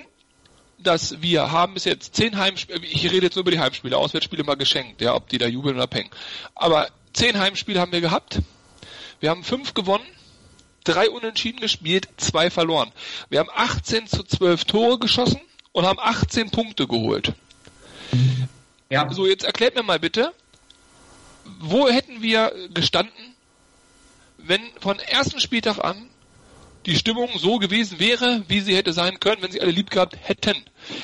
dass 0.78 1.20
wir 1.22 1.50
haben 1.50 1.74
bis 1.74 1.84
jetzt 1.84 2.14
zehn 2.14 2.36
Heimspiele, 2.36 2.80
ich 2.84 3.04
rede 3.10 3.26
jetzt 3.26 3.36
nur 3.36 3.42
über 3.42 3.50
die 3.50 3.58
Heimspiele, 3.58 3.96
Auswärtsspiele 3.96 4.44
mal 4.44 4.56
geschenkt, 4.56 5.00
ja, 5.00 5.14
ob 5.14 5.28
die 5.28 5.38
da 5.38 5.46
jubeln 5.46 5.76
oder 5.76 5.86
peng. 5.86 6.10
Aber 6.54 6.88
zehn 7.12 7.38
Heimspiele 7.38 7.80
haben 7.80 7.92
wir 7.92 8.00
gehabt. 8.00 8.40
Wir 9.20 9.30
haben 9.30 9.44
fünf 9.44 9.74
gewonnen, 9.74 10.06
drei 10.84 11.08
unentschieden 11.10 11.60
gespielt, 11.60 12.08
zwei 12.18 12.50
verloren. 12.50 12.92
Wir 13.28 13.40
haben 13.40 13.50
18 13.54 14.06
zu 14.06 14.22
12 14.22 14.64
Tore 14.66 14.98
geschossen 14.98 15.40
und 15.72 15.86
haben 15.86 15.98
18 16.00 16.50
Punkte 16.50 16.86
geholt. 16.86 17.32
Ja. 18.88 19.10
So, 19.12 19.26
jetzt 19.26 19.44
erklärt 19.44 19.74
mir 19.74 19.82
mal 19.82 19.98
bitte, 19.98 20.32
wo 21.60 21.88
hätten 21.88 22.22
wir 22.22 22.52
gestanden, 22.72 23.34
wenn 24.38 24.60
von 24.80 24.98
ersten 24.98 25.40
Spieltag 25.40 25.78
an 25.78 26.08
die 26.86 26.94
Stimmung 26.94 27.28
so 27.36 27.58
gewesen 27.58 27.98
wäre, 27.98 28.44
wie 28.48 28.60
sie 28.60 28.76
hätte 28.76 28.92
sein 28.92 29.18
können, 29.20 29.42
wenn 29.42 29.50
sie 29.50 29.60
alle 29.60 29.72
lieb 29.72 29.90
gehabt 29.90 30.16
hätten. 30.22 30.56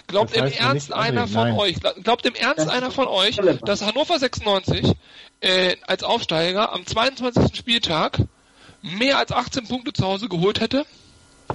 Glaubt 0.07 0.37
im 0.37 0.47
Ernst 0.47 0.93
einer 0.93 1.27
von 1.27 1.49
Nein. 1.49 1.59
euch, 1.59 1.77
glaubt 2.03 2.25
im 2.25 2.35
Ernst 2.35 2.69
einer 2.69 2.91
von 2.91 3.09
euch, 3.09 3.41
dass 3.65 3.83
Hannover 3.83 4.19
96 4.19 4.93
äh, 5.41 5.77
als 5.87 6.05
Aufsteiger 6.05 6.73
am 6.73 6.87
22. 6.87 7.57
Spieltag 7.57 8.21
mehr 8.81 9.19
als 9.19 9.33
18 9.33 9.67
Punkte 9.67 9.93
zu 9.93 10.07
Hause 10.07 10.29
geholt 10.29 10.61
hätte? 10.61 10.87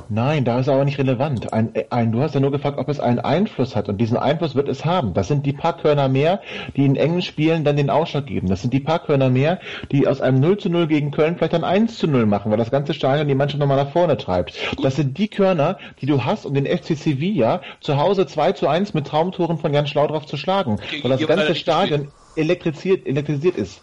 Nein, 0.10 0.46
da 0.46 0.60
ist 0.60 0.70
aber 0.70 0.86
nicht 0.86 1.00
relevant. 1.00 1.52
Ein, 1.52 1.74
ein, 1.90 2.12
du 2.12 2.22
hast 2.22 2.34
ja 2.34 2.40
nur 2.40 2.52
gefragt, 2.52 2.78
ob 2.78 2.88
es 2.88 3.00
einen 3.00 3.20
Einfluss 3.20 3.76
hat 3.76 3.90
und 3.90 4.00
diesen 4.00 4.18
Einfluss 4.18 4.56
wird 4.56 4.70
es 4.70 4.86
haben. 4.86 5.14
Das 5.14 5.28
sind 5.28 5.46
die 5.46 5.54
paar 5.54 5.76
Körner 5.78 6.08
mehr, 6.08 6.42
die 6.76 6.86
in 6.86 6.96
engen 6.96 7.22
Spielen 7.22 7.64
dann 7.64 7.76
den 7.76 7.90
Ausschlag 7.90 8.26
geben. 8.26 8.48
Das 8.48 8.62
sind 8.62 8.74
die 8.74 8.80
paar 8.80 9.00
Körner 9.00 9.30
mehr, 9.30 9.60
die 9.92 10.08
aus 10.08 10.22
einem 10.22 10.40
0 10.40 10.58
zu 10.58 10.70
0 10.70 10.88
gegen 10.88 11.12
Köln 11.12 11.36
vielleicht 11.36 11.56
ein 11.56 11.64
1 11.64 11.98
zu 11.98 12.08
0 12.08 12.26
machen, 12.26 12.52
weil 12.52 12.58
das 12.58 12.72
ganze 12.72 12.94
Stadion 12.94 13.28
die 13.28 13.36
Mannschaft 13.36 13.60
nochmal 13.60 13.84
nach 13.84 13.92
vorne 13.92 14.18
treibt. 14.18 14.54
Das 14.82 14.96
sind 14.96 15.18
die 15.18 15.28
Körner, 15.28 15.78
die 16.02 16.06
du 16.06 16.24
hast, 16.24 16.46
um 16.46 16.54
den 16.54 16.66
FC 16.66 16.96
Sevilla 16.96 17.62
zu 17.82 17.98
Hause 17.98 18.26
2 18.26 18.54
zu 18.54 18.68
1 18.68 18.94
mit 18.94 19.08
Traumtoren 19.08 19.58
von 19.58 19.74
Jan 19.74 19.88
Schlaudraff 19.88 20.26
zu 20.26 20.38
schlagen, 20.38 20.80
weil 21.02 21.12
das 21.12 21.26
ganze 21.28 21.56
Stadion 21.56 22.08
elektrisiert, 22.36 23.06
elektrisiert 23.06 23.58
ist. 23.58 23.82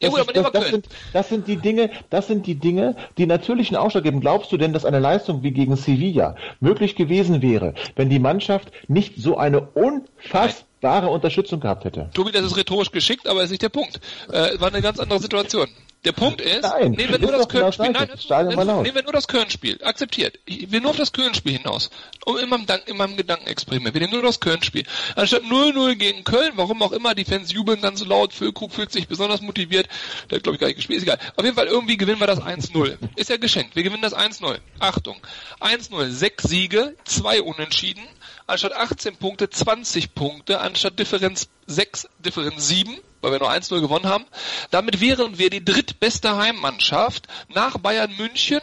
Das, 0.00 0.16
ja, 0.16 0.22
gut, 0.22 0.34
ist, 0.34 0.44
das, 0.44 0.52
das, 0.52 0.68
sind, 0.70 0.88
das 1.12 1.28
sind 1.28 1.46
die 1.46 1.56
Dinge, 1.56 1.90
das 2.08 2.26
sind 2.26 2.46
die 2.46 2.54
Dinge, 2.54 2.96
die 3.18 3.26
natürlichen 3.26 3.76
Ausschlag 3.76 4.04
geben. 4.04 4.20
Glaubst 4.20 4.50
du 4.50 4.56
denn, 4.56 4.72
dass 4.72 4.86
eine 4.86 4.98
Leistung 4.98 5.42
wie 5.42 5.50
gegen 5.50 5.76
Sevilla 5.76 6.36
möglich 6.60 6.96
gewesen 6.96 7.42
wäre, 7.42 7.74
wenn 7.96 8.08
die 8.08 8.18
Mannschaft 8.18 8.72
nicht 8.88 9.16
so 9.18 9.36
eine 9.36 9.60
unfassbare 9.60 11.08
Unterstützung 11.08 11.60
gehabt 11.60 11.84
hätte? 11.84 12.08
Tobi, 12.14 12.32
das 12.32 12.44
ist 12.44 12.56
rhetorisch 12.56 12.90
geschickt, 12.92 13.28
aber 13.28 13.42
ist 13.42 13.50
nicht 13.50 13.62
der 13.62 13.68
Punkt. 13.68 14.00
Äh, 14.32 14.58
war 14.58 14.68
eine 14.68 14.80
ganz 14.80 14.98
andere 14.98 15.20
Situation. 15.20 15.68
Der 16.04 16.12
Punkt 16.12 16.40
ist, 16.40 16.62
nein, 16.62 16.92
nehmen 16.92 17.12
wir 17.12 17.18
nur 17.18 17.32
das 17.32 17.48
Köln-Spiel, 17.48 17.90
nein, 17.90 18.08
nehmen, 18.48 18.82
nehmen 18.82 18.94
wir 18.94 19.02
nur 19.02 19.12
das 19.12 19.28
Köln-Spiel, 19.28 19.80
akzeptiert. 19.84 20.38
Ich 20.46 20.72
will 20.72 20.80
nur 20.80 20.92
auf 20.92 20.96
das 20.96 21.12
Köln-Spiel 21.12 21.58
hinaus. 21.58 21.90
Um 22.24 22.38
in 22.38 22.48
meinem, 22.48 22.64
in 22.86 22.96
meinem 22.96 23.18
Gedankenexperiment. 23.18 23.94
Wir 23.94 24.00
nehmen 24.00 24.14
nur 24.14 24.22
das 24.22 24.40
Köln-Spiel. 24.40 24.84
Anstatt 25.14 25.42
0-0 25.42 25.96
gegen 25.96 26.24
Köln, 26.24 26.52
warum 26.54 26.82
auch 26.82 26.92
immer, 26.92 27.14
die 27.14 27.26
Fans 27.26 27.52
jubeln 27.52 27.80
so 27.96 28.06
laut, 28.06 28.32
Füllkrug 28.32 28.72
fühlt 28.72 28.90
sich 28.92 29.08
besonders 29.08 29.42
motiviert, 29.42 29.88
der 30.30 30.36
hat 30.36 30.42
glaube 30.42 30.54
ich 30.54 30.60
gar 30.60 30.68
nicht 30.68 30.76
gespielt, 30.76 30.98
ist 30.98 31.02
egal. 31.02 31.18
Auf 31.36 31.44
jeden 31.44 31.56
Fall, 31.56 31.66
irgendwie 31.66 31.98
gewinnen 31.98 32.20
wir 32.20 32.26
das 32.26 32.40
1-0. 32.40 32.96
Ist 33.16 33.28
ja 33.28 33.36
geschenkt. 33.36 33.76
Wir 33.76 33.82
gewinnen 33.82 34.02
das 34.02 34.16
1-0. 34.16 34.56
Achtung. 34.78 35.16
1-0, 35.60 36.08
sechs 36.08 36.44
Siege, 36.44 36.94
zwei 37.04 37.42
Unentschieden, 37.42 38.02
anstatt 38.46 38.72
18 38.72 39.16
Punkte 39.16 39.50
20 39.50 40.14
Punkte, 40.14 40.60
anstatt 40.60 40.98
Differenz 40.98 41.50
6, 41.66 42.08
Differenz 42.24 42.68
7 42.68 42.98
weil 43.20 43.32
wir 43.32 43.38
nur 43.38 43.50
1-0 43.50 43.80
gewonnen 43.80 44.06
haben. 44.06 44.24
Damit 44.70 45.00
wären 45.00 45.38
wir 45.38 45.50
die 45.50 45.64
drittbeste 45.64 46.36
Heimmannschaft 46.36 47.26
nach 47.48 47.78
Bayern 47.78 48.12
München 48.16 48.60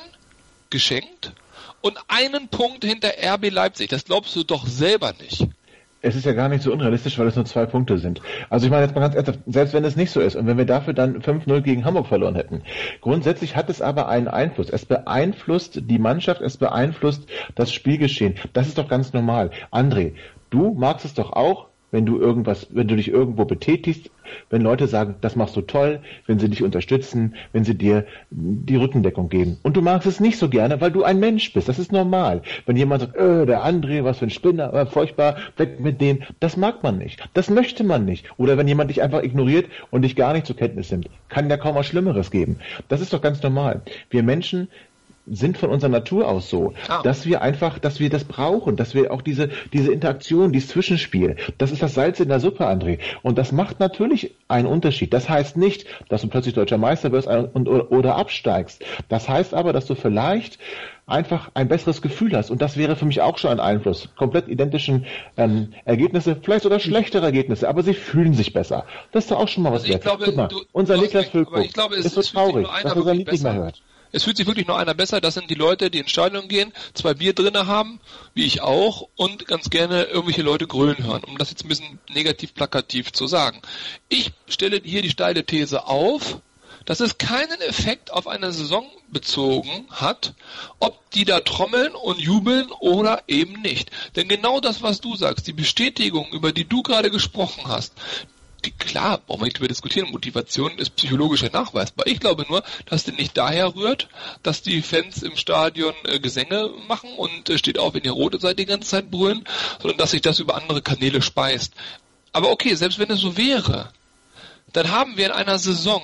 geschenkt 0.69 1.33
und 1.81 1.97
einen 2.07 2.49
Punkt 2.49 2.83
hinter 2.83 3.09
RB 3.23 3.51
Leipzig. 3.51 3.89
Das 3.89 4.05
glaubst 4.05 4.35
du 4.35 4.43
doch 4.43 4.67
selber 4.67 5.13
nicht. 5.21 5.47
Es 6.01 6.15
ist 6.15 6.25
ja 6.25 6.33
gar 6.33 6.47
nicht 6.47 6.61
so 6.61 6.71
unrealistisch, 6.71 7.17
weil 7.17 7.27
es 7.27 7.35
nur 7.35 7.45
zwei 7.45 7.65
Punkte 7.65 7.97
sind. 7.97 8.21
Also 8.49 8.65
ich 8.65 8.71
meine 8.71 8.83
jetzt 8.83 8.93
mal 8.93 9.01
ganz 9.01 9.15
ernsthaft, 9.15 9.39
selbst 9.47 9.73
wenn 9.73 9.83
es 9.83 9.95
nicht 9.95 10.11
so 10.11 10.21
ist 10.21 10.35
und 10.35 10.45
wenn 10.45 10.57
wir 10.57 10.65
dafür 10.65 10.93
dann 10.93 11.21
5-0 11.21 11.61
gegen 11.61 11.85
Hamburg 11.85 12.07
verloren 12.07 12.35
hätten. 12.35 12.61
Grundsätzlich 13.01 13.55
hat 13.55 13.69
es 13.69 13.81
aber 13.81 14.07
einen 14.07 14.27
Einfluss. 14.27 14.69
Es 14.69 14.85
beeinflusst 14.85 15.81
die 15.85 15.97
Mannschaft, 15.97 16.41
es 16.41 16.57
beeinflusst 16.57 17.27
das 17.55 17.73
Spielgeschehen. 17.73 18.35
Das 18.53 18.67
ist 18.67 18.77
doch 18.77 18.87
ganz 18.87 19.11
normal. 19.13 19.49
André, 19.71 20.13
du 20.51 20.75
magst 20.75 21.03
es 21.03 21.15
doch 21.15 21.33
auch, 21.33 21.66
wenn 21.91 22.05
du 22.05 22.19
irgendwas, 22.19 22.67
wenn 22.71 22.87
du 22.87 22.95
dich 22.95 23.09
irgendwo 23.09 23.45
betätigst, 23.45 24.09
wenn 24.49 24.61
Leute 24.61 24.87
sagen, 24.87 25.15
das 25.21 25.35
machst 25.35 25.55
du 25.55 25.61
toll, 25.61 26.01
wenn 26.25 26.39
sie 26.39 26.49
dich 26.49 26.63
unterstützen, 26.63 27.35
wenn 27.53 27.63
sie 27.63 27.75
dir 27.75 28.05
die 28.29 28.75
Rückendeckung 28.75 29.29
geben. 29.29 29.57
Und 29.63 29.77
du 29.77 29.81
magst 29.81 30.07
es 30.07 30.19
nicht 30.19 30.37
so 30.37 30.49
gerne, 30.49 30.81
weil 30.81 30.91
du 30.91 31.03
ein 31.03 31.19
Mensch 31.19 31.53
bist. 31.53 31.69
Das 31.69 31.79
ist 31.79 31.91
normal. 31.91 32.41
Wenn 32.65 32.75
jemand 32.75 33.01
sagt, 33.01 33.15
äh, 33.15 33.45
der 33.45 33.65
André, 33.65 34.03
was 34.03 34.19
für 34.19 34.25
ein 34.25 34.31
Spinner, 34.31 34.73
äh, 34.73 34.85
furchtbar, 34.85 35.37
weg 35.55 35.79
mit 35.79 36.01
dem, 36.01 36.19
das 36.39 36.57
mag 36.57 36.83
man 36.83 36.97
nicht. 36.97 37.23
Das 37.33 37.49
möchte 37.49 37.83
man 37.83 38.05
nicht. 38.05 38.25
Oder 38.37 38.57
wenn 38.57 38.67
jemand 38.67 38.89
dich 38.89 39.01
einfach 39.01 39.23
ignoriert 39.23 39.67
und 39.89 40.01
dich 40.01 40.15
gar 40.15 40.33
nicht 40.33 40.45
zur 40.45 40.57
Kenntnis 40.57 40.91
nimmt, 40.91 41.09
kann 41.29 41.49
ja 41.49 41.57
kaum 41.57 41.75
was 41.75 41.87
Schlimmeres 41.87 42.31
geben. 42.31 42.57
Das 42.89 43.01
ist 43.01 43.13
doch 43.13 43.21
ganz 43.21 43.41
normal. 43.41 43.81
Wir 44.09 44.23
Menschen 44.23 44.67
sind 45.29 45.57
von 45.57 45.69
unserer 45.69 45.89
Natur 45.89 46.27
aus 46.27 46.49
so, 46.49 46.73
ah. 46.87 47.01
dass 47.03 47.25
wir 47.25 47.41
einfach, 47.41 47.79
dass 47.79 47.99
wir 47.99 48.09
das 48.09 48.23
brauchen, 48.23 48.75
dass 48.75 48.93
wir 48.93 49.11
auch 49.11 49.21
diese, 49.21 49.49
diese 49.73 49.91
Interaktion, 49.91 50.51
dieses 50.51 50.69
Zwischenspiel, 50.69 51.35
das 51.57 51.71
ist 51.71 51.81
das 51.81 51.93
Salz 51.93 52.19
in 52.19 52.29
der 52.29 52.39
Suppe, 52.39 52.67
André. 52.67 52.99
Und 53.23 53.37
das 53.37 53.51
macht 53.51 53.79
natürlich 53.79 54.35
einen 54.47 54.67
Unterschied. 54.67 55.13
Das 55.13 55.29
heißt 55.29 55.57
nicht, 55.57 55.85
dass 56.09 56.21
du 56.21 56.27
plötzlich 56.27 56.53
deutscher 56.55 56.77
Meister 56.77 57.11
wirst 57.11 57.27
und, 57.27 57.67
oder 57.67 58.15
absteigst. 58.15 58.83
Das 59.09 59.27
heißt 59.27 59.53
aber, 59.53 59.73
dass 59.73 59.85
du 59.85 59.95
vielleicht 59.95 60.59
einfach 61.07 61.51
ein 61.53 61.69
besseres 61.69 62.01
Gefühl 62.01 62.35
hast. 62.35 62.51
Und 62.51 62.61
das 62.61 62.75
wäre 62.77 62.95
für 62.95 63.05
mich 63.05 63.21
auch 63.21 63.37
schon 63.37 63.51
ein 63.51 63.59
Einfluss. 63.59 64.09
Komplett 64.17 64.49
identischen 64.49 65.05
ähm, 65.37 65.73
Ergebnisse, 65.85 66.37
vielleicht 66.41 66.63
sogar 66.63 66.79
schlechtere 66.79 67.25
Ergebnisse, 67.25 67.69
aber 67.69 67.81
sie 67.81 67.93
fühlen 67.93 68.33
sich 68.33 68.53
besser. 68.53 68.85
Das 69.13 69.23
ist 69.23 69.31
doch 69.31 69.39
auch 69.39 69.47
schon 69.47 69.63
mal 69.63 69.71
was 69.71 69.83
also 69.83 69.93
wert. 69.93 70.03
Glaube, 70.03 70.25
Guck 70.25 70.35
mal, 70.35 70.47
du, 70.47 70.61
unser 70.73 70.97
Niklas 70.97 71.27
Füllkrug 71.27 71.65
ist 71.91 72.13
so 72.13 72.21
traurig, 72.21 72.67
dass 72.83 72.93
er 72.93 73.01
sein 73.01 73.17
Lied 73.17 73.31
nicht 73.31 73.43
mehr 73.43 73.55
hört. 73.55 73.81
Es 74.11 74.23
fühlt 74.23 74.37
sich 74.37 74.47
wirklich 74.47 74.67
nur 74.67 74.77
einer 74.77 74.93
besser. 74.93 75.21
Das 75.21 75.33
sind 75.33 75.49
die 75.49 75.55
Leute, 75.55 75.89
die 75.89 75.99
ins 75.99 76.11
Stadion 76.11 76.47
gehen, 76.47 76.73
zwei 76.93 77.13
Bier 77.13 77.33
drinne 77.33 77.67
haben, 77.67 77.99
wie 78.33 78.45
ich 78.45 78.61
auch, 78.61 79.07
und 79.15 79.47
ganz 79.47 79.69
gerne 79.69 80.03
irgendwelche 80.03 80.41
Leute 80.41 80.67
grölen 80.67 81.03
hören, 81.03 81.23
um 81.23 81.37
das 81.37 81.49
jetzt 81.49 81.63
ein 81.65 81.67
bisschen 81.69 81.99
negativ 82.09 82.53
plakativ 82.53 83.11
zu 83.11 83.27
sagen. 83.27 83.61
Ich 84.09 84.31
stelle 84.47 84.81
hier 84.83 85.01
die 85.01 85.09
steile 85.09 85.45
These 85.45 85.87
auf, 85.87 86.39
dass 86.85 87.01
es 87.01 87.17
keinen 87.17 87.59
Effekt 87.61 88.13
auf 88.13 88.27
eine 88.27 88.53
Saison 88.53 88.89
bezogen 89.09 89.85
hat, 89.91 90.33
ob 90.79 91.11
die 91.11 91.25
da 91.25 91.41
trommeln 91.41 91.93
und 91.93 92.19
jubeln 92.19 92.71
oder 92.79 93.23
eben 93.27 93.61
nicht. 93.61 93.91
Denn 94.15 94.29
genau 94.29 94.61
das, 94.61 94.81
was 94.81 95.01
du 95.01 95.15
sagst, 95.17 95.47
die 95.47 95.53
Bestätigung, 95.53 96.31
über 96.31 96.53
die 96.53 96.63
du 96.63 96.83
gerade 96.83 97.11
gesprochen 97.11 97.67
hast, 97.67 97.93
die, 98.65 98.71
klar, 98.71 99.19
brauchen 99.19 99.41
wir 99.41 99.45
nicht 99.45 99.57
darüber 99.57 99.67
diskutieren, 99.67 100.11
Motivation 100.11 100.77
ist 100.77 100.95
psychologisch 100.95 101.43
nachweisbar. 101.51 102.07
Ich 102.07 102.19
glaube 102.19 102.45
nur, 102.49 102.63
dass 102.85 103.03
die 103.03 103.11
nicht 103.11 103.37
daher 103.37 103.75
rührt, 103.75 104.09
dass 104.43 104.61
die 104.61 104.81
Fans 104.81 105.21
im 105.23 105.35
Stadion 105.35 105.93
äh, 106.05 106.19
Gesänge 106.19 106.71
machen 106.87 107.09
und 107.17 107.49
äh, 107.49 107.57
steht 107.57 107.79
auf, 107.79 107.93
wenn 107.93 108.03
ihr 108.03 108.11
rote 108.11 108.39
seid, 108.39 108.59
die 108.59 108.65
ganze 108.65 108.89
Zeit 108.89 109.11
brüllen, 109.11 109.43
sondern 109.79 109.97
dass 109.97 110.11
sich 110.11 110.21
das 110.21 110.39
über 110.39 110.55
andere 110.55 110.81
Kanäle 110.81 111.21
speist. 111.21 111.73
Aber 112.33 112.51
okay, 112.51 112.75
selbst 112.75 112.99
wenn 112.99 113.09
es 113.09 113.19
so 113.19 113.37
wäre, 113.37 113.91
dann 114.73 114.91
haben 114.91 115.17
wir 115.17 115.27
in 115.27 115.31
einer 115.31 115.59
Saison 115.59 116.01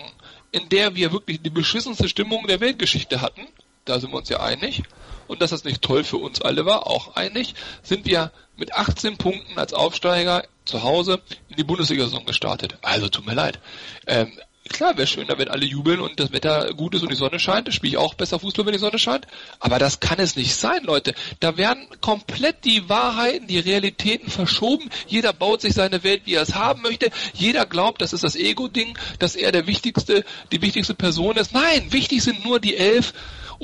in 0.54 0.70
der 0.70 0.96
wir 0.96 1.12
wirklich 1.12 1.42
die 1.42 1.50
beschissenste 1.50 2.08
Stimmung 2.08 2.48
der 2.48 2.62
Weltgeschichte 2.62 3.22
hatten, 3.22 3.42
da 3.86 4.00
sind 4.00 4.12
wir 4.12 4.18
uns 4.18 4.30
ja 4.30 4.40
einig, 4.40 4.84
und 5.28 5.42
dass 5.42 5.52
das 5.52 5.64
nicht 5.64 5.82
toll 5.82 6.04
für 6.04 6.18
uns 6.18 6.42
alle 6.42 6.66
war, 6.66 6.88
auch 6.88 7.16
einig, 7.16 7.56
sind 7.82 8.06
wir 8.06 8.32
mit 8.58 8.74
18 8.74 9.18
Punkten 9.18 9.58
als 9.58 9.74
Aufsteiger 9.74 10.44
zu 10.66 10.84
Hause 10.84 11.22
in 11.50 11.56
die 11.58 11.64
Bundesliga-Saison 11.64 12.26
gestartet. 12.26 12.78
Also 12.82 13.10
tut 13.10 13.26
mir 13.26 13.34
leid. 13.34 13.60
Ähm, 14.08 14.32
klar 14.70 14.98
wäre 14.98 15.08
schöner, 15.08 15.38
wenn 15.38 15.50
alle 15.50 15.66
jubeln 15.66 16.00
und 16.00 16.20
das 16.20 16.32
Wetter 16.32 16.74
gut 16.74 16.96
ist 16.96 17.02
und 17.02 17.12
die 17.12 17.18
Sonne 17.18 17.40
scheint. 17.40 17.68
Das 17.68 17.76
spiele 17.76 17.92
ich 17.92 17.98
auch 17.98 18.14
besser 18.14 18.40
Fußball, 18.40 18.66
wenn 18.66 18.74
die 18.74 18.80
Sonne 18.80 19.00
scheint. 19.00 19.28
Aber 19.60 19.80
das 19.80 20.00
kann 20.00 20.20
es 20.20 20.36
nicht 20.36 20.56
sein, 20.56 20.84
Leute. 20.84 21.14
Da 21.40 21.58
werden 21.58 21.86
komplett 22.02 22.64
die 22.64 22.88
Wahrheiten, 22.90 23.48
die 23.48 23.60
Realitäten 23.60 24.30
verschoben. 24.30 24.90
Jeder 25.08 25.34
baut 25.34 25.62
sich 25.62 25.74
seine 25.74 26.04
Welt, 26.04 26.22
wie 26.26 26.36
er 26.36 26.44
es 26.44 26.56
haben 26.56 26.82
möchte. 26.82 27.10
Jeder 27.34 27.66
glaubt, 27.66 28.02
das 28.02 28.14
ist 28.14 28.24
das 28.24 28.36
Ego-Ding, 28.36 28.98
dass 29.20 29.36
er 29.36 29.52
der 29.52 29.68
wichtigste, 29.68 30.24
die 30.52 30.62
wichtigste 30.62 30.94
Person 30.94 31.38
ist. 31.38 31.54
Nein, 31.54 31.92
wichtig 31.92 32.24
sind 32.24 32.46
nur 32.46 32.60
die 32.60 32.78
elf 32.78 33.14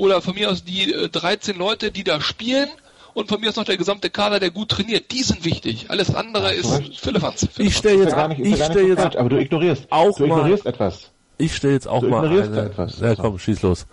oder 0.00 0.22
von 0.22 0.34
mir 0.34 0.50
aus 0.50 0.64
die 0.64 0.92
äh, 0.92 1.08
13 1.08 1.56
Leute, 1.56 1.90
die 1.90 2.04
da 2.04 2.20
spielen 2.20 2.68
und 3.12 3.28
von 3.28 3.40
mir 3.40 3.50
ist 3.50 3.56
noch 3.56 3.64
der 3.64 3.76
gesamte 3.76 4.08
Kader, 4.08 4.40
der 4.40 4.50
gut 4.50 4.70
trainiert. 4.70 5.10
Die 5.12 5.22
sind 5.22 5.44
wichtig. 5.44 5.86
Alles 5.88 6.14
andere 6.14 6.54
ist 6.54 6.98
Philippans. 6.98 7.48
Ich 7.58 7.76
stelle 7.76 8.04
jetzt, 8.04 8.16
nicht, 8.28 8.40
ich 8.40 8.64
stelle 8.64 8.88
jetzt, 8.88 9.16
aber 9.16 9.28
du 9.28 9.40
ignorierst, 9.40 9.86
auch 9.90 10.16
du 10.16 10.24
ignorierst 10.24 10.64
mal, 10.64 10.70
etwas. 10.70 11.10
Ich 11.38 11.54
stelle 11.54 11.74
jetzt 11.74 11.88
auch 11.88 12.00
du 12.00 12.08
mal 12.08 12.24
ignorierst 12.24 12.52
eine, 12.52 12.66
etwas. 12.66 13.00
Ja, 13.00 13.14
komm, 13.14 13.38
schieß 13.38 13.62
los. 13.62 13.86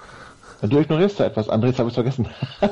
Du 0.61 0.79
ignorierst 0.79 1.19
da 1.19 1.25
etwas, 1.25 1.49
André, 1.49 1.67
jetzt 1.67 1.79
habe 1.79 1.89
ich 1.89 1.95
vergessen. 1.95 2.27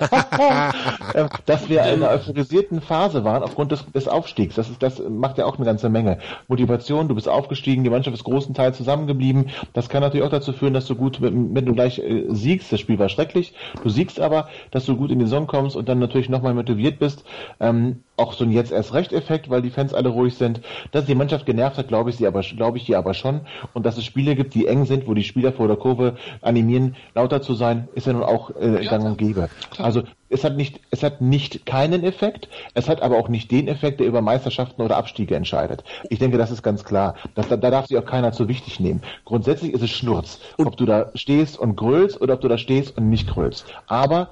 Ähm, 1.13 1.29
dass 1.45 1.69
wir 1.69 1.81
in 1.83 2.03
einer 2.03 2.09
euphorisierten 2.09 2.81
Phase 2.81 3.23
waren 3.23 3.43
aufgrund 3.43 3.71
des, 3.71 3.85
des 3.91 4.07
Aufstiegs. 4.07 4.55
Das, 4.55 4.69
ist, 4.69 4.83
das 4.83 5.01
macht 5.07 5.37
ja 5.37 5.45
auch 5.45 5.55
eine 5.55 5.65
ganze 5.65 5.87
Menge. 5.87 6.17
Motivation, 6.47 7.07
du 7.07 7.15
bist 7.15 7.29
aufgestiegen, 7.29 7.83
die 7.83 7.89
Mannschaft 7.89 8.15
ist 8.15 8.23
großen 8.23 8.53
Teil 8.53 8.73
zusammengeblieben. 8.73 9.51
Das 9.73 9.87
kann 9.87 10.01
natürlich 10.01 10.25
auch 10.25 10.31
dazu 10.31 10.51
führen, 10.51 10.73
dass 10.73 10.87
du 10.87 10.95
gut, 10.95 11.21
wenn 11.21 11.53
du 11.53 11.73
gleich 11.73 11.99
äh, 11.99 12.25
siegst, 12.29 12.71
das 12.73 12.79
Spiel 12.81 12.99
war 12.99 13.07
schrecklich, 13.07 13.53
du 13.81 13.89
siegst 13.89 14.19
aber, 14.19 14.49
dass 14.71 14.85
du 14.85 14.97
gut 14.97 15.11
in 15.11 15.19
die 15.19 15.25
Saison 15.25 15.47
kommst 15.47 15.75
und 15.75 15.87
dann 15.87 15.99
natürlich 15.99 16.27
nochmal 16.27 16.53
motiviert 16.53 16.99
bist. 16.99 17.23
Ähm, 17.59 18.01
auch 18.17 18.33
so 18.33 18.45
ein 18.45 18.51
jetzt 18.51 18.71
erst 18.71 18.93
recht 18.93 19.11
Effekt, 19.11 19.49
weil 19.49 19.61
die 19.61 19.69
Fans 19.69 19.93
alle 19.93 20.09
ruhig 20.09 20.35
sind. 20.35 20.61
Dass 20.91 21.05
die 21.05 21.15
Mannschaft 21.15 21.45
genervt 21.45 21.77
hat, 21.77 21.87
glaube 21.87 22.09
ich 22.09 22.15
sie 22.15 22.27
aber, 22.27 22.41
glaube 22.41 22.77
ich 22.77 22.85
die 22.85 22.95
aber 22.95 23.13
schon. 23.13 23.41
Und 23.73 23.85
dass 23.85 23.97
es 23.97 24.05
Spiele 24.05 24.35
gibt, 24.35 24.53
die 24.53 24.67
eng 24.67 24.85
sind, 24.85 25.07
wo 25.07 25.13
die 25.13 25.23
Spieler 25.23 25.51
vor 25.51 25.67
der 25.67 25.77
Kurve 25.77 26.15
animieren, 26.41 26.95
lauter 27.13 27.41
zu 27.41 27.53
sein, 27.53 27.74
ist 27.95 28.07
ja 28.07 28.13
nun 28.13 28.23
auch 28.23 28.51
äh, 28.55 28.83
ja, 28.83 28.89
gang 28.89 29.05
und 29.05 29.17
gäbe. 29.17 29.49
Also 29.77 30.03
es 30.29 30.43
hat 30.43 30.57
nicht, 30.57 30.81
es 30.91 31.03
hat 31.03 31.21
nicht 31.21 31.65
keinen 31.65 32.03
Effekt, 32.03 32.49
es 32.73 32.89
hat 32.89 33.01
aber 33.01 33.17
auch 33.17 33.29
nicht 33.29 33.51
den 33.51 33.67
Effekt, 33.67 33.99
der 33.99 34.07
über 34.07 34.21
Meisterschaften 34.21 34.81
oder 34.81 34.97
Abstiege 34.97 35.35
entscheidet. 35.35 35.83
Ich 36.09 36.19
denke, 36.19 36.37
das 36.37 36.51
ist 36.51 36.63
ganz 36.63 36.83
klar. 36.83 37.15
Das, 37.35 37.47
da, 37.47 37.57
da 37.57 37.69
darf 37.69 37.87
sich 37.87 37.97
auch 37.97 38.05
keiner 38.05 38.31
zu 38.31 38.47
wichtig 38.47 38.79
nehmen. 38.79 39.01
Grundsätzlich 39.23 39.73
ist 39.73 39.83
es 39.83 39.91
Schnurz, 39.91 40.39
ob 40.57 40.77
du 40.77 40.85
da 40.85 41.11
stehst 41.15 41.57
und 41.57 41.75
grölst 41.75 42.21
oder 42.21 42.35
ob 42.35 42.41
du 42.41 42.47
da 42.47 42.57
stehst 42.57 42.97
und 42.97 43.09
nicht 43.09 43.27
grölst. 43.27 43.65
Aber 43.87 44.29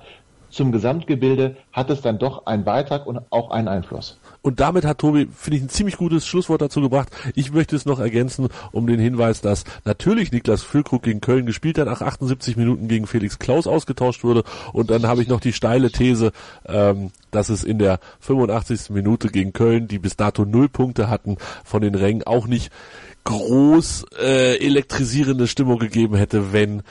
zum 0.49 0.71
Gesamtgebilde 0.71 1.57
hat 1.71 1.89
es 1.89 2.01
dann 2.01 2.19
doch 2.19 2.45
einen 2.45 2.63
Beitrag 2.63 3.07
und 3.07 3.19
auch 3.31 3.49
einen 3.49 3.67
Einfluss. 3.67 4.19
Und 4.43 4.59
damit 4.59 4.83
hat 4.83 4.97
Tobi, 4.97 5.29
finde 5.33 5.57
ich, 5.57 5.63
ein 5.63 5.69
ziemlich 5.69 5.95
gutes 5.95 6.27
Schlusswort 6.27 6.61
dazu 6.61 6.81
gebracht. 6.81 7.07
Ich 7.33 7.53
möchte 7.53 7.77
es 7.77 7.85
noch 7.85 7.99
ergänzen, 7.99 8.49
um 8.73 8.85
den 8.85 8.99
Hinweis, 8.99 9.39
dass 9.39 9.63
natürlich 9.85 10.33
Niklas 10.33 10.63
Füllkrug 10.63 11.01
gegen 11.01 11.21
Köln 11.21 11.45
gespielt 11.45 11.77
hat, 11.77 11.85
nach 11.85 12.01
78 12.01 12.57
Minuten 12.57 12.89
gegen 12.89 13.07
Felix 13.07 13.39
Klaus 13.39 13.67
ausgetauscht 13.67 14.25
wurde. 14.25 14.43
Und 14.73 14.91
dann 14.91 15.07
habe 15.07 15.21
ich 15.21 15.29
noch 15.29 15.39
die 15.39 15.53
steile 15.53 15.91
These, 15.91 16.33
ähm, 16.65 17.11
dass 17.31 17.47
es 17.47 17.63
in 17.63 17.79
der 17.79 18.01
85. 18.19 18.89
Minute 18.89 19.29
gegen 19.29 19.53
Köln, 19.53 19.87
die 19.87 19.97
bis 19.97 20.17
dato 20.17 20.43
null 20.43 20.67
Punkte 20.67 21.09
hatten, 21.09 21.37
von 21.63 21.81
den 21.81 21.95
Rängen 21.95 22.23
auch 22.23 22.45
nicht 22.45 22.69
groß 23.23 24.07
äh, 24.21 24.57
elektrisierende 24.57 25.47
Stimmung 25.47 25.79
gegeben 25.79 26.15
hätte, 26.17 26.51
wenn 26.51 26.83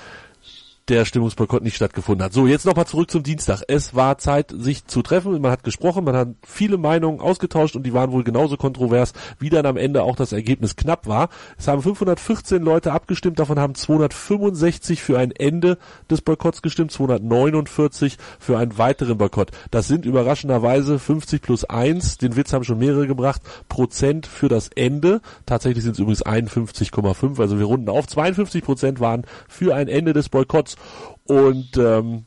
der 0.93 1.05
Stimmungsboykott 1.07 1.63
nicht 1.63 1.77
stattgefunden 1.77 2.25
hat. 2.25 2.33
So, 2.33 2.47
jetzt 2.47 2.67
nochmal 2.67 2.87
zurück 2.87 3.11
zum 3.11 3.23
Dienstag. 3.23 3.63
Es 3.67 3.95
war 3.95 4.19
Zeit, 4.19 4.53
sich 4.55 4.87
zu 4.87 5.03
treffen. 5.03 5.41
Man 5.41 5.51
hat 5.51 5.65
gesprochen, 5.65 6.05
man 6.05 6.15
hat 6.15 6.29
viele 6.47 6.77
Meinungen 6.77 7.21
ausgetauscht 7.21 7.77
und 7.77 7.85
die 7.85 7.95
waren 7.95 8.13
wohl 8.13 8.25
genauso 8.25 8.57
kontrovers, 8.57 9.15
wie 9.39 9.49
dann 9.49 9.65
am 9.65 9.79
Ende 9.79 10.03
auch 10.03 10.17
das 10.17 10.33
Ergebnis 10.33 10.77
knapp 10.77 11.07
war. 11.07 11.31
Es 11.57 11.67
haben 11.67 11.83
514 11.83 12.63
Leute 12.63 12.93
abgestimmt, 12.93 13.39
davon 13.39 13.59
haben 13.59 13.75
265 13.75 15.03
für 15.03 15.19
ein 15.19 15.31
Ende 15.31 15.79
des 16.11 16.21
Boykotts 16.21 16.61
gestimmt, 16.61 16.93
249 16.93 18.19
für 18.39 18.59
einen 18.59 18.77
weiteren 18.77 19.17
Boykott. 19.17 19.51
Das 19.71 19.89
sind 19.89 20.05
überraschenderweise 20.05 20.99
50 20.99 21.41
plus 21.41 21.65
1, 21.65 22.19
den 22.19 22.37
Witz 22.37 22.53
haben 22.53 22.65
schon 22.65 22.79
mehrere 22.79 23.07
gebracht, 23.07 23.41
Prozent 23.71 24.27
für 24.27 24.49
das 24.49 24.69
Ende. 24.69 25.23
Tatsächlich 25.47 25.85
sind 25.85 25.93
es 25.93 25.99
übrigens 25.99 26.27
51,5, 26.27 27.41
also 27.41 27.59
wir 27.59 27.65
runden 27.65 27.89
auf. 27.89 28.07
52 28.07 28.63
Prozent 28.63 29.01
waren 29.01 29.25
für 29.49 29.75
ein 29.75 29.89
Ende 29.89 30.13
des 30.13 30.29
Boykotts. 30.29 30.77
Und 31.25 31.77
ähm, 31.77 32.27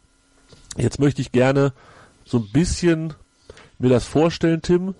jetzt 0.77 0.99
möchte 0.99 1.21
ich 1.21 1.31
gerne 1.31 1.73
so 2.23 2.39
ein 2.39 2.49
bisschen 2.51 3.13
mir 3.79 3.89
das 3.89 4.05
vorstellen, 4.05 4.61
Tim. 4.61 4.95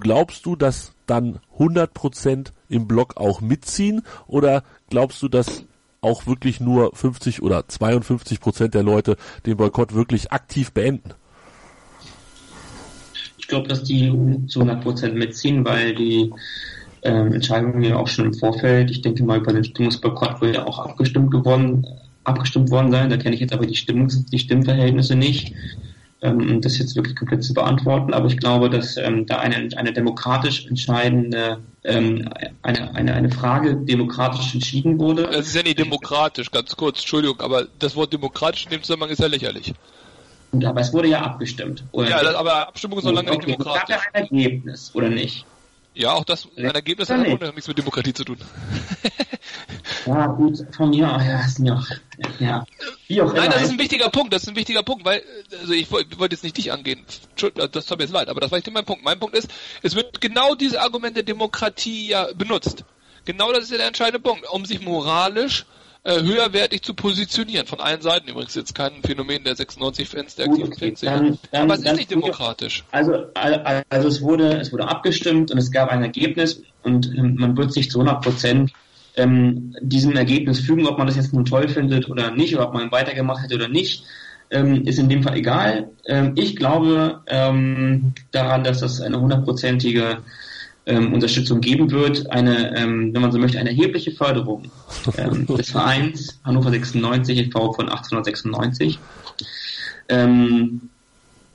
Glaubst 0.00 0.46
du, 0.46 0.56
dass 0.56 0.92
dann 1.06 1.40
100% 1.58 2.52
im 2.68 2.86
Block 2.86 3.16
auch 3.16 3.40
mitziehen 3.40 4.02
oder 4.26 4.62
glaubst 4.90 5.22
du, 5.22 5.28
dass 5.28 5.64
auch 6.00 6.26
wirklich 6.26 6.60
nur 6.60 6.94
50 6.94 7.42
oder 7.42 7.60
52% 7.60 8.68
der 8.68 8.82
Leute 8.82 9.16
den 9.46 9.56
Boykott 9.56 9.94
wirklich 9.94 10.32
aktiv 10.32 10.72
beenden? 10.72 11.10
Ich 13.38 13.48
glaube, 13.48 13.68
dass 13.68 13.82
die 13.82 14.10
zu 14.46 14.60
100 14.60 15.14
mitziehen, 15.14 15.64
weil 15.64 15.94
die 15.94 16.32
ähm, 17.02 17.32
Entscheidungen 17.32 17.82
ja 17.82 17.96
auch 17.96 18.06
schon 18.06 18.26
im 18.26 18.34
Vorfeld, 18.34 18.90
ich 18.90 19.02
denke 19.02 19.24
mal, 19.24 19.38
über 19.38 19.52
den 19.52 19.64
Stimmungsboykott 19.64 20.40
wurde 20.40 20.54
ja 20.54 20.66
auch 20.66 20.78
abgestimmt 20.78 21.30
geworden, 21.30 21.86
abgestimmt 22.24 22.70
worden 22.70 22.90
sein. 22.90 23.10
Da 23.10 23.16
kenne 23.16 23.34
ich 23.34 23.40
jetzt 23.40 23.52
aber 23.52 23.66
die, 23.66 23.76
Stimmungs-, 23.76 24.28
die 24.30 24.38
Stimmverhältnisse 24.38 25.16
nicht, 25.16 25.54
ähm, 26.22 26.60
das 26.60 26.78
jetzt 26.78 26.96
wirklich 26.96 27.16
komplett 27.16 27.42
zu 27.42 27.54
beantworten. 27.54 28.12
Aber 28.12 28.26
ich 28.26 28.36
glaube, 28.36 28.70
dass 28.70 28.96
ähm, 28.96 29.26
da 29.26 29.38
eine, 29.38 29.68
eine 29.76 29.92
demokratisch 29.92 30.66
entscheidende, 30.66 31.58
ähm, 31.84 32.28
eine, 32.62 32.94
eine, 32.94 33.14
eine 33.14 33.30
Frage 33.30 33.76
demokratisch 33.76 34.54
entschieden 34.54 34.98
wurde. 34.98 35.24
Es 35.24 35.48
ist 35.48 35.56
ja 35.56 35.62
nicht 35.62 35.78
demokratisch, 35.78 36.50
ganz 36.50 36.76
kurz, 36.76 37.00
Entschuldigung, 37.00 37.40
aber 37.40 37.66
das 37.78 37.96
Wort 37.96 38.12
demokratisch 38.12 38.64
in 38.64 38.70
dem 38.70 38.82
Zusammenhang 38.82 39.10
ist 39.10 39.20
ja 39.20 39.26
lächerlich. 39.26 39.72
Gut, 40.50 40.64
aber 40.64 40.80
es 40.80 40.92
wurde 40.92 41.08
ja 41.08 41.22
abgestimmt. 41.22 41.84
Oder 41.92 42.10
ja, 42.10 42.36
aber 42.36 42.68
Abstimmung 42.68 42.98
ist 42.98 43.04
noch 43.04 43.12
lange 43.12 43.28
okay, 43.28 43.36
nicht 43.36 43.48
demokratisch. 43.48 43.96
Es 43.96 44.04
gab 44.04 44.14
ja 44.14 44.20
ein 44.20 44.24
Ergebnis, 44.24 44.90
oder 44.94 45.08
nicht? 45.08 45.46
Ja, 46.00 46.14
auch 46.14 46.24
das, 46.24 46.48
ein 46.56 46.64
Ergebnis 46.64 47.10
hat 47.10 47.20
auch 47.20 47.54
nichts 47.54 47.68
mit 47.68 47.76
Demokratie 47.76 48.14
zu 48.14 48.24
tun. 48.24 48.38
ja, 50.06 50.28
gut, 50.28 50.64
von 50.74 50.88
mir, 50.88 51.02
ja, 51.02 51.44
ist 51.44 51.58
mir 51.58 51.76
auch, 51.76 51.86
ja. 52.38 52.64
Wie 53.06 53.20
auch 53.20 53.34
Nein, 53.34 53.50
das 53.50 53.64
ist 53.64 53.72
ein 53.72 53.78
wichtiger 53.78 54.08
Punkt, 54.08 54.32
das 54.32 54.44
ist 54.44 54.48
ein 54.48 54.56
wichtiger 54.56 54.82
Punkt, 54.82 55.04
weil, 55.04 55.22
also 55.60 55.74
ich 55.74 55.90
wollte 55.90 56.18
wollt 56.18 56.32
jetzt 56.32 56.42
nicht 56.42 56.56
dich 56.56 56.72
angehen, 56.72 57.04
das 57.36 57.84
tut 57.84 57.98
mir 57.98 58.04
jetzt 58.04 58.14
leid, 58.14 58.30
aber 58.30 58.40
das 58.40 58.50
war 58.50 58.56
nicht 58.56 58.70
mein 58.72 58.86
Punkt. 58.86 59.04
Mein 59.04 59.20
Punkt 59.20 59.36
ist, 59.36 59.50
es 59.82 59.94
wird 59.94 60.22
genau 60.22 60.54
diese 60.54 60.80
Argumente 60.80 61.22
Demokratie 61.22 62.08
ja 62.08 62.28
benutzt. 62.34 62.84
Genau 63.26 63.52
das 63.52 63.64
ist 63.64 63.72
ja 63.72 63.76
der 63.76 63.88
entscheidende 63.88 64.20
Punkt, 64.20 64.48
um 64.50 64.64
sich 64.64 64.80
moralisch 64.80 65.66
äh, 66.02 66.22
höherwertig 66.22 66.82
zu 66.82 66.94
positionieren. 66.94 67.66
Von 67.66 67.80
allen 67.80 68.00
Seiten 68.00 68.28
übrigens 68.28 68.54
jetzt 68.54 68.74
kein 68.74 69.02
Phänomen 69.04 69.44
der 69.44 69.54
96-Fans, 69.54 70.36
der 70.36 70.46
aktiven 70.46 70.72
Fanszene. 70.72 71.38
Aber 71.52 71.74
es 71.74 71.80
ist 71.80 71.96
nicht 71.96 72.10
demokratisch. 72.10 72.84
Also, 72.90 73.26
also 73.34 74.08
es 74.08 74.22
wurde, 74.22 74.58
es 74.58 74.72
wurde 74.72 74.88
abgestimmt 74.88 75.50
und 75.50 75.58
es 75.58 75.70
gab 75.70 75.90
ein 75.90 76.02
Ergebnis 76.02 76.62
und 76.82 77.06
ähm, 77.06 77.36
man 77.38 77.56
wird 77.56 77.72
sich 77.72 77.90
zu 77.90 78.00
100 78.00 78.22
Prozent 78.22 78.72
ähm, 79.16 79.74
diesem 79.82 80.16
Ergebnis 80.16 80.60
fügen, 80.60 80.86
ob 80.86 80.98
man 80.98 81.06
das 81.06 81.16
jetzt 81.16 81.32
nun 81.32 81.44
toll 81.44 81.68
findet 81.68 82.08
oder 82.08 82.30
nicht, 82.30 82.54
oder 82.54 82.68
ob 82.68 82.74
man 82.74 82.90
weitergemacht 82.90 83.42
hätte 83.42 83.56
oder 83.56 83.68
nicht, 83.68 84.04
ähm, 84.50 84.84
ist 84.86 84.98
in 84.98 85.08
dem 85.08 85.22
Fall 85.22 85.36
egal. 85.36 85.90
Ähm, 86.06 86.32
ich 86.36 86.56
glaube 86.56 87.20
ähm, 87.26 88.14
daran, 88.30 88.64
dass 88.64 88.80
das 88.80 89.00
eine 89.00 89.20
hundertprozentige 89.20 90.18
ähm, 90.90 91.14
Unterstützung 91.14 91.60
geben 91.60 91.90
wird, 91.90 92.30
eine, 92.30 92.76
ähm, 92.76 93.14
wenn 93.14 93.22
man 93.22 93.30
so 93.30 93.38
möchte, 93.38 93.58
eine 93.58 93.70
erhebliche 93.70 94.10
Förderung 94.10 94.64
ähm, 95.16 95.46
des 95.58 95.70
Vereins 95.70 96.40
Hannover 96.44 96.70
96 96.70 97.38
e.V. 97.38 97.72
von 97.72 97.88
1896. 97.88 98.98
Ähm, 100.08 100.80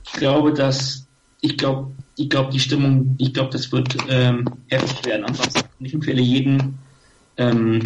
ich 0.06 0.12
glaube, 0.12 0.54
dass 0.54 1.06
ich 1.42 1.58
glaube, 1.58 1.90
ich 2.16 2.30
glaube, 2.30 2.50
die 2.50 2.58
Stimmung, 2.58 3.14
ich 3.18 3.34
glaube, 3.34 3.50
das 3.50 3.70
wird 3.70 3.94
ähm, 4.08 4.46
heftig 4.68 5.04
werden 5.04 5.26
am 5.26 5.34
Samstag. 5.34 5.66
Ich 5.80 5.92
empfehle 5.92 6.22
jedem, 6.22 6.74
ähm, 7.36 7.82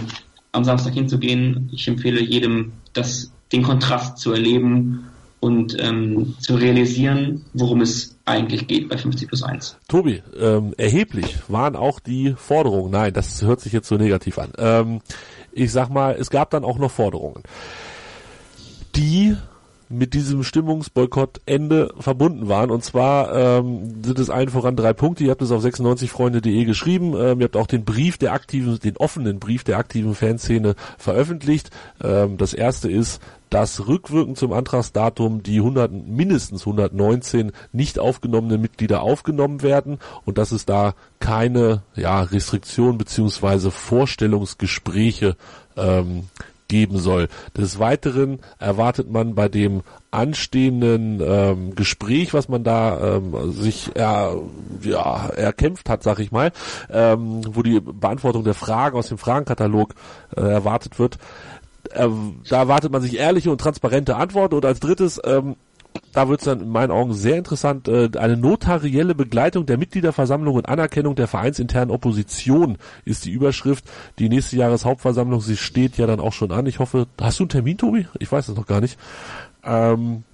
am 0.52 0.64
Samstag 0.64 0.94
hinzugehen. 0.94 1.68
Ich 1.72 1.88
empfehle 1.88 2.20
jedem, 2.20 2.72
das, 2.92 3.32
den 3.50 3.62
Kontrast 3.64 4.18
zu 4.18 4.32
erleben 4.32 5.06
und 5.40 5.76
zu 6.38 6.54
realisieren, 6.54 7.46
worum 7.54 7.80
es 7.80 8.14
eigentlich 8.30 8.66
geht 8.66 8.88
bei 8.88 8.96
50 8.96 9.28
plus 9.28 9.42
1. 9.42 9.76
Tobi, 9.88 10.22
ähm, 10.38 10.74
erheblich 10.76 11.36
waren 11.48 11.76
auch 11.76 12.00
die 12.00 12.34
Forderungen. 12.36 12.90
Nein, 12.90 13.12
das 13.12 13.42
hört 13.42 13.60
sich 13.60 13.72
jetzt 13.72 13.88
so 13.88 13.96
negativ 13.96 14.38
an. 14.38 14.52
Ähm, 14.58 15.00
ich 15.52 15.72
sag 15.72 15.90
mal, 15.90 16.14
es 16.18 16.30
gab 16.30 16.50
dann 16.50 16.64
auch 16.64 16.78
noch 16.78 16.90
Forderungen, 16.90 17.42
die 18.94 19.36
mit 19.90 20.14
diesem 20.14 20.44
Stimmungsboykottende 20.44 21.92
verbunden 21.98 22.48
waren. 22.48 22.70
Und 22.70 22.84
zwar 22.84 23.34
ähm, 23.34 24.02
sind 24.04 24.18
es 24.20 24.30
allen 24.30 24.48
voran 24.48 24.76
drei 24.76 24.92
Punkte. 24.92 25.24
Ihr 25.24 25.30
habt 25.32 25.42
es 25.42 25.50
auf 25.50 25.64
96freunde.de 25.64 26.64
geschrieben. 26.64 27.14
Ähm, 27.18 27.40
ihr 27.40 27.44
habt 27.44 27.56
auch 27.56 27.66
den 27.66 27.84
Brief 27.84 28.16
der 28.16 28.32
aktiven, 28.32 28.78
den 28.78 28.96
offenen 28.96 29.40
Brief 29.40 29.64
der 29.64 29.78
aktiven 29.78 30.14
Fanszene 30.14 30.76
veröffentlicht. 30.96 31.70
Ähm, 32.02 32.36
das 32.38 32.54
erste 32.54 32.88
ist, 32.88 33.20
dass 33.50 33.88
rückwirkend 33.88 34.38
zum 34.38 34.52
Antragsdatum 34.52 35.42
die 35.42 35.56
100, 35.56 35.90
mindestens 35.90 36.62
119 36.62 37.50
nicht 37.72 37.98
aufgenommenen 37.98 38.60
Mitglieder 38.60 39.02
aufgenommen 39.02 39.62
werden 39.62 39.98
und 40.24 40.38
dass 40.38 40.52
es 40.52 40.66
da 40.66 40.94
keine 41.18 41.82
ja, 41.96 42.22
Restriktion 42.22 42.96
beziehungsweise 42.96 43.72
Vorstellungsgespräche 43.72 45.36
ähm, 45.76 46.28
geben 46.70 46.98
soll. 46.98 47.28
Des 47.56 47.78
Weiteren 47.78 48.38
erwartet 48.58 49.10
man 49.10 49.34
bei 49.34 49.48
dem 49.48 49.82
anstehenden 50.12 51.20
ähm, 51.20 51.74
Gespräch, 51.74 52.32
was 52.32 52.48
man 52.48 52.62
da 52.64 53.16
ähm, 53.16 53.52
sich 53.52 53.90
er, 53.94 54.36
ja, 54.82 55.26
erkämpft 55.26 55.90
hat, 55.90 56.02
sag 56.02 56.20
ich 56.20 56.30
mal, 56.30 56.52
ähm, 56.90 57.42
wo 57.46 57.62
die 57.62 57.80
Beantwortung 57.80 58.44
der 58.44 58.54
Fragen 58.54 58.96
aus 58.96 59.08
dem 59.08 59.18
Fragenkatalog 59.18 59.94
äh, 60.36 60.40
erwartet 60.40 60.98
wird, 60.98 61.18
äh, 61.90 62.08
da 62.48 62.56
erwartet 62.56 62.92
man 62.92 63.02
sich 63.02 63.18
ehrliche 63.18 63.50
und 63.50 63.60
transparente 63.60 64.16
Antworten 64.16 64.54
und 64.54 64.64
als 64.64 64.78
drittes 64.78 65.20
ähm, 65.24 65.56
da 66.12 66.28
wird 66.28 66.40
es 66.40 66.44
dann 66.46 66.60
in 66.60 66.68
meinen 66.68 66.90
Augen 66.90 67.14
sehr 67.14 67.36
interessant, 67.36 67.88
äh, 67.88 68.10
eine 68.18 68.36
notarielle 68.36 69.14
Begleitung 69.14 69.66
der 69.66 69.78
Mitgliederversammlung 69.78 70.56
und 70.56 70.68
Anerkennung 70.68 71.14
der 71.14 71.28
vereinsinternen 71.28 71.90
Opposition 71.90 72.78
ist 73.04 73.24
die 73.24 73.30
Überschrift. 73.30 73.84
Die 74.18 74.28
nächste 74.28 74.56
Jahreshauptversammlung, 74.56 75.40
sie 75.40 75.56
steht 75.56 75.98
ja 75.98 76.06
dann 76.06 76.20
auch 76.20 76.32
schon 76.32 76.50
an. 76.50 76.66
Ich 76.66 76.78
hoffe, 76.78 77.06
hast 77.20 77.38
du 77.38 77.44
einen 77.44 77.50
Termin, 77.50 77.78
Tobi? 77.78 78.06
Ich 78.18 78.30
weiß 78.30 78.48
es 78.48 78.56
noch 78.56 78.66
gar 78.66 78.80
nicht. 78.80 78.98
Ähm, 79.62 80.24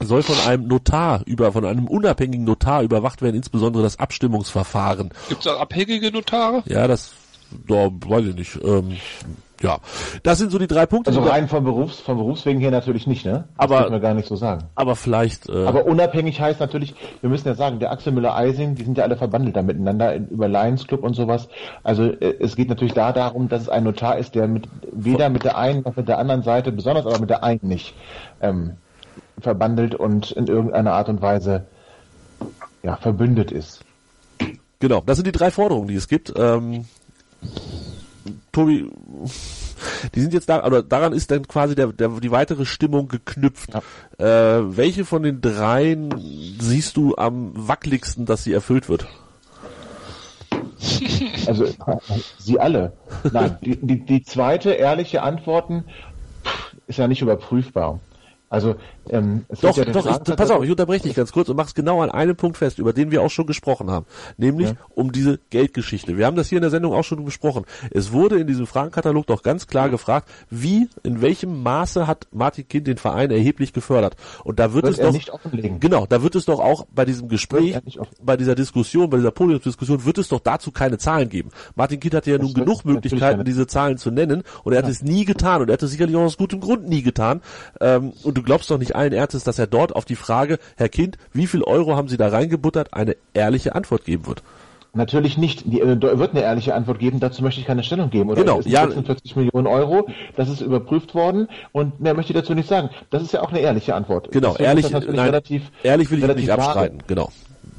soll 0.00 0.22
von 0.22 0.38
einem 0.46 0.66
Notar 0.66 1.22
über, 1.26 1.52
von 1.52 1.64
einem 1.64 1.86
unabhängigen 1.86 2.44
Notar 2.44 2.82
überwacht 2.82 3.22
werden, 3.22 3.36
insbesondere 3.36 3.82
das 3.82 3.98
Abstimmungsverfahren. 3.98 5.10
Gibt 5.28 5.42
es 5.42 5.46
auch 5.46 5.60
abhängige 5.60 6.10
Notare? 6.10 6.62
Ja, 6.66 6.86
das, 6.88 7.12
da 7.68 7.90
weiß 7.90 8.26
ich 8.26 8.34
nicht. 8.34 8.58
Ähm, 8.64 8.96
ja, 9.62 9.78
das 10.22 10.38
sind 10.38 10.50
so 10.50 10.58
die 10.58 10.66
drei 10.66 10.86
Punkte. 10.86 11.10
Also 11.10 11.22
rein 11.22 11.48
vom 11.48 11.64
Berufs, 11.64 12.00
vom 12.00 12.18
Berufswegen 12.18 12.60
her 12.60 12.70
natürlich 12.70 13.06
nicht, 13.06 13.24
ne? 13.24 13.44
Das 13.56 13.70
aber 13.70 13.90
wir 13.90 14.00
gar 14.00 14.14
nicht 14.14 14.28
so 14.28 14.36
sagen. 14.36 14.64
Aber 14.74 14.96
vielleicht. 14.96 15.48
Äh, 15.48 15.66
aber 15.66 15.86
unabhängig 15.86 16.40
heißt 16.40 16.60
natürlich, 16.60 16.94
wir 17.20 17.30
müssen 17.30 17.46
ja 17.46 17.54
sagen, 17.54 17.78
der 17.78 17.92
Axel 17.92 18.12
Müller-Eising, 18.12 18.74
die 18.74 18.84
sind 18.84 18.98
ja 18.98 19.04
alle 19.04 19.16
verbandelt 19.16 19.56
da 19.56 19.62
miteinander 19.62 20.16
über 20.16 20.48
Lions 20.48 20.86
Club 20.86 21.04
und 21.04 21.14
sowas. 21.14 21.48
Also 21.82 22.04
äh, 22.04 22.36
es 22.40 22.56
geht 22.56 22.68
natürlich 22.68 22.94
da 22.94 23.12
darum, 23.12 23.48
dass 23.48 23.62
es 23.62 23.68
ein 23.68 23.84
Notar 23.84 24.18
ist, 24.18 24.34
der 24.34 24.48
mit 24.48 24.68
weder 24.92 25.28
mit 25.28 25.44
der 25.44 25.56
einen 25.56 25.82
noch 25.82 25.96
mit 25.96 26.08
der 26.08 26.18
anderen 26.18 26.42
Seite, 26.42 26.72
besonders 26.72 27.06
aber 27.06 27.20
mit 27.20 27.30
der 27.30 27.44
einen 27.44 27.60
nicht 27.62 27.94
ähm, 28.40 28.72
verbandelt 29.40 29.94
und 29.94 30.32
in 30.32 30.46
irgendeiner 30.46 30.92
Art 30.92 31.08
und 31.08 31.22
Weise 31.22 31.66
ja 32.82 32.96
verbündet 32.96 33.52
ist. 33.52 33.84
Genau, 34.80 35.00
das 35.06 35.16
sind 35.16 35.26
die 35.26 35.32
drei 35.32 35.52
Forderungen, 35.52 35.86
die 35.86 35.94
es 35.94 36.08
gibt. 36.08 36.32
Ähm, 36.36 36.86
Tobi, 38.50 38.90
die 40.14 40.20
sind 40.20 40.32
jetzt 40.32 40.48
da, 40.48 40.64
oder 40.64 40.82
daran 40.82 41.12
ist 41.12 41.30
dann 41.30 41.46
quasi 41.46 41.74
der, 41.74 41.88
der, 41.88 42.08
die 42.08 42.30
weitere 42.30 42.64
Stimmung 42.64 43.08
geknüpft. 43.08 43.70
Ja. 44.18 44.58
Äh, 44.58 44.76
welche 44.76 45.04
von 45.04 45.22
den 45.22 45.40
dreien 45.40 46.14
siehst 46.60 46.96
du 46.96 47.16
am 47.16 47.52
wackeligsten, 47.54 48.26
dass 48.26 48.44
sie 48.44 48.52
erfüllt 48.52 48.88
wird? 48.88 49.06
Also 51.46 51.66
sie 52.38 52.60
alle. 52.60 52.92
Nein, 53.32 53.58
die, 53.62 53.76
die, 53.76 54.04
die 54.04 54.22
zweite 54.22 54.70
ehrliche 54.70 55.22
Antworten 55.22 55.84
ist 56.86 56.98
ja 56.98 57.08
nicht 57.08 57.20
überprüfbar. 57.20 57.98
Also 58.52 58.76
ähm, 59.08 59.46
es 59.48 59.60
doch, 59.60 59.74
ja 59.78 59.86
doch, 59.86 60.04
ich, 60.04 60.36
pass 60.36 60.50
auf, 60.50 60.62
ich 60.62 60.70
unterbreche 60.70 61.04
dich 61.04 61.14
ganz 61.14 61.32
kurz 61.32 61.48
und 61.48 61.56
mach's 61.56 61.74
genau 61.74 62.02
an 62.02 62.10
einem 62.10 62.36
Punkt 62.36 62.58
fest, 62.58 62.78
über 62.78 62.92
den 62.92 63.10
wir 63.10 63.22
auch 63.22 63.30
schon 63.30 63.46
gesprochen 63.46 63.90
haben, 63.90 64.04
nämlich 64.36 64.68
ja. 64.68 64.76
um 64.90 65.10
diese 65.10 65.40
Geldgeschichte. 65.48 66.18
Wir 66.18 66.26
haben 66.26 66.36
das 66.36 66.50
hier 66.50 66.58
in 66.58 66.62
der 66.62 66.70
Sendung 66.70 66.92
auch 66.92 67.02
schon 67.02 67.24
besprochen. 67.24 67.64
Es 67.92 68.12
wurde 68.12 68.38
in 68.38 68.46
diesem 68.46 68.66
Fragenkatalog 68.66 69.26
doch 69.26 69.42
ganz 69.42 69.68
klar 69.68 69.88
gefragt, 69.88 70.28
wie, 70.50 70.90
in 71.02 71.22
welchem 71.22 71.62
Maße 71.62 72.06
hat 72.06 72.26
Martin 72.30 72.68
Kind 72.68 72.88
den 72.88 72.98
Verein 72.98 73.30
erheblich 73.30 73.72
gefördert? 73.72 74.16
Und 74.44 74.58
da 74.58 74.74
wird, 74.74 74.84
wird 74.84 74.98
es 74.98 75.00
doch 75.00 75.12
nicht 75.12 75.30
offenlegen. 75.30 75.80
Genau, 75.80 76.04
da 76.04 76.22
wird 76.22 76.34
es 76.34 76.44
doch 76.44 76.60
auch 76.60 76.86
bei 76.92 77.06
diesem 77.06 77.28
Gespräch, 77.28 77.78
bei 78.20 78.36
dieser 78.36 78.54
Diskussion, 78.54 79.08
bei 79.08 79.16
dieser 79.16 79.30
Podiumsdiskussion, 79.30 80.04
wird 80.04 80.18
es 80.18 80.28
doch 80.28 80.40
dazu 80.40 80.72
keine 80.72 80.98
Zahlen 80.98 81.30
geben. 81.30 81.52
Martin 81.74 82.00
Kind 82.00 82.12
hatte 82.12 82.30
ja 82.30 82.36
das 82.36 82.48
nun 82.48 82.52
genug 82.52 82.84
Möglichkeiten, 82.84 83.44
diese 83.44 83.66
Zahlen 83.66 83.96
zu 83.96 84.10
nennen, 84.10 84.42
und 84.62 84.74
er 84.74 84.80
hat 84.80 84.84
ja. 84.84 84.90
es 84.90 85.00
nie 85.00 85.24
getan 85.24 85.62
und 85.62 85.70
er 85.70 85.72
hat 85.72 85.82
es 85.82 85.90
sicherlich 85.90 86.14
auch 86.16 86.24
aus 86.24 86.36
gutem 86.36 86.60
Grund 86.60 86.86
nie 86.86 87.00
getan. 87.00 87.40
Ähm, 87.80 88.12
und 88.22 88.41
du 88.42 88.46
glaubst 88.46 88.70
doch 88.70 88.78
nicht 88.78 88.96
allen 88.96 89.12
Ernstes, 89.12 89.44
dass 89.44 89.58
er 89.58 89.68
dort 89.68 89.94
auf 89.94 90.04
die 90.04 90.16
Frage, 90.16 90.58
Herr 90.76 90.88
Kind, 90.88 91.16
wie 91.32 91.46
viel 91.46 91.62
Euro 91.62 91.96
haben 91.96 92.08
Sie 92.08 92.16
da 92.16 92.28
reingebuttert, 92.28 92.92
eine 92.92 93.16
ehrliche 93.34 93.74
Antwort 93.74 94.04
geben 94.04 94.26
wird. 94.26 94.42
Natürlich 94.94 95.38
nicht. 95.38 95.62
Die, 95.64 95.80
äh, 95.80 96.00
wird 96.02 96.32
eine 96.32 96.42
ehrliche 96.42 96.74
Antwort 96.74 96.98
geben. 96.98 97.18
Dazu 97.18 97.42
möchte 97.42 97.60
ich 97.60 97.66
keine 97.66 97.82
Stellung 97.82 98.10
geben. 98.10 98.28
Oder 98.28 98.42
genau. 98.42 98.60
Ja. 98.62 98.82
46 98.82 99.36
Millionen 99.36 99.66
Euro. 99.66 100.06
Das 100.36 100.50
ist 100.50 100.60
überprüft 100.60 101.14
worden. 101.14 101.48
Und 101.70 102.00
mehr 102.00 102.12
möchte 102.12 102.32
ich 102.32 102.38
dazu 102.38 102.52
nicht 102.52 102.68
sagen. 102.68 102.90
Das 103.08 103.22
ist 103.22 103.32
ja 103.32 103.40
auch 103.40 103.50
eine 103.50 103.60
ehrliche 103.60 103.94
Antwort. 103.94 104.30
Genau. 104.32 104.54
Ehrlich, 104.56 104.90
nein, 104.90 105.02
relativ, 105.02 105.62
ehrlich 105.82 106.10
will 106.10 106.22
ich 106.22 106.36
nicht 106.36 106.50
abstreiten. 106.50 106.98
Genau. 107.06 107.30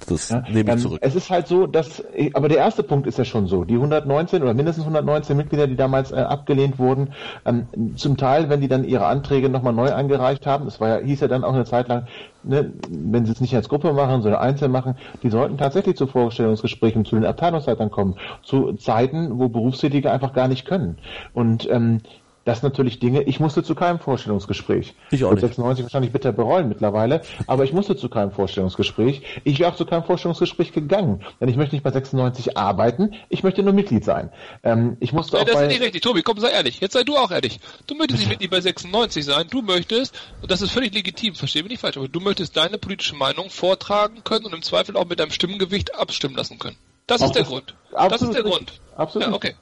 Das 0.05 0.29
ja, 0.29 0.41
nehme 0.41 0.61
ich 0.61 0.69
ähm, 0.69 0.77
zurück. 0.77 0.99
Es 1.01 1.15
ist 1.15 1.29
halt 1.29 1.47
so, 1.47 1.67
dass, 1.67 2.03
aber 2.33 2.49
der 2.49 2.57
erste 2.57 2.83
Punkt 2.83 3.07
ist 3.07 3.17
ja 3.17 3.25
schon 3.25 3.47
so. 3.47 3.63
Die 3.63 3.75
119 3.75 4.41
oder 4.41 4.53
mindestens 4.53 4.85
119 4.85 5.35
Mitglieder, 5.35 5.67
die 5.67 5.75
damals 5.75 6.11
äh, 6.11 6.15
abgelehnt 6.15 6.79
wurden, 6.79 7.13
ähm, 7.45 7.67
zum 7.95 8.17
Teil, 8.17 8.49
wenn 8.49 8.61
die 8.61 8.67
dann 8.67 8.83
ihre 8.83 9.05
Anträge 9.05 9.49
nochmal 9.49 9.73
neu 9.73 9.93
eingereicht 9.93 10.45
haben, 10.45 10.67
es 10.67 10.79
war 10.79 10.99
ja, 10.99 11.05
hieß 11.05 11.21
ja 11.21 11.27
dann 11.27 11.43
auch 11.43 11.53
eine 11.53 11.65
Zeit 11.65 11.87
lang, 11.87 12.07
ne, 12.43 12.73
wenn 12.89 13.25
sie 13.25 13.31
es 13.31 13.41
nicht 13.41 13.55
als 13.55 13.69
Gruppe 13.69 13.93
machen, 13.93 14.21
sondern 14.21 14.41
einzeln 14.41 14.71
machen, 14.71 14.95
die 15.21 15.29
sollten 15.29 15.57
tatsächlich 15.57 15.95
zu 15.95 16.07
Vorstellungsgesprächen 16.07 17.05
zu 17.05 17.15
den 17.15 17.25
Abteilungsleitern 17.25 17.91
kommen, 17.91 18.15
zu 18.43 18.73
Zeiten, 18.73 19.39
wo 19.39 19.49
Berufstätige 19.49 20.11
einfach 20.11 20.33
gar 20.33 20.47
nicht 20.47 20.65
können. 20.65 20.97
Und 21.33 21.69
ähm, 21.69 22.01
das 22.45 22.59
sind 22.59 22.69
natürlich 22.69 22.99
Dinge, 22.99 23.23
ich 23.23 23.39
musste 23.39 23.63
zu 23.63 23.73
keinem 23.73 23.99
Vorstellungsgespräch. 23.99 24.93
Ich 25.11 25.23
auch 25.23 25.31
nicht. 25.31 25.41
96 25.41 25.85
wahrscheinlich 25.85 26.11
bitter 26.11 26.33
bereuen 26.33 26.67
mittlerweile, 26.67 27.21
aber 27.47 27.63
ich 27.63 27.71
musste 27.71 27.95
zu 27.95 28.09
keinem 28.09 28.31
Vorstellungsgespräch. 28.31 29.21
Ich 29.43 29.59
wäre 29.59 29.71
auch 29.71 29.75
zu 29.75 29.85
keinem 29.85 30.03
Vorstellungsgespräch 30.03 30.73
gegangen, 30.73 31.23
denn 31.39 31.47
ich 31.47 31.55
möchte 31.55 31.75
nicht 31.75 31.83
bei 31.83 31.91
96 31.91 32.57
arbeiten, 32.57 33.13
ich 33.29 33.43
möchte 33.43 33.63
nur 33.63 33.73
Mitglied 33.73 34.03
sein. 34.03 34.29
Ähm, 34.63 34.97
ich 34.99 35.13
musste 35.13 35.37
Nein, 35.37 35.43
auch 35.43 35.45
das 35.45 35.55
bei... 35.55 35.63
ist 35.63 35.69
nicht 35.69 35.81
richtig. 35.81 36.01
Tobi, 36.01 36.21
komm, 36.21 36.39
sei 36.39 36.49
ehrlich. 36.49 36.81
Jetzt 36.81 36.93
sei 36.93 37.03
du 37.03 37.15
auch 37.15 37.31
ehrlich. 37.31 37.59
Du 37.87 37.95
möchtest 37.95 38.19
nicht 38.19 38.29
Mitglied 38.29 38.51
bei 38.51 38.59
96 38.59 39.23
sein, 39.23 39.47
du 39.49 39.61
möchtest, 39.61 40.13
und 40.41 40.51
das 40.51 40.61
ist 40.61 40.71
völlig 40.71 40.93
legitim, 40.93 41.35
verstehe 41.35 41.63
mich 41.63 41.71
nicht 41.71 41.81
falsch, 41.81 41.97
aber 41.97 42.09
du 42.09 42.19
möchtest 42.19 42.57
deine 42.57 42.77
politische 42.77 43.15
Meinung 43.15 43.49
vortragen 43.49 44.23
können 44.23 44.45
und 44.45 44.53
im 44.53 44.61
Zweifel 44.61 44.97
auch 44.97 45.05
mit 45.05 45.19
deinem 45.19 45.31
Stimmgewicht 45.31 45.95
abstimmen 45.95 46.35
lassen 46.35 46.59
können. 46.59 46.75
Das 47.07 47.21
ist 47.21 47.33
der 47.33 47.43
Grund. 47.43 47.75
Das 47.91 48.21
ist 48.21 48.33
der 48.33 48.43
Grund. 48.43 48.73
Absolut. 48.95 49.27
Ja, 49.27 49.33
okay 49.33 49.53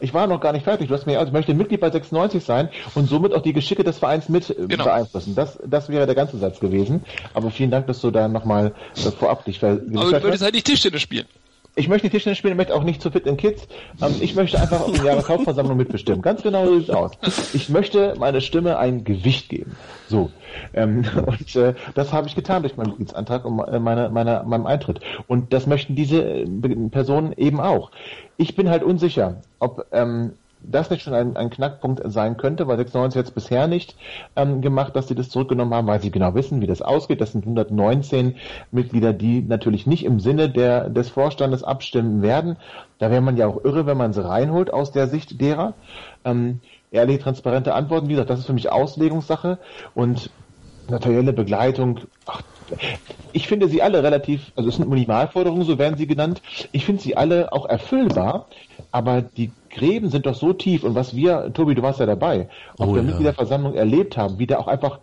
ich 0.00 0.14
war 0.14 0.26
noch 0.26 0.40
gar 0.40 0.52
nicht 0.52 0.64
fertig. 0.64 0.88
Du 0.88 0.94
hast 0.94 1.06
mir, 1.06 1.18
also 1.18 1.28
ich 1.28 1.32
möchte 1.32 1.54
Mitglied 1.54 1.80
bei 1.80 1.90
96 1.90 2.44
sein 2.44 2.68
und 2.94 3.08
somit 3.08 3.34
auch 3.34 3.42
die 3.42 3.52
Geschicke 3.52 3.84
des 3.84 3.98
Vereins 3.98 4.28
mit 4.28 4.50
äh, 4.50 4.66
genau. 4.66 4.84
beeinflussen. 4.84 5.34
Das, 5.34 5.58
das 5.66 5.88
wäre 5.88 6.06
der 6.06 6.14
ganze 6.14 6.38
Satz 6.38 6.60
gewesen. 6.60 7.04
Aber 7.34 7.50
vielen 7.50 7.70
Dank, 7.70 7.86
dass 7.86 8.00
du 8.00 8.10
da 8.10 8.28
nochmal 8.28 8.74
äh, 8.96 9.10
vorab 9.10 9.44
dich 9.44 9.58
ver 9.58 9.80
Aber 9.94 10.12
du 10.12 10.22
würdest 10.22 10.42
halt 10.42 10.54
nicht 10.54 10.66
Tischtennis 10.66 11.02
spielen. 11.02 11.26
Ich 11.78 11.88
möchte 11.88 12.10
Tischtennis 12.10 12.38
spielen, 12.38 12.54
ich 12.54 12.56
möchte 12.56 12.74
auch 12.74 12.82
nicht 12.82 13.00
zu 13.00 13.12
fit 13.12 13.24
in 13.24 13.36
Kids. 13.36 13.68
Ähm, 14.02 14.16
ich 14.20 14.34
möchte 14.34 14.60
einfach 14.60 14.80
auf 14.80 14.90
der 14.90 15.04
Jahreshauptversammlung 15.04 15.76
mitbestimmen. 15.76 16.22
Ganz 16.22 16.42
genau 16.42 16.66
so 16.66 16.78
sieht 16.80 16.88
es 16.88 16.94
aus. 16.94 17.12
Ich 17.54 17.68
möchte 17.68 18.14
meiner 18.18 18.40
Stimme 18.40 18.78
ein 18.78 19.04
Gewicht 19.04 19.48
geben. 19.48 19.76
So. 20.08 20.30
Ähm, 20.74 21.04
und 21.26 21.54
äh, 21.54 21.74
das 21.94 22.12
habe 22.12 22.26
ich 22.26 22.34
getan 22.34 22.62
durch 22.62 22.76
meinen 22.76 22.88
Mitgliedsantrag 22.88 23.44
und 23.44 23.60
äh, 23.60 23.78
meine, 23.78 24.10
meine, 24.10 24.42
meinem 24.44 24.66
Eintritt. 24.66 24.98
Und 25.28 25.52
das 25.52 25.68
möchten 25.68 25.94
diese 25.94 26.20
äh, 26.20 26.46
Personen 26.90 27.32
eben 27.36 27.60
auch. 27.60 27.92
Ich 28.36 28.56
bin 28.56 28.68
halt 28.70 28.82
unsicher, 28.82 29.40
ob 29.60 29.86
ähm, 29.92 30.32
das 30.60 30.90
nicht 30.90 31.02
schon 31.02 31.14
ein, 31.14 31.36
ein 31.36 31.50
Knackpunkt 31.50 32.02
sein 32.04 32.36
könnte, 32.36 32.66
weil 32.66 32.76
96 32.76 33.18
jetzt 33.18 33.34
bisher 33.34 33.66
nicht 33.66 33.96
ähm, 34.36 34.60
gemacht, 34.60 34.94
dass 34.96 35.08
sie 35.08 35.14
das 35.14 35.28
zurückgenommen 35.28 35.72
haben, 35.74 35.86
weil 35.86 36.00
sie 36.00 36.10
genau 36.10 36.34
wissen, 36.34 36.60
wie 36.60 36.66
das 36.66 36.82
ausgeht. 36.82 37.20
Das 37.20 37.32
sind 37.32 37.44
119 37.44 38.36
Mitglieder, 38.70 39.12
die 39.12 39.42
natürlich 39.42 39.86
nicht 39.86 40.04
im 40.04 40.20
Sinne 40.20 40.48
der, 40.48 40.90
des 40.90 41.08
Vorstandes 41.08 41.62
abstimmen 41.62 42.22
werden. 42.22 42.56
Da 42.98 43.10
wäre 43.10 43.20
man 43.20 43.36
ja 43.36 43.46
auch 43.46 43.64
irre, 43.64 43.86
wenn 43.86 43.96
man 43.96 44.12
sie 44.12 44.24
reinholt 44.24 44.72
aus 44.72 44.92
der 44.92 45.06
Sicht 45.08 45.40
derer. 45.40 45.74
Ähm, 46.24 46.60
ehrliche, 46.90 47.20
transparente 47.20 47.74
Antworten, 47.74 48.08
wie 48.08 48.12
gesagt, 48.12 48.30
das 48.30 48.40
ist 48.40 48.46
für 48.46 48.52
mich 48.52 48.70
Auslegungssache 48.70 49.58
und 49.94 50.30
notarielle 50.90 51.32
Begleitung, 51.32 52.00
ach, 52.26 52.42
ich 53.32 53.48
finde 53.48 53.68
sie 53.68 53.82
alle 53.82 54.02
relativ, 54.02 54.52
also 54.56 54.68
es 54.68 54.76
sind 54.76 54.88
Minimalforderungen, 54.88 55.64
so 55.64 55.78
werden 55.78 55.96
sie 55.96 56.06
genannt. 56.06 56.42
Ich 56.72 56.84
finde 56.84 57.02
sie 57.02 57.16
alle 57.16 57.52
auch 57.52 57.66
erfüllbar, 57.66 58.46
aber 58.90 59.22
die 59.22 59.52
Gräben 59.70 60.10
sind 60.10 60.26
doch 60.26 60.34
so 60.34 60.52
tief 60.52 60.84
und 60.84 60.94
was 60.94 61.14
wir, 61.14 61.52
Tobi, 61.52 61.74
du 61.74 61.82
warst 61.82 62.00
ja 62.00 62.06
dabei, 62.06 62.48
auf 62.78 62.88
oh, 62.88 62.94
der 62.94 63.02
ja. 63.02 63.08
Mitgliederversammlung 63.08 63.74
erlebt 63.74 64.16
haben, 64.16 64.38
wie 64.38 64.46
da 64.46 64.58
auch 64.58 64.68
einfach, 64.68 65.00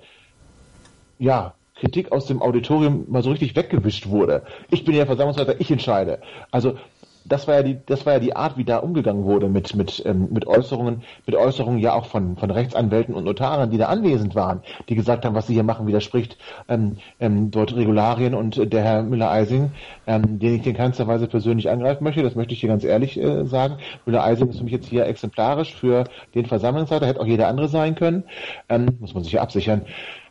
ja, 1.20 1.54
Kritik 1.76 2.12
aus 2.14 2.26
dem 2.26 2.42
Auditorium 2.42 3.06
mal 3.10 3.22
so 3.22 3.32
richtig 3.32 3.56
weggewischt 3.56 4.08
wurde. 4.08 4.44
Ich 4.72 4.86
bin 4.86 4.96
ja 4.96 5.06
Versammlungsleiter, 5.06 5.60
ich 5.60 5.70
entscheide. 5.70 6.20
Also 6.50 6.78
das 7.26 7.48
war 7.48 7.56
ja 7.56 7.64
die, 7.64 7.78
das 7.86 8.06
war 8.06 8.14
ja 8.14 8.20
die 8.20 8.36
Art, 8.36 8.58
wie 8.58 8.64
da 8.64 8.78
umgegangen 8.78 9.24
wurde 9.24 9.50
mit 9.50 9.76
mit 9.76 10.02
ähm, 10.06 10.28
mit 10.32 10.48
Äußerungen, 10.48 11.04
mit 11.26 11.36
Äußerungen 11.36 11.80
ja 11.80 11.94
auch 11.94 12.06
von 12.06 12.38
von 12.38 12.52
Rechtsanwälten 12.52 13.16
und 13.16 13.24
Notaren, 13.24 13.72
die 13.72 13.78
da 13.78 13.88
anwesend 13.88 14.36
waren, 14.36 14.62
die 14.90 14.96
gesagt 14.96 15.26
haben, 15.26 15.36
was 15.36 15.48
sie 15.48 15.54
hier 15.54 15.64
machen, 15.64 15.88
widerspricht 15.88 16.38
ähm, 16.70 16.98
ähm, 17.20 17.52
dort 17.52 17.76
Regularien 17.76 18.36
und 18.36 18.72
der 18.72 18.84
Herr 18.84 19.04
Müller-Eising, 19.04 19.72
ähm, 20.08 20.40
den 20.40 20.56
ich 20.56 20.68
in 20.68 20.76
keinster 20.76 21.08
Weise 21.08 21.28
persönlich 21.28 21.70
angreifen 21.70 22.04
möchte, 22.04 22.22
das 22.22 22.36
möchte 22.36 22.54
ich 22.54 22.60
hier 22.60 22.70
ganz 22.70 22.84
ehrlich 22.84 23.20
äh, 23.20 23.46
sagen. 23.46 23.78
Müller-Eising 24.06 24.50
ist 24.50 24.60
für 24.60 24.64
mich 24.64 24.74
jetzt 24.74 24.88
hier 24.88 25.06
exemplarisch 25.06 25.74
für 25.74 26.06
den 26.36 26.46
Versammlungsleiter, 26.46 27.08
hätte 27.08 27.22
auch 27.22 27.26
jeder 27.26 27.48
andere 27.48 27.68
sein 27.68 27.96
können, 27.96 28.24
ähm, 28.70 28.98
muss 29.00 29.14
man 29.14 29.24
sich 29.24 29.34
ja 29.34 29.42
absichern 29.42 29.82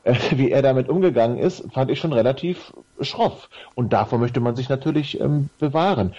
äh, 0.05 0.15
wie 0.33 0.51
er 0.51 0.63
damit 0.63 0.89
umgegangen 0.89 1.39
ist, 1.39 1.65
fand 1.73 1.91
ich 1.91 1.99
schon 1.99 2.13
relativ 2.13 2.73
schroff. 3.01 3.49
Und 3.75 3.93
davor 3.93 4.19
möchte 4.19 4.41
man 4.41 4.55
sich 4.55 4.69
natürlich 4.69 5.21
ähm, 5.21 5.49
bewahren. 5.59 6.15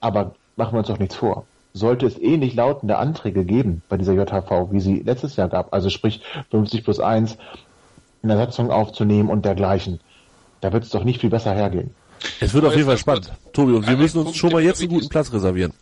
Aber 0.00 0.34
machen 0.56 0.74
wir 0.74 0.78
uns 0.78 0.88
doch 0.88 0.98
nichts 0.98 1.14
vor. 1.14 1.44
Sollte 1.74 2.06
es 2.06 2.18
ähnlich 2.18 2.54
lautende 2.54 2.98
Anträge 2.98 3.44
geben 3.44 3.82
bei 3.88 3.96
dieser 3.96 4.14
JHV, 4.14 4.72
wie 4.72 4.80
sie 4.80 5.00
letztes 5.00 5.36
Jahr 5.36 5.48
gab, 5.48 5.72
also 5.72 5.90
sprich 5.90 6.22
50 6.50 6.82
plus 6.82 6.98
1 6.98 7.36
in 8.22 8.28
der 8.28 8.38
Satzung 8.38 8.70
aufzunehmen 8.70 9.28
und 9.28 9.44
dergleichen, 9.44 10.00
da 10.60 10.72
wird 10.72 10.84
es 10.84 10.90
doch 10.90 11.04
nicht 11.04 11.20
viel 11.20 11.30
besser 11.30 11.54
hergehen. 11.54 11.94
Es 12.40 12.52
wird 12.52 12.64
auf 12.64 12.74
jeden 12.74 12.86
Fall 12.86 12.98
spannend. 12.98 13.32
Tobi, 13.52 13.74
und 13.74 13.86
wir 13.86 13.96
müssen 13.96 14.26
uns 14.26 14.36
schon 14.36 14.50
mal 14.50 14.62
jetzt 14.62 14.80
einen 14.80 14.90
guten 14.90 15.08
Platz 15.08 15.32
reservieren. 15.32 15.72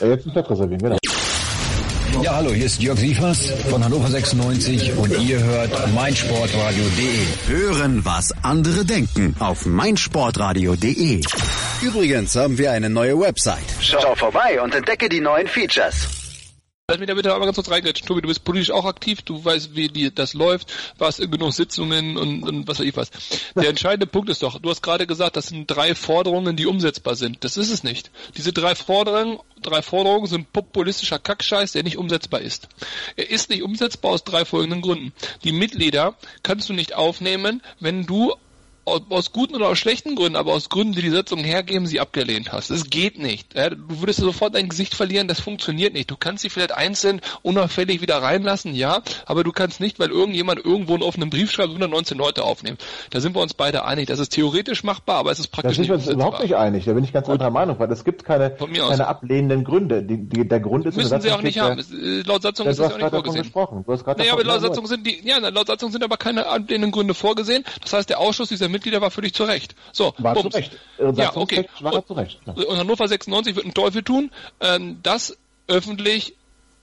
Ja, 0.00 0.06
jetzt 0.08 0.24
einen 0.24 0.32
Platz 0.32 0.50
reservieren, 0.50 0.80
genau. 0.80 0.96
Ja, 2.28 2.36
hallo, 2.36 2.52
hier 2.52 2.66
ist 2.66 2.82
Jörg 2.82 2.98
Sievers 2.98 3.50
von 3.70 3.82
Hannover 3.82 4.08
96 4.08 4.94
und 4.98 5.18
ihr 5.18 5.42
hört 5.42 5.94
meinsportradio.de. 5.94 7.24
Hören, 7.46 8.04
was 8.04 8.34
andere 8.44 8.84
denken 8.84 9.34
auf 9.38 9.64
meinsportradio.de. 9.64 11.22
Übrigens 11.80 12.36
haben 12.36 12.58
wir 12.58 12.72
eine 12.72 12.90
neue 12.90 13.18
Website. 13.18 13.64
Schau 13.80 14.14
vorbei 14.14 14.60
und 14.60 14.74
entdecke 14.74 15.08
die 15.08 15.22
neuen 15.22 15.46
Features. 15.46 16.17
Lass 16.90 16.98
mich 16.98 17.08
da 17.08 17.12
bitte 17.12 17.34
aber 17.34 17.44
ganz 17.44 17.54
kurz 17.54 17.70
reingrätschen. 17.70 18.08
Tobi, 18.08 18.22
du 18.22 18.28
bist 18.28 18.44
politisch 18.44 18.70
auch 18.70 18.86
aktiv, 18.86 19.20
du 19.20 19.44
weißt, 19.44 19.76
wie 19.76 19.88
die, 19.88 20.10
das 20.10 20.32
läuft, 20.32 20.72
warst 20.96 21.20
in 21.20 21.30
genug 21.30 21.52
Sitzungen 21.52 22.16
und, 22.16 22.42
und 22.42 22.66
was 22.66 22.78
weiß 22.78 22.86
ich 22.86 22.96
was. 22.96 23.10
Der 23.54 23.68
entscheidende 23.68 24.06
Punkt 24.06 24.30
ist 24.30 24.42
doch, 24.42 24.58
du 24.58 24.70
hast 24.70 24.82
gerade 24.82 25.06
gesagt, 25.06 25.36
das 25.36 25.48
sind 25.48 25.66
drei 25.66 25.94
Forderungen, 25.94 26.56
die 26.56 26.64
umsetzbar 26.64 27.14
sind. 27.14 27.44
Das 27.44 27.58
ist 27.58 27.70
es 27.70 27.84
nicht. 27.84 28.10
Diese 28.38 28.54
drei 28.54 28.74
Forderungen, 28.74 29.38
drei 29.60 29.82
Forderungen 29.82 30.28
sind 30.28 30.50
populistischer 30.54 31.18
Kackscheiß, 31.18 31.72
der 31.72 31.82
nicht 31.82 31.98
umsetzbar 31.98 32.40
ist. 32.40 32.68
Er 33.16 33.28
ist 33.28 33.50
nicht 33.50 33.62
umsetzbar 33.62 34.12
aus 34.12 34.24
drei 34.24 34.46
folgenden 34.46 34.80
Gründen. 34.80 35.12
Die 35.44 35.52
Mitglieder 35.52 36.14
kannst 36.42 36.70
du 36.70 36.72
nicht 36.72 36.94
aufnehmen, 36.94 37.60
wenn 37.80 38.06
du 38.06 38.32
aus 38.88 39.32
guten 39.32 39.54
oder 39.56 39.68
aus 39.68 39.78
schlechten 39.78 40.14
Gründen, 40.14 40.36
aber 40.36 40.52
aus 40.52 40.68
Gründen, 40.68 40.94
die 40.94 41.02
die 41.02 41.10
Sitzung 41.10 41.40
hergeben, 41.40 41.86
sie 41.86 42.00
abgelehnt 42.00 42.52
hast. 42.52 42.70
Das 42.70 42.90
geht 42.90 43.18
nicht. 43.18 43.54
Ja, 43.54 43.70
du 43.70 44.00
würdest 44.00 44.20
sofort 44.20 44.54
dein 44.54 44.68
Gesicht 44.68 44.94
verlieren, 44.94 45.28
das 45.28 45.40
funktioniert 45.40 45.92
nicht. 45.92 46.10
Du 46.10 46.16
kannst 46.16 46.42
sie 46.42 46.50
vielleicht 46.50 46.72
einzeln 46.72 47.20
unauffällig 47.42 48.00
wieder 48.00 48.22
reinlassen, 48.22 48.74
ja, 48.74 49.02
aber 49.26 49.44
du 49.44 49.52
kannst 49.52 49.80
nicht, 49.80 49.98
weil 49.98 50.10
irgendjemand 50.10 50.64
irgendwo 50.64 50.94
einen 50.94 51.02
offenen 51.02 51.30
Brief 51.30 51.50
schreibt, 51.50 51.68
119 51.68 52.18
Leute 52.18 52.44
aufnehmen. 52.44 52.78
Da 53.10 53.20
sind 53.20 53.34
wir 53.34 53.42
uns 53.42 53.54
beide 53.54 53.84
einig. 53.84 54.06
Das 54.06 54.18
ist 54.18 54.30
theoretisch 54.30 54.84
machbar, 54.84 55.16
aber 55.16 55.30
es 55.30 55.38
ist 55.38 55.48
praktisch 55.48 55.76
da 55.76 55.82
sind 55.82 55.88
wir 55.88 55.94
uns 55.96 56.06
überhaupt 56.08 56.42
nicht 56.42 56.56
einig. 56.56 56.84
Da 56.84 56.92
bin 56.92 57.04
ich 57.04 57.12
ganz 57.12 57.26
Gut. 57.26 57.34
anderer 57.34 57.50
Meinung, 57.50 57.78
weil 57.78 57.90
es 57.90 58.04
gibt 58.04 58.24
keine, 58.24 58.50
keine 58.50 59.06
ablehnenden 59.06 59.64
Gründe. 59.64 60.02
Die, 60.02 60.28
die, 60.28 60.46
der 60.48 60.60
Grund 60.60 60.86
ist, 60.86 60.96
müssen 60.96 61.20
sie 61.20 61.30
auch 61.30 61.42
nicht 61.42 61.58
haben. 61.58 61.78
Äh, 61.78 62.22
laut 62.22 62.42
Satzung 62.42 62.66
ist 62.66 62.78
das 62.78 62.88
ja 62.90 62.94
auch 62.94 62.98
nicht 62.98 63.10
vorgesehen. 63.10 63.42
Gesprochen. 63.42 63.84
Du 63.86 63.92
hast 63.92 64.06
naja, 64.06 64.32
aber 64.32 64.44
laut 64.44 64.60
Satzung 64.60 64.86
sind 64.86 65.06
die, 65.06 65.20
ja, 65.26 65.38
laut 65.38 65.66
Satzung 65.66 65.90
sind 65.90 66.02
aber 66.02 66.16
keine 66.16 66.46
ablehnenden 66.46 66.92
Gründe 66.92 67.14
vorgesehen. 67.14 67.64
Das 67.82 67.92
heißt, 67.92 68.08
der 68.08 68.20
Ausschuss 68.20 68.48
dieser 68.48 68.68
Mitglieder 68.78 69.00
war 69.00 69.10
völlig 69.10 69.34
zu 69.34 69.44
Recht. 69.44 69.74
So, 69.92 70.14
war 70.18 70.34
Bums. 70.34 70.52
zu 70.52 70.56
Recht. 70.56 70.78
Ja, 71.16 71.36
okay. 71.36 71.68
War 71.80 72.06
zu 72.06 72.14
Recht. 72.14 72.40
Ja. 72.46 72.52
Und 72.52 72.78
Hannover 72.78 73.08
96 73.08 73.56
wird 73.56 73.64
einen 73.64 73.74
Teufel 73.74 74.02
tun, 74.02 74.30
ähm, 74.60 75.00
das 75.02 75.36
öffentlich 75.66 76.34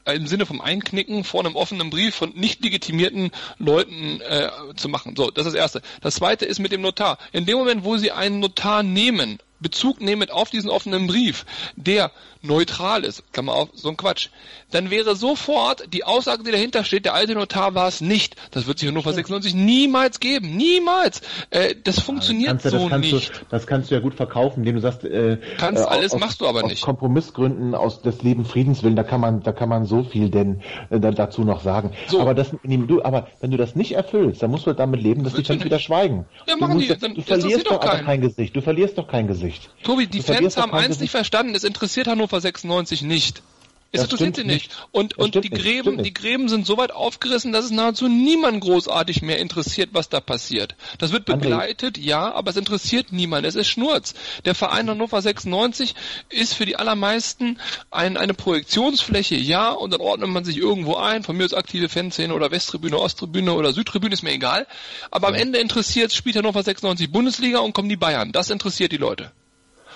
äh, 0.06 0.16
im 0.16 0.28
Sinne 0.28 0.46
vom 0.46 0.62
Einknicken 0.62 1.24
vor 1.24 1.44
einem 1.44 1.56
offenen 1.56 1.90
Brief 1.90 2.16
von 2.16 2.32
nicht 2.36 2.64
legitimierten 2.64 3.32
Leuten 3.58 4.22
äh, 4.22 4.50
zu 4.76 4.90
machen. 4.90 5.16
So, 5.16 5.32
das 5.32 5.46
ist 5.46 5.54
das 5.54 5.60
Erste. 5.60 5.82
Das 6.02 6.16
Zweite 6.16 6.46
ist 6.46 6.60
mit 6.60 6.72
dem 6.72 6.82
Notar. 6.82 7.18
In 7.32 7.46
dem 7.46 7.58
Moment, 7.58 7.84
wo 7.84 7.98
Sie 7.98 8.12
einen 8.12 8.40
Notar 8.40 8.84
nehmen, 8.84 9.40
Bezug 9.60 10.02
nehmend 10.02 10.32
auf 10.32 10.49
diesen 10.49 10.69
offenen 10.69 11.07
Brief, 11.07 11.45
der 11.76 12.11
neutral 12.41 13.03
ist, 13.03 13.23
kann 13.34 13.45
man 13.45 13.56
auf, 13.56 13.69
so 13.73 13.90
ein 13.90 13.98
Quatsch, 13.98 14.30
dann 14.72 14.91
wäre 14.91 15.15
sofort 15.15 15.94
die 15.94 16.03
Aussage, 16.03 16.44
die 16.44 16.52
dahinter 16.52 16.84
steht, 16.84 17.06
der 17.06 17.14
alte 17.14 17.34
Notar 17.34 17.76
war 17.76 17.88
es 17.88 18.02
nicht. 18.02 18.36
Das 18.52 18.68
wird 18.68 18.80
sich 18.80 18.88
Hannover 18.88 19.14
96 19.14 19.56
niemals 19.56 20.19
geben. 20.19 20.56
Niemals. 20.56 21.22
Äh, 21.49 21.76
das 21.84 21.99
funktioniert 21.99 22.64
ja, 22.64 22.69
so 22.69 22.90
nicht. 22.90 23.30
Du, 23.30 23.45
das 23.49 23.68
kannst 23.68 23.90
du 23.90 23.95
ja 23.95 24.02
gut 24.02 24.15
verkaufen, 24.15 24.60
indem 24.60 24.76
du 24.76 24.82
sagst, 24.82 25.03
äh, 25.03 25.38
kannst 25.57 25.84
äh, 25.84 25.88
alles, 25.88 26.14
aus, 26.14 26.19
machst 26.19 26.41
du 26.41 26.48
aber 26.48 26.64
nicht. 26.64 26.77
Aus 26.77 26.82
Kompromissgründen, 26.82 27.76
aus 27.76 28.02
des 28.02 28.22
Leben 28.22 28.45
Friedenswillen, 28.45 28.95
da 28.95 29.03
kann 29.03 29.22
man, 29.22 29.41
da 29.41 29.52
kann 29.52 29.69
man 29.69 29.86
so 29.86 30.03
viel 30.03 30.30
denn 30.30 30.61
äh, 30.90 30.99
dazu 30.99 31.44
noch 31.44 31.61
sagen. 31.61 31.91
So. 32.07 32.19
Aber 32.19 32.34
das, 32.34 32.52
du, 32.64 33.03
aber 33.03 33.27
wenn 33.40 33.52
du 33.52 33.57
das 33.57 33.76
nicht 33.76 33.94
erfüllst, 33.94 34.44
dann 34.44 34.52
musst 34.52 34.68
du 34.68 34.73
damit 34.73 35.02
leben, 35.02 35.23
dass 35.23 35.34
die 35.34 35.44
Fans 35.44 35.64
wieder 35.64 35.80
schweigen. 35.80 36.26
Ja, 36.48 36.56
machen 36.57 36.80
du, 36.80 36.86
die, 36.86 36.99
dann, 36.99 37.15
du 37.15 37.22
verlierst 37.22 37.68
doch 37.68 37.82
aber 37.82 37.99
kein 37.99 38.22
Gesicht. 38.22 38.56
Du 38.56 38.61
verlierst 38.61 38.98
doch 38.98 39.07
kein 39.07 39.27
Gesicht. 39.27 39.45
Tobi, 39.84 40.08
die 40.08 40.22
Fans 40.22 40.58
haben 40.58 40.74
eins 40.74 41.00
nicht 41.00 41.12
verstanden. 41.12 41.56
Es 41.56 41.64
interessiert 41.64 42.08
Hannover 42.08 42.40
96 42.40 43.02
nicht. 43.02 43.42
Es 43.91 44.02
das 44.02 44.12
interessiert 44.12 44.36
sie 44.36 44.44
nicht. 44.44 44.72
Und, 44.91 45.18
und 45.18 45.36
die 45.36 45.49
Gräben, 45.49 46.03
die 46.03 46.14
Gräben 46.14 46.49
sind 46.49 46.66
so 46.66 46.78
weit 46.78 46.91
aufgerissen, 46.91 47.53
dass 47.53 47.66
es 47.66 47.72
nahezu 47.72 48.07
niemand 48.07 48.62
großartig 48.62 49.22
mehr 49.22 49.40
interessiert, 49.40 49.91
was 49.94 50.10
da 50.10 50.20
passiert. 50.20 50.76
Das 50.98 51.12
wird 51.12 51.26
begleitet, 51.26 51.98
André. 51.98 52.02
ja, 52.02 52.34
aber 52.34 52.52
es 52.52 52.57
interessiert 52.57 53.12
niemand. 53.12 53.45
Es 53.45 53.56
ist 53.56 53.70
Schnurz. 53.70 54.14
Der 54.44 54.56
Verein 54.56 54.90
Hannover 54.90 55.22
96 55.22 55.95
ist 56.30 56.53
für 56.53 56.66
die 56.66 56.76
allermeisten 56.76 57.60
ein, 57.90 58.18
eine 58.18 58.34
Projektionsfläche, 58.34 59.36
ja, 59.36 59.72
und 59.72 59.94
dann 59.94 60.02
ordnet 60.02 60.30
man 60.30 60.44
sich 60.44 60.57
irgendwo 60.57 60.95
ein, 60.95 61.24
von 61.24 61.38
mir 61.38 61.45
aus 61.45 61.53
aktive 61.53 61.88
Fanszene 61.88 62.34
oder 62.34 62.52
Westtribüne, 62.52 62.99
Osttribüne 62.99 63.53
oder 63.53 63.72
Südtribüne, 63.72 64.14
ist 64.14 64.24
mir 64.24 64.34
egal. 64.34 64.68
Aber 65.12 65.30
am 65.30 65.36
Ende 65.36 65.60
interessiert, 65.60 66.12
spielt 66.12 66.36
Hannover 66.36 66.64
96 66.64 67.12
Bundesliga 67.12 67.60
und 67.60 67.74
kommen 67.74 67.90
die 67.90 67.98
Bayern. 67.98 68.32
Das 68.32 68.49
interessiert 68.49 68.91
die 68.91 68.98
Leute. 68.98 69.32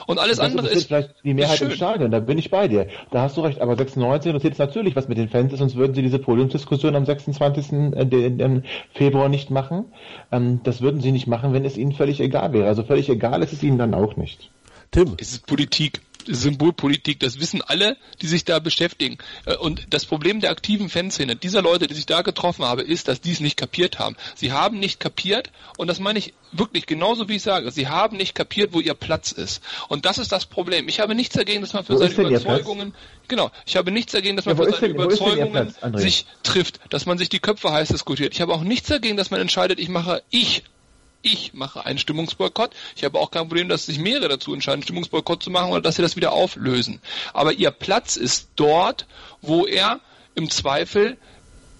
Und 0.07 0.19
alles 0.19 0.39
andere 0.39 0.67
ist 0.67 0.87
vielleicht 0.87 1.15
die 1.23 1.33
Mehrheit 1.33 1.61
im 1.61 1.71
Stadion, 1.71 2.11
da 2.11 2.19
bin 2.19 2.37
ich 2.37 2.49
bei 2.49 2.67
dir. 2.67 2.87
Da 3.11 3.21
hast 3.21 3.37
du 3.37 3.41
recht, 3.41 3.61
aber 3.61 3.75
96 3.75 4.29
interessiert 4.29 4.53
es 4.53 4.59
natürlich, 4.59 4.95
was 4.95 5.07
mit 5.07 5.17
den 5.17 5.29
Fans 5.29 5.53
ist, 5.53 5.59
sonst 5.59 5.75
würden 5.75 5.93
sie 5.93 6.01
diese 6.01 6.19
Podiumsdiskussion 6.19 6.95
am 6.95 7.05
26. 7.05 7.71
Äh, 7.71 8.61
Februar 8.93 9.29
nicht 9.29 9.51
machen. 9.51 9.85
Ähm, 10.31 10.61
das 10.63 10.81
würden 10.81 11.01
sie 11.01 11.11
nicht 11.11 11.27
machen, 11.27 11.53
wenn 11.53 11.65
es 11.65 11.77
ihnen 11.77 11.93
völlig 11.93 12.19
egal 12.19 12.53
wäre. 12.53 12.67
Also 12.67 12.83
völlig 12.83 13.09
egal 13.09 13.41
ist 13.43 13.53
es 13.53 13.63
ihnen 13.63 13.77
dann 13.77 13.93
auch 13.93 14.15
nicht. 14.15 14.49
Tim. 14.91 15.15
Es 15.19 15.33
ist 15.33 15.45
Politik. 15.45 16.01
Symbolpolitik, 16.29 17.19
das 17.19 17.39
wissen 17.39 17.61
alle, 17.61 17.97
die 18.21 18.27
sich 18.27 18.45
da 18.45 18.59
beschäftigen. 18.59 19.17
Äh, 19.45 19.55
und 19.57 19.87
das 19.89 20.05
Problem 20.05 20.39
der 20.39 20.51
aktiven 20.51 20.89
Fanszene, 20.89 21.35
dieser 21.35 21.61
Leute, 21.61 21.87
die 21.87 21.93
sich 21.93 22.05
da 22.05 22.21
getroffen 22.21 22.65
habe, 22.65 22.81
ist, 22.81 23.07
dass 23.07 23.21
die 23.21 23.31
es 23.31 23.39
nicht 23.39 23.57
kapiert 23.57 23.99
haben. 23.99 24.15
Sie 24.35 24.51
haben 24.51 24.79
nicht 24.79 24.99
kapiert, 24.99 25.51
und 25.77 25.87
das 25.87 25.99
meine 25.99 26.19
ich 26.19 26.33
wirklich 26.51 26.85
genauso 26.85 27.29
wie 27.29 27.35
ich 27.35 27.43
sage, 27.43 27.71
sie 27.71 27.87
haben 27.87 28.17
nicht 28.17 28.35
kapiert, 28.35 28.73
wo 28.73 28.79
ihr 28.79 28.93
Platz 28.93 29.31
ist. 29.31 29.61
Und 29.87 30.05
das 30.05 30.17
ist 30.17 30.31
das 30.31 30.45
Problem. 30.45 30.87
Ich 30.87 30.99
habe 30.99 31.15
nichts 31.15 31.35
dagegen, 31.35 31.61
dass 31.61 31.73
man 31.73 31.83
für 31.83 31.93
wo 31.93 31.97
seine 31.97 32.13
Überzeugungen, 32.13 32.93
genau, 33.27 33.51
ich 33.65 33.75
habe 33.75 33.91
nichts 33.91 34.11
dagegen, 34.11 34.35
dass 34.35 34.45
man 34.45 34.57
ja, 34.57 34.63
für 34.63 34.71
seine 34.71 34.93
denn, 34.93 34.95
Überzeugungen 34.95 35.73
sich 35.95 36.25
trifft, 36.43 36.79
dass 36.89 37.05
man 37.05 37.17
sich 37.17 37.29
die 37.29 37.39
Köpfe 37.39 37.71
heiß 37.71 37.89
diskutiert. 37.89 38.33
Ich 38.33 38.41
habe 38.41 38.53
auch 38.53 38.63
nichts 38.63 38.89
dagegen, 38.89 39.17
dass 39.17 39.31
man 39.31 39.39
entscheidet, 39.39 39.79
ich 39.79 39.89
mache 39.89 40.23
ich 40.29 40.63
Ich 41.21 41.53
mache 41.53 41.85
einen 41.85 41.99
Stimmungsboykott. 41.99 42.71
Ich 42.95 43.03
habe 43.03 43.19
auch 43.19 43.31
kein 43.31 43.47
Problem, 43.47 43.67
dass 43.67 43.85
sich 43.85 43.99
mehrere 43.99 44.29
dazu 44.29 44.53
entscheiden, 44.53 44.83
Stimmungsboykott 44.83 45.43
zu 45.43 45.51
machen 45.51 45.71
oder 45.71 45.81
dass 45.81 45.95
sie 45.95 46.01
das 46.01 46.15
wieder 46.15 46.31
auflösen. 46.31 47.01
Aber 47.33 47.53
ihr 47.53 47.71
Platz 47.71 48.15
ist 48.15 48.49
dort, 48.55 49.05
wo 49.41 49.65
er 49.65 49.99
im 50.35 50.49
Zweifel 50.49 51.17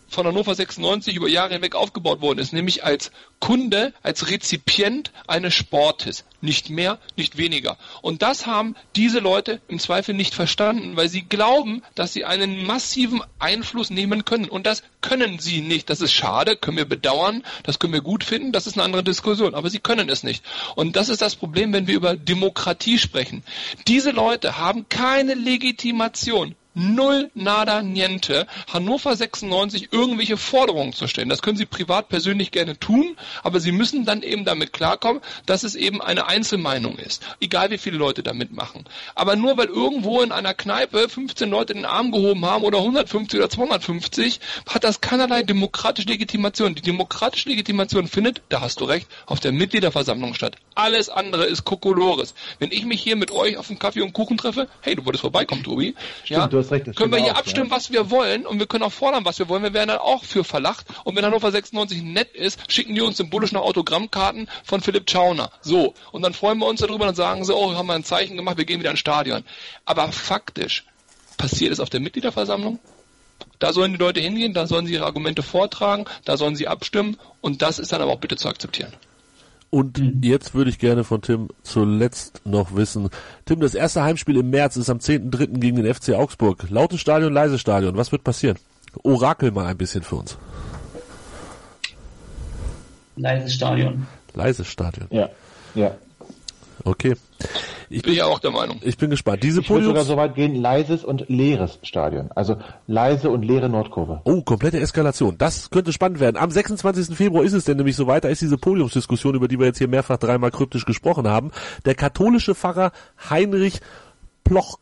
von 0.10 0.26
Hannover 0.26 0.56
96 0.56 1.16
über 1.16 1.28
Jahre 1.28 1.54
hinweg 1.54 1.76
aufgebaut 1.76 2.22
worden 2.22 2.40
ist, 2.40 2.54
nämlich 2.54 2.84
als 2.84 3.12
Kunde, 3.40 3.94
als 4.04 4.30
Rezipient 4.30 5.12
eines 5.28 5.54
Sportes. 5.54 6.26
Nicht 6.42 6.70
mehr, 6.70 7.00
nicht 7.18 7.38
weniger. 7.38 7.78
Und 8.02 8.22
das 8.22 8.46
haben 8.46 8.76
diese 8.96 9.20
Leute 9.20 9.62
im 9.68 9.80
Zweifel 9.80 10.16
nicht 10.16 10.34
verstanden, 10.34 10.96
weil 10.96 11.10
sie 11.10 11.24
glauben, 11.24 11.84
dass 11.96 12.14
sie 12.14 12.24
einen 12.24 12.66
massiven 12.66 13.22
Einfluss 13.40 13.90
nehmen 13.90 14.24
können. 14.24 14.48
Und 14.50 14.66
das 14.66 14.84
können 15.02 15.40
sie 15.40 15.62
nicht. 15.62 15.90
Das 15.90 16.00
ist 16.00 16.14
schade, 16.14 16.56
können 16.56 16.78
wir 16.78 16.86
bedauern, 16.86 17.44
das 17.64 17.80
können 17.80 17.94
wir 17.94 18.02
gut 18.02 18.24
finden, 18.24 18.54
das 18.54 18.68
ist 18.68 18.74
eine 18.74 18.84
andere 18.84 19.04
Diskussion. 19.04 19.54
Aber 19.54 19.70
sie 19.70 19.80
können 19.80 20.10
es 20.10 20.24
nicht. 20.24 20.44
Und 20.76 20.96
das 20.96 21.10
ist 21.10 21.22
das 21.22 21.36
Problem, 21.36 21.74
wenn 21.74 21.88
wir 21.88 21.96
über 21.96 22.16
Demokratie 22.16 22.98
sprechen. 22.98 23.44
Diese 23.88 24.12
Leute 24.12 24.58
haben 24.58 24.88
keine 24.88 25.34
Legitimation 25.34 26.56
null, 26.80 27.30
nada, 27.34 27.82
niente, 27.82 28.48
Hannover 28.72 29.16
96 29.16 29.90
irgendwelche 29.92 30.38
Forderungen 30.38 30.94
zu 30.94 31.08
stellen. 31.08 31.30
Das 31.30 31.42
können 31.42 31.58
Sie 31.58 31.66
privat 31.66 32.10
persönlich 32.10 32.52
gerne 32.52 32.80
tun, 32.80 33.18
aber 33.44 33.60
Sie 33.60 33.72
müssen 33.72 34.06
dann 34.06 34.24
eben 34.24 34.46
damit 34.46 34.74
klarkommen, 34.74 35.22
dass 35.46 35.64
es 35.64 35.76
eben 35.76 36.02
eine 36.02 36.28
Einzelmeinung 36.28 36.98
ist. 36.98 37.24
Egal 37.42 37.72
wie 37.72 37.78
viele 37.78 37.98
Leute 37.98 38.24
da 38.24 38.34
mitmachen. 38.34 38.86
Aber 39.16 39.36
nur 39.36 39.58
weil 39.58 39.68
irgendwo 39.68 40.22
in 40.22 40.32
einer 40.32 40.54
Kneipe 40.54 41.10
15 41.10 41.50
Leute 41.50 41.74
den 41.74 41.86
Arm 41.86 42.12
gehoben 42.12 42.46
haben 42.46 42.64
oder 42.64 42.80
150 42.80 43.40
oder 43.40 43.50
250, 43.50 44.40
hat 44.68 44.84
das 44.84 45.02
keinerlei 45.02 45.44
demokratische 45.44 46.08
Legitimation. 46.08 46.76
Die 46.76 46.82
demokratische 46.82 47.50
Legitimation 47.50 48.08
findet, 48.08 48.42
da 48.50 48.62
hast 48.62 48.80
du 48.80 48.86
recht, 48.86 49.08
auf 49.26 49.40
der 49.40 49.52
Mitgliederversammlung 49.52 50.34
statt. 50.34 50.56
Alles 50.76 51.10
andere 51.10 51.46
ist 51.46 51.66
Kokolores. 51.66 52.34
Wenn 52.60 52.72
ich 52.72 52.86
mich 52.86 53.02
hier 53.02 53.16
mit 53.16 53.32
euch 53.32 53.58
auf 53.58 53.70
einen 53.70 53.80
Kaffee 53.80 54.02
und 54.02 54.14
Kuchen 54.14 54.38
treffe, 54.38 54.68
hey, 54.82 54.96
du 54.96 55.06
wolltest 55.06 55.22
vorbeikommen, 55.22 55.64
Tobi. 55.64 55.96
Stimmt, 56.24 56.30
ja, 56.30 56.48
hast 56.72 56.88
recht. 56.88 56.96
können 56.96 57.12
wir 57.12 57.20
hier 57.20 57.34
auch, 57.34 57.40
abstimmen, 57.40 57.70
ja. 57.70 57.76
was 57.76 57.92
wir 57.92 58.12
wollen 58.12 58.46
und 58.46 58.60
wir 58.60 58.68
können 58.68 58.84
auch 58.84 58.92
fordern, 58.92 59.26
was 59.26 59.40
wir 59.40 59.50
wollen. 59.50 59.64
Wir 59.64 59.74
werden 59.74 59.90
dann 59.90 60.00
auch 60.00 60.24
für 60.24 60.44
verlacht. 60.44 60.86
Und 61.04 61.16
wenn 61.16 61.26
Hannover 61.26 61.52
96 61.52 62.02
nett 62.02 62.36
ist, 62.36 62.60
schicken 62.72 62.96
die 62.96 63.02
uns 63.02 63.18
symbolisch 63.18 63.52
noch 63.52 63.64
Autogrammkarten 63.64 64.50
von 64.64 64.82
Philipp 64.82 65.10
Schauner. 65.10 65.52
So. 65.62 65.94
Und 66.12 66.22
dann 66.22 66.34
freuen 66.34 66.60
wir 66.60 66.68
uns 66.68 66.82
darüber 66.82 67.08
und 67.08 67.16
sagen 67.16 67.44
sie, 67.46 67.56
oh, 67.56 67.72
wir 67.72 67.78
haben 67.78 67.90
ein 67.90 68.04
Zeichen 68.04 68.38
gemacht, 68.38 68.58
wir 68.58 68.66
gehen 68.66 68.80
wieder 68.80 68.92
ins 68.92 69.00
Stadion. 69.00 69.44
Aber 69.86 70.12
faktisch 70.12 70.86
passiert 71.38 71.72
es 71.72 71.80
auf 71.80 71.90
der 71.90 72.00
Mitgliederversammlung. 72.00 72.80
Da 73.60 73.74
sollen 73.74 73.94
die 73.94 73.98
Leute 73.98 74.20
hingehen, 74.20 74.54
da 74.54 74.68
sollen 74.68 74.86
sie 74.86 74.94
ihre 74.94 75.06
Argumente 75.06 75.44
vortragen, 75.44 76.06
da 76.26 76.38
sollen 76.38 76.56
sie 76.56 76.68
abstimmen 76.68 77.18
und 77.42 77.62
das 77.62 77.80
ist 77.80 77.92
dann 77.92 78.02
aber 78.02 78.12
auch 78.12 78.20
bitte 78.20 78.36
zu 78.36 78.48
akzeptieren. 78.48 78.94
Und 79.70 80.00
mhm. 80.00 80.22
jetzt 80.24 80.56
würde 80.56 80.70
ich 80.70 80.80
gerne 80.80 81.04
von 81.04 81.22
Tim 81.22 81.50
zuletzt 81.64 82.42
noch 82.46 82.76
wissen. 82.76 83.10
Tim, 83.46 83.60
das 83.60 83.76
erste 83.76 84.04
Heimspiel 84.04 84.38
im 84.38 84.50
März 84.50 84.78
ist 84.78 84.90
am 84.90 84.98
10.3. 84.98 85.60
gegen 85.60 85.82
den 85.82 85.94
FC 85.94 86.14
Augsburg. 86.14 86.70
Lautes 86.70 87.00
Stadion, 87.00 87.34
leises 87.34 87.62
Stadion. 87.62 87.96
Was 87.96 88.12
wird 88.12 88.24
passieren? 88.24 88.58
Orakel 89.04 89.52
mal 89.52 89.68
ein 89.68 89.78
bisschen 89.78 90.02
für 90.02 90.16
uns. 90.16 90.38
Leises 93.16 93.54
Stadion. 93.54 94.08
Leises 94.34 94.68
Stadion. 94.68 95.08
Ja, 95.12 95.30
ja. 95.76 95.96
Okay. 96.84 97.16
Ich 97.90 98.04
bin 98.04 98.14
ja 98.14 98.26
auch 98.26 98.40
der 98.40 98.52
Meinung. 98.52 98.80
Ich 98.84 98.98
bin 98.98 99.10
gespannt. 99.10 99.44
Diese 99.44 99.62
ich 99.62 99.70
würde 99.70 99.86
sogar 99.86 100.04
so 100.04 100.16
weit 100.16 100.36
gehen, 100.36 100.56
leises 100.56 101.04
und 101.04 101.28
leeres 101.28 101.80
Stadion. 101.82 102.30
Also 102.36 102.58
leise 102.88 103.30
und 103.30 103.44
leere 103.44 103.68
Nordkurve. 103.68 104.22
Oh, 104.26 104.42
komplette 104.42 104.80
Eskalation. 104.80 105.38
Das 105.38 105.72
könnte 105.72 105.92
spannend 105.92 106.20
werden. 106.20 106.38
Am 106.38 106.52
26. 106.52 107.16
Februar 107.16 107.44
ist 107.44 107.54
es 107.54 107.66
denn 107.66 107.78
nämlich 107.78 107.96
soweit. 107.96 108.24
Da 108.24 108.30
ist 108.30 108.42
diese 108.42 108.58
Podiumsdiskussion, 108.58 109.36
über 109.36 109.48
die 109.48 109.58
wir 109.58 109.66
jetzt 109.66 109.80
hier 109.80 109.88
mehrfach 109.88 110.18
dreimal 110.18 110.52
kryptisch 110.52 110.86
gesprochen 110.86 111.28
haben. 111.28 111.52
Der 111.86 111.96
katholische 111.96 112.54
Pfarrer 112.54 112.92
Heinrich 113.30 113.82
Ploch 114.44 114.78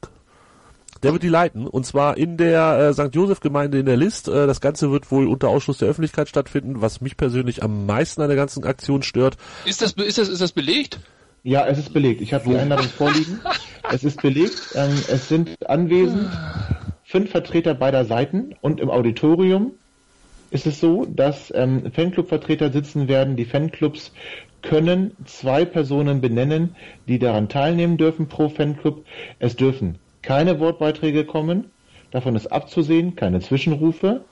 der 1.03 1.13
wird 1.13 1.23
die 1.23 1.29
leiten 1.29 1.67
und 1.67 1.85
zwar 1.85 2.17
in 2.17 2.37
der 2.37 2.79
äh, 2.79 2.93
St. 2.93 3.13
Josef 3.13 3.39
Gemeinde 3.39 3.79
in 3.79 3.85
der 3.85 3.97
List. 3.97 4.27
Äh, 4.27 4.47
das 4.47 4.61
Ganze 4.61 4.91
wird 4.91 5.11
wohl 5.11 5.27
unter 5.27 5.49
Ausschluss 5.49 5.77
der 5.77 5.87
Öffentlichkeit 5.87 6.27
stattfinden, 6.29 6.81
was 6.81 7.01
mich 7.01 7.17
persönlich 7.17 7.63
am 7.63 7.85
meisten 7.85 8.21
an 8.21 8.29
der 8.29 8.35
ganzen 8.35 8.63
Aktion 8.63 9.03
stört. 9.03 9.37
Ist 9.65 9.81
das 9.81 9.93
ist 9.93 10.17
das 10.17 10.27
ist 10.27 10.41
das 10.41 10.51
belegt? 10.51 10.99
Ja, 11.43 11.65
es 11.67 11.77
ist 11.77 11.93
belegt. 11.93 12.21
Ich 12.21 12.33
habe 12.33 12.49
die 12.49 12.55
Einladung 12.55 12.87
vorliegen. 12.87 13.39
Es 13.91 14.03
ist 14.03 14.21
belegt. 14.21 14.69
Ähm, 14.75 14.91
es 15.09 15.29
sind 15.29 15.55
anwesend 15.69 16.29
fünf 17.03 17.31
Vertreter 17.31 17.73
beider 17.73 18.05
Seiten 18.05 18.53
und 18.61 18.79
im 18.79 18.89
Auditorium 18.89 19.73
ist 20.49 20.65
es 20.65 20.79
so, 20.79 21.05
dass 21.05 21.53
ähm, 21.55 21.91
Fanclub-Vertreter 21.91 22.71
sitzen 22.71 23.07
werden. 23.07 23.35
Die 23.35 23.45
Fanclubs 23.45 24.13
können 24.61 25.15
zwei 25.25 25.65
Personen 25.65 26.21
benennen, 26.21 26.75
die 27.07 27.19
daran 27.19 27.49
teilnehmen 27.49 27.97
dürfen 27.97 28.27
pro 28.27 28.49
Fanclub. 28.49 29.05
Es 29.39 29.55
dürfen 29.55 29.99
keine 30.21 30.59
Wortbeiträge 30.59 31.25
kommen. 31.25 31.71
Davon 32.11 32.35
ist 32.35 32.47
abzusehen, 32.47 33.15
keine 33.15 33.39
Zwischenrufe. 33.41 34.25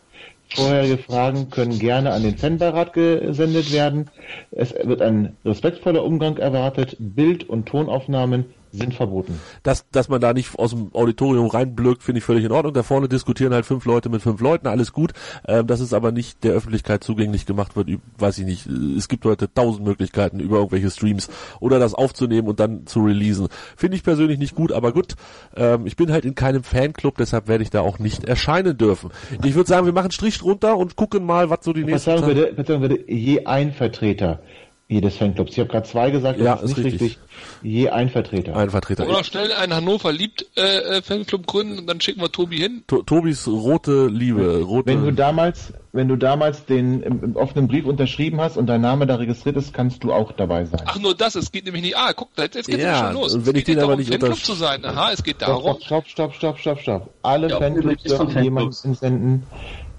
Vorherige 0.54 0.98
Fragen 0.98 1.50
können 1.50 1.80
gerne 1.80 2.12
an 2.14 2.24
den 2.24 2.38
Fanbeirat 2.38 2.94
gesendet 2.94 3.72
werden. 3.72 4.10
Es 4.52 4.74
wird 4.74 5.02
ein 5.02 5.38
respektvoller 5.44 6.04
Umgang 6.04 6.38
erwartet. 6.38 6.96
Bild- 7.00 7.50
und 7.50 7.68
Tonaufnahmen 7.68 8.46
sind 8.78 8.94
verboten. 8.94 9.40
Dass, 9.64 9.90
dass 9.90 10.10
man 10.10 10.22
da 10.22 10.34
nicht 10.34 10.58
aus 10.58 10.72
dem 10.72 10.94
Auditorium 10.94 11.48
reinblöckt, 11.48 12.04
finde 12.04 12.20
ich 12.20 12.26
völlig 12.26 12.46
in 12.46 12.52
Ordnung. 12.52 12.74
Da 12.74 12.84
vorne 12.84 13.08
diskutieren 13.08 13.54
halt 13.54 13.66
fünf 13.66 13.86
Leute 13.86 14.10
mit 14.10 14.22
fünf 14.22 14.42
Leuten, 14.42 14.68
alles 14.68 14.94
gut. 14.94 15.14
Ähm, 15.48 15.68
dass 15.68 15.80
es 15.80 15.94
aber 15.94 16.12
nicht 16.12 16.44
der 16.44 16.54
Öffentlichkeit 16.54 17.04
zugänglich 17.04 17.46
gemacht 17.46 17.76
wird, 17.76 17.90
weiß 18.18 18.38
ich 18.40 18.46
nicht. 18.46 18.68
Es 18.68 19.08
gibt 19.08 19.26
heute 19.26 19.54
tausend 19.54 19.86
Möglichkeiten 19.86 20.40
über 20.40 20.58
irgendwelche 20.58 20.90
Streams 20.90 21.30
oder 21.60 21.80
das 21.80 21.94
aufzunehmen 21.94 22.48
und 22.48 22.60
dann 22.60 22.86
zu 22.86 23.02
releasen. 23.02 23.48
Finde 23.76 23.98
ich 23.98 24.04
persönlich 24.04 24.40
nicht 24.40 24.56
gut, 24.56 24.72
aber 24.72 24.92
gut. 24.92 25.16
Ähm, 25.56 25.86
ich 25.86 25.96
bin 25.96 26.12
halt 26.12 26.26
in 26.26 26.36
keinem 26.36 26.64
Fanclub, 26.64 27.18
deshalb 27.18 27.48
werde 27.48 27.64
ich 27.64 27.70
da 27.70 27.82
auch 27.82 28.00
nicht 28.00 28.26
erscheinen 28.26 28.78
dürfen. 28.78 29.12
Ich 29.44 29.56
würde 29.56 29.70
sagen, 29.70 29.86
wir 29.86 29.94
machen 29.94 30.12
Strich 30.12 30.38
drunter 30.38 30.78
und 30.78 30.96
gucken 30.96 31.26
mal, 31.26 31.50
was 31.50 31.60
so 31.64 31.74
die 31.74 31.84
nächsten... 31.84 32.12
Verzeihung 32.12 32.34
bitte, 32.34 32.56
Verzeihung 32.56 32.82
bitte, 32.82 33.12
je 33.12 33.46
ein 33.46 33.72
Vertreter 33.74 34.42
jedes 34.88 35.18
Fanclubs. 35.18 35.54
Ich 35.54 35.60
habe 35.60 35.70
gerade 35.70 35.88
zwei 35.88 36.12
gesagt, 36.12 36.40
das 36.40 36.46
ja, 36.46 36.54
ist 36.54 36.78
nicht 36.78 36.86
richtig. 36.86 37.02
richtig. 37.02 37.20
Je 37.64 37.90
ein 37.90 38.10
Vertreter. 38.10 38.56
Ein 38.56 38.70
Vertreter. 38.70 39.08
Oder 39.08 39.24
schnell 39.24 39.52
einen 39.52 39.74
Hannover 39.74 40.12
liebt 40.12 40.46
äh, 40.56 40.98
äh, 40.98 41.02
Fanclub 41.02 41.48
gründen 41.48 41.80
und 41.80 41.88
dann 41.88 42.00
schicken 42.02 42.22
wir 42.22 42.32
Tobi 42.32 42.58
hin. 42.58 42.84
To 42.88 43.02
Tobis 43.02 43.48
rote 43.48 44.08
Liebe. 44.08 44.62
Rote 44.62 44.86
wenn 44.86 45.04
du 45.04 45.12
damals, 45.12 45.74
wenn 45.92 46.08
du 46.08 46.18
damals 46.18 46.66
den 46.66 47.02
im, 47.02 47.24
im, 47.24 47.36
offenen 47.36 47.68
Brief 47.68 47.86
unterschrieben 47.86 48.40
hast 48.40 48.58
und 48.58 48.68
dein 48.68 48.82
Name 48.82 49.08
da 49.08 49.16
registriert 49.16 49.58
ist, 49.58 49.74
kannst 49.74 50.04
du 50.04 50.14
auch 50.14 50.32
dabei 50.34 50.66
sein. 50.66 50.82
Ach 50.86 51.00
nur 51.00 51.16
das, 51.16 51.34
es 51.34 51.52
geht 51.52 51.66
nämlich 51.66 51.82
nicht. 51.82 51.98
Ah, 51.98 52.14
guck, 52.14 52.30
jetzt, 52.38 52.56
jetzt 52.56 52.68
geht 52.68 52.80
ja, 52.80 52.94
es 52.94 53.00
schon 53.00 53.14
los. 53.14 53.34
Und 53.34 53.48
wenn 53.48 53.56
es 53.56 53.60
ich 53.60 53.66
den 53.66 53.80
aber 53.80 53.96
nicht 53.96 54.12
Fanclub 54.12 54.38
zu 54.38 54.54
sein. 54.54 54.86
Aha, 54.86 55.12
es 55.12 55.24
geht 55.24 55.42
darum. 55.42 55.78
Stopp, 55.82 56.08
stopp, 56.08 56.36
stopp, 56.36 56.60
stopp, 56.60 56.80
stopp, 56.80 57.10
Alle 57.24 57.50
ja, 57.50 57.58
Fanclubs 57.58 58.04
dürfen 58.04 58.44
jemanden 58.44 58.94
senden 58.94 59.44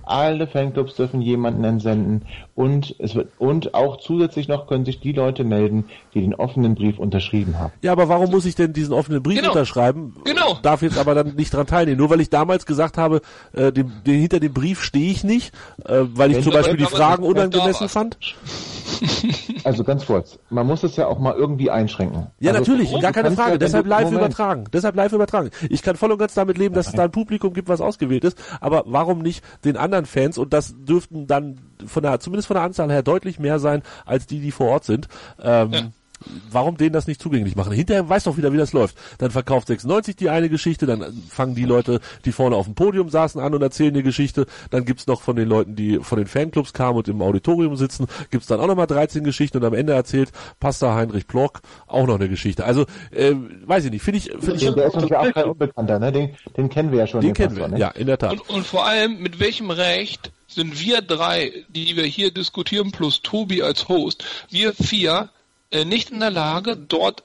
alle 0.06 0.46
Fanclubs 0.46 0.94
dürfen 0.94 1.20
jemanden 1.20 1.64
entsenden 1.64 2.22
und 2.54 2.94
es 2.98 3.14
wird 3.14 3.28
und 3.38 3.74
auch 3.74 3.98
zusätzlich 3.98 4.48
noch 4.48 4.66
können 4.66 4.84
sich 4.84 5.00
die 5.00 5.12
Leute 5.12 5.44
melden, 5.44 5.84
die 6.14 6.20
den 6.20 6.34
offenen 6.34 6.74
Brief 6.74 6.98
unterschrieben 6.98 7.58
haben. 7.58 7.72
Ja, 7.82 7.92
aber 7.92 8.08
warum 8.08 8.30
muss 8.30 8.46
ich 8.46 8.54
denn 8.54 8.72
diesen 8.72 8.94
offenen 8.94 9.22
Brief 9.22 9.38
genau. 9.38 9.50
unterschreiben? 9.50 10.14
Genau. 10.24 10.58
Darf 10.62 10.82
jetzt 10.82 10.98
aber 10.98 11.14
dann 11.14 11.34
nicht 11.34 11.52
dran 11.52 11.66
teilnehmen. 11.66 11.98
Nur 11.98 12.10
weil 12.10 12.20
ich 12.20 12.30
damals 12.30 12.66
gesagt 12.66 12.96
habe, 12.96 13.20
äh, 13.52 13.72
dem, 13.72 13.92
dem, 14.06 14.20
hinter 14.20 14.40
dem 14.40 14.54
Brief 14.54 14.82
stehe 14.82 15.10
ich 15.10 15.24
nicht, 15.24 15.52
äh, 15.84 16.02
weil 16.14 16.30
ich 16.30 16.38
Wenn 16.38 16.44
zum 16.44 16.52
Beispiel 16.52 16.76
die 16.76 16.84
Fragen 16.84 17.24
unangemessen 17.24 17.88
fand. 17.88 18.18
Also 19.64 19.82
ganz 19.82 20.06
kurz, 20.06 20.38
man 20.48 20.66
muss 20.66 20.84
es 20.84 20.94
ja 20.96 21.08
auch 21.08 21.18
mal 21.18 21.34
irgendwie 21.34 21.70
einschränken. 21.70 22.28
Ja, 22.38 22.52
also, 22.52 22.72
natürlich, 22.72 23.00
gar 23.00 23.12
keine 23.12 23.32
Frage. 23.32 23.52
Ja, 23.52 23.58
Deshalb 23.58 23.86
live 23.86 24.04
Moment. 24.04 24.20
übertragen. 24.20 24.64
Deshalb 24.72 24.94
live 24.94 25.12
übertragen. 25.12 25.50
Ich 25.68 25.82
kann 25.82 25.96
voll 25.96 26.12
und 26.12 26.18
ganz 26.18 26.34
damit 26.34 26.56
leben, 26.56 26.74
dass 26.74 26.86
es 26.86 26.92
da 26.92 27.04
ein 27.04 27.10
Publikum 27.10 27.52
gibt, 27.52 27.68
was 27.68 27.80
ausgewählt 27.80 28.24
ist. 28.24 28.38
Aber 28.60 28.84
warum 28.86 29.22
nicht 29.22 29.44
den 29.64 29.76
anderen 29.76 29.95
Fans? 30.04 30.36
Und 30.36 30.52
das 30.52 30.74
dürften 30.76 31.26
dann 31.26 31.60
von 31.86 32.02
der, 32.02 32.20
zumindest 32.20 32.48
von 32.48 32.56
der 32.56 32.64
Anzahl 32.64 32.90
her 32.90 33.02
deutlich 33.02 33.38
mehr 33.38 33.58
sein 33.58 33.82
als 34.04 34.26
die, 34.26 34.40
die 34.40 34.52
vor 34.52 34.68
Ort 34.68 34.84
sind. 34.84 35.08
Ähm, 35.40 35.72
ja 35.72 35.90
warum 36.50 36.76
denen 36.76 36.92
das 36.92 37.06
nicht 37.06 37.20
zugänglich 37.20 37.56
machen? 37.56 37.72
Hinterher 37.72 38.08
weiß 38.08 38.24
doch 38.24 38.36
wieder, 38.36 38.52
wie 38.52 38.56
das 38.56 38.72
läuft. 38.72 38.96
Dann 39.18 39.30
verkauft 39.30 39.68
96 39.68 40.16
die 40.16 40.30
eine 40.30 40.48
Geschichte, 40.48 40.86
dann 40.86 41.22
fangen 41.28 41.54
die 41.54 41.64
Leute, 41.64 42.00
die 42.24 42.32
vorne 42.32 42.56
auf 42.56 42.66
dem 42.66 42.74
Podium 42.74 43.08
saßen, 43.08 43.40
an 43.40 43.54
und 43.54 43.62
erzählen 43.62 43.94
die 43.94 44.02
Geschichte. 44.02 44.46
Dann 44.70 44.84
gibt's 44.84 45.06
noch 45.06 45.22
von 45.22 45.36
den 45.36 45.48
Leuten, 45.48 45.76
die 45.76 45.98
von 46.00 46.18
den 46.18 46.26
Fanclubs 46.26 46.72
kamen 46.72 46.98
und 46.98 47.08
im 47.08 47.22
Auditorium 47.22 47.76
sitzen, 47.76 48.06
gibt's 48.30 48.46
dann 48.46 48.60
auch 48.60 48.66
nochmal 48.66 48.86
13 48.86 49.24
Geschichten 49.24 49.58
und 49.58 49.64
am 49.64 49.74
Ende 49.74 49.92
erzählt 49.92 50.30
Pastor 50.60 50.94
Heinrich 50.94 51.26
Block 51.26 51.60
auch 51.86 52.06
noch 52.06 52.16
eine 52.16 52.28
Geschichte. 52.28 52.64
Also, 52.64 52.86
äh, 53.10 53.34
weiß 53.64 53.86
ich 53.86 53.90
nicht, 53.90 54.02
finde 54.02 54.18
ich... 54.18 54.30
Find 54.30 54.62
ich 54.62 54.74
der 54.74 54.86
ist 54.86 54.96
auch 54.96 55.32
kein 55.32 55.44
Unbekannter, 55.44 55.98
ne? 55.98 56.12
Den, 56.12 56.30
den 56.56 56.68
kennen 56.68 56.90
wir 56.90 57.00
ja 57.00 57.06
schon. 57.06 57.20
Den, 57.20 57.28
den 57.28 57.34
kennen 57.34 57.48
Pastor, 57.56 57.70
wir, 57.70 57.74
ne? 57.74 57.80
ja, 57.80 57.88
in 57.90 58.06
der 58.06 58.18
Tat. 58.18 58.32
Und, 58.32 58.50
und 58.50 58.66
vor 58.66 58.86
allem, 58.86 59.20
mit 59.20 59.40
welchem 59.40 59.70
Recht 59.70 60.32
sind 60.46 60.80
wir 60.80 61.02
drei, 61.02 61.52
die 61.68 61.96
wir 61.96 62.04
hier 62.04 62.30
diskutieren, 62.30 62.92
plus 62.92 63.22
Tobi 63.22 63.62
als 63.62 63.88
Host, 63.88 64.24
wir 64.50 64.72
vier 64.72 65.28
nicht 65.72 66.10
in 66.10 66.20
der 66.20 66.30
Lage, 66.30 66.76
dort 66.76 67.24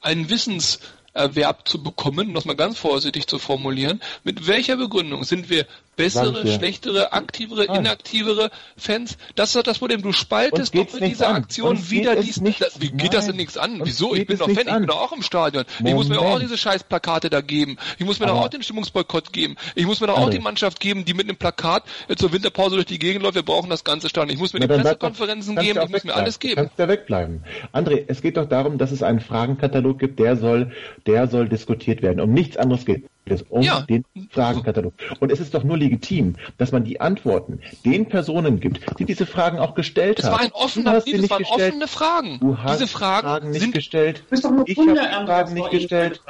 einen 0.00 0.28
Wissens 0.30 0.80
Erwerb 1.14 1.66
zu 1.66 1.82
bekommen, 1.82 2.28
um 2.28 2.34
das 2.34 2.44
mal 2.44 2.54
ganz 2.54 2.78
vorsichtig 2.78 3.26
zu 3.26 3.38
formulieren. 3.38 4.00
Mit 4.24 4.46
welcher 4.46 4.76
Begründung 4.76 5.24
sind 5.24 5.50
wir 5.50 5.66
bessere, 5.98 6.46
schlechtere, 6.46 7.12
aktivere, 7.12 7.66
Nein. 7.66 7.80
inaktivere 7.80 8.50
Fans? 8.76 9.18
Das 9.34 9.50
ist 9.50 9.56
doch 9.56 9.62
das 9.62 9.78
Problem. 9.78 10.00
Du 10.00 10.12
spaltest 10.12 10.74
doch 10.74 10.92
mit 10.94 11.02
dieser 11.02 11.28
Aktion 11.28 11.90
wieder 11.90 12.16
dies. 12.16 12.40
Wie 12.42 12.90
geht 12.90 12.94
Nein. 12.94 13.10
das 13.10 13.26
denn 13.26 13.36
nichts 13.36 13.58
an? 13.58 13.80
Wieso? 13.84 14.14
Ich 14.14 14.26
bin 14.26 14.38
doch 14.38 14.48
Fan, 14.48 14.68
an. 14.68 14.74
ich 14.74 14.78
bin 14.78 14.86
doch 14.86 15.00
auch 15.00 15.12
im 15.12 15.22
Stadion. 15.22 15.64
Moment. 15.78 15.88
Ich 15.88 15.94
muss 15.94 16.08
mir 16.08 16.14
doch 16.14 16.24
auch 16.24 16.40
diese 16.40 16.56
scheiß 16.56 16.84
Plakate 16.84 17.28
da 17.28 17.40
geben. 17.40 17.76
Ich 17.98 18.06
muss 18.06 18.20
mir 18.20 18.26
doch 18.26 18.40
auch 18.40 18.48
den 18.48 18.62
Stimmungsboykott 18.62 19.32
geben. 19.32 19.56
Ich 19.74 19.86
muss 19.86 20.00
mir 20.00 20.06
doch 20.06 20.18
auch 20.18 20.30
die 20.30 20.38
Mannschaft 20.38 20.80
geben, 20.80 21.04
die 21.04 21.14
mit 21.14 21.28
einem 21.28 21.36
Plakat 21.36 21.84
zur 22.16 22.32
Winterpause 22.32 22.76
durch 22.76 22.86
die 22.86 22.98
Gegend 22.98 23.22
läuft. 23.24 23.34
Wir 23.34 23.42
brauchen 23.42 23.68
das 23.68 23.84
ganze 23.84 24.08
Stadion. 24.08 24.32
Ich 24.32 24.38
muss 24.40 24.52
mir 24.52 24.60
Na, 24.60 24.68
die 24.68 24.82
Pressekonferenzen 24.82 25.56
geben. 25.56 25.80
Ich 25.82 25.90
muss 25.90 26.04
mir 26.04 26.14
alles 26.14 26.38
geben. 26.38 26.54
Kannst 26.54 26.78
da 26.78 26.88
wegbleiben. 26.88 27.44
André, 27.72 28.04
es 28.06 28.22
geht 28.22 28.36
doch 28.36 28.48
darum, 28.48 28.78
dass 28.78 28.92
es 28.92 29.02
einen 29.02 29.20
Fragenkatalog 29.20 29.98
gibt, 29.98 30.20
der 30.20 30.36
soll, 30.36 30.72
der 31.06 31.26
soll 31.26 31.48
diskutiert 31.48 32.02
werden. 32.02 32.20
Um 32.20 32.32
nichts 32.32 32.56
anderes 32.56 32.84
geht 32.84 33.04
es 33.32 33.42
um 33.42 33.62
ja. 33.62 33.82
den 33.82 34.04
Fragenkatalog. 34.30 34.92
Und 35.20 35.32
es 35.32 35.40
ist 35.40 35.54
doch 35.54 35.64
nur 35.64 35.76
legitim, 35.76 36.36
dass 36.56 36.72
man 36.72 36.84
die 36.84 37.00
Antworten 37.00 37.60
den 37.84 38.08
Personen 38.08 38.60
gibt, 38.60 38.98
die 38.98 39.04
diese 39.04 39.26
Fragen 39.26 39.58
auch 39.58 39.74
gestellt 39.74 40.22
haben. 40.22 40.32
Es 40.32 40.32
war 40.32 40.40
ein 40.40 40.52
offener 40.52 41.00
Brief, 41.00 41.22
es 41.22 41.30
waren 41.30 41.38
gestellt. 41.38 41.68
offene 41.68 41.88
Fragen. 41.88 42.38
Du 42.40 42.58
hast 42.58 42.80
diese 42.80 42.88
Fragen, 42.88 43.26
Fragen 43.26 43.50
nicht 43.50 43.60
sind, 43.60 43.74
gestellt. 43.74 44.24
ich 44.30 44.78
habe 44.78 44.96
Fragen 45.26 45.54
nicht 45.54 45.70
gestellt. 45.70 46.20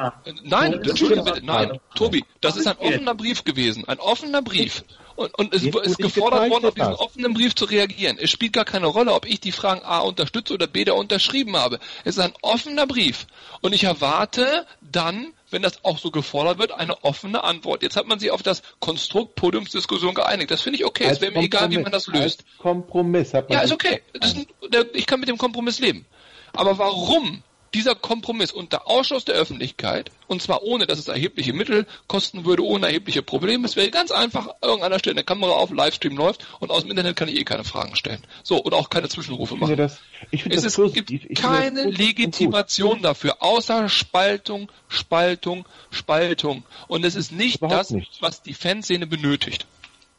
Nein, 0.45 0.73
entschuldige 0.75 1.23
bitte, 1.23 1.45
nein, 1.45 1.79
Tobi, 1.95 2.25
das 2.41 2.57
ist 2.57 2.67
ein 2.67 2.79
offener 2.79 3.15
Brief 3.15 3.45
gewesen, 3.45 3.85
ein 3.87 3.99
offener 3.99 4.43
Brief. 4.43 4.85
Und, 5.19 5.37
und 5.37 5.53
es 5.53 5.65
ist 5.65 5.99
gefordert 5.99 6.49
worden, 6.49 6.67
auf 6.67 6.75
diesen 6.75 6.95
offenen 6.95 7.35
Brief 7.35 7.57
zu 7.57 7.65
reagieren. 7.65 8.19
Es 8.21 8.31
spielt 8.31 8.53
gar 8.53 8.65
keine 8.65 8.87
Rolle, 8.87 9.13
ob 9.13 9.27
ich 9.27 9.41
die 9.41 9.51
Fragen 9.51 9.83
A 9.83 9.99
unterstütze 9.99 10.55
oder 10.55 10.69
B 10.69 10.85
da 10.85 10.93
unterschrieben 10.93 11.57
habe. 11.57 11.81
Es 12.05 12.17
ist 12.17 12.23
ein 12.23 12.35
offener 12.41 12.87
Brief. 12.87 13.27
Und 13.61 13.75
ich 13.75 13.83
erwarte 13.83 14.65
dann, 14.81 15.33
wenn 15.51 15.63
das 15.63 15.85
auch 15.85 15.99
so 15.99 16.11
gefordert 16.11 16.59
wird, 16.59 16.73
eine 16.73 17.05
offene 17.05 17.45
Antwort. 17.45 17.83
Jetzt 17.83 17.97
hat 17.97 18.07
man 18.07 18.19
sich 18.19 18.31
auf 18.31 18.43
das 18.43 18.63
Konstrukt 18.81 19.35
Podiumsdiskussion 19.35 20.15
geeinigt. 20.15 20.51
Das 20.51 20.63
finde 20.63 20.79
ich 20.79 20.85
okay. 20.85 21.05
es 21.09 21.21
wäre 21.21 21.33
mir 21.33 21.41
egal, 21.41 21.71
wie 21.71 21.79
man 21.79 21.93
das 21.93 22.07
löst. 22.07 22.45
Als 22.47 22.59
Kompromiss 22.59 23.35
hat 23.35 23.49
man 23.49 23.59
Ja, 23.59 23.65
ist 23.65 23.73
okay. 23.73 24.03
Ist, 24.13 24.47
ich 24.93 25.07
kann 25.07 25.21
mit 25.21 25.29
dem 25.29 25.39
Kompromiss 25.39 25.79
leben. 25.79 26.07
Aber 26.53 26.79
warum 26.79 27.43
dieser 27.75 27.95
Kompromiss 27.95 28.53
unter 28.53 28.87
Ausschluss 28.87 29.25
der 29.25 29.35
Öffentlichkeit, 29.35 30.11
und 30.27 30.43
zwar 30.43 30.63
ohne, 30.63 30.87
dass 30.87 30.99
es 30.99 31.09
erhebliche 31.09 31.53
Mittel 31.53 31.87
kosten 32.07 32.45
würde, 32.45 32.65
ohne 32.65 32.87
erhebliche 32.87 33.23
Probleme. 33.23 33.67
Es 33.67 33.77
wäre 33.77 33.91
ganz 33.91 34.11
einfach, 34.11 34.49
irgendeiner 34.63 34.99
stellt 34.99 35.17
eine 35.17 35.25
Kamera 35.25 35.53
auf, 35.53 35.71
Livestream 35.71 36.17
läuft 36.17 36.47
und 36.61 36.71
aus 36.71 36.83
dem 36.83 36.91
Internet 36.91 37.17
kann 37.17 37.29
ich 37.29 37.37
eh 37.37 37.45
keine 37.45 37.65
Fragen 37.65 37.97
stellen. 37.97 38.23
So, 38.43 38.57
und 38.57 38.75
auch 38.75 38.91
keine 38.91 39.09
Zwischenrufe 39.09 39.57
machen. 39.57 39.77
Das, 39.77 39.99
ich 40.31 40.47
es 40.47 40.65
ist, 40.65 40.77
gibt 40.95 41.11
ich 41.11 41.35
keine 41.35 41.85
Legitimation 41.85 43.03
dafür, 43.03 43.43
außer 43.43 43.89
Spaltung, 43.89 44.71
Spaltung, 44.89 45.65
Spaltung. 45.91 46.65
Und 46.89 47.05
es 47.05 47.15
ist 47.15 47.33
nicht 47.33 47.59
Überhaupt 47.59 47.81
das, 47.81 47.91
nicht. 47.91 48.21
was 48.21 48.43
die 48.43 48.55
Fanszene 48.55 49.07
benötigt. 49.07 49.67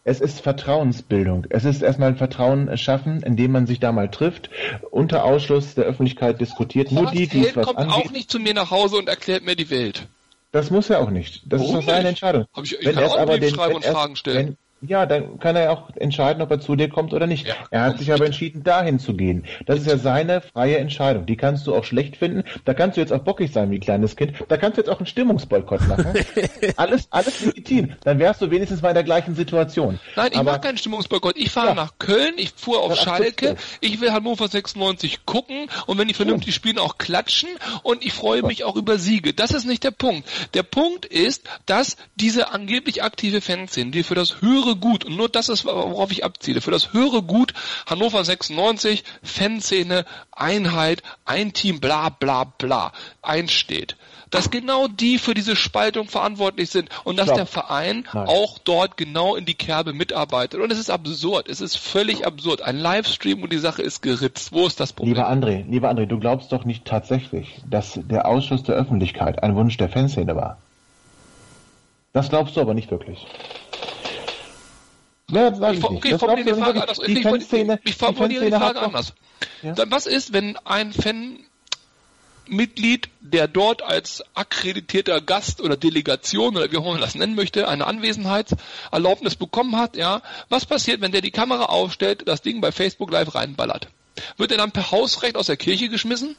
Es 0.03 0.21
ist 0.21 0.41
Vertrauensbildung. 0.41 1.45
Es 1.49 1.65
ist 1.65 1.81
erstmal 1.81 2.09
ein 2.09 2.15
Vertrauen 2.17 2.75
schaffen, 2.77 3.21
indem 3.21 3.51
man 3.51 3.67
sich 3.67 3.79
da 3.79 3.91
mal 3.91 4.09
trifft, 4.09 4.49
unter 4.91 5.23
Ausschluss 5.23 5.75
der 5.75 5.83
Öffentlichkeit 5.85 6.39
diskutiert. 6.39 6.89
Horst 6.89 7.03
Nur 7.03 7.11
die, 7.11 7.27
die 7.27 7.45
es 7.45 7.55
was 7.55 7.65
kommt 7.65 7.79
angeht. 7.79 7.95
auch 7.95 8.11
nicht 8.11 8.31
zu 8.31 8.39
mir 8.39 8.53
nach 8.53 8.71
Hause 8.71 8.97
und 8.97 9.09
erklärt 9.09 9.43
mir 9.43 9.55
die 9.55 9.69
Welt. 9.69 10.07
Das 10.51 10.71
muss 10.71 10.89
er 10.89 10.99
auch 10.99 11.11
nicht. 11.11 11.43
Das 11.45 11.61
Warum 11.61 11.79
ist 11.79 11.87
doch 11.87 11.93
seine? 11.93 12.09
Entscheidung. 12.09 12.45
Hab 12.53 12.63
ich, 12.63 12.79
ich 12.79 12.85
wenn 12.85 12.95
kann 12.95 13.03
auch 13.03 13.19
aber 13.19 13.37
den, 13.39 13.53
schreiben 13.53 13.75
und 13.75 13.85
Fragen 13.85 14.15
stellen. 14.15 14.47
Wenn, 14.47 14.57
ja, 14.81 15.05
dann 15.05 15.39
kann 15.39 15.55
er 15.55 15.71
auch 15.71 15.89
entscheiden, 15.95 16.41
ob 16.41 16.51
er 16.51 16.59
zu 16.59 16.75
dir 16.75 16.89
kommt 16.89 17.13
oder 17.13 17.27
nicht. 17.27 17.47
Ja, 17.47 17.55
er 17.71 17.83
hat 17.83 17.99
sich 17.99 18.11
aber 18.13 18.25
entschieden, 18.25 18.63
dahin 18.63 18.99
zu 18.99 19.13
gehen. 19.13 19.45
Das 19.65 19.79
ist 19.79 19.87
ja 19.87 19.97
seine 19.97 20.41
freie 20.41 20.77
Entscheidung. 20.77 21.25
Die 21.25 21.35
kannst 21.35 21.67
du 21.67 21.75
auch 21.75 21.83
schlecht 21.83 22.17
finden. 22.17 22.43
Da 22.65 22.73
kannst 22.73 22.97
du 22.97 23.01
jetzt 23.01 23.11
auch 23.11 23.19
bockig 23.19 23.51
sein 23.51 23.71
wie 23.71 23.75
ein 23.75 23.81
kleines 23.81 24.15
Kind. 24.15 24.33
Da 24.47 24.57
kannst 24.57 24.77
du 24.77 24.81
jetzt 24.81 24.89
auch 24.89 24.99
einen 24.99 25.05
Stimmungsboykott 25.07 25.87
machen. 25.87 26.13
alles, 26.77 27.07
alles 27.11 27.45
legitim. 27.45 27.93
Dann 28.03 28.19
wärst 28.19 28.41
du 28.41 28.51
wenigstens 28.51 28.81
mal 28.81 28.89
in 28.89 28.95
der 28.95 29.03
gleichen 29.03 29.35
Situation. 29.35 29.99
Nein, 30.15 30.31
ich 30.33 30.43
mache 30.43 30.61
keinen 30.61 30.77
Stimmungsboykott. 30.77 31.35
Ich 31.37 31.51
fahre 31.51 31.69
ja. 31.69 31.75
nach 31.75 31.93
Köln, 31.99 32.33
ich 32.37 32.53
fuhr 32.55 32.81
auf 32.81 32.95
Schalke, 32.95 33.55
ich 33.81 33.99
will 33.99 34.11
Hannover 34.11 34.47
96 34.47 35.25
gucken 35.25 35.67
und 35.85 35.97
wenn 35.97 36.07
die 36.07 36.13
vernünftig 36.13 36.55
spielen, 36.55 36.77
auch 36.77 36.97
klatschen 36.97 37.49
und 37.83 38.05
ich 38.05 38.13
freue 38.13 38.43
mich 38.43 38.63
auch 38.63 38.75
über 38.75 38.97
Siege. 38.97 39.33
Das 39.33 39.51
ist 39.51 39.65
nicht 39.65 39.83
der 39.83 39.91
Punkt. 39.91 40.27
Der 40.53 40.63
Punkt 40.63 41.05
ist, 41.05 41.43
dass 41.65 41.97
diese 42.15 42.51
angeblich 42.51 43.03
aktive 43.03 43.41
Fanszene, 43.41 43.91
die 43.91 44.03
für 44.03 44.15
das 44.15 44.41
höhere 44.41 44.68
höhere 44.69 44.75
Gut, 44.75 45.05
und 45.05 45.17
nur 45.17 45.29
das 45.29 45.49
ist, 45.49 45.65
worauf 45.65 46.11
ich 46.11 46.23
abziele, 46.23 46.61
für 46.61 46.71
das 46.71 46.93
höhere 46.93 47.23
Gut 47.23 47.53
Hannover 47.89 48.23
96, 48.23 49.03
Fanszene, 49.23 50.05
Einheit, 50.31 51.03
ein 51.25 51.53
Team, 51.53 51.79
bla 51.79 52.09
bla 52.09 52.43
bla, 52.43 52.91
einsteht. 53.21 53.95
Dass 54.29 54.51
genau 54.51 54.87
die 54.87 55.17
für 55.17 55.33
diese 55.33 55.55
Spaltung 55.55 56.07
verantwortlich 56.07 56.69
sind 56.69 56.89
und 57.03 57.17
dass 57.17 57.25
Stopp. 57.25 57.37
der 57.37 57.45
Verein 57.47 58.07
Nein. 58.13 58.27
auch 58.27 58.59
dort 58.59 58.95
genau 58.95 59.35
in 59.35 59.45
die 59.45 59.55
Kerbe 59.55 59.91
mitarbeitet. 59.91 60.61
Und 60.61 60.71
es 60.71 60.77
ist 60.77 60.91
absurd, 60.91 61.49
es 61.49 61.61
ist 61.61 61.77
völlig 61.77 62.27
absurd. 62.27 62.61
Ein 62.61 62.77
Livestream 62.77 63.41
und 63.41 63.51
die 63.51 63.57
Sache 63.57 63.81
ist 63.81 64.03
geritzt. 64.03 64.51
Wo 64.51 64.67
ist 64.67 64.79
das 64.79 64.93
Problem? 64.93 65.15
Lieber 65.15 65.31
André, 65.31 65.65
lieber 65.67 65.89
André, 65.89 66.05
du 66.05 66.19
glaubst 66.19 66.51
doch 66.51 66.63
nicht 66.63 66.85
tatsächlich, 66.85 67.59
dass 67.67 67.99
der 68.03 68.27
Ausschuss 68.27 68.61
der 68.61 68.75
Öffentlichkeit 68.75 69.41
ein 69.41 69.55
Wunsch 69.55 69.77
der 69.77 69.89
Fanszene 69.89 70.35
war. 70.35 70.57
Das 72.13 72.29
glaubst 72.29 72.55
du 72.55 72.61
aber 72.61 72.75
nicht 72.75 72.91
wirklich. 72.91 73.25
Ja, 75.31 75.51
das 75.51 75.77
ich, 75.77 75.83
okay, 75.83 76.13
ich 76.13 76.19
formuliere 76.19 76.55
die 76.55 76.61
Frage 76.61 76.81
anders. 76.81 76.99
Die 76.99 77.21
Fanszene, 77.21 77.79
ich 77.83 77.95
formuliere 77.95 78.45
die, 78.45 78.51
die 78.51 78.57
Frage 78.57 78.79
anders. 78.81 79.13
Ja? 79.61 79.73
Dann 79.73 79.91
was 79.91 80.05
ist, 80.05 80.33
wenn 80.33 80.57
ein 80.65 80.93
Fanmitglied, 82.47 83.09
der 83.21 83.47
dort 83.47 83.81
als 83.81 84.23
akkreditierter 84.33 85.21
Gast 85.21 85.61
oder 85.61 85.77
Delegation 85.77 86.57
oder 86.57 86.71
wie 86.71 86.77
auch 86.77 86.83
immer 86.83 86.93
man 86.93 87.01
das 87.01 87.15
nennen 87.15 87.35
möchte, 87.35 87.67
eine 87.67 87.85
Anwesenheitserlaubnis 87.85 89.35
bekommen 89.35 89.77
hat, 89.77 89.95
ja, 89.95 90.21
was 90.49 90.65
passiert, 90.65 91.01
wenn 91.01 91.11
der 91.11 91.21
die 91.21 91.31
Kamera 91.31 91.65
aufstellt, 91.65 92.27
das 92.27 92.41
Ding 92.41 92.61
bei 92.61 92.71
Facebook 92.71 93.11
live 93.11 93.35
reinballert? 93.35 93.89
Wird 94.37 94.51
er 94.51 94.57
dann 94.57 94.71
per 94.71 94.91
Hausrecht 94.91 95.35
aus 95.37 95.45
der 95.45 95.57
Kirche 95.57 95.89
geschmissen? 95.89 96.35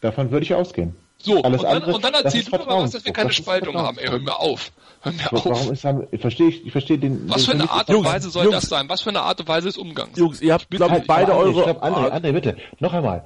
Davon 0.00 0.30
würde 0.30 0.44
ich 0.44 0.54
ausgehen. 0.54 0.94
So, 1.24 1.42
Alles 1.42 1.60
und, 1.60 1.64
dann, 1.64 1.76
andere, 1.76 1.94
und 1.94 2.04
dann 2.04 2.14
erzählt 2.14 2.48
du 2.48 2.50
mal 2.50 2.66
was, 2.66 2.90
dass 2.90 3.04
wir 3.04 3.12
keine 3.12 3.28
das 3.28 3.36
Spaltung 3.36 3.76
haben. 3.78 3.96
Ey, 3.96 4.08
hör 4.08 4.18
mir 4.18 4.38
auf. 4.38 4.72
Hör 5.00 5.12
mir 5.12 5.32
auf. 5.32 5.44
Warum 5.46 5.72
ist 5.72 5.82
dann, 5.82 6.06
ich 6.10 6.20
verstehe, 6.20 6.48
ich 6.48 6.70
verstehe 6.70 6.98
den. 6.98 7.28
Was 7.30 7.36
den 7.36 7.44
für 7.46 7.52
eine 7.52 7.70
Art 7.70 7.88
und 7.88 8.04
Weise 8.04 8.28
soll 8.28 8.44
Jungs, 8.44 8.56
das 8.56 8.68
sein? 8.68 8.88
Was 8.90 9.00
für 9.00 9.08
eine 9.08 9.22
Art 9.22 9.40
und 9.40 9.48
Weise 9.48 9.68
des 9.68 9.78
Umgangs? 9.78 10.18
Jungs, 10.18 10.42
ihr 10.42 10.52
habt, 10.52 10.68
glaube 10.70 10.98
ich, 10.98 11.06
beide 11.06 11.34
eure. 11.34 11.48
Ich 11.50 11.64
glaube, 11.64 11.82
André, 11.82 12.10
André, 12.10 12.32
bitte, 12.32 12.56
noch 12.78 12.92
einmal. 12.92 13.24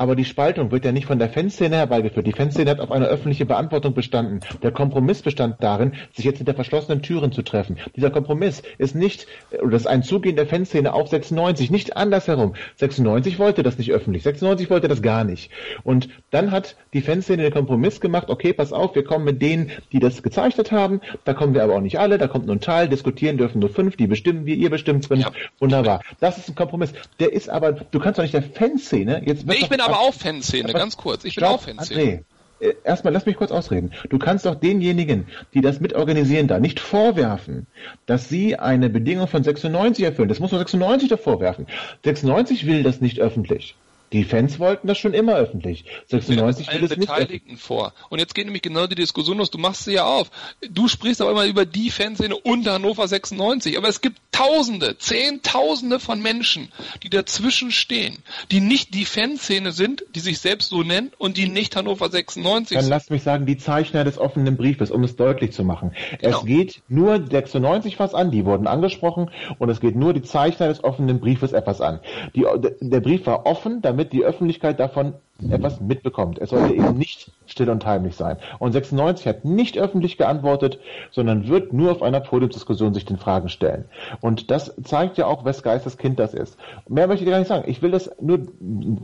Aber 0.00 0.16
die 0.16 0.24
Spaltung 0.24 0.70
wird 0.70 0.86
ja 0.86 0.92
nicht 0.92 1.04
von 1.04 1.18
der 1.18 1.28
Fanszene 1.28 1.76
herbeigeführt. 1.76 2.26
Die 2.26 2.32
Fanszene 2.32 2.70
hat 2.70 2.80
auf 2.80 2.90
eine 2.90 3.04
öffentliche 3.04 3.44
Beantwortung 3.44 3.92
bestanden. 3.92 4.40
Der 4.62 4.70
Kompromiss 4.70 5.20
bestand 5.20 5.56
darin, 5.60 5.92
sich 6.14 6.24
jetzt 6.24 6.38
hinter 6.38 6.54
verschlossenen 6.54 7.02
Türen 7.02 7.32
zu 7.32 7.42
treffen. 7.42 7.76
Dieser 7.94 8.10
Kompromiss 8.10 8.62
ist 8.78 8.94
nicht, 8.94 9.26
oder 9.60 9.72
das 9.72 9.82
ist 9.82 9.88
ein 9.88 10.02
Zugehen 10.02 10.36
der 10.36 10.46
Fanszene 10.46 10.94
auf 10.94 11.08
96, 11.08 11.70
nicht 11.70 11.98
andersherum. 11.98 12.54
96 12.76 13.38
wollte 13.38 13.62
das 13.62 13.76
nicht 13.76 13.92
öffentlich. 13.92 14.22
96 14.22 14.70
wollte 14.70 14.88
das 14.88 15.02
gar 15.02 15.24
nicht. 15.24 15.50
Und 15.84 16.08
dann 16.30 16.50
hat 16.50 16.76
die 16.94 17.02
Fanszene 17.02 17.42
den 17.42 17.52
Kompromiss 17.52 18.00
gemacht, 18.00 18.30
okay, 18.30 18.54
pass 18.54 18.72
auf, 18.72 18.94
wir 18.94 19.04
kommen 19.04 19.26
mit 19.26 19.42
denen, 19.42 19.70
die 19.92 19.98
das 19.98 20.22
gezeichnet 20.22 20.72
haben. 20.72 21.02
Da 21.26 21.34
kommen 21.34 21.52
wir 21.52 21.62
aber 21.62 21.74
auch 21.74 21.82
nicht 21.82 21.98
alle, 21.98 22.16
da 22.16 22.26
kommt 22.26 22.46
nur 22.46 22.56
ein 22.56 22.62
Teil, 22.62 22.88
diskutieren 22.88 23.36
dürfen 23.36 23.58
nur 23.58 23.68
fünf, 23.68 23.98
die 23.98 24.06
bestimmen 24.06 24.46
wir, 24.46 24.56
ihr 24.56 24.70
bestimmt 24.70 25.04
fünf. 25.04 25.20
Ja. 25.20 25.32
Wunderbar. 25.58 26.00
Das 26.20 26.38
ist 26.38 26.48
ein 26.48 26.54
Kompromiss. 26.54 26.94
Der 27.18 27.34
ist 27.34 27.50
aber, 27.50 27.72
du 27.72 28.00
kannst 28.00 28.18
doch 28.18 28.22
nicht 28.22 28.32
der 28.32 28.42
Fanszene 28.42 29.20
jetzt. 29.26 29.46
Nee, 29.46 29.56
ich 29.60 29.68
bin 29.68 29.78
aber 29.90 30.00
auch 30.00 30.14
Fanszene, 30.14 30.72
ganz 30.72 30.96
kurz. 30.96 31.24
Ich 31.24 31.36
bin 31.36 31.44
auch 31.44 31.60
Fanszene. 31.60 32.00
André, 32.00 32.24
äh, 32.60 32.74
erstmal 32.84 33.12
lass 33.12 33.26
mich 33.26 33.36
kurz 33.36 33.50
ausreden. 33.50 33.92
Du 34.08 34.18
kannst 34.18 34.46
doch 34.46 34.54
denjenigen, 34.54 35.26
die 35.54 35.60
das 35.60 35.80
mitorganisieren, 35.80 36.48
da 36.48 36.58
nicht 36.58 36.80
vorwerfen, 36.80 37.66
dass 38.06 38.28
sie 38.28 38.56
eine 38.56 38.90
Bedingung 38.90 39.28
von 39.28 39.42
96 39.42 40.04
erfüllen. 40.04 40.28
Das 40.28 40.40
muss 40.40 40.52
man 40.52 40.60
96 40.60 41.08
doch 41.08 41.20
vorwerfen. 41.20 41.66
96 42.04 42.66
will 42.66 42.82
das 42.82 43.00
nicht 43.00 43.20
öffentlich. 43.20 43.76
Die 44.12 44.24
Fans 44.24 44.58
wollten 44.58 44.88
das 44.88 44.98
schon 44.98 45.14
immer 45.14 45.36
öffentlich. 45.36 45.84
96 46.08 46.72
will 46.72 46.84
es 46.84 46.96
Beteiligten 46.96 47.52
nicht 47.52 47.62
vor. 47.62 47.92
Und 48.08 48.18
jetzt 48.18 48.34
geht 48.34 48.46
nämlich 48.46 48.62
genau 48.62 48.86
die 48.86 48.96
Diskussion 48.96 49.38
los. 49.38 49.50
Du 49.50 49.58
machst 49.58 49.84
sie 49.84 49.94
ja 49.94 50.04
auf. 50.04 50.30
Du 50.68 50.88
sprichst 50.88 51.20
aber 51.20 51.30
immer 51.30 51.46
über 51.46 51.64
die 51.64 51.90
Fanszene 51.90 52.36
unter 52.36 52.74
Hannover 52.74 53.06
96. 53.06 53.78
Aber 53.78 53.88
es 53.88 54.00
gibt 54.00 54.20
Tausende, 54.32 54.96
Zehntausende 54.96 56.00
von 56.00 56.22
Menschen, 56.22 56.72
die 57.02 57.10
dazwischen 57.10 57.70
stehen, 57.70 58.16
die 58.50 58.60
nicht 58.60 58.94
die 58.94 59.04
Fanszene 59.04 59.70
sind, 59.70 60.02
die 60.14 60.20
sich 60.20 60.38
selbst 60.38 60.70
so 60.70 60.82
nennen 60.82 61.12
und 61.18 61.36
die 61.36 61.46
nicht 61.46 61.76
Hannover 61.76 62.08
96 62.08 62.42
Dann 62.42 62.64
sind. 62.64 62.90
Dann 62.90 62.98
lass 62.98 63.10
mich 63.10 63.22
sagen, 63.22 63.44
die 63.44 63.58
Zeichner 63.58 64.02
des 64.02 64.16
offenen 64.16 64.56
Briefes, 64.56 64.90
um 64.90 65.04
es 65.04 65.14
deutlich 65.16 65.52
zu 65.52 65.62
machen. 65.62 65.92
Genau. 66.20 66.38
Es 66.38 66.46
geht 66.46 66.82
nur 66.88 67.22
96 67.22 67.98
was 67.98 68.14
an, 68.14 68.30
die 68.30 68.46
wurden 68.46 68.66
angesprochen 68.66 69.30
und 69.58 69.68
es 69.68 69.80
geht 69.80 69.94
nur 69.94 70.14
die 70.14 70.22
Zeichner 70.22 70.68
des 70.68 70.82
offenen 70.82 71.20
Briefes 71.20 71.52
etwas 71.52 71.82
an. 71.82 72.00
Die, 72.34 72.46
der 72.80 73.00
Brief 73.00 73.26
war 73.26 73.44
offen, 73.44 73.82
damit 73.82 73.99
damit 74.00 74.14
die 74.14 74.24
Öffentlichkeit 74.24 74.80
davon 74.80 75.14
etwas 75.50 75.80
mitbekommt. 75.80 76.38
Es 76.38 76.50
sollte 76.50 76.74
eben 76.74 76.96
nicht 76.96 77.32
still 77.46 77.68
und 77.68 77.84
heimlich 77.84 78.16
sein. 78.16 78.38
Und 78.58 78.72
96 78.72 79.26
hat 79.26 79.44
nicht 79.44 79.78
öffentlich 79.78 80.16
geantwortet, 80.16 80.78
sondern 81.10 81.48
wird 81.48 81.72
nur 81.72 81.92
auf 81.92 82.02
einer 82.02 82.20
Podiumsdiskussion 82.20 82.94
sich 82.94 83.04
den 83.04 83.18
Fragen 83.18 83.48
stellen. 83.50 83.84
Und 84.20 84.50
das 84.50 84.74
zeigt 84.84 85.18
ja 85.18 85.26
auch, 85.26 85.44
wes 85.44 85.62
Geistes 85.62 85.98
Kind 85.98 86.18
das 86.18 86.32
ist. 86.32 86.58
Mehr 86.88 87.06
möchte 87.06 87.24
ich 87.24 87.30
gar 87.30 87.38
nicht 87.38 87.48
sagen. 87.48 87.64
Ich 87.66 87.82
will 87.82 87.90
das 87.90 88.10
nur, 88.20 88.40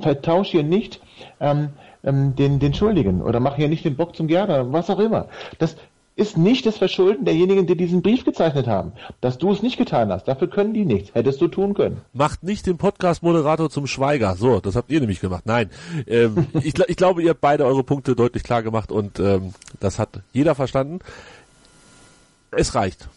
vertausche 0.01 0.52
hier 0.52 0.62
nicht 0.62 1.01
ähm, 1.40 1.70
ähm, 2.02 2.35
den, 2.36 2.59
den 2.59 2.73
Schuldigen 2.73 3.23
oder 3.23 3.40
mach 3.40 3.56
hier 3.56 3.68
nicht 3.68 3.85
den 3.85 3.97
Bock 3.97 4.16
zum 4.16 4.28
Gerda, 4.28 4.73
was 4.73 4.89
auch 4.89 5.01
immer. 5.01 5.28
Das 5.59 5.77
ist 6.16 6.38
nicht 6.38 6.64
das 6.64 6.78
Verschulden 6.78 7.26
derjenigen, 7.26 7.66
die 7.66 7.76
diesen 7.76 8.01
Brief 8.01 8.24
gezeichnet 8.24 8.66
haben. 8.66 8.93
Dass 9.20 9.36
du 9.36 9.52
es 9.52 9.62
nicht 9.62 9.76
getan 9.76 10.10
hast, 10.10 10.26
dafür 10.26 10.48
können 10.48 10.72
die 10.72 10.86
nichts. 10.86 11.14
Hättest 11.14 11.40
du 11.43 11.48
tun 11.48 11.74
können. 11.74 12.01
Macht 12.14 12.43
nicht 12.43 12.66
den 12.66 12.78
Podcast-Moderator 12.78 13.68
zum 13.68 13.86
Schweiger. 13.86 14.34
So, 14.34 14.60
das 14.60 14.76
habt 14.76 14.90
ihr 14.90 15.01
nämlich 15.01 15.20
gemacht. 15.20 15.44
Nein, 15.44 15.70
ähm, 16.06 16.47
ich, 16.62 16.78
ich, 16.78 16.97
glaube, 16.97 17.22
ihr 17.22 17.30
habt 17.30 17.43
beide 17.43 17.66
eure 17.66 17.84
Punkte 17.84 18.16
deutlich 18.16 18.43
klar 18.43 18.62
gemacht 18.62 18.90
und 18.90 19.20
ähm, 19.20 19.52
das 19.78 19.98
hat 19.98 20.20
jeder 20.32 20.55
verstanden. 20.55 21.01
Es 22.51 22.74
reicht. 22.74 23.09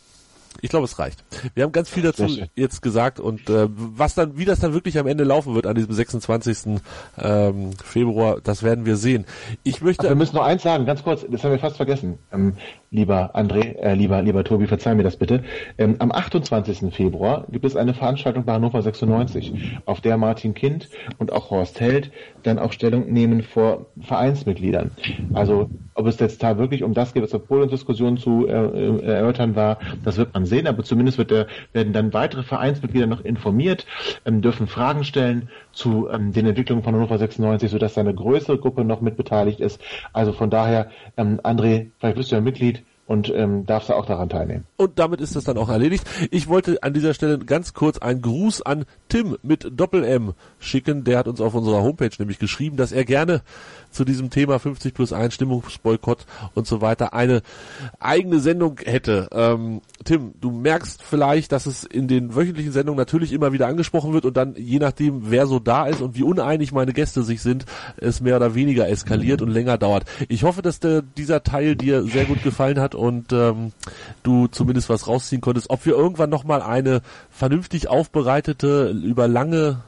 Ich 0.62 0.70
glaube, 0.70 0.86
es 0.86 1.00
reicht. 1.00 1.24
Wir 1.54 1.64
haben 1.64 1.72
ganz 1.72 1.90
viel 1.90 2.04
dazu 2.04 2.28
jetzt 2.56 2.82
gesagt 2.82 3.20
und 3.20 3.50
äh, 3.50 3.68
was 3.70 4.16
dann, 4.16 4.38
wie 4.38 4.46
das 4.46 4.60
dann 4.60 4.74
wirklich 4.74 4.98
am 4.98 5.08
Ende 5.08 5.24
laufen 5.24 5.56
wird 5.56 5.66
an 5.66 5.76
diesem 5.76 5.94
26. 5.94 6.82
Ähm, 7.18 7.72
Februar, 7.84 8.40
das 8.42 8.64
werden 8.64 8.86
wir 8.86 8.96
sehen. 8.96 9.26
Ich 9.64 9.82
möchte. 9.82 10.08
Ach, 10.08 10.12
wir 10.12 10.16
müssen 10.16 10.36
noch 10.36 10.44
eins 10.44 10.64
sagen, 10.64 10.86
ganz 10.86 11.04
kurz, 11.04 11.26
das 11.30 11.44
haben 11.44 11.52
wir 11.52 11.60
fast 11.60 11.78
vergessen. 11.78 12.20
Ähm, 12.32 12.56
lieber 12.92 13.36
André, 13.36 13.76
äh, 13.78 13.94
lieber, 13.94 14.22
lieber 14.22 14.44
Tobi, 14.44 14.68
verzeih 14.68 14.96
mir 14.96 15.04
das 15.04 15.18
bitte. 15.18 15.44
Ähm, 15.78 15.96
am 16.00 16.12
28. 16.12 16.94
Februar 16.94 17.46
gibt 17.50 17.66
es 17.66 17.76
eine 17.76 17.94
Veranstaltung 17.94 18.46
bei 18.46 18.54
Hannover 18.54 18.82
96, 18.82 19.54
auf 19.86 20.02
der 20.02 20.18
Martin 20.18 20.54
Kind 20.54 20.90
und 21.18 21.32
auch 21.32 21.52
Horst 21.52 21.80
Held 21.80 22.12
dann 22.44 22.60
auch 22.60 22.72
Stellung 22.72 23.12
nehmen 23.12 23.44
vor 23.44 23.88
Vereinsmitgliedern. 24.02 24.92
Also 25.34 25.70
ob 26.00 26.08
es 26.08 26.20
jetzt 26.20 26.42
da 26.42 26.58
wirklich 26.58 26.84
um 26.84 26.94
das 26.94 27.14
geht, 27.14 27.22
was 27.22 27.32
der 27.32 27.40
Polen-Diskussion 27.40 28.18
zu 28.18 28.48
äh, 28.48 28.52
äh, 28.52 29.06
erörtern 29.06 29.56
war, 29.56 29.80
das 30.04 30.18
wird 30.18 30.34
man 30.34 30.46
sehen, 30.46 30.66
aber 30.66 30.84
zumindest 30.84 31.18
wird 31.18 31.30
der, 31.30 31.48
werden 31.74 31.92
dann 31.92 32.14
weitere 32.14 32.44
Vereinsmitglieder 32.44 33.06
noch 33.06 33.26
informiert, 33.26 33.86
ähm, 34.26 34.42
dürfen 34.42 34.68
Fragen 34.68 35.04
stellen 35.04 35.50
zu 35.74 36.08
ähm, 36.10 36.32
den 36.32 36.46
Entwicklungen 36.46 36.84
von 36.84 36.96
Hannover 36.96 37.18
96, 37.18 37.70
sodass 37.70 37.96
da 37.96 38.02
eine 38.02 38.16
größere 38.16 38.58
Gruppe 38.58 38.86
noch 38.86 39.02
mit 39.02 39.18
beteiligt 39.18 39.60
ist. 39.60 39.82
Also 40.14 40.32
von 40.32 40.50
daher, 40.50 40.90
ähm, 41.18 41.42
André, 41.44 41.92
vielleicht 42.00 42.16
bist 42.16 42.32
du 42.32 42.36
ja 42.36 42.42
Mitglied, 42.42 42.84
und 43.10 43.34
ähm, 43.36 43.66
darfst 43.66 43.90
du 43.90 43.96
auch 43.96 44.06
daran 44.06 44.30
teilnehmen. 44.30 44.66
Und 44.78 45.00
damit 45.00 45.20
ist 45.20 45.36
das 45.36 45.44
dann 45.44 45.58
auch 45.58 45.70
erledigt. 45.70 46.08
Ich 46.30 46.48
wollte 46.48 46.84
an 46.84 46.94
dieser 46.94 47.16
Stelle 47.16 47.40
ganz 47.40 47.74
kurz 47.74 47.98
einen 47.98 48.22
Gruß 48.22 48.62
an 48.62 48.86
Tim 49.08 49.36
mit 49.42 49.68
Doppel-M 49.76 50.34
schicken. 50.60 51.06
Der 51.06 51.18
hat 51.18 51.28
uns 51.28 51.42
auf 51.42 51.56
unserer 51.56 51.82
Homepage 51.82 52.12
nämlich 52.20 52.38
geschrieben, 52.38 52.78
dass 52.78 52.92
er 52.92 53.06
gerne 53.06 53.42
zu 53.90 54.06
diesem 54.06 54.30
Thema 54.30 54.60
50 54.60 54.94
plus 54.94 55.12
1 55.12 55.34
Stimmungsboykott 55.34 56.28
und 56.54 56.68
so 56.68 56.82
weiter 56.82 57.16
eine 57.16 57.42
eigene 58.00 58.40
Sendung 58.40 58.80
hätte. 58.86 59.28
Ähm, 59.32 59.82
Tim, 60.06 60.36
du 60.40 60.52
merkst 60.52 61.02
vielleicht, 61.02 61.52
dass 61.52 61.66
es 61.66 61.86
in 61.86 62.08
den 62.08 62.36
wöchentlichen 62.36 62.72
Sendungen 62.72 63.00
natürlich 63.00 63.34
immer 63.34 63.54
wieder 63.54 63.66
angesprochen 63.66 64.14
wird 64.14 64.26
und 64.26 64.38
dann 64.38 64.54
je 64.56 64.78
nachdem, 64.78 65.32
wer 65.32 65.48
so 65.48 65.58
da 65.58 65.88
ist 65.88 66.02
und 66.02 66.16
wie 66.16 66.22
uneinig 66.22 66.74
meine 66.74 66.94
Gäste 66.94 67.24
sich 67.24 67.42
sind, 67.42 67.66
es 67.98 68.22
mehr 68.22 68.36
oder 68.36 68.54
weniger 68.54 68.88
eskaliert 68.88 69.42
und 69.42 69.50
länger 69.50 69.80
dauert. 69.80 70.06
Ich 70.28 70.44
hoffe, 70.44 70.62
dass 70.62 70.80
der, 70.80 71.02
dieser 71.02 71.42
Teil 71.42 71.76
dir 71.76 72.04
sehr 72.04 72.26
gut 72.26 72.44
gefallen 72.44 72.80
hat 72.80 72.99
und 73.00 73.34
ähm, 73.34 73.72
du 74.24 74.48
zumindest 74.48 74.90
was 74.90 75.08
rausziehen 75.08 75.42
konntest. 75.42 75.70
Ob 75.70 75.86
wir 75.86 75.94
irgendwann 75.94 76.30
nochmal 76.30 76.62
eine 76.62 77.02
vernünftig 77.32 77.88
aufbereitete, 77.88 78.90
über 78.90 79.28
lange 79.28 79.82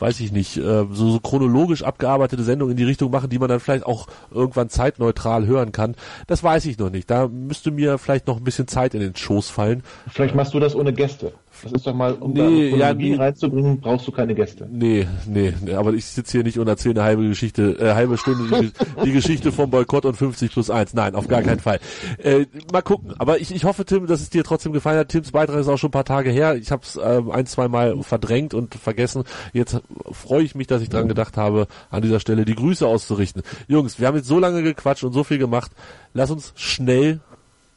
weiß 0.00 0.20
ich 0.20 0.32
nicht, 0.32 0.56
äh, 0.56 0.86
so, 0.90 1.10
so 1.10 1.20
chronologisch 1.20 1.82
abgearbeitete 1.82 2.42
Sendung 2.42 2.70
in 2.70 2.76
die 2.76 2.84
Richtung 2.84 3.10
machen, 3.10 3.30
die 3.30 3.38
man 3.38 3.48
dann 3.48 3.60
vielleicht 3.60 3.86
auch 3.86 4.06
irgendwann 4.30 4.68
zeitneutral 4.68 5.46
hören 5.46 5.72
kann. 5.72 5.94
Das 6.26 6.42
weiß 6.42 6.64
ich 6.66 6.78
noch 6.78 6.90
nicht. 6.90 7.10
Da 7.10 7.28
müsste 7.28 7.70
mir 7.70 7.98
vielleicht 7.98 8.26
noch 8.26 8.38
ein 8.38 8.44
bisschen 8.44 8.68
Zeit 8.68 8.94
in 8.94 9.00
den 9.00 9.14
Schoß 9.14 9.50
fallen. 9.50 9.82
Vielleicht 10.08 10.34
machst 10.34 10.54
du 10.54 10.60
das 10.60 10.74
ohne 10.74 10.92
Gäste. 10.92 11.32
Das 11.62 11.72
ist 11.72 11.86
doch 11.86 11.94
mal, 11.94 12.14
um 12.14 12.32
nee, 12.32 12.70
da 12.70 12.76
ja, 12.76 12.94
nee, 12.94 13.14
reinzubringen, 13.14 13.80
brauchst 13.80 14.06
du 14.06 14.12
keine 14.12 14.34
Gäste. 14.34 14.68
Nee, 14.70 15.06
nee, 15.26 15.52
nee 15.62 15.74
aber 15.74 15.92
ich 15.92 16.06
sitze 16.06 16.32
hier 16.32 16.44
nicht 16.44 16.58
und 16.58 16.68
erzähle 16.68 16.96
eine 16.96 17.04
halbe 17.04 17.28
Geschichte, 17.28 17.76
äh, 17.78 17.94
halbe 17.94 18.16
Stunde 18.16 18.60
die, 18.60 18.72
die, 19.04 19.12
Geschichte 19.12 19.52
vom 19.52 19.70
Boykott 19.70 20.04
und 20.04 20.16
50 20.16 20.52
plus 20.52 20.70
1. 20.70 20.94
Nein, 20.94 21.14
auf 21.14 21.28
gar 21.28 21.42
keinen 21.42 21.60
Fall. 21.60 21.80
Äh, 22.18 22.46
mal 22.72 22.82
gucken. 22.82 23.14
Aber 23.18 23.40
ich, 23.40 23.54
ich 23.54 23.64
hoffe, 23.64 23.84
Tim, 23.84 24.06
dass 24.06 24.20
es 24.20 24.30
dir 24.30 24.44
trotzdem 24.44 24.72
gefallen 24.72 24.98
hat. 24.98 25.08
Tims 25.08 25.32
Beitrag 25.32 25.60
ist 25.60 25.68
auch 25.68 25.78
schon 25.78 25.88
ein 25.88 25.92
paar 25.92 26.04
Tage 26.04 26.30
her. 26.30 26.56
Ich 26.56 26.70
habe 26.70 26.82
es 26.82 26.96
äh, 26.96 27.22
ein, 27.30 27.46
zwei 27.46 27.68
Mal 27.68 28.02
verdrängt 28.02 28.54
und 28.54 28.74
vergessen. 28.74 29.24
Jetzt 29.52 29.80
freue 30.10 30.42
ich 30.42 30.54
mich, 30.54 30.66
dass 30.66 30.82
ich 30.82 30.88
dran 30.88 31.08
gedacht 31.08 31.36
habe, 31.36 31.66
an 31.90 32.02
dieser 32.02 32.20
Stelle 32.20 32.44
die 32.44 32.54
Grüße 32.54 32.86
auszurichten. 32.86 33.42
Jungs, 33.68 34.00
wir 34.00 34.06
haben 34.06 34.16
jetzt 34.16 34.28
so 34.28 34.38
lange 34.38 34.62
gequatscht 34.62 35.04
und 35.04 35.12
so 35.12 35.24
viel 35.24 35.38
gemacht. 35.38 35.72
Lass 36.12 36.30
uns 36.30 36.52
schnell 36.56 37.20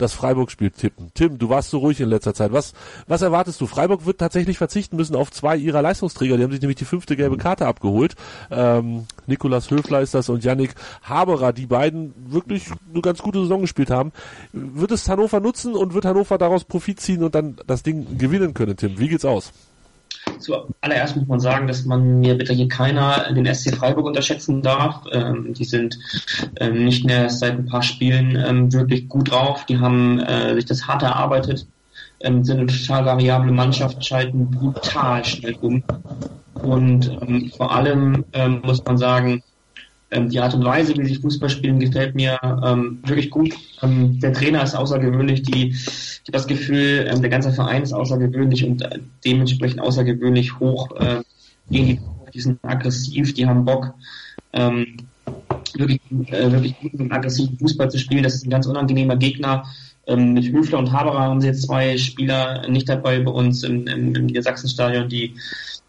das 0.03 0.13
Freiburg-Spiel 0.13 0.71
tippen. 0.71 1.11
Tim, 1.13 1.37
du 1.39 1.49
warst 1.49 1.71
so 1.71 1.79
ruhig 1.79 1.99
in 1.99 2.09
letzter 2.09 2.33
Zeit. 2.33 2.53
Was, 2.53 2.73
was 3.07 3.21
erwartest 3.21 3.59
du? 3.61 3.67
Freiburg 3.67 4.05
wird 4.05 4.19
tatsächlich 4.19 4.57
verzichten 4.57 4.97
müssen 4.97 5.15
auf 5.15 5.31
zwei 5.31 5.57
ihrer 5.57 5.81
Leistungsträger. 5.81 6.37
Die 6.37 6.43
haben 6.43 6.51
sich 6.51 6.61
nämlich 6.61 6.77
die 6.77 6.85
fünfte 6.85 7.15
gelbe 7.15 7.37
Karte 7.37 7.65
abgeholt. 7.65 8.15
Ähm, 8.51 9.07
Nikolas 9.25 9.71
Höfler 9.71 10.01
ist 10.01 10.13
das 10.13 10.29
und 10.29 10.43
Yannick 10.43 10.75
Haberer, 11.01 11.53
die 11.53 11.65
beiden 11.65 12.13
wirklich 12.31 12.67
eine 12.91 13.01
ganz 13.01 13.19
gute 13.19 13.39
Saison 13.39 13.61
gespielt 13.61 13.89
haben. 13.89 14.11
Wird 14.51 14.91
es 14.91 15.07
Hannover 15.09 15.39
nutzen 15.39 15.73
und 15.73 15.93
wird 15.93 16.05
Hannover 16.05 16.37
daraus 16.37 16.65
Profit 16.65 16.99
ziehen 16.99 17.23
und 17.23 17.33
dann 17.33 17.55
das 17.65 17.83
Ding 17.83 18.17
gewinnen 18.17 18.53
können, 18.53 18.77
Tim? 18.77 18.99
Wie 18.99 19.07
geht's 19.07 19.25
aus? 19.25 19.51
Zuallererst 20.39 21.15
muss 21.15 21.27
man 21.27 21.39
sagen, 21.39 21.67
dass 21.67 21.85
man 21.85 22.19
mir 22.19 22.35
bitte 22.37 22.53
hier 22.53 22.67
keiner 22.67 23.31
den 23.33 23.45
SC 23.45 23.75
Freiburg 23.75 24.05
unterschätzen 24.05 24.61
darf. 24.61 25.05
Ähm, 25.11 25.53
die 25.53 25.65
sind 25.65 25.97
ähm, 26.59 26.85
nicht 26.85 27.05
mehr 27.05 27.29
seit 27.29 27.53
ein 27.53 27.65
paar 27.65 27.83
Spielen 27.83 28.35
ähm, 28.35 28.73
wirklich 28.73 29.07
gut 29.07 29.31
drauf. 29.31 29.65
Die 29.65 29.79
haben 29.79 30.19
äh, 30.19 30.53
sich 30.55 30.65
das 30.65 30.87
hart 30.87 31.03
erarbeitet, 31.03 31.67
ähm, 32.19 32.43
sind 32.43 32.59
eine 32.59 32.67
total 32.67 33.05
variable 33.05 33.51
Mannschaft, 33.51 34.05
schalten 34.05 34.51
brutal 34.51 35.23
schnell 35.23 35.55
um. 35.61 35.83
Und 36.53 37.11
ähm, 37.21 37.51
vor 37.55 37.75
allem 37.75 38.25
ähm, 38.33 38.61
muss 38.63 38.83
man 38.85 38.97
sagen, 38.97 39.43
ähm, 40.13 40.29
die 40.29 40.39
Art 40.39 40.53
und 40.53 40.63
Weise, 40.63 40.95
wie 40.97 41.05
sie 41.05 41.15
Fußball 41.15 41.49
spielen, 41.49 41.79
gefällt 41.79 42.15
mir 42.15 42.39
ähm, 42.63 42.99
wirklich 43.05 43.29
gut. 43.29 43.53
Ähm, 43.81 44.19
der 44.19 44.33
Trainer 44.33 44.63
ist 44.63 44.75
außergewöhnlich, 44.75 45.43
die, 45.43 45.69
ich 45.69 46.21
habe 46.27 46.31
das 46.31 46.47
Gefühl, 46.47 47.07
ähm, 47.09 47.21
der 47.21 47.29
ganze 47.29 47.51
Verein 47.51 47.83
ist 47.83 47.93
außergewöhnlich 47.93 48.65
und 48.65 48.81
äh, 48.81 48.99
dementsprechend 49.25 49.81
außergewöhnlich 49.81 50.59
hoch. 50.59 50.91
Äh, 50.97 51.23
gehen 51.69 51.87
die, 51.87 51.99
die 52.33 52.41
sind 52.41 52.59
aggressiv, 52.63 53.33
die 53.33 53.45
haben 53.45 53.65
Bock. 53.65 53.93
Ähm, 54.53 54.97
wirklich, 55.75 56.01
äh, 56.27 56.51
wirklich 56.51 56.75
guten 56.81 57.01
und 57.01 57.11
aggressiven 57.11 57.57
Fußball 57.57 57.89
zu 57.89 57.97
spielen. 57.97 58.23
Das 58.23 58.35
ist 58.35 58.45
ein 58.45 58.49
ganz 58.49 58.65
unangenehmer 58.65 59.15
Gegner. 59.15 59.65
Ähm, 60.05 60.33
mit 60.33 60.51
Höfler 60.51 60.79
und 60.79 60.91
Haberer 60.91 61.21
haben 61.21 61.41
sie 61.41 61.47
jetzt 61.47 61.63
zwei 61.63 61.97
Spieler 61.97 62.67
nicht 62.67 62.89
dabei 62.89 63.19
bei 63.19 63.31
uns 63.31 63.63
im, 63.63 63.87
im, 63.87 64.13
im 64.15 64.25
Niedersachsenstadion, 64.25 65.07
die 65.07 65.33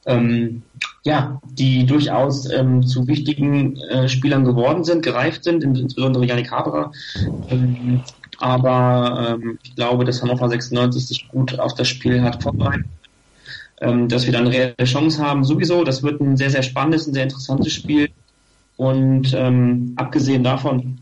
ähm, 0.07 0.63
ja, 1.05 1.41
die 1.51 1.87
durchaus 1.87 2.51
ähm, 2.51 2.87
zu 2.87 3.07
wichtigen 3.07 3.77
äh, 3.77 4.09
Spielern 4.09 4.45
geworden 4.45 4.85
sind, 4.85 5.03
gereift 5.03 5.45
sind, 5.45 5.63
insbesondere 5.65 6.27
Janik 6.27 6.51
Haberer. 6.51 6.93
Ähm, 7.51 8.03
aber 8.39 9.39
ähm, 9.43 9.59
ich 9.63 9.75
glaube, 9.77 10.05
dass 10.05 10.23
Hannover 10.23 10.49
96 10.49 11.07
sich 11.07 11.29
gut 11.29 11.59
auf 11.59 11.75
das 11.75 11.89
Spiel 11.89 12.23
hat 12.23 12.43
vorbereitet. 12.43 12.87
Ähm, 13.81 14.09
dass 14.09 14.25
wir 14.25 14.33
dann 14.33 14.47
reelle 14.47 14.75
Chance 14.85 15.23
haben, 15.23 15.45
sowieso. 15.45 15.85
Das 15.85 16.03
wird 16.03 16.21
ein 16.21 16.37
sehr, 16.37 16.51
sehr 16.51 16.63
spannendes, 16.63 17.07
ein 17.07 17.15
sehr 17.15 17.25
interessantes 17.25 17.73
Spiel. 17.73 18.11
Und 18.77 19.35
ähm, 19.35 19.93
abgesehen 19.97 20.43
davon, 20.43 20.99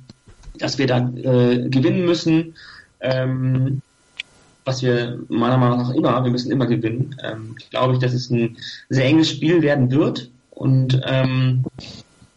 dass 0.58 0.78
wir 0.78 0.86
da 0.86 0.98
äh, 0.98 1.68
gewinnen 1.68 2.04
müssen, 2.04 2.54
ähm, 3.00 3.82
was 4.64 4.82
wir 4.82 5.18
meiner 5.28 5.56
Meinung 5.56 5.78
nach 5.78 5.90
immer, 5.90 6.22
wir 6.22 6.30
müssen 6.30 6.52
immer 6.52 6.66
gewinnen, 6.66 7.16
ähm, 7.22 7.56
glaube 7.70 7.94
ich, 7.94 7.98
dass 7.98 8.12
es 8.12 8.30
ein 8.30 8.56
sehr 8.88 9.06
enges 9.06 9.30
Spiel 9.30 9.62
werden 9.62 9.90
wird 9.90 10.30
und 10.50 11.00
ähm, 11.04 11.64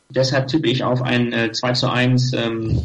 deshalb 0.09 0.47
tippe 0.47 0.67
ich 0.67 0.83
auf 0.83 1.01
ein 1.01 1.33
äh, 1.33 1.51
2 1.51 1.73
zu 1.73 1.89
1 1.89 2.33
ähm, 2.33 2.81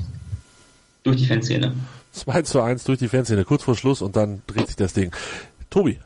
durch 1.02 1.16
die 1.16 1.26
Fanszene. 1.26 1.72
2 2.12 2.42
zu 2.42 2.60
1 2.60 2.84
durch 2.84 2.98
die 2.98 3.08
Fanszene, 3.08 3.44
kurz 3.44 3.62
vor 3.62 3.76
Schluss 3.76 4.02
und 4.02 4.16
dann 4.16 4.42
dreht 4.46 4.66
sich 4.66 4.76
das 4.76 4.92
Ding. 4.92 5.12
Tobi. 5.70 5.98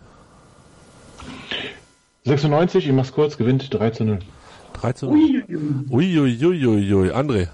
96, 2.24 2.86
ich 2.86 2.92
mach's 2.92 3.12
kurz, 3.12 3.36
gewinnt 3.36 3.72
3 3.72 3.90
zu 3.90 4.04
0. 4.04 4.18
3 4.74 4.92
zu 4.92 5.06
0. 5.06 5.44
Uiuiuiui. 5.90 6.46
Ui, 6.46 6.66
ui, 6.66 6.94
ui, 6.94 7.10
André. 7.10 7.48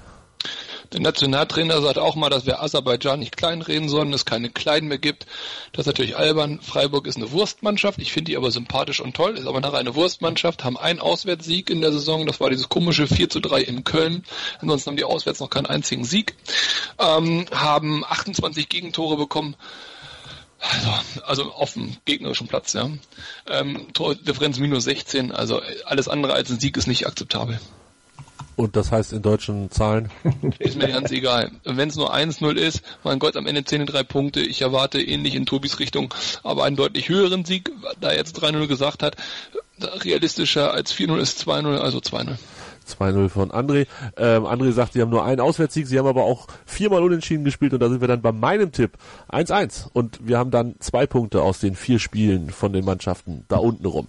Der 0.92 1.00
Nationaltrainer 1.00 1.80
sagt 1.80 1.98
auch 1.98 2.16
mal, 2.16 2.30
dass 2.30 2.46
wir 2.46 2.60
Aserbaidschan 2.60 3.20
nicht 3.20 3.36
kleinreden 3.36 3.88
sollen, 3.88 4.12
es 4.12 4.24
keine 4.24 4.50
Kleinen 4.50 4.88
mehr 4.88 4.98
gibt. 4.98 5.24
Das 5.72 5.82
ist 5.82 5.86
natürlich 5.86 6.16
albern. 6.16 6.60
Freiburg 6.60 7.06
ist 7.06 7.16
eine 7.16 7.30
Wurstmannschaft. 7.30 8.00
Ich 8.00 8.12
finde 8.12 8.32
die 8.32 8.36
aber 8.36 8.50
sympathisch 8.50 9.00
und 9.00 9.14
toll. 9.14 9.38
Ist 9.38 9.46
aber 9.46 9.60
nachher 9.60 9.78
eine 9.78 9.94
Wurstmannschaft. 9.94 10.64
Haben 10.64 10.76
einen 10.76 10.98
Auswärtssieg 10.98 11.70
in 11.70 11.80
der 11.80 11.92
Saison. 11.92 12.26
Das 12.26 12.40
war 12.40 12.50
dieses 12.50 12.68
komische 12.68 13.06
4 13.06 13.30
zu 13.30 13.38
3 13.38 13.60
in 13.62 13.84
Köln. 13.84 14.24
Ansonsten 14.58 14.90
haben 14.90 14.96
die 14.96 15.04
auswärts 15.04 15.38
noch 15.38 15.50
keinen 15.50 15.66
einzigen 15.66 16.04
Sieg. 16.04 16.34
Ähm, 16.98 17.46
haben 17.52 18.04
28 18.04 18.68
Gegentore 18.68 19.16
bekommen. 19.16 19.54
Also, 20.58 21.22
also 21.24 21.52
auf 21.52 21.72
dem 21.74 21.96
gegnerischen 22.04 22.48
Platz, 22.48 22.72
ja. 22.72 22.90
Ähm, 23.48 23.92
Tordifferenz 23.94 24.58
minus 24.58 24.84
16, 24.84 25.32
also 25.32 25.62
alles 25.86 26.08
andere 26.08 26.34
als 26.34 26.50
ein 26.50 26.60
Sieg 26.60 26.76
ist 26.76 26.86
nicht 26.86 27.06
akzeptabel. 27.06 27.60
Und 28.56 28.77
das 28.77 28.93
heißt 28.93 29.12
in 29.12 29.22
deutschen 29.22 29.70
Zahlen? 29.70 30.10
Ist 30.59 30.77
mir 30.77 30.89
ganz 30.89 31.10
egal. 31.10 31.51
Wenn 31.64 31.89
es 31.89 31.97
nur 31.97 32.14
1-0 32.14 32.52
ist, 32.55 32.82
mein 33.05 33.18
Gott, 33.18 33.36
am 33.36 33.47
Ende 33.47 33.64
10 33.64 33.86
drei 33.86 34.02
Punkte. 34.02 34.40
Ich 34.40 34.62
erwarte 34.62 35.01
ähnlich 35.01 35.35
in 35.35 35.47
Tobis 35.47 35.78
Richtung, 35.78 36.12
aber 36.43 36.64
einen 36.64 36.77
deutlich 36.77 37.09
höheren 37.09 37.44
Sieg, 37.44 37.70
da 38.01 38.10
er 38.10 38.16
jetzt 38.16 38.43
3-0 38.43 38.66
gesagt 38.66 39.02
hat. 39.02 39.16
Realistischer 39.81 40.72
als 40.72 40.94
4-0 40.94 41.18
ist 41.18 41.40
2-0, 41.47 41.78
also 41.78 41.98
2-0. 41.98 42.36
2-0 42.98 43.28
von 43.28 43.51
André. 43.51 43.86
Ähm, 44.16 44.44
André 44.44 44.72
sagt, 44.72 44.93
sie 44.93 45.01
haben 45.01 45.10
nur 45.10 45.24
einen 45.24 45.40
Auswärtssieg, 45.40 45.86
sie 45.86 45.98
haben 45.98 46.06
aber 46.06 46.24
auch 46.24 46.47
viermal 46.66 47.02
unentschieden 47.02 47.44
gespielt 47.44 47.72
und 47.72 47.81
da 47.81 47.89
sind 47.89 48.01
wir 48.01 48.09
dann 48.09 48.22
bei 48.22 48.32
meinem 48.32 48.72
Tipp 48.72 48.93
1-1 49.31 49.89
und 49.93 50.27
wir 50.27 50.39
haben 50.39 50.51
dann 50.51 50.74
zwei 50.81 51.06
Punkte 51.06 51.43
aus 51.43 51.60
den 51.60 51.74
vier 51.74 51.98
Spielen 51.98 52.51
von 52.51 52.72
den 52.72 52.85
Mannschaften 52.85 53.44
da 53.48 53.56
unten 53.56 53.86
rum. 53.86 54.09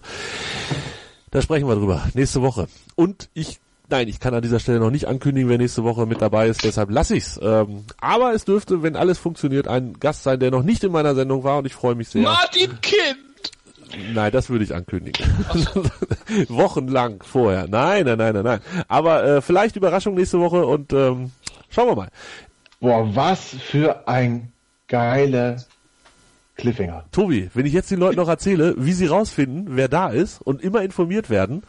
Da 1.30 1.40
sprechen 1.40 1.66
wir 1.66 1.76
drüber 1.76 2.02
nächste 2.14 2.42
Woche. 2.42 2.68
Und 2.94 3.30
ich 3.32 3.58
Nein, 3.92 4.08
ich 4.08 4.20
kann 4.20 4.32
an 4.32 4.40
dieser 4.40 4.58
Stelle 4.58 4.80
noch 4.80 4.90
nicht 4.90 5.06
ankündigen, 5.06 5.50
wer 5.50 5.58
nächste 5.58 5.84
Woche 5.84 6.06
mit 6.06 6.22
dabei 6.22 6.48
ist, 6.48 6.64
deshalb 6.64 6.90
lasse 6.90 7.14
ich's. 7.14 7.38
Ähm, 7.42 7.84
aber 8.00 8.32
es 8.32 8.46
dürfte, 8.46 8.82
wenn 8.82 8.96
alles 8.96 9.18
funktioniert, 9.18 9.68
ein 9.68 10.00
Gast 10.00 10.22
sein, 10.22 10.40
der 10.40 10.50
noch 10.50 10.62
nicht 10.62 10.82
in 10.82 10.92
meiner 10.92 11.14
Sendung 11.14 11.44
war 11.44 11.58
und 11.58 11.66
ich 11.66 11.74
freue 11.74 11.94
mich 11.94 12.08
sehr. 12.08 12.22
Martin 12.22 12.80
Kind! 12.80 13.18
Nein, 14.14 14.32
das 14.32 14.48
würde 14.48 14.64
ich 14.64 14.74
ankündigen. 14.74 15.26
Wochenlang 16.48 17.22
vorher. 17.22 17.66
Nein, 17.68 18.06
nein, 18.06 18.16
nein, 18.16 18.32
nein, 18.32 18.44
nein. 18.44 18.60
Aber 18.88 19.24
äh, 19.24 19.42
vielleicht 19.42 19.76
Überraschung 19.76 20.14
nächste 20.14 20.40
Woche 20.40 20.64
und 20.64 20.94
ähm, 20.94 21.30
schauen 21.68 21.88
wir 21.88 21.96
mal. 21.96 22.08
Boah, 22.80 23.14
was 23.14 23.50
für 23.50 24.08
ein 24.08 24.52
geiler 24.88 25.58
Cliffhanger. 26.56 27.04
Tobi, 27.12 27.50
wenn 27.52 27.66
ich 27.66 27.74
jetzt 27.74 27.90
den 27.90 27.98
Leuten 27.98 28.16
noch 28.16 28.28
erzähle, 28.28 28.74
wie 28.78 28.94
sie 28.94 29.06
rausfinden, 29.06 29.76
wer 29.76 29.88
da 29.88 30.08
ist 30.08 30.40
und 30.40 30.62
immer 30.62 30.80
informiert 30.80 31.28
werden, 31.28 31.62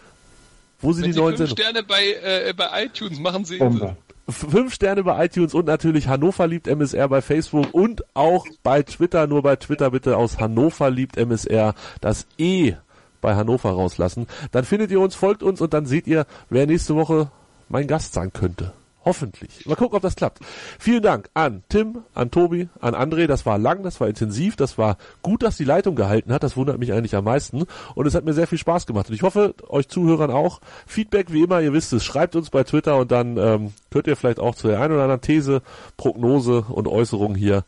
wo 0.83 0.93
sie 0.93 1.01
Wenn 1.01 1.11
die 1.11 1.17
neuen 1.17 1.37
fünf. 1.37 1.49
Sterne 1.49 1.83
bei, 1.83 2.13
äh, 2.23 2.53
bei 2.55 2.85
iTunes 2.85 3.19
machen 3.19 3.45
Sie. 3.45 3.57
Bombe. 3.57 3.95
Fünf 4.29 4.73
Sterne 4.73 5.03
bei 5.03 5.25
iTunes 5.25 5.53
und 5.53 5.65
natürlich 5.65 6.07
Hannover 6.07 6.47
liebt 6.47 6.67
MSR 6.67 7.09
bei 7.09 7.21
Facebook 7.21 7.73
und 7.73 8.03
auch 8.13 8.45
bei 8.63 8.81
Twitter, 8.83 9.27
nur 9.27 9.41
bei 9.41 9.57
Twitter 9.57 9.91
bitte 9.91 10.15
aus 10.15 10.39
Hannover 10.39 10.89
liebt 10.89 11.17
MSR 11.17 11.73
das 11.99 12.25
E 12.37 12.73
bei 13.19 13.35
Hannover 13.35 13.71
rauslassen. 13.71 14.27
Dann 14.51 14.63
findet 14.63 14.91
ihr 14.91 14.99
uns, 14.99 15.15
folgt 15.15 15.43
uns 15.43 15.59
und 15.59 15.73
dann 15.73 15.85
seht 15.85 16.07
ihr, 16.07 16.25
wer 16.49 16.67
nächste 16.67 16.95
Woche 16.95 17.31
mein 17.67 17.87
Gast 17.87 18.13
sein 18.13 18.31
könnte. 18.31 18.71
Hoffentlich. 19.05 19.65
Mal 19.65 19.75
gucken, 19.75 19.97
ob 19.97 20.01
das 20.01 20.15
klappt. 20.15 20.39
Vielen 20.79 21.01
Dank 21.01 21.29
an 21.33 21.63
Tim, 21.67 22.03
an 22.13 22.31
Tobi, 22.31 22.69
an 22.79 22.95
André. 22.95 23.27
Das 23.27 23.45
war 23.45 23.57
lang, 23.57 23.83
das 23.83 23.99
war 23.99 24.07
intensiv, 24.07 24.55
das 24.55 24.77
war 24.77 24.97
gut, 25.21 25.43
dass 25.43 25.57
die 25.57 25.65
Leitung 25.65 25.95
gehalten 25.95 26.31
hat. 26.31 26.43
Das 26.43 26.55
wundert 26.55 26.79
mich 26.79 26.93
eigentlich 26.93 27.15
am 27.15 27.25
meisten. 27.25 27.65
Und 27.95 28.05
es 28.05 28.15
hat 28.15 28.23
mir 28.23 28.33
sehr 28.33 28.47
viel 28.47 28.57
Spaß 28.57 28.85
gemacht. 28.85 29.09
Und 29.09 29.15
ich 29.15 29.23
hoffe, 29.23 29.55
euch 29.67 29.89
Zuhörern 29.89 30.31
auch. 30.31 30.61
Feedback, 30.87 31.33
wie 31.33 31.43
immer, 31.43 31.61
ihr 31.61 31.73
wisst 31.73 31.91
es, 31.91 32.03
schreibt 32.03 32.35
uns 32.35 32.49
bei 32.49 32.63
Twitter 32.63 32.97
und 32.97 33.11
dann 33.11 33.37
ähm, 33.37 33.73
könnt 33.91 34.07
ihr 34.07 34.15
vielleicht 34.15 34.39
auch 34.39 34.55
zu 34.55 34.67
der 34.67 34.79
einen 34.79 34.93
oder 34.93 35.03
anderen 35.03 35.21
These, 35.21 35.61
Prognose 35.97 36.65
und 36.69 36.87
Äußerung 36.87 37.35
hier 37.35 37.65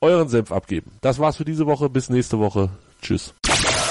euren 0.00 0.28
Senf 0.28 0.52
abgeben. 0.52 0.92
Das 1.00 1.18
war's 1.18 1.36
für 1.36 1.44
diese 1.44 1.66
Woche. 1.66 1.90
Bis 1.90 2.08
nächste 2.08 2.38
Woche. 2.38 2.70
Tschüss. 3.02 3.34